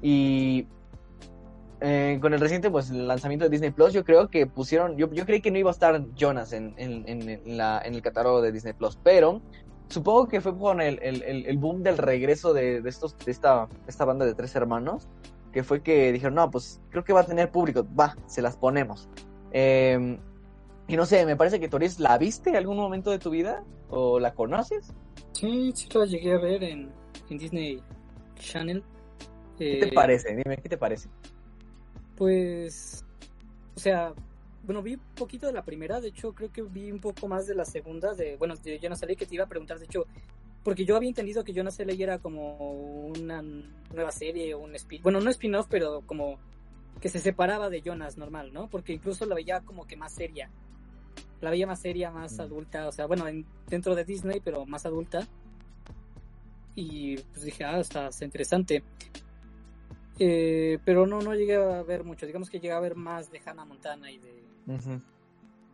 Y 0.00 0.66
eh, 1.80 2.18
con 2.20 2.34
el 2.34 2.40
reciente 2.40 2.70
pues 2.70 2.90
lanzamiento 2.90 3.44
de 3.44 3.50
Disney 3.50 3.70
Plus, 3.70 3.92
yo 3.92 4.04
creo 4.04 4.28
que 4.28 4.46
pusieron, 4.46 4.96
yo, 4.96 5.10
yo 5.12 5.24
creí 5.26 5.40
que 5.40 5.50
no 5.50 5.58
iba 5.58 5.70
a 5.70 5.72
estar 5.72 6.04
Jonas 6.16 6.52
en, 6.52 6.74
en, 6.76 7.08
en- 7.08 7.56
la, 7.56 7.80
en 7.84 7.94
el 7.94 8.02
catálogo 8.02 8.40
de 8.42 8.52
Disney 8.52 8.72
Plus, 8.72 8.98
pero 9.02 9.40
supongo 9.88 10.26
que 10.28 10.40
fue 10.40 10.56
con 10.58 10.80
el, 10.80 10.98
el, 11.02 11.22
el- 11.22 11.46
el 11.46 11.58
boom 11.58 11.82
del 11.82 11.98
regreso 11.98 12.52
de, 12.52 12.80
de 12.82 12.88
estos, 12.88 13.16
de 13.18 13.30
esta, 13.30 13.68
esta 13.86 14.04
banda 14.04 14.24
de 14.24 14.34
tres 14.34 14.54
hermanos, 14.56 15.08
que 15.52 15.62
fue 15.62 15.82
que 15.82 16.10
dijeron, 16.12 16.34
no, 16.34 16.50
pues 16.50 16.80
creo 16.90 17.04
que 17.04 17.12
va 17.12 17.20
a 17.20 17.26
tener 17.26 17.50
público, 17.50 17.86
va, 17.98 18.16
se 18.26 18.42
las 18.42 18.56
ponemos. 18.56 19.08
Eh, 19.52 20.18
y 20.92 20.96
no 20.96 21.06
sé, 21.06 21.24
me 21.24 21.36
parece 21.36 21.58
que 21.58 21.68
Toris, 21.70 21.98
¿la 22.00 22.18
viste 22.18 22.50
en 22.50 22.56
algún 22.56 22.76
momento 22.76 23.10
de 23.10 23.18
tu 23.18 23.30
vida? 23.30 23.64
¿O 23.88 24.20
la 24.20 24.34
conoces? 24.34 24.94
Sí, 25.32 25.72
sí 25.74 25.88
la 25.94 26.04
llegué 26.06 26.32
a 26.34 26.38
ver 26.38 26.62
en, 26.64 26.92
en 27.30 27.38
Disney 27.38 27.82
Channel. 28.36 28.84
¿Qué 29.68 29.76
te 29.76 29.88
Eh, 29.88 29.92
parece? 29.92 30.36
Dime, 30.36 30.58
¿qué 30.58 30.68
te 30.68 30.78
parece? 30.78 31.10
Pues, 32.16 33.04
o 33.74 33.80
sea, 33.80 34.14
bueno, 34.62 34.82
vi 34.82 34.94
un 34.94 35.00
poquito 35.16 35.46
de 35.46 35.52
la 35.52 35.64
primera, 35.64 36.00
de 36.00 36.08
hecho 36.08 36.34
creo 36.34 36.52
que 36.52 36.62
vi 36.62 36.92
un 36.92 37.00
poco 37.00 37.26
más 37.28 37.46
de 37.46 37.54
la 37.54 37.64
segunda, 37.64 38.14
de, 38.14 38.36
bueno, 38.36 38.54
de 38.56 38.78
Jonas 38.78 39.02
L.A. 39.02 39.16
que 39.16 39.26
te 39.26 39.34
iba 39.34 39.44
a 39.44 39.48
preguntar, 39.48 39.78
de 39.78 39.86
hecho, 39.86 40.06
porque 40.62 40.84
yo 40.84 40.96
había 40.96 41.08
entendido 41.08 41.42
que 41.44 41.52
Jonas 41.54 41.80
L.A. 41.80 41.94
era 41.94 42.18
como 42.18 42.56
una 43.06 43.42
nueva 43.42 44.12
serie, 44.12 44.54
un 44.54 44.74
spin, 44.76 45.02
bueno, 45.02 45.20
no 45.20 45.30
spin-off, 45.30 45.66
pero 45.70 46.02
como 46.06 46.38
que 47.00 47.08
se 47.08 47.18
separaba 47.18 47.70
de 47.70 47.82
Jonas 47.82 48.18
normal, 48.18 48.52
¿no? 48.52 48.68
Porque 48.68 48.92
incluso 48.92 49.26
la 49.26 49.34
veía 49.34 49.60
como 49.62 49.86
que 49.86 49.96
más 49.96 50.12
seria, 50.14 50.50
la 51.40 51.50
veía 51.50 51.66
más 51.66 51.80
seria, 51.80 52.10
más 52.10 52.38
adulta, 52.40 52.86
o 52.88 52.92
sea, 52.92 53.06
bueno, 53.06 53.26
en- 53.28 53.44
dentro 53.68 53.94
de 53.94 54.04
Disney, 54.04 54.40
pero 54.44 54.64
más 54.66 54.86
adulta. 54.86 55.26
Y 56.74 57.16
pues 57.16 57.42
dije, 57.42 57.64
ah, 57.64 57.80
está, 57.80 58.08
está 58.08 58.24
interesante. 58.24 58.82
Eh, 60.18 60.78
pero 60.84 61.06
no, 61.06 61.20
no 61.20 61.34
llegué 61.34 61.56
a 61.56 61.82
ver 61.82 62.04
mucho. 62.04 62.26
Digamos 62.26 62.48
que 62.50 62.60
llegué 62.60 62.72
a 62.72 62.80
ver 62.80 62.94
más 62.94 63.30
de 63.30 63.40
Hannah 63.44 63.64
Montana 63.64 64.10
y 64.10 64.18
de, 64.18 64.42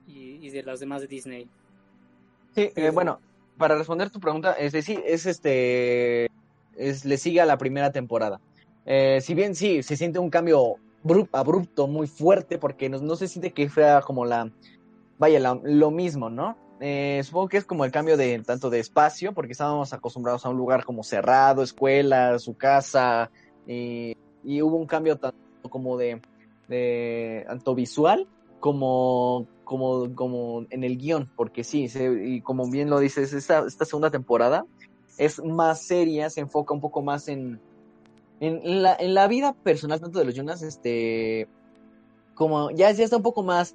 y, 0.06 0.46
y 0.46 0.50
de 0.50 0.62
las 0.62 0.80
demás 0.80 1.02
de 1.02 1.06
Disney. 1.08 1.48
Sí, 2.54 2.70
eh, 2.74 2.90
bueno, 2.90 3.20
para 3.58 3.76
responder 3.76 4.10
tu 4.10 4.20
pregunta, 4.20 4.52
este, 4.52 4.82
sí, 4.82 4.98
es 5.04 5.26
este, 5.26 6.30
es, 6.76 7.04
le 7.04 7.18
sigue 7.18 7.40
a 7.40 7.46
la 7.46 7.58
primera 7.58 7.92
temporada. 7.92 8.40
Eh, 8.86 9.20
si 9.20 9.34
bien 9.34 9.54
sí, 9.54 9.82
se 9.82 9.96
siente 9.96 10.18
un 10.18 10.30
cambio 10.30 10.76
bru- 11.04 11.28
abrupto, 11.32 11.86
muy 11.86 12.06
fuerte, 12.06 12.58
porque 12.58 12.88
no, 12.88 12.98
no 13.00 13.16
se 13.16 13.28
siente 13.28 13.52
que 13.52 13.68
sea 13.68 14.00
como 14.00 14.24
la, 14.24 14.50
vaya, 15.18 15.54
lo 15.62 15.90
mismo, 15.90 16.30
¿no? 16.30 16.56
Eh, 16.80 17.20
supongo 17.24 17.48
que 17.48 17.56
es 17.56 17.64
como 17.64 17.84
el 17.84 17.90
cambio 17.90 18.16
de 18.16 18.38
tanto 18.40 18.70
de 18.70 18.78
espacio, 18.78 19.32
porque 19.34 19.52
estábamos 19.52 19.92
acostumbrados 19.92 20.46
a 20.46 20.50
un 20.50 20.56
lugar 20.56 20.84
como 20.84 21.02
cerrado, 21.02 21.62
escuela, 21.62 22.38
su 22.38 22.56
casa, 22.56 23.30
y, 23.66 24.16
y 24.44 24.62
hubo 24.62 24.76
un 24.76 24.86
cambio 24.86 25.16
tanto 25.16 25.38
como 25.68 25.96
de, 25.96 26.20
de 26.68 27.44
tanto 27.48 27.74
visual 27.74 28.28
como, 28.60 29.46
como, 29.64 30.14
como 30.14 30.66
en 30.70 30.84
el 30.84 30.98
guion, 30.98 31.30
porque 31.36 31.64
sí, 31.64 31.88
y 32.24 32.40
como 32.40 32.70
bien 32.70 32.90
lo 32.90 33.00
dices, 33.00 33.32
esta, 33.32 33.64
esta 33.66 33.84
segunda 33.84 34.10
temporada 34.10 34.64
es 35.16 35.42
más 35.42 35.82
seria, 35.82 36.30
se 36.30 36.40
enfoca 36.40 36.72
un 36.72 36.80
poco 36.80 37.02
más 37.02 37.28
en, 37.28 37.60
en 38.40 38.82
la, 38.82 38.94
en 38.94 39.14
la 39.14 39.26
vida 39.26 39.52
personal 39.52 40.00
tanto 40.00 40.20
de 40.20 40.24
los 40.24 40.34
Jonas, 40.34 40.62
este, 40.62 41.48
como 42.34 42.70
ya, 42.70 42.92
ya 42.92 43.04
está 43.04 43.16
un 43.16 43.22
poco 43.22 43.42
más, 43.42 43.74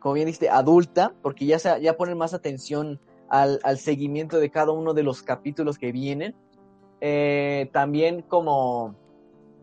como 0.00 0.14
bien 0.14 0.26
dijiste, 0.26 0.48
adulta, 0.48 1.14
porque 1.22 1.46
ya, 1.46 1.58
se, 1.58 1.80
ya 1.80 1.96
ponen 1.96 2.18
más 2.18 2.34
atención 2.34 3.00
al, 3.28 3.60
al 3.62 3.78
seguimiento 3.78 4.38
de 4.38 4.50
cada 4.50 4.72
uno 4.72 4.94
de 4.94 5.04
los 5.04 5.22
capítulos 5.22 5.78
que 5.78 5.92
vienen. 5.92 6.34
Eh, 7.00 7.70
también 7.72 8.22
como, 8.22 8.96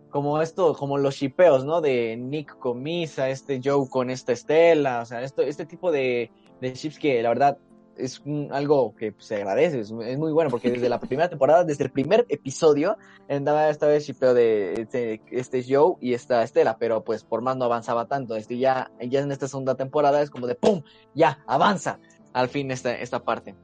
como 0.10 0.42
esto, 0.42 0.74
como 0.74 0.98
los 0.98 1.16
shipeos, 1.16 1.66
¿no? 1.66 1.82
De 1.82 2.16
Nick 2.16 2.58
con 2.58 2.82
Misa, 2.82 3.30
este 3.30 3.60
Joe 3.64 3.90
con 3.90 4.10
esta 4.10 4.32
Estela, 4.32 5.02
o 5.02 5.06
sea, 5.06 5.22
esto, 5.22 5.42
este 5.42 5.66
tipo 5.66 5.92
de, 5.92 6.32
de 6.62 6.74
ships 6.74 6.98
que 6.98 7.22
la 7.22 7.30
verdad 7.30 7.58
es 7.98 8.19
un- 8.22 8.49
algo 8.52 8.95
que 8.95 9.14
se 9.18 9.36
agradece, 9.36 9.80
es, 9.80 9.91
es 9.91 10.18
muy 10.18 10.32
bueno, 10.32 10.49
porque 10.49 10.72
desde 10.72 10.90
la 10.90 10.99
primera 10.99 11.30
temporada, 11.30 11.64
desde 11.64 11.84
el 11.86 11.91
primer 11.91 12.26
episodio, 12.30 12.98
andaba 13.30 13.69
esta 13.69 13.88
vez 13.88 14.06
shipeo 14.06 14.34
de 14.34 14.74
este, 14.82 15.22
este 15.32 15.64
Joe 15.68 15.95
y 15.99 16.14
esta 16.14 16.44
Estela, 16.44 16.78
pero 16.78 17.03
pues 17.03 17.24
por 17.24 17.41
más 17.41 17.57
no 17.57 17.65
avanzaba 17.65 18.07
tanto, 18.07 18.36
este 18.36 18.57
ya, 18.57 18.91
ya 19.02 19.19
en 19.22 19.32
esta 19.32 19.48
segunda 19.48 19.76
temporada 19.76 20.22
es 20.22 20.30
como 20.30 20.48
de 20.48 20.56
¡pum! 20.56 20.82
Ya, 21.14 21.40
avanza 21.48 21.99
al 22.34 22.48
fin 22.49 22.69
esta, 22.72 22.95
esta 22.98 23.24
parte. 23.24 23.56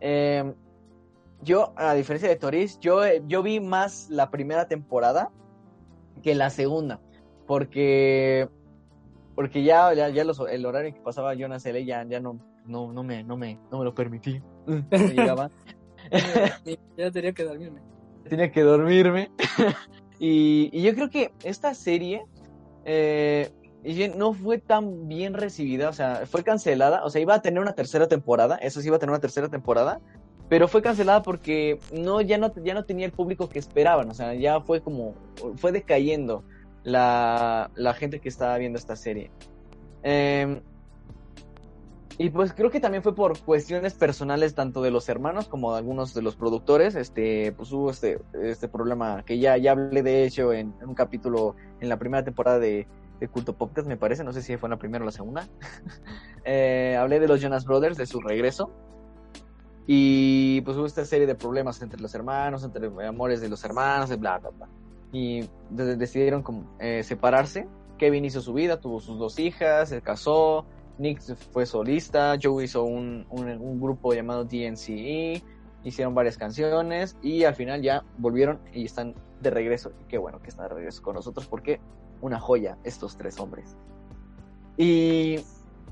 Eh, 0.00 0.52
yo, 1.42 1.72
a 1.76 1.94
diferencia 1.94 2.28
de 2.28 2.36
Toris, 2.36 2.78
yo, 2.80 3.00
yo 3.26 3.42
vi 3.42 3.60
más 3.60 4.08
la 4.10 4.30
primera 4.30 4.68
temporada 4.68 5.30
que 6.22 6.34
la 6.34 6.50
segunda, 6.50 7.00
porque 7.46 8.48
porque 9.34 9.62
ya, 9.62 9.92
ya, 9.94 10.08
ya 10.10 10.24
los- 10.24 10.40
el 10.48 10.64
horario 10.66 10.92
que 10.94 11.00
pasaba 11.00 11.34
Jonas 11.34 11.64
L 11.66 11.84
ya, 11.84 12.04
ya 12.04 12.20
no, 12.20 12.38
no, 12.66 12.92
no 12.92 13.02
me, 13.02 13.24
no 13.24 13.36
me, 13.36 13.58
no 13.70 13.78
me 13.78 13.84
lo 13.84 13.94
permitía. 13.94 14.42
No 14.66 14.98
llegaba. 15.08 15.50
ya 16.96 17.10
tenía 17.10 17.32
que 17.32 17.44
dormirme. 17.44 17.80
tenía 18.28 18.50
que 18.50 18.62
dormirme. 18.62 19.30
y, 20.18 20.70
y 20.72 20.82
yo 20.82 20.94
creo 20.94 21.10
que 21.10 21.32
esta 21.42 21.74
serie 21.74 22.24
eh, 22.84 23.50
y 23.84 23.94
bien, 23.94 24.16
no 24.16 24.32
fue 24.32 24.58
tan 24.58 25.08
bien 25.08 25.34
recibida, 25.34 25.88
o 25.88 25.92
sea, 25.92 26.22
fue 26.26 26.44
cancelada, 26.44 27.04
o 27.04 27.10
sea, 27.10 27.20
iba 27.20 27.34
a 27.34 27.42
tener 27.42 27.60
una 27.60 27.74
tercera 27.74 28.06
temporada, 28.06 28.56
eso 28.56 28.80
sí 28.80 28.86
iba 28.86 28.96
a 28.96 29.00
tener 29.00 29.10
una 29.10 29.20
tercera 29.20 29.48
temporada, 29.48 30.00
pero 30.48 30.68
fue 30.68 30.82
cancelada 30.82 31.22
porque 31.22 31.80
no 31.92 32.20
ya 32.20 32.38
no 32.38 32.52
ya 32.62 32.74
no 32.74 32.84
tenía 32.84 33.06
el 33.06 33.12
público 33.12 33.48
que 33.48 33.58
esperaban, 33.58 34.08
o 34.10 34.14
sea, 34.14 34.34
ya 34.34 34.60
fue 34.60 34.82
como 34.82 35.14
fue 35.56 35.72
decayendo 35.72 36.44
la, 36.84 37.70
la 37.74 37.94
gente 37.94 38.20
que 38.20 38.28
estaba 38.28 38.56
viendo 38.58 38.78
esta 38.78 38.94
serie. 38.94 39.30
Eh, 40.04 40.60
y 42.26 42.30
pues 42.30 42.52
creo 42.52 42.70
que 42.70 42.80
también 42.80 43.02
fue 43.02 43.14
por 43.14 43.38
cuestiones 43.40 43.94
personales 43.94 44.54
tanto 44.54 44.82
de 44.82 44.90
los 44.90 45.08
hermanos 45.08 45.48
como 45.48 45.72
de 45.72 45.78
algunos 45.78 46.14
de 46.14 46.22
los 46.22 46.36
productores, 46.36 46.94
este, 46.94 47.52
pues 47.52 47.72
hubo 47.72 47.90
este, 47.90 48.20
este 48.42 48.68
problema 48.68 49.24
que 49.24 49.38
ya, 49.38 49.56
ya 49.56 49.72
hablé 49.72 50.02
de 50.02 50.24
hecho 50.24 50.52
en, 50.52 50.74
en 50.80 50.88
un 50.88 50.94
capítulo 50.94 51.56
en 51.80 51.88
la 51.88 51.98
primera 51.98 52.22
temporada 52.24 52.58
de, 52.58 52.86
de 53.20 53.28
Culto 53.28 53.54
Podcast, 53.56 53.88
me 53.88 53.96
parece, 53.96 54.24
no 54.24 54.32
sé 54.32 54.42
si 54.42 54.56
fue 54.56 54.66
en 54.68 54.72
la 54.72 54.78
primera 54.78 55.02
o 55.02 55.06
la 55.06 55.12
segunda. 55.12 55.48
Eh, 56.44 56.96
hablé 56.98 57.20
de 57.20 57.28
los 57.28 57.40
Jonas 57.40 57.64
Brothers, 57.64 57.96
de 57.96 58.04
su 58.06 58.20
regreso. 58.20 58.72
Y 59.86 60.60
pues 60.62 60.76
hubo 60.76 60.86
esta 60.86 61.04
serie 61.04 61.26
de 61.26 61.34
problemas 61.34 61.80
entre 61.82 62.00
los 62.00 62.14
hermanos, 62.14 62.64
entre 62.64 62.86
amores 63.06 63.40
de 63.40 63.48
los 63.48 63.64
hermanos, 63.64 64.16
bla, 64.18 64.38
bla, 64.38 64.50
bla. 64.50 64.68
Y 65.12 65.48
de- 65.70 65.96
decidieron 65.96 66.42
como, 66.42 66.76
eh, 66.80 67.02
separarse. 67.02 67.68
Kevin 67.98 68.24
hizo 68.24 68.40
su 68.40 68.52
vida, 68.54 68.80
tuvo 68.80 69.00
sus 69.00 69.18
dos 69.18 69.38
hijas, 69.38 69.90
se 69.90 70.02
casó, 70.02 70.66
Nick 71.02 71.20
fue 71.52 71.66
solista, 71.66 72.36
Joe 72.42 72.64
hizo 72.64 72.84
un, 72.84 73.26
un, 73.30 73.48
un 73.50 73.80
grupo 73.80 74.14
llamado 74.14 74.44
DNCE, 74.44 75.42
hicieron 75.84 76.14
varias 76.14 76.38
canciones 76.38 77.16
y 77.22 77.44
al 77.44 77.54
final 77.54 77.82
ya 77.82 78.04
volvieron 78.18 78.60
y 78.72 78.84
están 78.84 79.14
de 79.40 79.50
regreso. 79.50 79.92
Qué 80.08 80.16
bueno 80.18 80.40
que 80.40 80.48
están 80.48 80.68
de 80.68 80.74
regreso 80.76 81.02
con 81.02 81.16
nosotros 81.16 81.46
porque 81.48 81.80
una 82.20 82.38
joya 82.38 82.78
estos 82.84 83.16
tres 83.16 83.38
hombres. 83.40 83.76
Y 84.76 85.36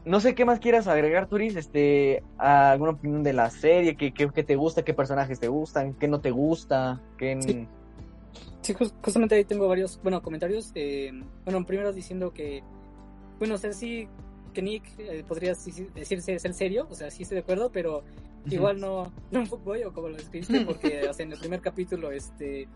no 0.05 0.21
sé 0.21 0.35
qué 0.35 0.45
más 0.45 0.61
quieras 0.61 0.87
agregar, 0.87 1.27
Turis, 1.27 1.57
este, 1.57 2.23
alguna 2.39 2.93
opinión 2.93 3.23
de 3.23 3.33
la 3.33 3.51
serie, 3.51 3.97
qué, 3.97 4.13
qué, 4.13 4.31
qué 4.31 4.43
te 4.45 4.57
gusta, 4.57 4.83
qué 4.83 4.95
personajes 4.95 5.39
te 5.41 5.49
gustan, 5.49 5.95
qué 5.95 6.09
no 6.09 6.21
te 6.21 6.31
gusta, 6.31 7.01
qué... 7.19 7.37
Sí. 7.41 7.69
Sí, 8.63 8.75
jus- 8.75 8.95
justamente 9.03 9.35
ahí 9.35 9.45
tengo 9.45 9.67
varios, 9.69 9.99
bueno, 10.03 10.23
comentarios. 10.23 10.71
eh, 10.75 11.11
bueno, 11.45 11.65
primero 11.67 11.93
diciendo 11.93 12.33
que, 12.33 12.63
bueno, 13.39 13.55
o 13.55 13.59
sea, 13.59 13.73
sí, 13.73 14.07
que 14.53 14.63
Nick 14.63 14.85
eh, 14.99 15.25
podría 15.27 15.55
decirse 15.95 16.39
ser 16.39 16.55
serio, 16.55 16.87
o 16.91 16.95
sea, 16.95 17.11
sí 17.11 17.23
estoy 17.23 17.37
de 17.37 17.43
acuerdo, 17.43 17.71
pero 17.73 18.03
igual 18.47 18.81
no, 18.81 19.13
no 19.31 19.41
un 19.41 19.47
fuckboy 19.47 19.85
o 19.85 19.93
como 19.93 20.09
lo 20.09 20.17
describiste, 20.17 20.61
porque, 20.67 21.09
o 21.09 21.13
sea, 21.15 21.25
en 21.27 21.33
el 21.33 21.39
primer 21.39 21.61
capítulo, 21.61 22.11
este, 22.13 22.69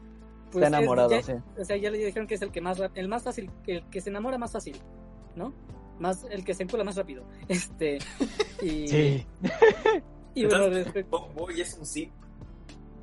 pues, 0.53 0.65
Está 0.65 0.79
enamorado, 0.79 1.11
ya- 1.11 1.23
sí. 1.23 1.33
O 1.59 1.65
sea, 1.65 1.77
ya 1.77 1.91
le 1.91 1.99
dijeron 1.99 2.27
que 2.27 2.35
es 2.35 2.43
el 2.43 2.51
que 2.51 2.61
más 2.61 2.81
el 2.95 3.09
más 3.09 3.23
fácil, 3.23 3.51
el 3.67 3.85
que 3.91 4.01
se 4.01 4.11
enamora 4.11 4.39
más 4.39 4.53
fácil, 4.53 4.77
¿no? 5.37 5.53
Más, 5.99 6.25
el 6.31 6.45
que 6.45 6.55
se 6.55 6.65
encula 6.65 6.83
más 6.85 6.97
rápido. 6.97 7.25
Este. 7.49 7.99
Y, 8.63 8.89
Sí. 8.89 9.27
y 10.35 10.45
bueno, 10.47 10.65
Entonces, 10.65 10.85
respecto- 10.85 11.11
Bo- 11.19 11.29
Boy 11.47 11.61
es 11.61 11.77
un 11.79 11.87
sí. 11.87 12.11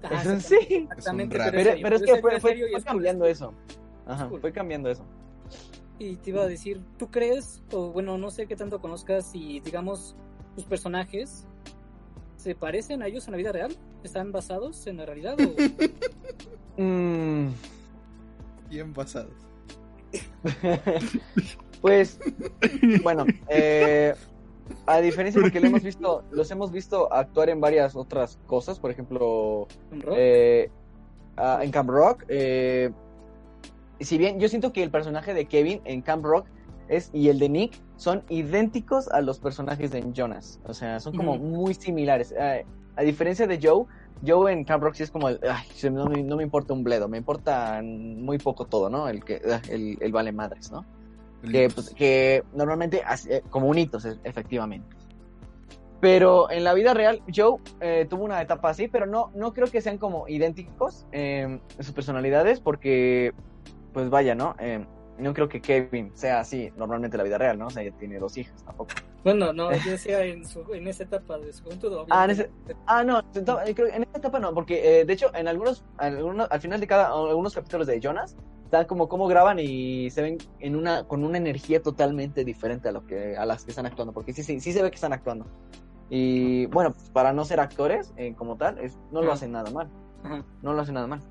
ajá, 0.04 0.22
Eso 0.36 0.40
sí. 0.50 0.58
Exactamente, 0.90 1.38
rap. 1.38 1.52
Pero, 1.52 1.64
serio, 1.64 1.80
pero 1.84 1.96
es 1.96 2.02
pero 2.02 2.16
que 2.16 2.22
fue, 2.22 2.40
fue- 2.40 2.50
serio 2.52 2.68
y 2.68 2.70
fue 2.72 2.80
es 2.80 2.84
cool, 2.86 2.94
cambiando 2.94 3.26
es 3.26 3.38
eso. 3.38 3.54
Ajá, 4.06 4.28
cool. 4.30 4.42
fue 4.42 4.52
cambiando 4.52 4.90
eso. 4.90 5.06
Y 6.02 6.16
te 6.16 6.32
iba 6.32 6.42
a 6.42 6.48
decir, 6.48 6.82
¿tú 6.98 7.12
crees, 7.12 7.62
o 7.72 7.92
bueno, 7.92 8.18
no 8.18 8.32
sé 8.32 8.48
qué 8.48 8.56
tanto 8.56 8.82
conozcas, 8.82 9.24
si 9.32 9.60
digamos 9.60 10.16
tus 10.56 10.66
personajes 10.66 11.46
se 12.38 12.56
parecen 12.56 13.04
a 13.04 13.08
ellos 13.08 13.28
en 13.28 13.34
la 13.34 13.38
vida 13.38 13.52
real? 13.52 13.76
¿Están 14.04 14.32
basados 14.32 14.88
en 14.88 14.98
la 14.98 15.06
realidad? 15.06 15.36
O... 15.40 15.54
Mm, 16.82 17.50
Bien 18.70 18.94
basados. 18.94 19.34
pues, 21.82 22.18
bueno, 23.04 23.26
eh, 23.50 24.16
a 24.88 25.02
diferencia 25.02 25.40
porque 25.40 25.60
lo 25.60 25.68
hemos 25.68 25.84
visto, 25.84 26.24
los 26.32 26.50
hemos 26.50 26.72
visto 26.72 27.14
actuar 27.14 27.50
en 27.50 27.62
varias 27.62 27.96
otras 27.96 28.40
cosas, 28.48 28.80
por 28.80 28.90
ejemplo, 28.90 29.68
¿En 29.92 30.02
rock? 30.02 30.16
eh, 30.18 30.72
ah, 31.38 31.60
en 31.62 31.70
Camp 31.70 31.90
Rock. 31.92 32.24
eh, 32.30 32.90
si 34.04 34.18
bien 34.18 34.40
yo 34.40 34.50
siento 34.50 34.72
que 34.74 34.84
el 34.84 34.92
personaje 34.92 35.34
de 35.34 35.46
Kevin 35.46 35.82
en 35.86 36.02
Camp 36.02 36.24
Rock 36.26 36.48
es, 36.88 37.10
y 37.14 37.30
el 37.30 37.40
de 37.40 37.50
Nick 37.50 37.82
son 37.96 38.24
idénticos 38.30 39.08
a 39.10 39.22
los 39.22 39.40
personajes 39.40 39.92
de 39.92 40.04
Jonas. 40.14 40.60
O 40.66 40.74
sea, 40.74 41.00
son 41.00 41.16
como 41.16 41.38
muy 41.38 41.74
similares. 41.74 42.34
Eh, 42.38 42.66
a 42.96 43.02
diferencia 43.04 43.48
de 43.48 43.60
Joe, 43.62 43.86
Joe 44.26 44.52
en 44.52 44.66
Camp 44.66 44.84
Rock 44.84 44.96
sí 44.96 45.04
es 45.04 45.12
como, 45.12 45.30
el, 45.30 45.40
"Ay, 45.50 45.66
no, 45.92 46.06
me, 46.06 46.22
no 46.24 46.36
me 46.36 46.44
importa 46.44 46.74
un 46.74 46.84
bledo, 46.84 47.08
me 47.08 47.18
importa 47.18 47.82
muy 47.84 48.38
poco 48.38 48.66
todo, 48.66 48.90
¿no? 48.90 49.08
El 49.08 49.24
que 49.24 49.42
ah, 49.50 49.62
el, 49.70 49.98
el 50.02 50.12
vale 50.12 50.32
madres, 50.32 50.72
¿no? 50.72 50.86
que, 51.50 51.70
pues, 51.74 51.90
que 51.96 52.44
normalmente 52.54 53.02
eh, 53.30 53.42
como 53.50 53.68
un 53.68 53.78
hitos, 53.78 54.06
e- 54.06 54.20
efectivamente. 54.24 54.96
Pero 56.00 56.50
en 56.50 56.64
la 56.64 56.74
vida 56.74 56.94
real, 56.94 57.22
Joe 57.34 57.58
eh, 57.80 58.08
tuvo 58.10 58.26
una 58.26 58.42
etapa 58.42 58.70
así, 58.70 58.88
pero 58.88 59.06
no, 59.06 59.32
no 59.36 59.54
creo 59.54 59.68
que 59.68 59.82
sean 59.82 59.98
como 59.98 60.28
idénticos 60.28 61.06
eh, 61.12 61.42
en 61.78 61.84
sus 61.84 61.94
personalidades, 61.94 62.60
porque, 62.60 63.34
pues 63.94 64.10
vaya, 64.10 64.36
¿no? 64.36 64.56
Eh, 64.60 64.86
no 65.18 65.34
creo 65.34 65.48
que 65.48 65.62
Kevin 65.62 66.12
sea 66.16 66.40
así 66.40 66.72
normalmente 66.78 67.16
en 67.16 67.20
la 67.20 67.24
vida 67.24 67.38
real, 67.38 67.58
¿no? 67.60 67.68
O 67.68 67.70
sea, 67.70 67.84
ya 67.84 67.92
tiene 67.92 68.18
dos 68.18 68.38
hijas 68.38 68.64
tampoco. 68.66 68.92
Bueno, 69.24 69.54
no, 69.54 69.72
yo 69.86 69.92
decía 69.92 70.24
en, 70.24 70.46
su, 70.46 70.62
en 70.74 70.88
esa 70.88 71.04
etapa 71.04 71.38
de 71.38 71.54
su 71.54 71.64
juventud. 71.64 71.94
Ah, 72.10 72.26
en 72.26 72.32
obviamente. 72.32 72.76
Ah, 72.88 73.04
no, 73.04 73.20
en 73.36 74.04
esta 74.04 74.18
etapa 74.18 74.40
no, 74.40 74.54
porque 74.54 75.02
eh, 75.02 75.06
de 75.06 75.14
hecho 75.14 75.30
en 75.36 75.48
algunos, 75.48 75.84
algunos, 75.98 76.50
al 76.50 76.60
final 76.62 76.80
de 76.80 76.88
cada, 76.88 77.08
algunos 77.10 77.54
capítulos 77.54 77.88
de 77.88 78.00
Jonas, 78.00 78.36
están 78.66 78.86
como 78.86 79.10
cómo 79.10 79.28
graban 79.28 79.60
y 79.60 80.10
se 80.12 80.22
ven 80.22 80.38
en 80.60 80.76
una, 80.78 81.04
con 81.04 81.24
una 81.26 81.38
energía 81.38 81.82
totalmente 81.82 82.46
diferente 82.46 82.88
a 82.88 82.94
lo 82.94 83.06
que, 83.06 83.36
a 83.36 83.46
las 83.46 83.66
que 83.66 83.72
están 83.72 83.86
actuando, 83.86 84.14
porque 84.14 84.32
sí, 84.34 84.44
sí, 84.44 84.60
sí 84.62 84.72
se 84.72 84.82
ve 84.82 84.90
que 84.90 84.96
están 84.96 85.14
actuando. 85.14 85.46
Y 86.10 86.66
bueno, 86.68 86.96
para 87.14 87.32
no 87.34 87.46
ser 87.46 87.60
actores 87.60 88.14
eh, 88.18 88.34
como 88.36 88.56
tal, 88.58 88.80
es- 88.80 88.98
no 89.12 89.22
lo 89.22 89.32
hacen 89.32 89.52
nada 89.52 89.70
mal, 89.72 89.90
Ajá. 90.24 90.44
no 90.62 90.74
lo 90.74 90.82
hacen 90.82 90.96
nada 90.96 91.08
mal. 91.08 91.22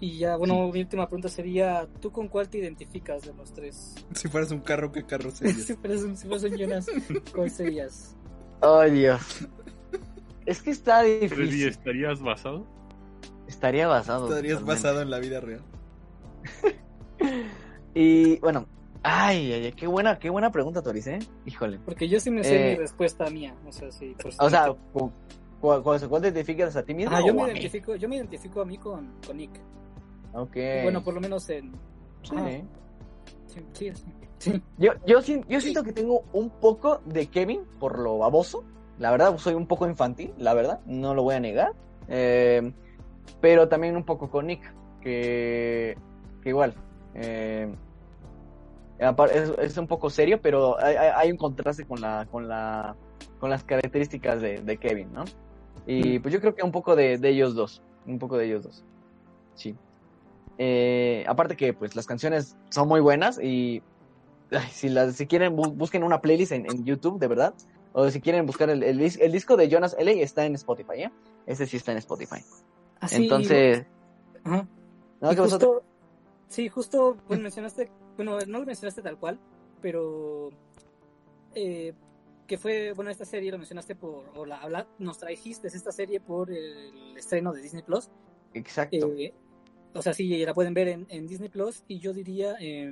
Y 0.00 0.18
ya, 0.18 0.36
bueno, 0.36 0.68
mi 0.72 0.80
última 0.80 1.06
pregunta 1.08 1.28
sería, 1.28 1.88
¿tú 2.00 2.12
con 2.12 2.28
cuál 2.28 2.48
te 2.48 2.58
identificas 2.58 3.22
de 3.22 3.34
los 3.34 3.52
tres? 3.52 3.94
Si 4.14 4.28
fueras 4.28 4.50
un 4.52 4.60
carro, 4.60 4.92
¿qué 4.92 5.02
carro 5.04 5.30
serías? 5.32 5.56
si 5.66 5.74
fueras 5.74 6.02
un, 6.02 6.16
si 6.16 6.26
fueras 6.28 6.44
un 6.44 6.56
Jonas, 6.56 6.86
¿cuál 7.34 7.50
serías? 7.50 8.16
Ay, 8.60 8.90
Dios. 8.92 9.20
Es 10.46 10.62
que 10.62 10.70
está 10.70 11.02
difícil. 11.02 11.68
¿estarías 11.68 12.20
basado? 12.22 12.64
Estaría 13.48 13.88
basado. 13.88 14.28
Estarías 14.28 14.60
totalmente. 14.60 14.82
basado 14.84 15.02
en 15.02 15.10
la 15.10 15.18
vida 15.18 15.40
real. 15.40 15.62
Y 17.94 18.38
bueno, 18.38 18.66
ay, 19.02 19.52
ay, 19.52 19.64
ay, 19.66 19.72
qué 19.72 19.86
buena, 19.88 20.18
qué 20.18 20.30
buena 20.30 20.52
pregunta, 20.52 20.82
Toris, 20.82 21.06
¿eh? 21.08 21.18
Híjole. 21.46 21.80
Porque 21.84 22.08
yo 22.08 22.20
sí 22.20 22.30
me 22.30 22.44
sé 22.44 22.56
Eh, 22.56 22.70
mi 22.70 22.76
respuesta 22.76 23.28
mía. 23.30 23.56
O 23.66 23.72
sea, 23.72 23.90
sí. 23.90 24.14
Por 24.22 24.30
O 24.38 24.50
sea, 24.50 24.68
cu- 24.68 24.78
cu- 24.92 25.12
¿cuál, 25.60 25.82
cuál 26.08 26.22
te 26.22 26.28
identificas 26.28 26.76
a 26.76 26.84
ti 26.84 26.94
mismo? 26.94 27.16
Ah, 27.16 27.20
yo 27.20 27.32
o 27.32 27.34
me 27.34 27.42
a 27.42 27.46
mí? 27.46 27.50
identifico, 27.52 27.96
yo 27.96 28.08
me 28.08 28.16
identifico 28.16 28.60
a 28.60 28.64
mí 28.64 28.78
con, 28.78 29.10
con 29.26 29.36
Nick. 29.36 29.50
Ok. 30.34 30.56
Bueno, 30.82 31.02
por 31.02 31.14
lo 31.14 31.20
menos 31.20 31.48
en. 31.50 31.72
Sí. 32.22 32.34
Sí, 33.72 33.92
sí. 33.94 34.62
Yo, 34.78 34.92
yo, 35.04 35.20
sien- 35.20 35.44
yo 35.48 35.60
siento 35.60 35.82
que 35.82 35.92
tengo 35.92 36.22
un 36.32 36.48
poco 36.50 37.00
de 37.06 37.26
Kevin 37.26 37.62
por 37.80 37.98
lo 37.98 38.18
baboso. 38.18 38.62
La 38.98 39.10
verdad, 39.10 39.36
soy 39.38 39.54
un 39.54 39.66
poco 39.66 39.86
infantil, 39.88 40.32
la 40.38 40.54
verdad, 40.54 40.80
no 40.86 41.14
lo 41.14 41.22
voy 41.24 41.34
a 41.34 41.40
negar. 41.40 41.72
Eh, 42.08 42.72
pero 43.40 43.68
también 43.68 43.96
un 43.96 44.04
poco 44.04 44.30
con 44.30 44.46
Nick, 44.46 44.62
que, 45.00 45.96
que 46.42 46.48
igual. 46.50 46.74
eh, 47.14 47.72
es, 49.32 49.52
es 49.58 49.78
un 49.78 49.86
poco 49.86 50.10
serio, 50.10 50.40
pero 50.40 50.78
hay, 50.80 50.96
hay- 50.96 51.10
hay 51.14 51.30
un 51.32 51.36
contraste 51.36 51.84
con 51.84 52.00
la, 52.00 52.26
con 52.30 52.48
la, 52.48 52.96
con 53.40 53.50
las 53.50 53.62
características 53.64 54.40
de, 54.40 54.60
de 54.62 54.76
Kevin, 54.78 55.12
¿no? 55.12 55.24
Y 55.86 56.18
pues 56.18 56.34
yo 56.34 56.40
creo 56.40 56.54
que 56.54 56.62
un 56.62 56.72
poco 56.72 56.94
de, 56.96 57.18
de 57.18 57.28
ellos 57.30 57.54
dos, 57.54 57.82
un 58.06 58.18
poco 58.18 58.36
de 58.36 58.46
ellos 58.46 58.62
dos. 58.64 58.84
Sí. 59.54 59.74
Eh, 60.58 61.24
aparte 61.28 61.56
que 61.56 61.72
pues 61.72 61.94
las 61.94 62.06
canciones 62.06 62.56
son 62.70 62.88
muy 62.88 63.00
buenas 63.00 63.38
y 63.40 63.80
ay, 64.50 64.68
si 64.72 64.88
las 64.88 65.14
si 65.14 65.26
quieren 65.28 65.56
bu- 65.56 65.72
busquen 65.74 66.02
una 66.02 66.20
playlist 66.20 66.50
en, 66.52 66.66
en 66.66 66.84
YouTube 66.84 67.20
de 67.20 67.28
verdad 67.28 67.54
o 67.92 68.10
si 68.10 68.20
quieren 68.20 68.44
buscar 68.44 68.68
el, 68.68 68.82
el, 68.82 69.00
el 69.00 69.32
disco 69.32 69.56
de 69.56 69.68
Jonas 69.68 69.94
L 69.98 70.20
está 70.20 70.44
en 70.46 70.56
Spotify 70.56 71.04
¿eh? 71.04 71.10
ese 71.46 71.64
sí 71.66 71.76
está 71.76 71.92
en 71.92 71.98
Spotify 71.98 72.42
Así, 72.98 73.22
entonces 73.22 73.86
Ajá. 74.42 74.66
¿no? 75.20 75.34
Justo, 75.36 75.84
sí, 76.48 76.68
justo, 76.68 77.16
bueno, 77.28 77.44
mencionaste, 77.44 77.88
bueno, 78.16 78.38
no 78.46 78.58
lo 78.58 78.66
mencionaste 78.66 79.00
tal 79.02 79.16
cual, 79.16 79.38
pero 79.80 80.50
eh, 81.54 81.92
que 82.48 82.58
fue, 82.58 82.92
bueno, 82.94 83.10
esta 83.10 83.24
serie 83.24 83.52
lo 83.52 83.58
mencionaste 83.58 83.94
por, 83.94 84.24
o 84.34 84.44
la, 84.44 84.56
habla- 84.58 84.88
nos 84.98 85.18
trajiste 85.18 85.68
esta 85.68 85.92
serie 85.92 86.18
por 86.20 86.50
el 86.50 87.16
estreno 87.16 87.52
de 87.52 87.62
Disney 87.62 87.82
Plus. 87.82 88.10
exacto 88.54 89.12
Eh, 89.16 89.32
o 89.94 90.02
sea, 90.02 90.12
sí, 90.12 90.44
la 90.44 90.54
pueden 90.54 90.74
ver 90.74 90.88
en, 90.88 91.06
en 91.08 91.26
Disney 91.26 91.48
Plus 91.48 91.84
y 91.88 91.98
yo 91.98 92.12
diría, 92.12 92.56
eh, 92.60 92.90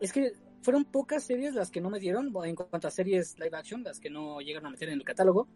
es 0.00 0.12
que 0.12 0.32
fueron 0.62 0.84
pocas 0.84 1.24
series 1.24 1.54
las 1.54 1.70
que 1.70 1.80
no 1.80 1.90
me 1.90 2.00
dieron, 2.00 2.32
en 2.44 2.56
cuanto 2.56 2.88
a 2.88 2.90
series 2.90 3.38
live 3.38 3.56
action, 3.56 3.82
las 3.84 4.00
que 4.00 4.10
no 4.10 4.40
llegaron 4.40 4.66
a 4.66 4.70
meter 4.70 4.88
en 4.88 4.98
el 4.98 5.04
catálogo. 5.04 5.46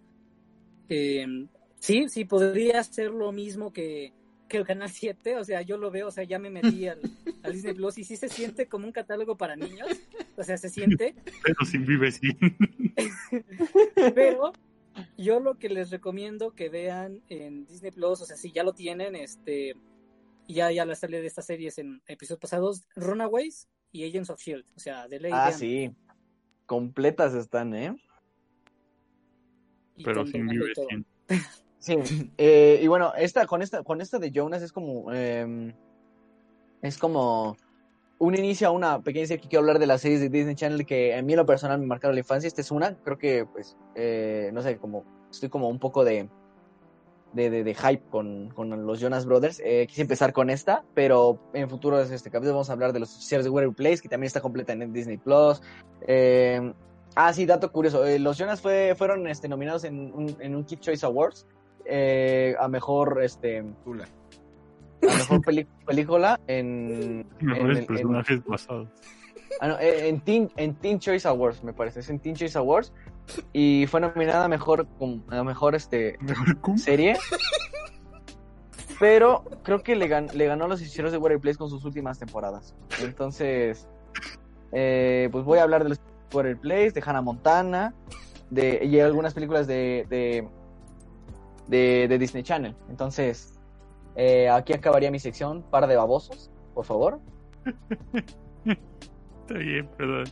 Eh, 0.89 1.27
sí, 1.78 2.09
sí, 2.09 2.24
podría 2.24 2.82
ser 2.85 3.10
lo 3.10 3.32
mismo 3.32 3.72
que, 3.72 4.12
que 4.48 4.59
el 4.59 4.66
Canal 4.66 4.90
7, 4.90 5.36
o 5.36 5.44
sea, 5.44 5.62
yo 5.62 5.78
lo 5.78 5.90
veo, 5.90 6.09
o 6.09 6.10
sea, 6.10 6.24
ya 6.24 6.39
me 6.39 6.51
metí 6.51 6.86
al, 6.89 7.01
al 7.43 7.52
Disney 7.52 7.74
Plus 7.74 7.98
y 7.98 8.05
sí 8.05 8.16
se 8.16 8.28
siente 8.28 8.66
como 8.66 8.86
un 8.86 8.93
catálogo 8.93 9.36
para 9.36 9.56
niños, 9.56 9.89
o 10.36 10.43
sea, 10.44 10.59
se 10.59 10.68
siente, 10.68 11.14
Pero 11.43 11.64
sin 11.64 11.86
vive 11.86 12.12
sin. 12.12 12.36
pero 14.14 14.52
yo 15.16 15.40
lo 15.40 15.59
que 15.59 15.68
les 15.68 15.90
recomiendo 15.90 16.55
que 16.55 16.68
vean 16.68 17.22
en 17.28 17.64
Disney 17.66 17.93
Plus, 17.93 18.20
o 18.20 18.27
sea, 18.27 18.36
si 18.36 18.52
ya 18.52 18.62
lo 18.62 18.74
tienen, 18.74 19.16
este, 19.16 19.74
ya, 20.52 20.70
ya 20.70 20.85
la 20.85 20.94
salida 20.94 21.20
de 21.20 21.27
estas 21.27 21.47
series 21.47 21.78
en 21.78 22.02
episodios 22.06 22.40
pasados, 22.40 22.86
Runaways 22.97 23.68
y 23.93 24.05
Agents 24.05 24.31
of 24.31 24.40
Shield, 24.40 24.64
o 24.77 24.81
sea, 24.81 25.09
de 25.09 25.20
ley 25.20 25.32
ah 25.35 25.47
vean. 25.47 25.59
sí 25.59 25.90
completas 26.70 27.35
están 27.35 27.74
¿eh? 27.74 27.97
Y 29.97 30.05
Pero 30.05 30.24
sin 30.24 30.48
sin. 30.48 31.05
Sí, 31.81 31.97
eh, 32.39 32.78
y 32.81 32.86
bueno, 32.86 33.12
esta, 33.16 33.44
con 33.47 33.60
esta, 33.60 33.82
con 33.82 34.01
esta 34.01 34.20
de 34.20 34.31
Jonas 34.31 34.62
es 34.62 34.70
como, 34.70 35.12
eh, 35.12 35.74
es 36.81 36.97
como 36.97 37.56
un 38.18 38.36
inicio 38.36 38.68
a 38.68 38.70
una 38.70 39.01
pequeña 39.01 39.27
serie 39.27 39.43
que 39.43 39.48
quiero 39.48 39.62
hablar 39.62 39.81
de 39.81 39.86
las 39.86 40.02
series 40.02 40.20
de 40.20 40.28
Disney 40.28 40.55
Channel 40.55 40.86
que 40.86 41.16
a 41.16 41.22
mí 41.22 41.32
en 41.32 41.39
lo 41.39 41.47
personal 41.47 41.81
me 41.81 41.86
marcaron 41.86 42.14
la 42.14 42.20
infancia. 42.20 42.47
Esta 42.47 42.60
es 42.60 42.70
una, 42.70 42.94
creo 42.98 43.18
que, 43.18 43.47
pues, 43.47 43.77
eh, 43.97 44.51
no 44.52 44.62
sé, 44.62 44.77
como, 44.77 45.05
estoy 45.28 45.48
como 45.48 45.68
un 45.68 45.81
poco 45.81 46.05
de, 46.05 46.28
de, 47.32 47.51
de, 47.51 47.65
de 47.65 47.74
hype 47.74 48.02
con, 48.11 48.51
con 48.51 48.86
los 48.86 49.01
Jonas 49.01 49.24
Brothers. 49.27 49.61
Eh, 49.65 49.86
quise 49.89 50.02
empezar 50.02 50.32
con 50.32 50.51
esta, 50.51 50.85
pero 50.94 51.39
en 51.52 51.69
futuros 51.69 52.11
este 52.11 52.31
capítulo 52.31 52.55
vamos 52.55 52.70
a 52.70 52.73
hablar 52.73 52.93
de 52.93 53.01
los 53.01 53.15
oficiales 53.15 53.44
de 53.44 53.51
Weather 53.51 53.73
Place, 53.74 53.98
que 54.02 54.09
también 54.09 54.27
está 54.27 54.40
completa 54.40 54.73
en 54.73 54.93
Disney 54.93 55.16
Plus. 55.16 55.62
Eh, 56.07 56.73
ah, 57.15 57.32
sí, 57.32 57.47
dato 57.47 57.70
curioso. 57.73 58.05
eh, 58.07 58.19
los 58.19 58.36
Jonas 58.39 58.61
fue, 58.61 58.94
fueron 58.97 59.27
este, 59.27 59.48
nominados 59.48 59.85
en 59.85 60.12
un, 60.12 60.36
en 60.40 60.57
un 60.57 60.65
Kid 60.65 60.78
Choice 60.81 61.05
Awards 61.07 61.47
eh, 61.85 62.55
a 62.59 62.69
mejor 62.69 63.23
este 63.23 63.65
Tula. 63.85 64.07
a 65.02 65.15
mejor 65.16 65.40
película 65.86 66.40
en, 66.47 67.27
en, 67.40 67.47
Mejores 67.47 67.78
en- 67.78 67.86
personajes 67.86 68.44
basados. 68.44 68.89
ah, 69.61 69.69
no, 69.69 69.77
en 69.81 70.20
Teen, 70.20 70.51
en 70.57 70.74
Teen 70.74 70.98
Choice 70.98 71.27
Awards 71.27 71.62
me 71.65 71.73
parece 71.73 72.01
es 72.01 72.11
en 72.11 72.19
Teen 72.19 72.35
Choice 72.35 72.59
Awards 72.59 72.93
y 73.52 73.86
fue 73.86 74.01
nominada 74.01 74.44
a 74.44 74.48
mejor 74.48 74.86
a 75.31 75.43
mejor 75.44 75.74
este 75.74 76.19
serie 76.77 77.16
pero 78.98 79.44
creo 79.62 79.82
que 79.82 79.97
le, 79.97 80.09
gan- 80.09 80.32
le 80.32 80.47
ganó 80.47 80.65
a 80.66 80.69
los 80.69 80.81
hechiceros 80.81 81.12
de 81.12 81.19
Water 81.19 81.40
Place 81.40 81.57
con 81.59 81.70
sus 81.70 81.85
últimas 81.85 82.19
temporadas 82.19 82.74
entonces 83.02 83.89
eh, 84.73 85.28
pues 85.32 85.44
voy 85.44 85.59
a 85.59 85.62
hablar 85.62 85.82
de 85.85 85.90
los 85.90 86.01
Water 86.32 86.57
Place 86.59 86.90
de 86.93 87.02
Hannah 87.05 87.23
Montana 87.23 87.94
de 88.51 88.85
y 88.85 89.01
algunas 89.01 89.32
películas 89.35 89.66
de 89.66 90.07
de, 90.11 90.48
de, 91.69 92.07
de 92.09 92.19
Disney 92.19 92.43
Channel 92.43 92.74
entonces 92.89 93.55
Eh, 94.16 94.48
aquí 94.51 94.73
acabaría 94.74 95.09
mi 95.11 95.20
sección, 95.20 95.62
par 95.70 95.86
de 95.86 95.94
babosos, 95.94 96.51
por 96.74 96.85
favor. 96.85 97.20
Está 98.66 99.55
bien, 99.55 99.89
perdón. 99.97 100.24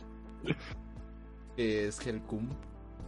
que 1.55 1.87
es 1.87 2.05
Helcum. 2.05 2.49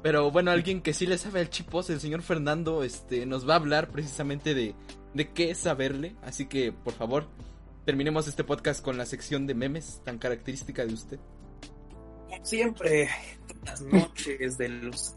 Pero 0.01 0.31
bueno, 0.31 0.51
alguien 0.51 0.81
que 0.81 0.93
sí 0.93 1.05
le 1.05 1.17
sabe 1.17 1.41
al 1.41 1.49
chipos, 1.49 1.89
el 1.89 1.99
señor 1.99 2.21
Fernando, 2.23 2.83
este, 2.83 3.25
nos 3.25 3.47
va 3.47 3.53
a 3.53 3.57
hablar 3.57 3.89
precisamente 3.89 4.53
de, 4.55 4.73
de 5.13 5.31
qué 5.31 5.51
es 5.51 5.59
saberle. 5.59 6.15
Así 6.23 6.47
que, 6.47 6.71
por 6.71 6.93
favor, 6.93 7.27
terminemos 7.85 8.27
este 8.27 8.43
podcast 8.43 8.83
con 8.83 8.97
la 8.97 9.05
sección 9.05 9.45
de 9.45 9.53
memes 9.53 10.01
tan 10.03 10.17
característica 10.17 10.85
de 10.85 10.93
usted. 10.93 11.19
Siempre, 12.43 13.09
las 13.63 13.81
noches 13.81 14.57
de 14.57 14.69
los 14.69 15.15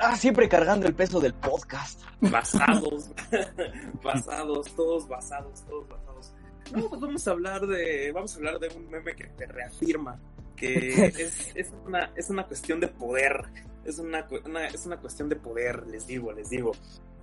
Ah, 0.00 0.16
siempre 0.16 0.48
cargando 0.48 0.86
el 0.86 0.94
peso 0.94 1.18
del 1.20 1.34
podcast. 1.34 2.00
basados, 2.20 3.10
basados, 4.02 4.74
todos 4.76 5.08
basados, 5.08 5.64
todos 5.66 5.88
basados. 5.88 6.32
No, 6.72 6.88
pues 6.88 7.00
vamos 7.00 7.26
a 7.26 7.30
hablar 7.32 7.66
de, 7.66 8.12
vamos 8.12 8.34
a 8.34 8.36
hablar 8.36 8.58
de 8.60 8.68
un 8.76 8.88
meme 8.90 9.16
que 9.16 9.24
te 9.24 9.46
reafirma 9.46 10.20
que 10.58 11.06
es, 11.18 11.52
es 11.54 11.72
una, 11.86 12.12
es 12.16 12.30
una 12.30 12.46
cuestión 12.46 12.80
de 12.80 12.88
poder, 12.88 13.44
es 13.84 13.98
una, 13.98 14.26
es 14.72 14.86
una 14.86 14.98
cuestión 14.98 15.28
de 15.28 15.36
poder, 15.36 15.86
les 15.86 16.06
digo, 16.06 16.32
les 16.32 16.50
digo, 16.50 16.72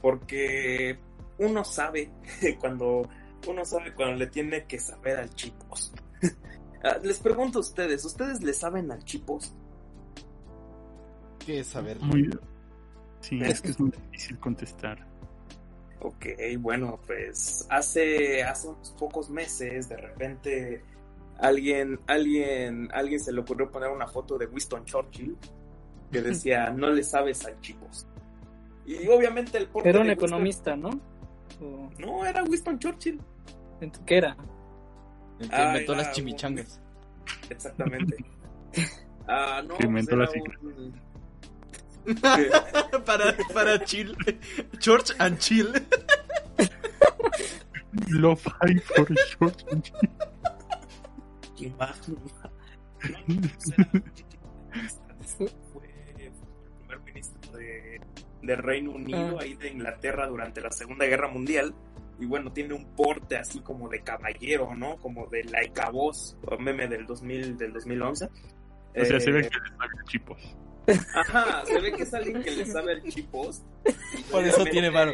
porque 0.02 0.98
uno 1.38 1.64
sabe 1.64 2.12
cuando, 2.60 3.07
uno 3.48 3.66
sabe 3.66 3.94
cuando 3.94 4.16
le 4.16 4.28
tiene 4.28 4.66
que 4.66 4.80
saber 4.80 5.18
al 5.18 5.34
chipos. 5.36 5.94
Ah, 6.84 6.99
Les 7.02 7.18
pregunto 7.18 7.57
a 7.57 7.62
ustedes, 7.62 8.06
¿ustedes 8.06 8.44
le 8.44 8.53
saben 8.53 8.91
al 8.91 9.03
chipos? 9.03 9.56
¿Qué 11.44 11.62
es 11.62 11.68
saberle? 11.68 12.06
Muy... 12.06 12.40
Sí, 13.22 13.40
es 13.41 13.60
que 13.60 13.70
es 13.70 13.80
muy 13.80 13.90
difícil 13.90 14.38
contestar. 14.38 15.03
Ok, 15.99 16.28
bueno, 16.60 16.99
pues 17.07 17.66
hace, 17.72 18.44
hace 18.44 18.68
unos 18.68 18.91
pocos 18.99 19.32
meses 19.32 19.90
de 19.90 19.98
repente 19.98 20.84
alguien, 21.40 21.99
alguien, 22.07 22.90
alguien 22.94 23.20
se 23.20 23.32
le 23.34 23.41
ocurrió 23.41 23.70
poner 23.72 23.90
una 23.90 24.07
foto 24.07 24.38
de 24.38 24.45
Winston 24.48 24.86
Churchill 24.86 25.36
que 26.12 26.22
decía 26.22 26.70
no 26.70 26.90
le 26.90 27.03
sabes 27.03 27.45
al 27.45 27.60
chipos. 27.62 28.07
Y 28.86 29.07
obviamente 29.07 29.57
el 29.57 29.70
Era 29.84 29.99
un 30.02 30.07
Winston- 30.07 30.12
economista, 30.12 30.76
¿no? 30.76 30.90
O- 31.62 31.90
No, 31.99 32.26
era 32.26 32.44
Winston 32.44 32.78
Churchill. 32.80 33.20
¿Qué 34.06 34.18
era? 34.18 34.38
El 35.40 35.49
que 35.49 35.56
Ah, 35.56 35.68
inventó 35.70 35.94
era 35.94 36.02
las 36.03 36.12
chimichangas. 36.14 36.80
Exactamente. 37.49 38.16
Ah, 39.28 39.62
no, 39.68 39.76
Que 39.78 39.86
inventó 39.88 40.16
pues 40.16 40.30
un- 40.62 40.94
para, 43.06 43.36
para 43.53 43.84
chill. 43.84 44.16
George 44.80 45.14
and 45.20 45.38
chill. 45.40 45.74
Love 48.10 48.44
High 48.62 48.80
for 48.80 49.07
Short. 49.16 49.64
¿Quién 49.68 49.82
va? 50.22 50.32
No, 51.61 51.88
no, 53.27 53.41
pues 53.41 53.72
era- 53.77 53.90
fue, 55.38 55.48
fue 55.73 55.88
el 56.18 56.32
primer 56.80 56.99
ministro 57.02 57.52
de, 57.57 58.02
de 58.41 58.56
Reino 58.56 58.91
Unido, 58.91 59.38
Ah. 59.40 59.44
ahí 59.44 59.56
de 59.56 59.69
Inglaterra 59.69 60.27
durante 60.27 60.61
la 60.61 60.72
Segunda 60.72 61.06
Guerra 61.06 61.27
Mundial. 61.27 61.73
Y 62.19 62.26
bueno, 62.26 62.52
tiene 62.53 62.73
un 62.73 62.86
porte 62.95 63.38
así 63.38 63.60
como 63.60 63.90
de 63.90 64.02
caballero, 64.02 64.73
¿no? 64.76 64.98
Como 64.98 65.27
de 65.27 65.44
laica 65.44 65.90
voz, 65.90 66.38
o 66.48 66.57
meme 66.57 66.88
del 66.88 67.06
2000, 67.06 67.57
del 67.57 67.73
2011. 67.73 68.26
O 68.26 69.06
sea, 69.06 69.19
se 69.19 69.32
ve 69.32 69.41
Eh, 69.41 69.49
que 69.49 69.60
le 69.60 69.69
sabe 69.77 69.94
chipos. 70.07 70.57
Ajá, 71.15 71.65
se 71.65 71.82
ve 71.82 71.91
que 71.94 72.03
es 72.03 72.14
alguien 72.14 72.41
que 72.44 72.52
le 72.52 72.65
sabe 72.68 72.94
al 72.94 73.03
chipos. 73.03 73.64
Por 74.32 74.45
eso 74.45 74.64
tiene 74.65 74.90
varo. 74.91 75.11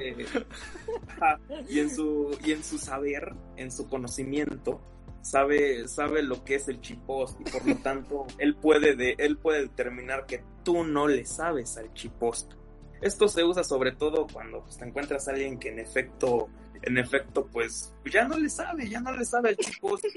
Ajá, 1.07 1.39
y 1.69 1.79
en 1.79 1.89
su 1.89 2.37
y 2.45 2.51
en 2.51 2.63
su 2.63 2.77
saber, 2.77 3.33
en 3.55 3.71
su 3.71 3.87
conocimiento, 3.87 4.81
sabe 5.21 5.87
sabe 5.87 6.23
lo 6.23 6.43
que 6.43 6.55
es 6.55 6.67
el 6.67 6.81
chipost 6.81 7.39
y 7.41 7.43
por 7.43 7.65
lo 7.67 7.75
tanto 7.83 8.25
él 8.37 8.55
puede 8.55 8.95
de 8.95 9.15
él 9.17 9.37
puede 9.37 9.61
determinar 9.63 10.25
que 10.25 10.43
tú 10.63 10.83
no 10.83 11.07
le 11.07 11.25
sabes 11.25 11.77
al 11.77 11.93
chipost. 11.93 12.53
Esto 13.01 13.27
se 13.27 13.43
usa 13.43 13.63
sobre 13.63 13.91
todo 13.93 14.27
cuando 14.31 14.61
pues, 14.63 14.77
te 14.77 14.85
encuentras 14.85 15.27
a 15.27 15.31
alguien 15.31 15.57
que 15.59 15.69
en 15.69 15.79
efecto 15.79 16.49
en 16.83 16.97
efecto 16.97 17.47
pues 17.47 17.93
ya 18.11 18.27
no 18.27 18.37
le 18.37 18.49
sabe, 18.49 18.89
ya 18.89 18.99
no 18.99 19.11
le 19.15 19.25
sabe 19.25 19.49
al 19.49 19.57
chipost. 19.57 20.05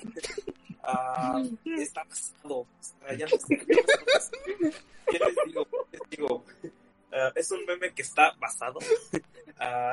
Ah, 0.86 1.42
está 1.78 2.04
pasado, 2.04 2.66
ya 3.16 3.24
no 3.26 3.36
está- 3.36 3.56
ya 3.56 3.56
no 3.56 3.72
está 3.78 4.04
pasado. 4.04 4.38
¿Qué 5.10 5.18
les 5.18 5.34
digo? 5.46 5.66
Les 5.92 6.00
digo, 6.10 6.44
ah, 7.14 7.32
es 7.34 7.50
un 7.50 7.64
meme 7.64 7.94
que 7.94 8.02
está 8.02 8.32
basado. 8.38 8.78
ah, 9.58 9.92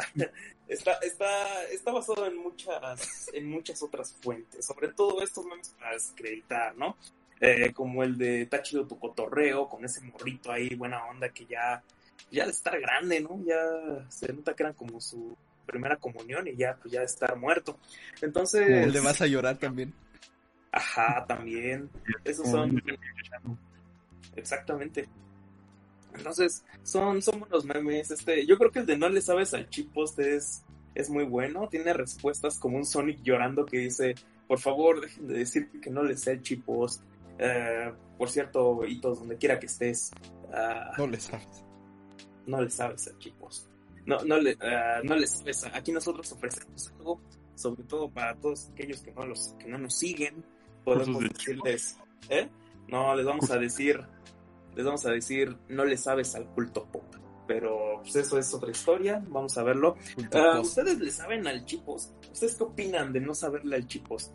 está, 0.68 0.94
está, 1.02 1.64
está 1.66 1.92
basado 1.92 2.26
en 2.26 2.38
muchas, 2.38 3.30
en 3.34 3.50
muchas 3.50 3.82
otras 3.84 4.14
fuentes. 4.22 4.66
Sobre 4.66 4.90
todo 4.90 5.22
estos 5.22 5.46
memes 5.46 5.70
para 5.80 5.94
desacreditar, 5.94 6.76
¿no? 6.76 6.98
Eh, 7.40 7.74
como 7.74 8.04
el 8.04 8.18
de 8.18 8.44
Está 8.44 8.62
chido 8.62 8.86
tu 8.86 9.00
cotorreo, 9.00 9.68
con 9.68 9.84
ese 9.84 10.02
morrito 10.02 10.52
ahí, 10.52 10.76
buena 10.76 11.06
onda, 11.06 11.30
que 11.30 11.46
ya, 11.46 11.82
ya 12.32 12.46
de 12.46 12.52
estar 12.52 12.80
grande, 12.80 13.20
¿no? 13.20 13.42
Ya 13.44 13.58
se 14.10 14.32
nota 14.32 14.54
que 14.54 14.64
eran 14.64 14.74
como 14.76 15.02
su 15.02 15.36
primera 15.66 15.96
comunión 15.98 16.48
y 16.48 16.56
ya, 16.56 16.76
pues 16.76 16.92
ya 16.94 17.00
de 17.00 17.06
estar 17.08 17.36
muerto. 17.38 17.80
Entonces, 18.22 18.68
El 18.70 18.94
de 18.94 19.00
vas 19.00 19.22
a 19.22 19.28
llorar 19.28 19.58
también. 19.58 19.94
ajá, 20.72 21.26
también. 21.28 21.90
Esos 22.24 22.50
son 22.50 22.82
Exactamente. 24.36 25.08
Entonces, 26.16 26.64
son, 26.84 27.22
son 27.22 27.40
buenos 27.40 27.66
memes. 27.66 28.12
Este, 28.12 28.46
yo 28.46 28.58
creo 28.58 28.72
que 28.72 28.80
el 28.80 28.86
de 28.86 28.98
no 28.98 29.10
le 29.10 29.22
sabes 29.22 29.54
al 29.54 29.70
chippost 29.70 30.20
es, 30.20 30.64
es 30.96 31.10
muy 31.10 31.24
bueno. 31.24 31.68
Tiene 31.70 31.94
respuestas 31.94 32.60
como 32.60 32.78
un 32.78 32.86
Sonic 32.86 33.22
llorando 33.22 33.66
que 33.66 33.78
dice, 33.78 34.16
por 34.48 34.60
favor, 34.60 35.02
dejen 35.02 35.28
de 35.28 35.34
decir 35.36 35.70
que 35.82 35.90
no 35.90 36.04
le 36.04 36.18
sé 36.18 36.32
al 36.32 36.42
chippost. 36.42 37.04
Eh, 37.40 37.92
por 38.18 38.30
cierto, 38.30 38.86
hitos, 38.86 39.20
donde 39.20 39.38
quiera 39.38 39.60
que 39.60 39.66
estés, 39.66 40.12
ah, 40.54 40.92
No 40.98 41.08
le 41.08 41.20
sabes. 41.20 41.64
no 42.46 42.62
le 42.62 42.70
sabes 42.70 43.08
al 43.08 43.18
chippost. 43.18 43.68
No, 44.06 44.20
no 44.24 44.40
le, 44.40 44.58
ah, 44.62 45.02
no 45.04 45.16
le 45.16 45.26
sabes. 45.26 45.66
Aquí 45.74 45.92
nosotros 45.92 46.32
ofrecemos 46.32 46.92
algo, 46.98 47.22
sobre 47.56 47.84
todo 47.84 48.10
para 48.10 48.36
todos 48.36 48.70
aquellos 48.70 49.02
que 49.02 49.12
no 49.12 49.26
los, 49.26 49.56
que 49.58 49.68
no 49.68 49.78
nos 49.78 49.98
siguen. 49.98 50.44
Podemos 50.84 51.24
decirles, 51.24 51.98
¿eh? 52.30 52.50
No, 52.88 53.16
les 53.16 53.26
vamos 53.26 53.50
a 53.52 53.58
decir, 53.60 54.02
les 54.76 54.86
vamos 54.86 55.06
a 55.06 55.12
decir, 55.12 55.58
no 55.70 55.86
le 55.86 55.98
sabes 55.98 56.34
al 56.36 56.46
culto 56.48 56.86
pop. 56.92 57.04
Pero 57.48 58.00
pues 58.02 58.16
eso 58.16 58.38
es 58.38 58.54
otra 58.54 58.72
historia, 58.72 59.22
vamos 59.30 59.58
a 59.58 59.64
verlo. 59.64 59.96
Post. 60.32 60.62
¿Ustedes 60.62 61.00
le 61.00 61.12
saben 61.12 61.46
al 61.48 61.66
chipos? 61.66 62.14
¿Ustedes 62.32 62.56
qué 62.56 62.64
opinan 62.64 63.12
de 63.12 63.20
no 63.20 63.34
saberle 63.36 63.76
al 63.76 63.88
chipos? 63.88 64.32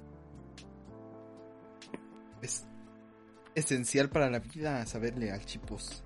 Es 2.42 2.66
esencial 3.54 4.10
para 4.10 4.28
la 4.30 4.40
vida 4.40 4.84
saberle 4.86 5.30
al 5.32 5.44
chipos. 5.46 6.04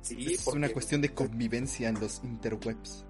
Sí, 0.00 0.32
es 0.34 0.42
porque- 0.44 0.58
una 0.58 0.68
cuestión 0.68 1.00
de 1.00 1.14
convivencia 1.14 1.88
en 1.88 2.00
los 2.00 2.22
interwebs. 2.24 3.06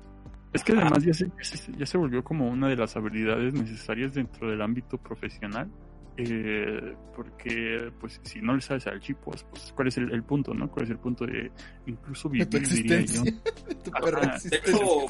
Es 0.53 0.63
que 0.63 0.73
además 0.73 1.03
ya 1.03 1.13
se- 1.15 1.31
ya 1.77 1.87
se 1.87 1.99
volvió 1.99 2.23
como 2.23 2.49
una 2.49 2.69
de 2.69 2.77
las 2.77 2.95
habilidades 2.97 3.55
necesarias 3.55 4.15
dentro 4.15 4.49
del 4.51 4.61
ámbito 4.63 4.99
profesional. 4.99 5.69
Eh, 6.17 6.95
porque, 7.15 7.91
pues, 8.01 8.21
si 8.23 8.41
no 8.41 8.55
le 8.55 8.61
sabes 8.61 8.87
al 8.87 9.01
chipos, 9.01 9.45
pues, 9.51 9.73
¿cuál 9.75 9.89
es 9.89 9.97
el, 9.99 10.13
el 10.13 10.23
punto, 10.23 10.55
no? 10.55 10.71
¿Cuál 10.71 10.85
es 10.85 10.91
el 10.91 10.99
punto 10.99 11.27
de 11.27 11.51
incluso 11.87 12.29
De 12.29 12.47
tu 12.47 12.59
vivir, 12.59 12.69
diría 12.83 13.01
yo? 13.03 13.23
tu 13.85 13.91
Ajá. 13.95 14.39
De 14.49 14.57
hecho, 14.57 15.07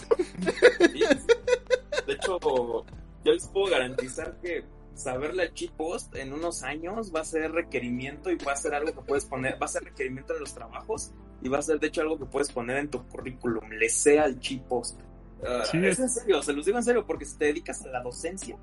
de 2.07 2.13
hecho, 2.13 2.39
yo 3.25 3.33
les 3.33 3.47
puedo 3.49 3.71
garantizar 3.71 4.39
que 4.41 4.65
saberle 4.95 5.43
al 5.45 5.55
chippost 5.55 6.15
en 6.15 6.33
unos 6.33 6.63
años 6.63 7.13
va 7.15 7.21
a 7.21 7.25
ser 7.25 7.51
requerimiento 7.53 8.31
y 8.31 8.37
va 8.37 8.53
a 8.53 8.57
ser 8.57 8.75
algo 8.75 8.93
que 8.95 9.01
puedes 9.01 9.25
poner, 9.25 9.61
va 9.61 9.67
a 9.67 9.69
ser 9.69 9.83
requerimiento 9.85 10.35
en 10.35 10.41
los 10.41 10.55
trabajos 10.55 11.11
y 11.43 11.49
va 11.49 11.59
a 11.59 11.63
ser 11.63 11.81
de 11.81 11.89
hecho 11.89 12.03
algo 12.03 12.19
que 12.19 12.27
puedes 12.27 12.53
poner 12.53 12.77
en 12.77 12.89
tu 12.91 13.03
currículum, 13.09 13.69
le 13.71 13.89
sé 13.89 14.19
al 14.21 14.39
chippost. 14.39 15.01
Ah, 15.47 15.65
Sí, 15.71 15.79
es 15.79 15.95
es- 15.95 15.99
en 16.01 16.09
serio, 16.11 16.43
se 16.43 16.53
los 16.53 16.65
digo 16.65 16.79
en 16.79 16.85
serio, 16.85 17.05
porque 17.07 17.25
si 17.25 17.37
te 17.37 17.47
dedicas 17.47 17.85
a 17.85 17.89
la 17.89 18.03
docencia, 18.03 18.57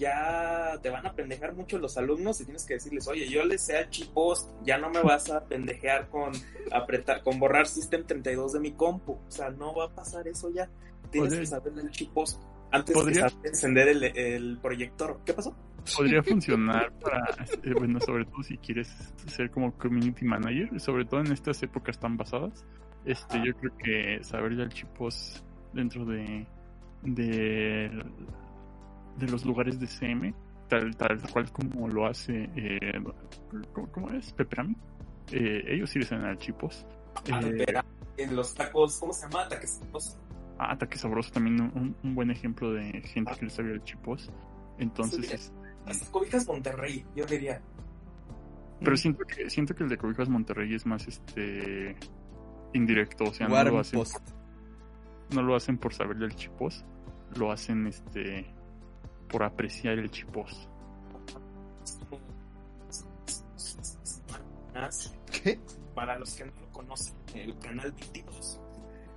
ya 0.00 0.78
te 0.82 0.88
van 0.90 1.06
a 1.06 1.12
pendejar 1.12 1.54
mucho 1.54 1.78
los 1.78 1.96
alumnos 1.98 2.40
y 2.40 2.44
tienes 2.44 2.64
que 2.64 2.74
decirles, 2.74 3.06
oye, 3.06 3.28
yo 3.28 3.44
le 3.44 3.58
sé 3.58 3.86
chippost, 3.90 4.50
ya 4.64 4.78
no 4.78 4.90
me 4.90 5.02
vas 5.02 5.30
a 5.30 5.44
pendejear 5.44 6.08
con 6.08 6.32
apretar, 6.72 7.22
con 7.22 7.38
borrar 7.38 7.66
System 7.66 8.04
32 8.06 8.54
de 8.54 8.60
mi 8.60 8.72
compu. 8.72 9.12
O 9.12 9.30
sea, 9.30 9.50
no 9.50 9.74
va 9.74 9.84
a 9.84 9.94
pasar 9.94 10.26
eso 10.26 10.50
ya. 10.50 10.68
Tienes 11.10 11.28
Podría- 11.28 11.40
que 11.40 11.46
saber 11.46 11.72
del 11.74 11.90
chippost 11.90 12.42
antes 12.72 12.94
Podría- 12.94 13.24
de 13.24 13.30
saber 13.30 13.46
encender 13.46 13.88
el, 13.88 14.02
el 14.04 14.58
proyector. 14.60 15.20
¿Qué 15.24 15.34
pasó? 15.34 15.54
Podría 15.96 16.22
funcionar 16.22 16.92
para, 17.00 17.20
eh, 17.62 17.72
bueno, 17.78 18.00
sobre 18.00 18.24
todo 18.26 18.42
si 18.42 18.56
quieres 18.58 18.88
ser 19.26 19.50
como 19.50 19.72
community 19.78 20.24
manager, 20.24 20.78
sobre 20.80 21.04
todo 21.04 21.20
en 21.20 21.32
estas 21.32 21.62
épocas 21.62 21.98
tan 21.98 22.16
pasadas. 22.16 22.64
Este, 23.04 23.36
Ajá. 23.36 23.44
yo 23.46 23.54
creo 23.54 23.72
que 23.78 24.24
saber 24.24 24.56
ya 24.56 24.62
el 24.64 24.68
chipos 24.70 25.42
dentro 25.72 26.04
de, 26.04 26.46
de, 27.02 27.90
de 29.18 29.26
los 29.28 29.44
lugares 29.44 29.78
de 29.80 29.86
CM, 29.86 30.34
tal, 30.68 30.96
tal 30.96 31.20
cual 31.32 31.50
como 31.52 31.88
lo 31.88 32.06
hace, 32.06 32.48
eh, 32.56 32.92
¿cómo, 33.72 33.90
cómo 33.92 34.10
es? 34.10 34.32
Pepperami. 34.32 34.76
Eh, 35.32 35.62
ellos 35.68 35.90
sí 35.90 35.98
le 36.00 36.04
saben 36.06 36.24
al 36.24 36.38
chipos. 36.38 36.86
Ah, 37.32 37.40
Eh, 37.44 37.64
en 38.16 38.36
los 38.36 38.54
tacos, 38.54 38.98
¿cómo 38.98 39.12
se 39.12 39.28
llama? 39.28 39.48
Taquecitos. 39.48 40.18
Ah, 40.58 40.72
Ataque 40.72 40.98
Sabroso 40.98 41.30
también 41.32 41.60
un, 41.60 41.96
un 42.02 42.14
buen 42.14 42.30
ejemplo 42.30 42.72
de 42.72 43.00
gente 43.02 43.32
que 43.38 43.46
le 43.46 43.50
sabía 43.50 43.72
el 43.72 43.82
chipos. 43.82 44.30
Entonces, 44.78 45.26
Sí. 45.26 45.34
es- 45.34 45.52
Las 45.86 46.08
cobijas 46.10 46.46
Monterrey, 46.46 47.04
yo 47.16 47.24
diría. 47.26 47.60
pero 48.82 48.96
siento 48.96 49.24
que 49.26 49.48
siento 49.50 49.74
que 49.74 49.82
el 49.84 49.88
de 49.90 49.96
Cobijas 49.98 50.28
Monterrey 50.28 50.74
es 50.74 50.86
más 50.86 51.06
este 51.08 51.96
indirecto, 52.72 53.24
o 53.24 53.32
sea, 53.32 53.46
no 53.48 53.62
lo 53.64 53.78
hacen 53.78 53.98
Post. 53.98 54.16
no 55.34 55.42
lo 55.42 55.54
hacen 55.56 55.76
por 55.78 55.92
saberle 55.94 56.26
el 56.26 56.34
chipos, 56.34 56.84
lo 57.36 57.50
hacen 57.52 57.86
este 57.86 58.46
por 59.30 59.42
apreciar 59.42 59.98
el 59.98 60.10
chipos. 60.10 60.68
¿Qué? 65.42 65.60
Para 65.94 66.18
los 66.18 66.34
que 66.34 66.44
no 66.44 66.52
lo 66.60 66.68
conocen, 66.70 67.14
el 67.34 67.58
canal 67.58 67.92
22. 67.92 68.60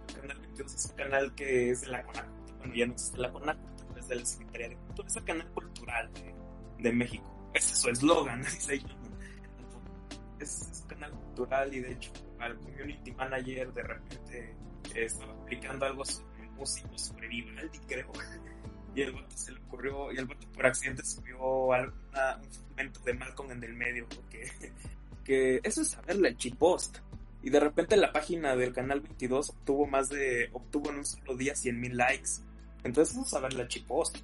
El 0.09 0.21
canal 0.21 0.39
22 0.39 0.73
es 0.73 0.85
un 0.85 0.95
canal 0.95 1.35
que 1.35 1.69
es 1.71 1.81
de 1.81 1.87
la 1.87 2.03
CONAC. 2.03 2.27
Bueno, 2.59 2.75
ya 2.75 2.85
no 2.85 2.93
existe 2.93 3.17
la 3.17 3.31
CONAC, 3.31 3.57
pero 3.87 3.99
es 3.99 4.07
de 4.07 4.15
la 4.15 4.25
Secretaría 4.25 4.69
de 4.69 4.75
Cultura. 4.77 5.07
Es 5.07 5.15
el 5.15 5.23
canal 5.23 5.47
cultural 5.51 6.13
de, 6.13 6.35
de 6.83 6.93
México. 6.93 7.49
Ese 7.53 7.73
es 7.73 7.79
su 7.79 7.89
eslogan. 7.89 8.43
Es, 10.39 10.61
es 10.61 10.81
un 10.81 10.87
canal 10.89 11.11
cultural 11.11 11.73
y 11.73 11.79
de 11.79 11.93
hecho 11.93 12.11
al 12.39 12.57
community 12.57 13.13
manager 13.13 13.71
de 13.71 13.83
repente 13.83 14.55
estaba 14.93 15.33
publicando 15.37 15.85
algo 15.85 16.03
sobre 16.03 16.49
músicos, 16.49 17.01
sobre 17.01 17.27
Vivaldi, 17.29 17.79
creo. 17.87 18.11
Y 18.95 19.01
el 19.01 19.11
vato 19.11 19.35
se 19.35 19.51
le 19.51 19.59
ocurrió, 19.59 20.11
y 20.11 20.17
el 20.17 20.25
vato 20.25 20.47
por 20.53 20.65
accidente 20.65 21.03
subió 21.03 21.73
alguna, 21.73 22.37
un 22.37 22.51
fragmento 22.51 22.99
de 23.01 23.13
Malcolm 23.13 23.51
en 23.51 23.63
el 23.63 23.73
medio, 23.73 24.07
porque 24.07 24.51
que 25.23 25.59
eso 25.63 25.81
es 25.81 25.89
saberle 25.89 26.29
el 26.29 26.37
chipost. 26.37 26.97
Y 27.41 27.49
de 27.49 27.59
repente 27.59 27.97
la 27.97 28.13
página 28.13 28.55
del 28.55 28.71
canal 28.71 29.01
22 29.01 29.49
obtuvo 29.49 29.85
más 29.85 30.09
de, 30.09 30.49
obtuvo 30.53 30.91
en 30.91 30.99
un 30.99 31.05
solo 31.05 31.35
día 31.35 31.55
100 31.55 31.79
mil 31.79 31.97
likes. 31.97 32.29
Entonces 32.83 33.13
eso 33.13 33.23
es 33.23 33.29
saberle 33.29 33.63
el 33.63 33.67
chipost. 33.67 34.17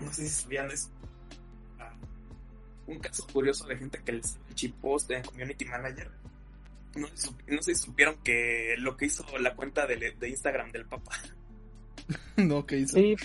No 0.00 0.12
sé 0.12 0.26
si 0.26 0.42
sabían 0.42 0.70
eso. 0.70 0.90
Ah, 1.78 1.92
un 2.86 2.98
caso 2.98 3.26
curioso 3.30 3.66
de 3.66 3.76
gente 3.76 4.00
que 4.02 4.12
le 4.12 4.22
sabe 4.22 4.44
el 4.48 4.54
chipost 4.54 5.10
en 5.10 5.22
Community 5.24 5.64
Manager. 5.66 6.10
No, 6.94 7.08
no 7.48 7.62
sé 7.62 7.74
si 7.74 7.82
supieron 7.82 8.16
que 8.22 8.74
lo 8.78 8.96
que 8.96 9.06
hizo 9.06 9.24
la 9.38 9.54
cuenta 9.54 9.86
de, 9.86 10.12
de 10.18 10.28
Instagram 10.28 10.72
del 10.72 10.86
Papa. 10.86 11.12
no, 12.36 12.64
¿qué 12.64 12.78
hizo? 12.78 12.96
Sí, 12.96 13.16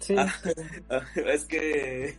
sí. 0.00 0.16
Ah. 0.18 0.32
es 1.14 1.44
que 1.44 2.16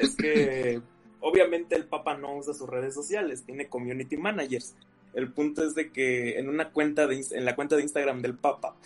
es 0.00 0.16
que 0.16 0.80
obviamente 1.20 1.76
el 1.76 1.86
Papa 1.86 2.16
no 2.16 2.36
usa 2.36 2.54
sus 2.54 2.68
redes 2.68 2.94
sociales, 2.94 3.44
tiene 3.44 3.68
community 3.68 4.16
managers. 4.16 4.74
El 5.14 5.32
punto 5.32 5.64
es 5.64 5.74
de 5.74 5.90
que 5.90 6.38
en 6.38 6.48
una 6.48 6.70
cuenta 6.70 7.06
de 7.06 7.24
en 7.30 7.44
la 7.44 7.54
cuenta 7.54 7.76
de 7.76 7.82
Instagram 7.82 8.20
del 8.20 8.36
Papa, 8.36 8.76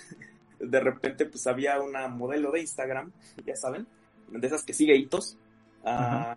de 0.60 0.80
repente 0.80 1.26
pues 1.26 1.46
había 1.46 1.80
una 1.80 2.08
modelo 2.08 2.52
de 2.52 2.60
Instagram, 2.60 3.12
ya 3.44 3.56
saben, 3.56 3.86
de 4.28 4.46
esas 4.46 4.62
que 4.62 4.74
sigue 4.74 4.96
hitos. 4.96 5.36
ah, 5.84 6.36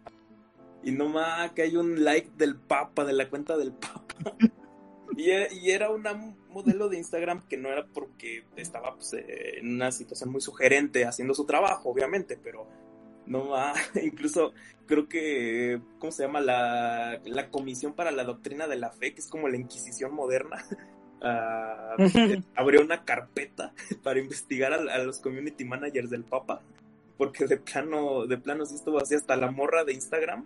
y 0.84 0.92
nomás 0.92 1.52
que 1.52 1.64
hay 1.64 1.76
un 1.78 2.04
like 2.04 2.32
del 2.38 2.56
Papa, 2.56 3.06
de 3.06 3.14
la 3.14 3.30
cuenta 3.30 3.58
del 3.58 3.72
Papa. 3.74 4.06
Y, 5.18 5.32
y 5.32 5.72
era 5.72 5.90
una 5.90 6.14
modelo 6.50 6.90
de 6.90 6.98
Instagram 6.98 7.48
que 7.48 7.58
no 7.58 7.70
era 7.70 7.86
porque 7.86 8.46
estaba 8.56 8.96
pues, 8.96 9.14
eh, 9.14 9.60
en 9.60 9.76
una 9.76 9.92
situación 9.92 10.32
muy 10.32 10.42
sugerente 10.42 11.06
haciendo 11.06 11.34
su 11.34 11.46
trabajo, 11.46 11.90
obviamente, 11.90 12.40
pero 12.42 12.68
no 13.26 13.50
va, 13.50 13.74
incluso 14.02 14.54
creo 14.86 15.08
que, 15.08 15.82
¿cómo 16.00 16.12
se 16.12 16.24
llama? 16.24 16.42
La, 16.42 17.20
la 17.26 17.50
Comisión 17.50 17.94
para 17.94 18.12
la 18.12 18.24
Doctrina 18.24 18.68
de 18.68 18.78
la 18.78 18.92
Fe, 18.92 19.14
que 19.14 19.22
es 19.22 19.28
como 19.28 19.50
la 19.50 19.58
Inquisición 19.58 20.14
moderna, 20.14 20.66
ah, 21.22 21.96
abrió 22.56 22.82
una 22.82 23.04
carpeta 23.04 23.74
para 24.04 24.20
investigar 24.20 24.74
a, 24.74 24.94
a 24.94 24.98
los 25.00 25.20
community 25.20 25.66
managers 25.66 26.10
del 26.10 26.24
Papa, 26.24 26.62
porque 27.18 27.48
de 27.48 27.58
plano, 27.58 28.28
de 28.28 28.38
plano 28.38 28.66
sí 28.66 28.76
estuvo 28.76 29.00
así, 29.00 29.16
hasta 29.16 29.36
la 29.36 29.52
morra 29.52 29.84
de 29.84 29.94
Instagram 29.94 30.46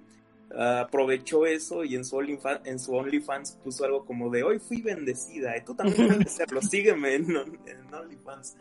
aprovechó 0.58 1.46
eso 1.46 1.84
y 1.84 1.96
en 1.96 2.04
su, 2.04 2.18
OnlyFans, 2.18 2.62
en 2.66 2.80
su 2.80 2.94
OnlyFans 2.94 3.60
puso 3.64 3.86
algo 3.86 4.06
como 4.06 4.30
de 4.30 4.44
hoy 4.44 4.60
fui 4.60 4.82
bendecida 4.82 5.56
y 5.58 5.64
tú 5.64 5.76
también 5.76 6.08
puedes 6.08 6.28
hacerlo, 6.28 6.62
sígueme 6.62 7.16
en, 7.16 7.30
en 7.66 7.94
OnlyFans. 7.94 8.58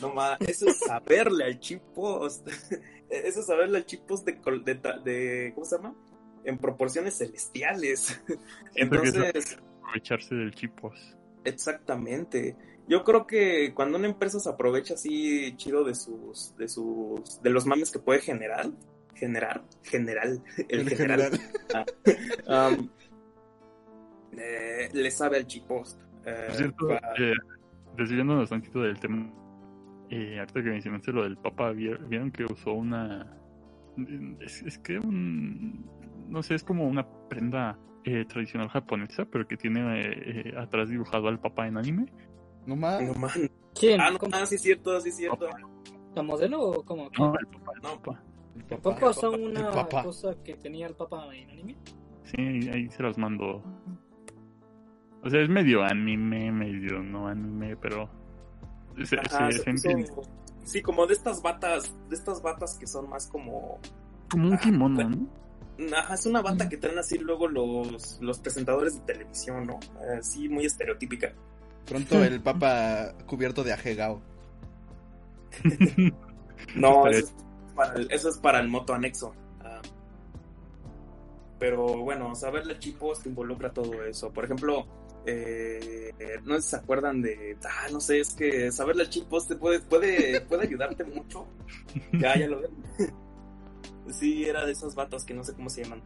No 0.00 0.12
más, 0.12 0.38
eso 0.40 0.68
es 0.68 0.78
saberle 0.78 1.44
al 1.44 1.60
chip 1.60 1.80
post. 1.94 2.48
Eso 3.08 3.38
es 3.38 3.46
saberle 3.46 3.78
al 3.78 3.86
chip 3.86 4.00
post 4.00 4.26
de, 4.26 4.74
de, 5.04 5.52
¿cómo 5.54 5.64
se 5.64 5.76
llama? 5.76 5.94
En 6.42 6.58
proporciones 6.58 7.16
celestiales. 7.16 8.20
Entonces, 8.74 9.32
es 9.32 9.58
aprovecharse 9.80 10.34
del 10.34 10.52
chipos. 10.52 11.16
Exactamente. 11.44 12.56
Yo 12.88 13.04
creo 13.04 13.26
que 13.26 13.72
cuando 13.74 13.98
una 13.98 14.08
empresa 14.08 14.40
se 14.40 14.48
aprovecha 14.48 14.94
así 14.94 15.54
chido 15.56 15.84
de 15.84 15.94
sus, 15.94 16.56
de 16.56 16.68
sus, 16.68 17.40
de 17.42 17.50
los 17.50 17.66
mames 17.66 17.90
que 17.90 18.00
puede 18.00 18.20
generar, 18.20 18.70
generar, 19.16 19.62
general, 19.82 20.42
el, 20.68 20.80
En 20.80 20.86
general, 20.88 21.30
general. 21.30 21.86
um, 22.78 22.88
eh, 24.38 24.88
le 24.92 25.10
sabe 25.10 25.38
al 25.38 25.46
chipost. 25.46 26.00
Eh, 26.24 26.44
Por 26.48 26.56
cierto, 26.56 26.90
eh, 26.92 27.34
desviándonos 27.96 28.48
tantito 28.50 28.80
del 28.82 28.98
tema, 28.98 29.30
eh, 30.10 30.38
ahorita 30.38 30.62
que 30.62 30.70
mencionaste 30.70 31.12
lo 31.12 31.22
del 31.22 31.36
Papa, 31.36 31.72
¿vier- 31.72 32.06
¿vieron 32.08 32.30
que 32.30 32.44
usó 32.44 32.72
una... 32.72 33.36
Es, 34.40 34.62
es 34.62 34.78
que 34.78 34.98
un... 34.98 35.84
No 36.28 36.42
sé, 36.42 36.54
es 36.54 36.64
como 36.64 36.86
una 36.86 37.06
prenda 37.28 37.78
eh, 38.04 38.24
tradicional 38.26 38.68
japonesa, 38.68 39.24
pero 39.24 39.46
que 39.46 39.56
tiene 39.56 39.80
eh, 40.00 40.12
eh, 40.50 40.54
atrás 40.58 40.88
dibujado 40.90 41.28
al 41.28 41.40
Papa 41.40 41.66
en 41.66 41.76
anime. 41.78 42.06
No 42.66 42.76
más. 42.76 43.00
no 43.02 43.14
man. 43.14 43.30
¿Quién? 43.78 44.00
Ah, 44.00 44.10
ah, 44.32 44.46
sí 44.46 44.56
es 44.56 44.62
cierto, 44.62 45.00
sí 45.00 45.10
es 45.10 45.16
cierto. 45.16 45.48
¿La 46.14 46.22
modelo 46.22 46.60
o 46.62 46.84
cómo? 46.84 47.08
No, 47.18 47.34
el 47.38 47.46
Papa, 47.46 47.72
el 47.76 47.82
No. 47.82 48.02
Papa. 48.02 48.22
¿El 48.56 48.78
Papa 48.78 49.10
usó 49.10 49.34
El 49.34 49.40
una 49.56 49.70
Papa. 49.70 50.02
cosa 50.02 50.34
que 50.42 50.54
tenía 50.54 50.86
el 50.86 50.94
Papa 50.94 51.28
en 51.34 51.50
anime? 51.50 51.76
Sí, 52.24 52.68
ahí, 52.70 52.88
se 52.90 53.02
las 53.02 53.16
mando. 53.18 53.62
O 55.22 55.30
sea, 55.30 55.40
es 55.42 55.48
medio 55.48 55.82
anime, 55.82 56.50
medio 56.52 57.00
no 57.02 57.28
anime, 57.28 57.76
pero... 57.76 58.08
Se, 59.04 59.16
Ajá, 59.18 59.50
se- 59.52 59.58
se 59.58 59.62
se 59.64 59.70
entiende. 59.70 60.08
puso- 60.10 60.30
sí, 60.64 60.80
como 60.82 61.06
de 61.06 61.12
estas 61.14 61.42
batas, 61.42 61.94
de 62.08 62.14
estas 62.16 62.40
batas 62.42 62.76
que 62.78 62.86
son 62.86 63.08
más 63.10 63.26
como 63.28 63.78
Como 64.30 64.48
un 64.48 64.58
kimono, 64.58 64.94
bueno. 64.94 65.28
¿no? 65.78 65.96
Ajá, 65.96 66.14
es 66.14 66.24
una 66.26 66.40
bata 66.40 66.68
que 66.68 66.78
traen 66.78 66.98
así 66.98 67.18
luego 67.18 67.46
los, 67.48 68.18
los 68.22 68.38
presentadores 68.40 68.94
de 68.94 69.12
televisión, 69.12 69.66
¿no? 69.66 69.78
Así 70.18 70.48
muy 70.48 70.64
estereotípica. 70.64 71.34
Pronto 71.84 72.24
el 72.24 72.40
papa 72.40 73.12
cubierto 73.26 73.62
de 73.62 73.72
ajegao. 73.74 74.20
No, 76.74 77.06
es 77.06 77.34
para 77.76 77.94
el, 77.94 78.10
eso 78.10 78.28
es 78.28 78.38
para 78.38 78.60
el 78.60 78.68
moto 78.68 78.94
anexo. 78.94 79.34
Ah. 79.60 79.80
pero 81.58 81.98
bueno, 81.98 82.34
saberle 82.34 82.78
chipos 82.78 83.24
involucra 83.26 83.72
todo 83.72 84.04
eso. 84.04 84.32
Por 84.32 84.44
ejemplo, 84.44 84.86
eh, 85.26 86.12
no 86.44 86.60
se 86.60 86.76
acuerdan 86.76 87.20
de. 87.20 87.56
Ah, 87.64 87.88
no 87.90 88.00
sé, 88.00 88.20
es 88.20 88.32
que 88.34 88.70
saberle 88.70 89.08
chipos 89.08 89.48
te 89.48 89.56
puede, 89.56 89.80
puede, 89.80 90.40
puede 90.42 90.62
ayudarte 90.64 91.04
mucho. 91.04 91.46
Ya, 92.12 92.36
ya 92.36 92.48
lo 92.48 92.60
ven. 92.60 92.70
Sí, 94.08 94.44
era 94.44 94.64
de 94.64 94.72
esas 94.72 94.94
batas 94.94 95.24
que 95.24 95.34
no 95.34 95.42
sé 95.42 95.54
cómo 95.54 95.68
se 95.68 95.82
llaman. 95.82 96.00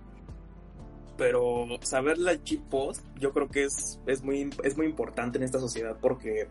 Pero 1.19 1.67
saberle 1.83 2.31
al 2.31 2.43
chip 2.43 2.63
post, 2.71 3.05
yo 3.19 3.33
creo 3.33 3.49
que 3.49 3.65
es, 3.65 4.01
es, 4.07 4.23
muy, 4.23 4.49
es 4.65 4.77
muy 4.77 4.87
importante 4.87 5.37
en 5.37 5.45
esta 5.45 5.59
sociedad 5.59 5.99
porque 6.01 6.49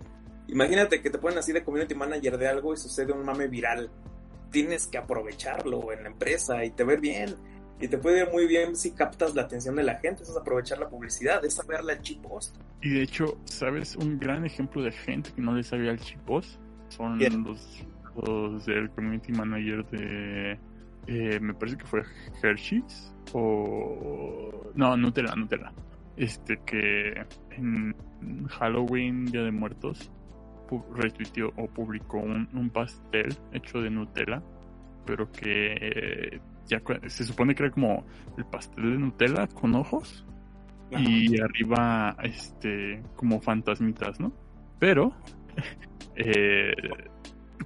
imagínate 0.48 1.02
que 1.02 1.10
te 1.10 1.18
ponen 1.18 1.40
así 1.40 1.52
de 1.52 1.64
community 1.64 1.96
manager 1.96 2.38
de 2.38 2.48
algo 2.48 2.74
y 2.74 2.78
sucede 2.78 3.14
un 3.14 3.26
mame 3.26 3.48
viral. 3.48 3.90
Tienes 4.52 4.88
que 4.88 4.98
aprovecharlo 4.98 5.92
en 5.92 6.04
la 6.04 6.10
empresa 6.10 6.64
y 6.66 6.72
te 6.72 6.84
ver 6.84 7.00
bien. 7.00 7.36
Y 7.82 7.88
te 7.88 7.98
puede 7.98 8.24
ir 8.24 8.30
muy 8.32 8.46
bien 8.46 8.76
si 8.76 8.92
captas 8.92 9.36
la 9.36 9.44
atención 9.44 9.76
de 9.76 9.84
la 9.84 9.96
gente. 9.96 10.24
Es 10.24 10.36
aprovechar 10.36 10.80
la 10.80 10.90
publicidad, 10.90 11.44
es 11.46 11.54
saberle 11.54 11.94
al 11.94 12.02
chip 12.02 12.22
post. 12.22 12.56
Y 12.82 12.90
de 12.90 13.04
hecho, 13.04 13.38
¿sabes? 13.46 13.96
Un 13.96 14.20
gran 14.20 14.46
ejemplo 14.46 14.82
de 14.84 14.92
gente 14.92 15.32
que 15.34 15.42
no 15.42 15.54
le 15.54 15.64
sabía 15.64 15.92
al 15.92 16.00
chipos 16.00 16.60
son 16.90 17.18
Bien. 17.18 17.44
los, 17.44 17.86
los 18.26 18.66
del 18.66 18.90
community 18.92 19.32
manager 19.32 19.86
de. 19.92 20.60
eh, 21.08 21.40
me 21.40 21.54
parece 21.54 21.78
que 21.78 21.86
fue 21.86 22.04
Hershey's 22.44 23.14
o. 23.34 24.72
No, 24.76 24.98
Nutella, 24.98 25.34
Nutella. 25.36 25.72
Este 26.18 26.58
que 26.66 27.14
en 27.52 27.96
Halloween, 28.50 29.26
Día 29.26 29.44
de 29.44 29.52
Muertos, 29.52 30.12
retuiteó 30.96 31.52
o 31.58 31.68
publicó 31.68 32.18
un, 32.20 32.48
un 32.54 32.70
pastel 32.70 33.36
hecho 33.54 33.82
de 33.82 33.90
Nutella, 33.90 34.42
pero 35.06 35.32
que 35.32 35.74
eh, 35.80 36.40
ya 36.68 36.82
se 37.08 37.24
supone 37.26 37.56
que 37.56 37.64
era 37.64 37.72
como 37.72 38.04
el 38.38 38.46
pastel 38.46 38.92
de 38.92 38.98
Nutella 38.98 39.48
con 39.48 39.76
ojos 39.76 40.26
y 40.92 41.40
arriba 41.42 42.16
este 42.24 43.02
como 43.16 43.40
fantasmitas, 43.42 44.20
¿no? 44.20 44.32
Pero 44.80 45.14
eh, 46.16 46.74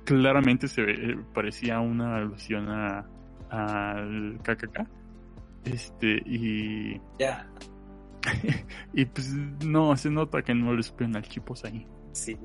claramente 0.05 0.67
se 0.67 0.81
ve- 0.81 1.11
eh, 1.11 1.17
parecía 1.33 1.79
una 1.79 2.17
alusión 2.17 2.69
a 2.69 3.05
al 3.49 4.39
KKK. 4.43 4.87
Este 5.65 6.21
y 6.25 6.99
Ya, 7.19 7.47
y 8.93 9.05
pues 9.05 9.33
no 9.65 9.95
se 9.95 10.09
nota 10.09 10.41
que 10.41 10.53
no 10.53 10.73
le 10.73 10.83
supieron 10.83 11.15
al 11.15 11.23
chipos 11.23 11.63
ahí. 11.65 11.85
sí. 12.13 12.35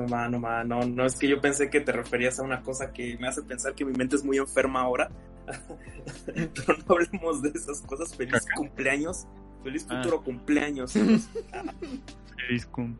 No 0.00 0.06
ma, 0.08 0.28
no 0.28 0.38
ma, 0.38 0.64
no, 0.64 0.80
no 0.86 1.04
es 1.04 1.16
que 1.16 1.28
yo 1.28 1.40
pensé 1.40 1.68
que 1.68 1.80
te 1.80 1.92
referías 1.92 2.38
a 2.38 2.42
una 2.42 2.62
cosa 2.62 2.92
que 2.92 3.16
me 3.18 3.28
hace 3.28 3.42
pensar 3.42 3.74
que 3.74 3.84
mi 3.84 3.92
mente 3.92 4.16
es 4.16 4.24
muy 4.24 4.38
enferma 4.38 4.80
ahora. 4.82 5.10
Pero 6.26 6.76
no 6.86 6.94
hablemos 6.94 7.42
de 7.42 7.50
esas 7.50 7.80
cosas. 7.82 8.14
Feliz 8.14 8.46
cumpleaños. 8.56 9.26
Feliz 9.62 9.86
Ah. 9.90 9.96
futuro 10.02 10.22
cumpleaños. 10.22 10.92
Feliz 10.92 12.66
cum- 12.70 12.96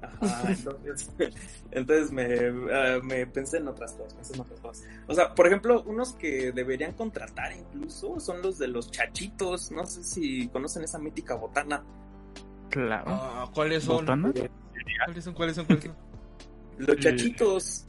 Ajá, 0.00 0.52
entonces, 0.52 1.10
entonces 1.72 2.12
me, 2.12 2.24
ah, 2.72 2.98
me 3.02 3.26
pensé 3.26 3.56
en 3.58 3.66
otras 3.68 3.92
cosas, 3.94 4.14
pensé 4.14 4.34
en 4.34 4.40
otras 4.40 4.60
cosas. 4.60 4.86
O 5.08 5.14
sea, 5.14 5.34
por 5.34 5.46
ejemplo, 5.48 5.82
unos 5.86 6.12
que 6.12 6.52
deberían 6.52 6.92
contratar 6.92 7.52
incluso 7.52 8.20
son 8.20 8.40
los 8.42 8.58
de 8.58 8.68
los 8.68 8.90
chachitos. 8.92 9.70
No 9.72 9.86
sé 9.86 10.04
si 10.04 10.48
conocen 10.48 10.84
esa 10.84 10.98
mítica 10.98 11.34
botana. 11.34 11.82
Claro. 12.70 13.04
Ah, 13.08 13.50
¿Cuáles 13.54 13.82
son? 13.84 13.96
¿Botana? 14.04 14.32
¿Cuáles 15.06 15.24
son? 15.24 15.34
¿Cuáles 15.34 15.56
son? 15.56 15.64
¿Cuáles 15.66 15.84
son? 15.84 15.96
Los 16.78 16.96
Sí. 16.96 17.02
chachitos. 17.02 17.84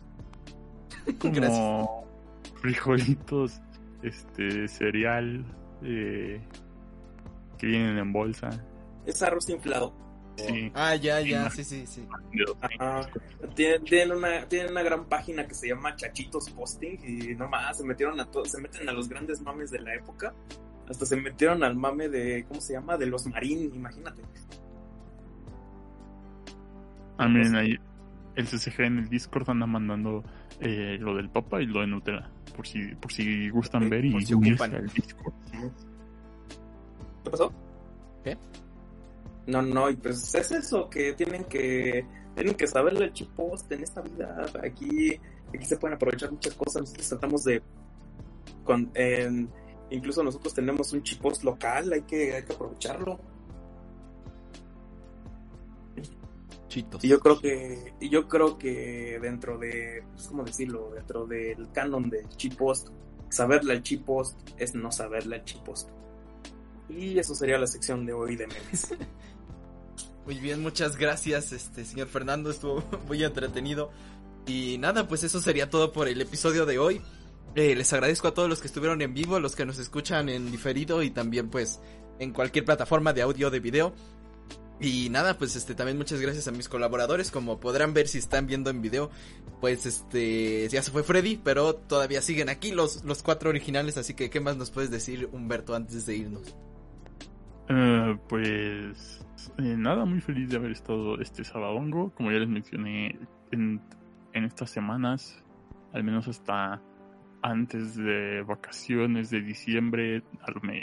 Como 1.19 2.05
frijolitos, 2.61 3.59
este, 4.03 4.67
cereal, 4.67 5.43
eh, 5.83 6.41
que 7.57 7.67
vienen 7.67 7.97
en 7.97 8.11
bolsa. 8.13 8.49
Es 9.05 9.21
arroz 9.23 9.49
inflado. 9.49 9.93
Sí. 10.37 10.71
Ah, 10.73 10.95
ya, 10.95 11.19
ya, 11.19 11.49
sí, 11.49 11.63
sí, 11.65 11.85
sí. 11.85 12.07
Ajá. 12.61 13.09
Tienen, 13.55 13.83
tienen 13.83 14.17
una, 14.17 14.47
tienen 14.47 14.71
una 14.71 14.83
gran 14.83 15.05
página 15.05 15.45
que 15.45 15.53
se 15.53 15.67
llama 15.67 15.95
Chachitos 15.97 16.49
Posting 16.51 16.97
y 17.03 17.35
nomás 17.35 17.77
se 17.77 17.83
metieron 17.85 18.19
a 18.21 18.25
todos, 18.31 18.49
se 18.51 18.61
meten 18.61 18.87
a 18.87 18.93
los 18.93 19.09
grandes 19.09 19.41
mames 19.41 19.69
de 19.71 19.79
la 19.79 19.95
época. 19.95 20.33
Hasta 20.89 21.05
se 21.05 21.17
metieron 21.17 21.63
al 21.63 21.75
mame 21.75 22.07
de, 22.07 22.45
¿cómo 22.47 22.61
se 22.61 22.73
llama? 22.73 22.97
De 22.97 23.05
los 23.05 23.27
marín, 23.27 23.71
imagínate. 23.75 24.21
Ah, 27.17 27.27
miren 27.27 27.55
ahí. 27.55 27.75
El 28.39 28.47
CCG 28.47 28.81
en 28.83 28.97
el 28.99 29.09
Discord 29.09 29.49
anda 29.49 29.65
mandando 29.65 30.23
eh, 30.61 30.97
lo 30.99 31.15
del 31.15 31.29
Papa 31.29 31.61
y 31.61 31.65
lo 31.65 31.81
de 31.81 31.87
Nutella. 31.87 32.29
Por 32.55 32.65
si, 32.65 32.95
por 32.95 33.11
si 33.11 33.49
gustan 33.49 33.89
ver 33.89 34.05
y 34.05 34.11
por 34.11 34.23
si 34.23 34.33
unirse 34.33 34.63
al 34.63 34.87
Discord. 34.87 35.33
¿Qué 37.23 37.29
pasó? 37.29 37.51
¿Qué? 38.23 38.37
No, 39.47 39.61
no, 39.61 39.89
y 39.89 39.95
pues 39.95 40.33
es 40.35 40.51
eso, 40.51 40.89
que 40.89 41.13
tienen 41.13 41.43
que 41.45 42.05
tienen 42.35 42.55
que 42.55 42.67
saberle 42.67 43.05
el 43.05 43.13
chip 43.13 43.29
post 43.31 43.69
en 43.71 43.83
esta 43.83 44.01
vida. 44.01 44.45
Aquí, 44.63 45.19
aquí 45.53 45.65
se 45.65 45.77
pueden 45.77 45.95
aprovechar 45.95 46.31
muchas 46.31 46.53
cosas. 46.53 46.81
Nosotros 46.83 47.09
tratamos 47.09 47.43
de 47.43 47.61
con, 48.63 48.89
en- 48.93 49.49
incluso 49.89 50.23
nosotros 50.23 50.53
tenemos 50.53 50.93
un 50.93 51.03
chip 51.03 51.19
post 51.21 51.43
local, 51.43 51.91
hay 51.91 52.03
que, 52.03 52.35
hay 52.35 52.43
que 52.43 52.53
aprovecharlo. 52.53 53.19
Chitos. 56.69 57.03
Y 57.03 57.09
yo 57.09 57.19
creo 57.19 57.39
que, 57.41 57.93
y 57.99 58.09
yo 58.09 58.27
creo 58.27 58.57
que 58.57 59.19
dentro 59.21 59.57
de, 59.57 60.03
pues, 60.13 60.27
¿cómo 60.27 60.43
decirlo? 60.43 60.91
Dentro 60.93 61.25
del 61.25 61.69
canon 61.73 62.09
del 62.09 62.29
chip 62.29 62.55
post, 62.55 62.89
saberle 63.29 63.73
al 63.73 63.83
chip 63.83 64.05
post 64.05 64.39
es 64.57 64.75
no 64.75 64.91
saberle 64.91 65.35
al 65.37 65.43
chip 65.43 65.61
post. 65.63 65.89
Y 66.87 67.19
eso 67.19 67.35
sería 67.35 67.57
la 67.57 67.67
sección 67.67 68.05
de 68.05 68.13
hoy 68.13 68.35
de 68.35 68.47
memes. 68.47 68.93
Muy 70.25 70.39
bien, 70.39 70.61
muchas 70.61 70.95
gracias, 70.95 71.51
este 71.51 71.83
señor 71.83 72.07
Fernando, 72.07 72.51
estuvo 72.51 72.83
muy 73.07 73.23
entretenido. 73.23 73.89
Y 74.45 74.77
nada, 74.77 75.07
pues 75.07 75.23
eso 75.23 75.41
sería 75.41 75.71
todo 75.71 75.91
por 75.91 76.07
el 76.07 76.21
episodio 76.21 76.67
de 76.67 76.77
hoy. 76.77 77.01
Eh, 77.55 77.75
les 77.75 77.91
agradezco 77.93 78.27
a 78.27 78.33
todos 78.35 78.47
los 78.47 78.59
que 78.61 78.67
estuvieron 78.67 79.01
en 79.01 79.15
vivo, 79.15 79.37
a 79.37 79.39
los 79.39 79.55
que 79.55 79.65
nos 79.65 79.79
escuchan 79.79 80.29
en 80.29 80.51
diferido 80.51 81.01
y 81.01 81.09
también 81.09 81.49
pues 81.49 81.79
en 82.19 82.31
cualquier 82.31 82.63
plataforma 82.63 83.11
de 83.11 83.23
audio 83.23 83.47
o 83.47 83.49
de 83.49 83.59
video. 83.59 83.93
Y 84.81 85.09
nada, 85.09 85.37
pues 85.37 85.57
este 85.57 85.75
también 85.75 85.97
muchas 85.97 86.21
gracias 86.21 86.47
a 86.47 86.51
mis 86.51 86.69
colaboradores, 86.69 87.31
como 87.31 87.59
podrán 87.59 87.93
ver 87.93 88.07
si 88.07 88.17
están 88.17 88.47
viendo 88.47 88.69
en 88.69 88.81
video, 88.81 89.11
pues 89.59 89.85
este 89.85 90.69
ya 90.69 90.81
se 90.81 90.91
fue 90.91 91.03
Freddy, 91.03 91.37
pero 91.43 91.75
todavía 91.75 92.21
siguen 92.21 92.47
aquí 92.47 92.71
los, 92.71 93.03
los 93.03 93.21
cuatro 93.21 93.49
originales, 93.49 93.97
así 93.97 94.13
que 94.13 94.29
¿qué 94.29 94.39
más 94.39 94.55
nos 94.55 94.71
puedes 94.71 94.89
decir 94.89 95.27
Humberto 95.33 95.75
antes 95.75 96.05
de 96.05 96.15
irnos? 96.15 96.55
Eh, 97.67 98.17
pues 98.29 99.25
eh, 99.57 99.75
nada, 99.77 100.05
muy 100.05 100.21
feliz 100.21 100.49
de 100.49 100.55
haber 100.55 100.71
estado 100.71 101.19
este 101.19 101.43
sabadongo. 101.43 102.11
Como 102.15 102.31
ya 102.31 102.39
les 102.39 102.49
mencioné, 102.49 103.19
en, 103.51 103.81
en 104.33 104.43
estas 104.45 104.71
semanas, 104.71 105.43
al 105.93 106.03
menos 106.03 106.27
hasta 106.27 106.81
antes 107.41 107.95
de 107.95 108.41
vacaciones 108.43 109.29
de 109.29 109.41
diciembre, 109.41 110.23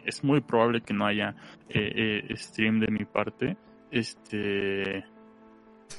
es 0.05 0.23
muy 0.23 0.41
probable 0.41 0.83
que 0.83 0.95
no 0.95 1.07
haya 1.07 1.35
eh, 1.69 2.23
stream 2.37 2.81
de 2.81 2.89
mi 2.89 3.05
parte. 3.05 3.57
Este. 3.99 5.05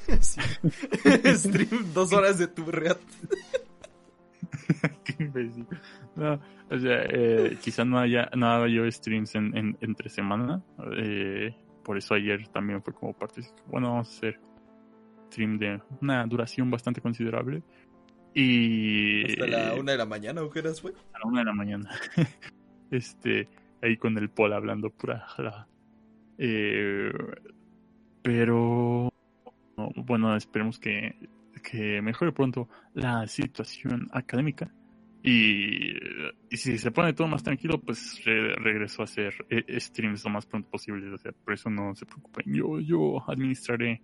Stream 1.35 1.93
dos 1.93 2.13
horas 2.13 2.37
de 2.37 2.47
tu 2.47 2.65
red. 2.71 2.97
Qué 5.03 5.23
imbécil. 5.23 5.65
No, 6.15 6.33
o 6.69 6.79
sea, 6.79 7.03
eh, 7.09 7.57
quizá 7.61 7.85
no 7.85 7.99
haya 7.99 8.29
nada 8.35 8.67
yo 8.67 8.89
streams 8.91 9.35
en, 9.35 9.55
en- 9.57 9.77
entre 9.81 10.09
semana. 10.09 10.61
eh, 10.97 11.55
por 11.83 11.97
eso 11.97 12.13
ayer 12.13 12.47
también 12.49 12.81
fue 12.83 12.93
como 12.93 13.13
parte. 13.13 13.41
Bueno, 13.67 13.91
vamos 13.91 14.09
a 14.09 14.17
hacer 14.17 14.39
stream 15.27 15.57
de 15.57 15.81
una 16.01 16.25
duración 16.25 16.69
bastante 16.69 17.01
considerable. 17.01 17.63
Y 18.33 19.25
Hasta 19.31 19.47
la 19.47 19.73
una 19.73 19.93
de 19.93 19.97
la 19.97 20.05
mañana, 20.05 20.43
¿o 20.43 20.49
qué 20.49 20.59
horas 20.59 20.81
fue? 20.81 20.91
a 21.13 21.19
la 21.19 21.25
una 21.25 21.39
de 21.39 21.45
la 21.45 21.53
mañana. 21.53 21.89
este, 22.91 23.47
ahí 23.81 23.97
con 23.97 24.17
el 24.17 24.29
Paul 24.29 24.53
hablando 24.53 24.89
pura 24.91 25.19
jala. 25.21 25.67
Eh, 26.37 27.11
pero 28.27 29.09
no, 29.77 29.89
bueno, 29.95 30.35
esperemos 30.35 30.79
que, 30.79 31.15
que 31.63 32.01
mejore 32.01 32.33
pronto 32.33 32.67
la 32.93 33.25
situación 33.25 34.09
académica. 34.11 34.69
Y, 35.23 35.93
y 36.49 36.57
si 36.57 36.77
se 36.77 36.91
pone 36.91 37.13
todo 37.13 37.29
más 37.29 37.41
tranquilo, 37.41 37.79
pues 37.79 38.21
re- 38.25 38.53
regreso 38.55 39.01
a 39.01 39.05
hacer 39.05 39.33
eh, 39.49 39.79
streams 39.79 40.25
lo 40.25 40.31
más 40.31 40.45
pronto 40.45 40.69
posible. 40.69 41.09
O 41.13 41.17
sea, 41.17 41.31
por 41.31 41.53
eso 41.53 41.69
no 41.69 41.95
se 41.95 42.05
preocupen. 42.05 42.53
Yo, 42.53 42.81
yo 42.81 43.23
administraré, 43.29 44.01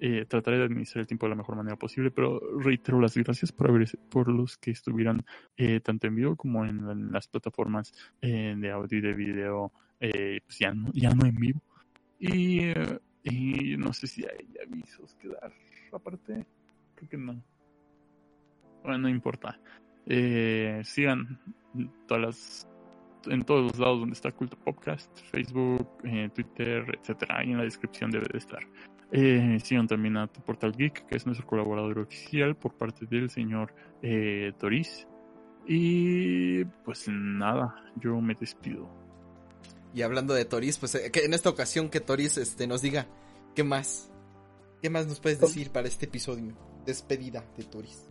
eh, 0.00 0.24
trataré 0.26 0.56
de 0.56 0.64
administrar 0.64 1.02
el 1.02 1.06
tiempo 1.06 1.26
de 1.26 1.30
la 1.30 1.36
mejor 1.36 1.56
manera 1.56 1.76
posible, 1.76 2.10
pero 2.10 2.40
reitero 2.58 2.98
las 2.98 3.14
gracias 3.14 3.52
por 3.52 3.68
haber, 3.68 3.90
por 4.10 4.28
los 4.28 4.56
que 4.56 4.70
estuvieran 4.70 5.22
eh, 5.58 5.80
tanto 5.80 6.06
en 6.06 6.14
vivo 6.14 6.34
como 6.34 6.64
en, 6.64 6.78
en 6.88 7.12
las 7.12 7.28
plataformas 7.28 7.92
eh, 8.22 8.54
de 8.56 8.70
audio 8.70 8.98
y 8.98 9.02
de 9.02 9.12
video, 9.12 9.70
eh, 10.00 10.40
pues 10.46 10.58
ya 10.60 10.72
no, 10.72 10.90
ya 10.94 11.10
no 11.10 11.26
en 11.26 11.36
vivo. 11.36 11.60
Y, 12.18 12.60
eh, 12.60 12.98
y 13.30 13.76
no 13.76 13.92
sé 13.92 14.06
si 14.06 14.24
hay 14.24 14.46
avisos 14.64 15.14
que 15.16 15.28
dar 15.28 15.52
aparte. 15.92 16.46
Creo 16.94 17.10
que 17.10 17.16
no. 17.16 17.42
Bueno, 18.82 18.98
no 18.98 19.08
importa. 19.08 19.58
Eh, 20.06 20.80
sigan 20.84 21.40
todas 22.06 22.22
las, 22.22 22.68
en 23.26 23.44
todos 23.44 23.72
los 23.72 23.78
lados 23.78 24.00
donde 24.00 24.14
está 24.14 24.30
Culto 24.30 24.56
Podcast, 24.56 25.10
Facebook, 25.30 25.88
eh, 26.04 26.30
Twitter, 26.34 26.98
etcétera. 27.00 27.38
Ahí 27.38 27.50
en 27.50 27.58
la 27.58 27.64
descripción 27.64 28.10
debe 28.10 28.26
de 28.30 28.38
estar. 28.38 28.62
Eh, 29.12 29.58
sigan 29.62 29.86
también 29.86 30.16
a 30.16 30.26
Tu 30.26 30.40
Portal 30.40 30.72
Geek, 30.72 31.06
que 31.06 31.16
es 31.16 31.26
nuestro 31.26 31.46
colaborador 31.46 31.98
oficial 32.00 32.56
por 32.56 32.74
parte 32.74 33.06
del 33.06 33.30
señor 33.30 33.74
eh, 34.02 34.52
Toris. 34.58 35.06
Y 35.66 36.64
pues 36.84 37.08
nada, 37.08 37.74
yo 37.96 38.20
me 38.20 38.34
despido. 38.34 39.05
Y 39.96 40.02
hablando 40.02 40.34
de 40.34 40.44
Toris, 40.44 40.76
pues 40.76 40.94
eh, 40.94 41.10
que 41.10 41.24
en 41.24 41.32
esta 41.32 41.48
ocasión 41.48 41.88
que 41.88 42.00
Toris 42.00 42.36
este, 42.36 42.66
nos 42.66 42.82
diga 42.82 43.06
qué 43.54 43.64
más. 43.64 44.10
¿Qué 44.82 44.90
más 44.90 45.06
nos 45.06 45.20
puedes 45.20 45.40
decir 45.40 45.70
para 45.70 45.88
este 45.88 46.04
episodio? 46.04 46.54
Despedida 46.84 47.46
de 47.56 47.64
Toris. 47.64 48.06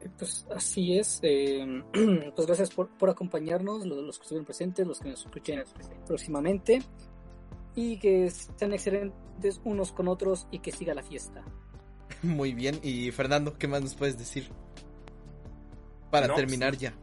Eh, 0.00 0.08
Pues 0.16 0.46
así 0.56 0.96
es. 0.98 1.20
eh, 1.22 1.82
pues 2.34 2.46
gracias 2.46 2.70
por, 2.70 2.88
por 2.96 3.10
acompañarnos, 3.10 3.84
los, 3.84 3.98
los 4.02 4.18
que 4.18 4.22
estuvieron 4.22 4.46
presentes, 4.46 4.86
los 4.86 5.00
que 5.00 5.10
nos 5.10 5.26
escuchen 5.26 5.62
próximamente. 6.06 6.82
Y 7.74 7.98
que 7.98 8.30
sean 8.30 8.72
excelentes 8.72 9.60
unos 9.64 9.92
con 9.92 10.08
otros 10.08 10.46
y 10.50 10.60
que 10.60 10.72
siga 10.72 10.94
la 10.94 11.02
fiesta. 11.02 11.44
Muy 12.22 12.54
bien. 12.54 12.80
Y 12.82 13.10
Fernando, 13.10 13.58
¿qué 13.58 13.68
más 13.68 13.82
nos 13.82 13.94
puedes 13.96 14.16
decir? 14.16 14.50
Para 16.10 16.26
No, 16.28 16.36
terminar 16.36 16.74
ya. 16.78 16.94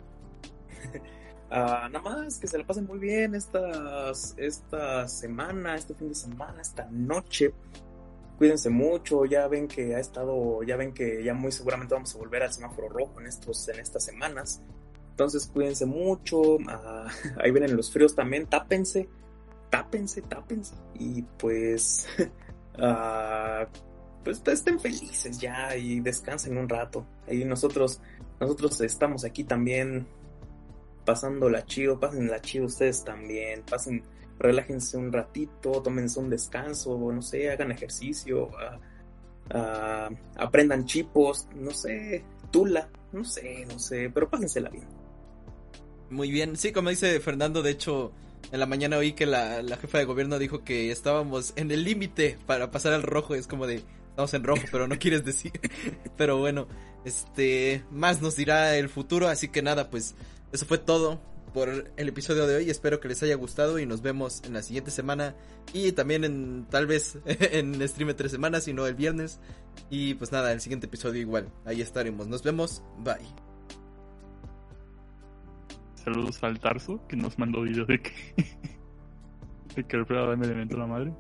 Ah, 1.52 1.90
nada 1.92 2.02
más 2.02 2.38
que 2.38 2.48
se 2.48 2.58
la 2.58 2.66
pasen 2.66 2.86
muy 2.86 3.00
bien 3.00 3.34
estas, 3.34 4.36
esta 4.38 5.08
semana, 5.08 5.76
este 5.76 5.96
fin 5.96 6.10
de 6.10 6.16
semana, 6.16 6.62
esta 6.62 6.88
noche. 6.92 7.54
Cuídense 8.38 8.70
mucho, 8.70 9.26
ya 9.26 9.48
ven 9.48 9.68
que 9.68 9.96
ha 9.96 10.00
estado, 10.00 10.62
ya 10.64 10.78
ven 10.78 10.94
que 10.94 11.24
ya 11.24 11.34
muy 11.34 11.52
seguramente 11.52 11.96
vamos 11.96 12.14
a 12.16 12.20
volver 12.20 12.44
al 12.44 12.54
semáforo 12.54 12.88
rojo 12.88 13.20
en 13.20 13.28
estos, 13.28 13.68
en 13.68 13.80
estas 13.80 14.06
semanas. 14.06 14.62
Entonces 15.10 15.48
cuídense 15.48 15.86
mucho, 15.86 16.58
ah, 16.68 17.08
ahí 17.44 17.52
vienen 17.52 17.76
los 17.76 17.92
fríos 17.92 18.16
también, 18.16 18.46
tápense, 18.46 19.10
tápense, 19.72 20.22
tápense. 20.22 20.76
Y 21.00 21.24
pues, 21.24 22.08
ah, 22.78 23.68
pues 24.24 24.42
estén 24.46 24.80
felices 24.80 25.40
ya 25.40 25.76
y 25.76 26.00
descansen 26.00 26.58
un 26.58 26.70
rato. 26.70 27.08
Ahí 27.28 27.44
nosotros, 27.44 28.00
nosotros 28.40 28.80
estamos 28.82 29.26
aquí 29.26 29.44
también 29.44 30.08
pasándola 31.06 31.66
chido, 31.66 32.00
pásenla 32.00 32.42
chido 32.42 32.66
ustedes 32.66 33.04
también, 33.04 33.64
pasen, 33.70 34.04
relájense 34.38 34.98
un 34.98 35.12
ratito, 35.12 35.82
tómense 35.82 36.20
un 36.20 36.30
descanso, 36.30 36.98
no 37.12 37.22
sé, 37.22 37.50
hagan 37.52 37.72
ejercicio, 37.72 38.50
ah, 38.58 38.80
ah, 39.52 40.10
aprendan 40.38 40.86
chipos, 40.86 41.48
no 41.56 41.72
sé, 41.72 42.24
Tula, 42.52 42.90
no 43.12 43.24
sé, 43.24 43.66
no 43.68 43.78
sé, 43.80 44.10
pero 44.14 44.30
pásensela 44.30 44.70
bien. 44.70 44.88
Muy 46.10 46.32
bien, 46.32 46.58
sí, 46.58 46.72
como 46.72 46.90
dice 46.90 47.20
Fernando, 47.20 47.62
de 47.62 47.72
hecho, 47.72 48.12
en 48.52 48.60
la 48.60 48.66
mañana 48.66 48.98
oí 48.98 49.14
que 49.14 49.26
la, 49.26 49.62
la 49.62 49.78
jefa 49.78 50.00
de 50.00 50.06
gobierno 50.06 50.40
dijo 50.40 50.64
que 50.64 50.92
estábamos 50.92 51.54
en 51.56 51.70
el 51.72 51.84
límite 51.84 52.38
para 52.48 52.72
pasar 52.72 52.94
al 52.94 53.04
rojo, 53.04 53.36
es 53.36 53.46
como 53.46 53.68
de, 53.68 53.84
estamos 54.10 54.34
en 54.34 54.44
rojo, 54.44 54.64
pero 54.72 54.88
no 54.88 54.98
quieres 55.00 55.24
decir. 55.24 55.52
pero 56.18 56.38
bueno, 56.38 56.68
este, 57.06 57.84
más 57.92 58.22
nos 58.22 58.36
dirá 58.36 58.76
el 58.76 58.90
futuro, 58.90 59.28
así 59.28 59.50
que 59.50 59.62
nada, 59.62 59.90
pues 59.90 60.16
eso 60.52 60.66
fue 60.66 60.78
todo 60.78 61.20
por 61.54 61.70
el 61.70 62.08
episodio 62.08 62.48
de 62.48 62.58
hoy. 62.58 62.70
Espero 62.70 63.00
que 63.00 63.08
les 63.08 63.22
haya 63.24 63.36
gustado 63.36 63.80
y 63.80 63.86
nos 63.86 64.02
vemos 64.02 64.42
en 64.44 64.54
la 64.54 64.62
siguiente 64.62 64.92
semana 64.92 65.36
y 65.74 65.92
también 65.92 66.24
en 66.24 66.66
tal 66.70 66.88
vez 66.88 67.20
en 67.26 67.88
stream 67.88 68.16
tres 68.16 68.32
semanas, 68.32 68.64
si 68.64 68.74
no 68.74 68.86
el 68.88 68.96
viernes. 68.96 69.40
Y 69.90 70.16
pues 70.16 70.32
nada, 70.32 70.52
el 70.52 70.62
siguiente 70.62 70.88
episodio 70.88 71.22
igual. 71.22 71.52
Ahí 71.66 71.82
estaremos. 71.82 72.28
Nos 72.28 72.44
vemos. 72.44 72.84
Bye. 73.00 73.28
Saludos 75.96 76.44
al 76.44 76.60
Tarso, 76.60 77.06
que 77.08 77.16
nos 77.16 77.38
mandó 77.38 77.62
video 77.62 77.86
de 77.86 78.02
que, 78.02 78.12
de 79.76 79.84
que 79.84 79.98
Alfredo 79.98 80.36
me 80.36 80.48
inventó 80.48 80.78
la 80.78 80.88
madre. 80.88 81.14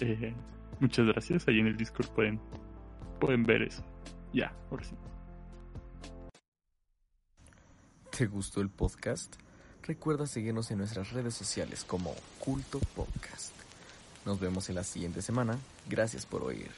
Eh, 0.00 0.34
muchas 0.80 1.06
gracias. 1.06 1.48
Ahí 1.48 1.60
en 1.60 1.66
el 1.66 1.76
Discord 1.76 2.08
pueden, 2.10 2.40
pueden 3.20 3.42
ver 3.44 3.62
eso. 3.62 3.82
Ya, 4.32 4.52
ahora 4.70 4.84
sí. 4.84 4.94
¿Te 8.18 8.26
gustó 8.26 8.60
el 8.60 8.68
podcast? 8.68 9.32
Recuerda 9.84 10.26
seguirnos 10.26 10.72
en 10.72 10.78
nuestras 10.78 11.12
redes 11.12 11.34
sociales 11.34 11.84
como 11.84 12.16
Culto 12.40 12.80
Podcast. 12.96 13.52
Nos 14.26 14.40
vemos 14.40 14.68
en 14.68 14.74
la 14.74 14.82
siguiente 14.82 15.22
semana. 15.22 15.56
Gracias 15.88 16.26
por 16.26 16.42
oír. 16.42 16.68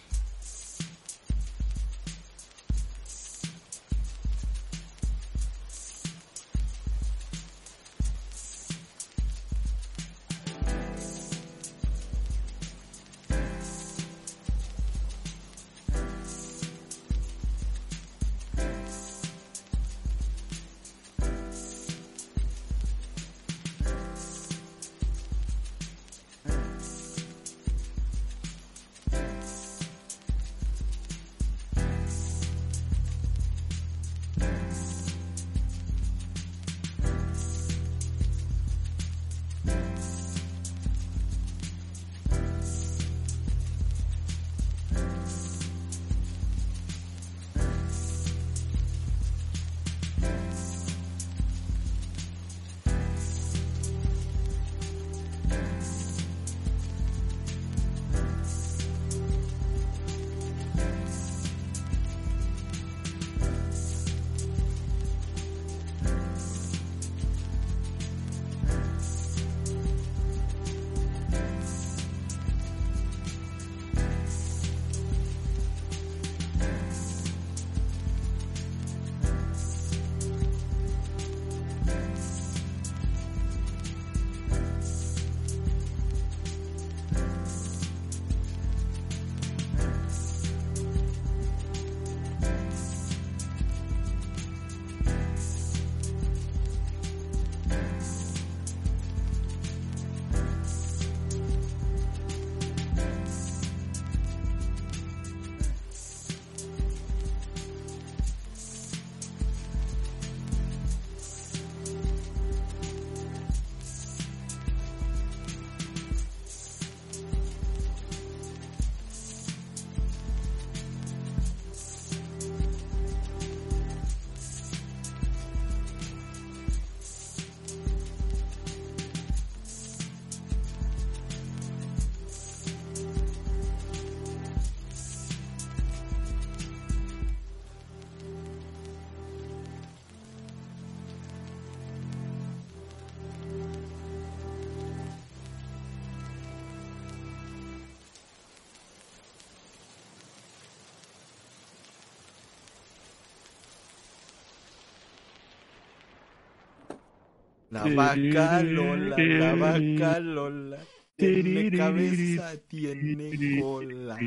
La 157.71 157.85
vaca 157.95 158.63
Lola, 158.63 159.17
la 159.17 159.55
vaca 159.55 160.19
Lola. 160.21 160.79
Tiene 161.17 161.71
cabeza, 161.77 162.57
tiene 162.69 163.61
cola. 163.61 164.19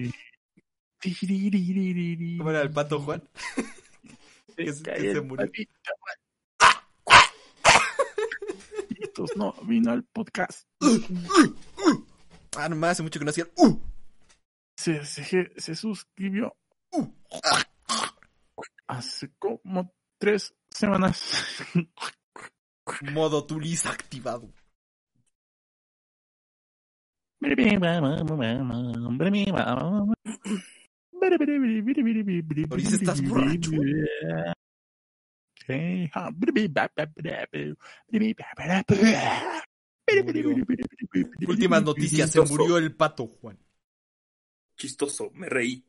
¿Cómo 2.37 2.49
era 2.49 2.61
el 2.61 2.71
pato 2.71 2.99
Juan? 3.01 3.21
que, 4.57 4.71
se- 4.73 4.83
que 4.83 5.13
se 5.13 5.21
murió. 5.21 5.49
No 9.35 9.53
vino 9.63 9.91
al 9.91 10.03
podcast. 10.05 10.67
Ah, 12.57 12.69
nomás 12.69 12.91
hace 12.91 13.03
mucho 13.03 13.19
que 13.19 13.25
no 13.25 13.31
hacían. 13.31 13.49
¡Uh! 13.57 13.77
Se, 14.77 15.05
se, 15.05 15.51
se 15.55 15.75
suscribió 15.75 16.55
hace 18.87 19.31
como 19.39 19.93
tres 20.19 20.53
semanas. 20.69 21.63
Modo 23.11 23.45
Tulis 23.45 23.85
activado. 23.85 24.53
Ahorita 32.69 32.89
estás 32.95 33.21
borracho. 33.21 33.71
Sí. 35.67 36.09
Últimas 41.47 41.83
noticias, 41.83 42.31
se 42.31 42.41
murió 42.41 42.77
el 42.77 42.95
pato 42.95 43.27
Juan. 43.27 43.57
Chistoso, 44.77 45.29
me 45.31 45.49
reí. 45.49 45.85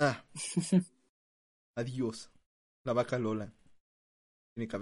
Ah. 0.00 0.24
Adiós. 1.74 2.30
La 2.88 2.94
vaca 2.94 3.18
Lola. 3.18 3.57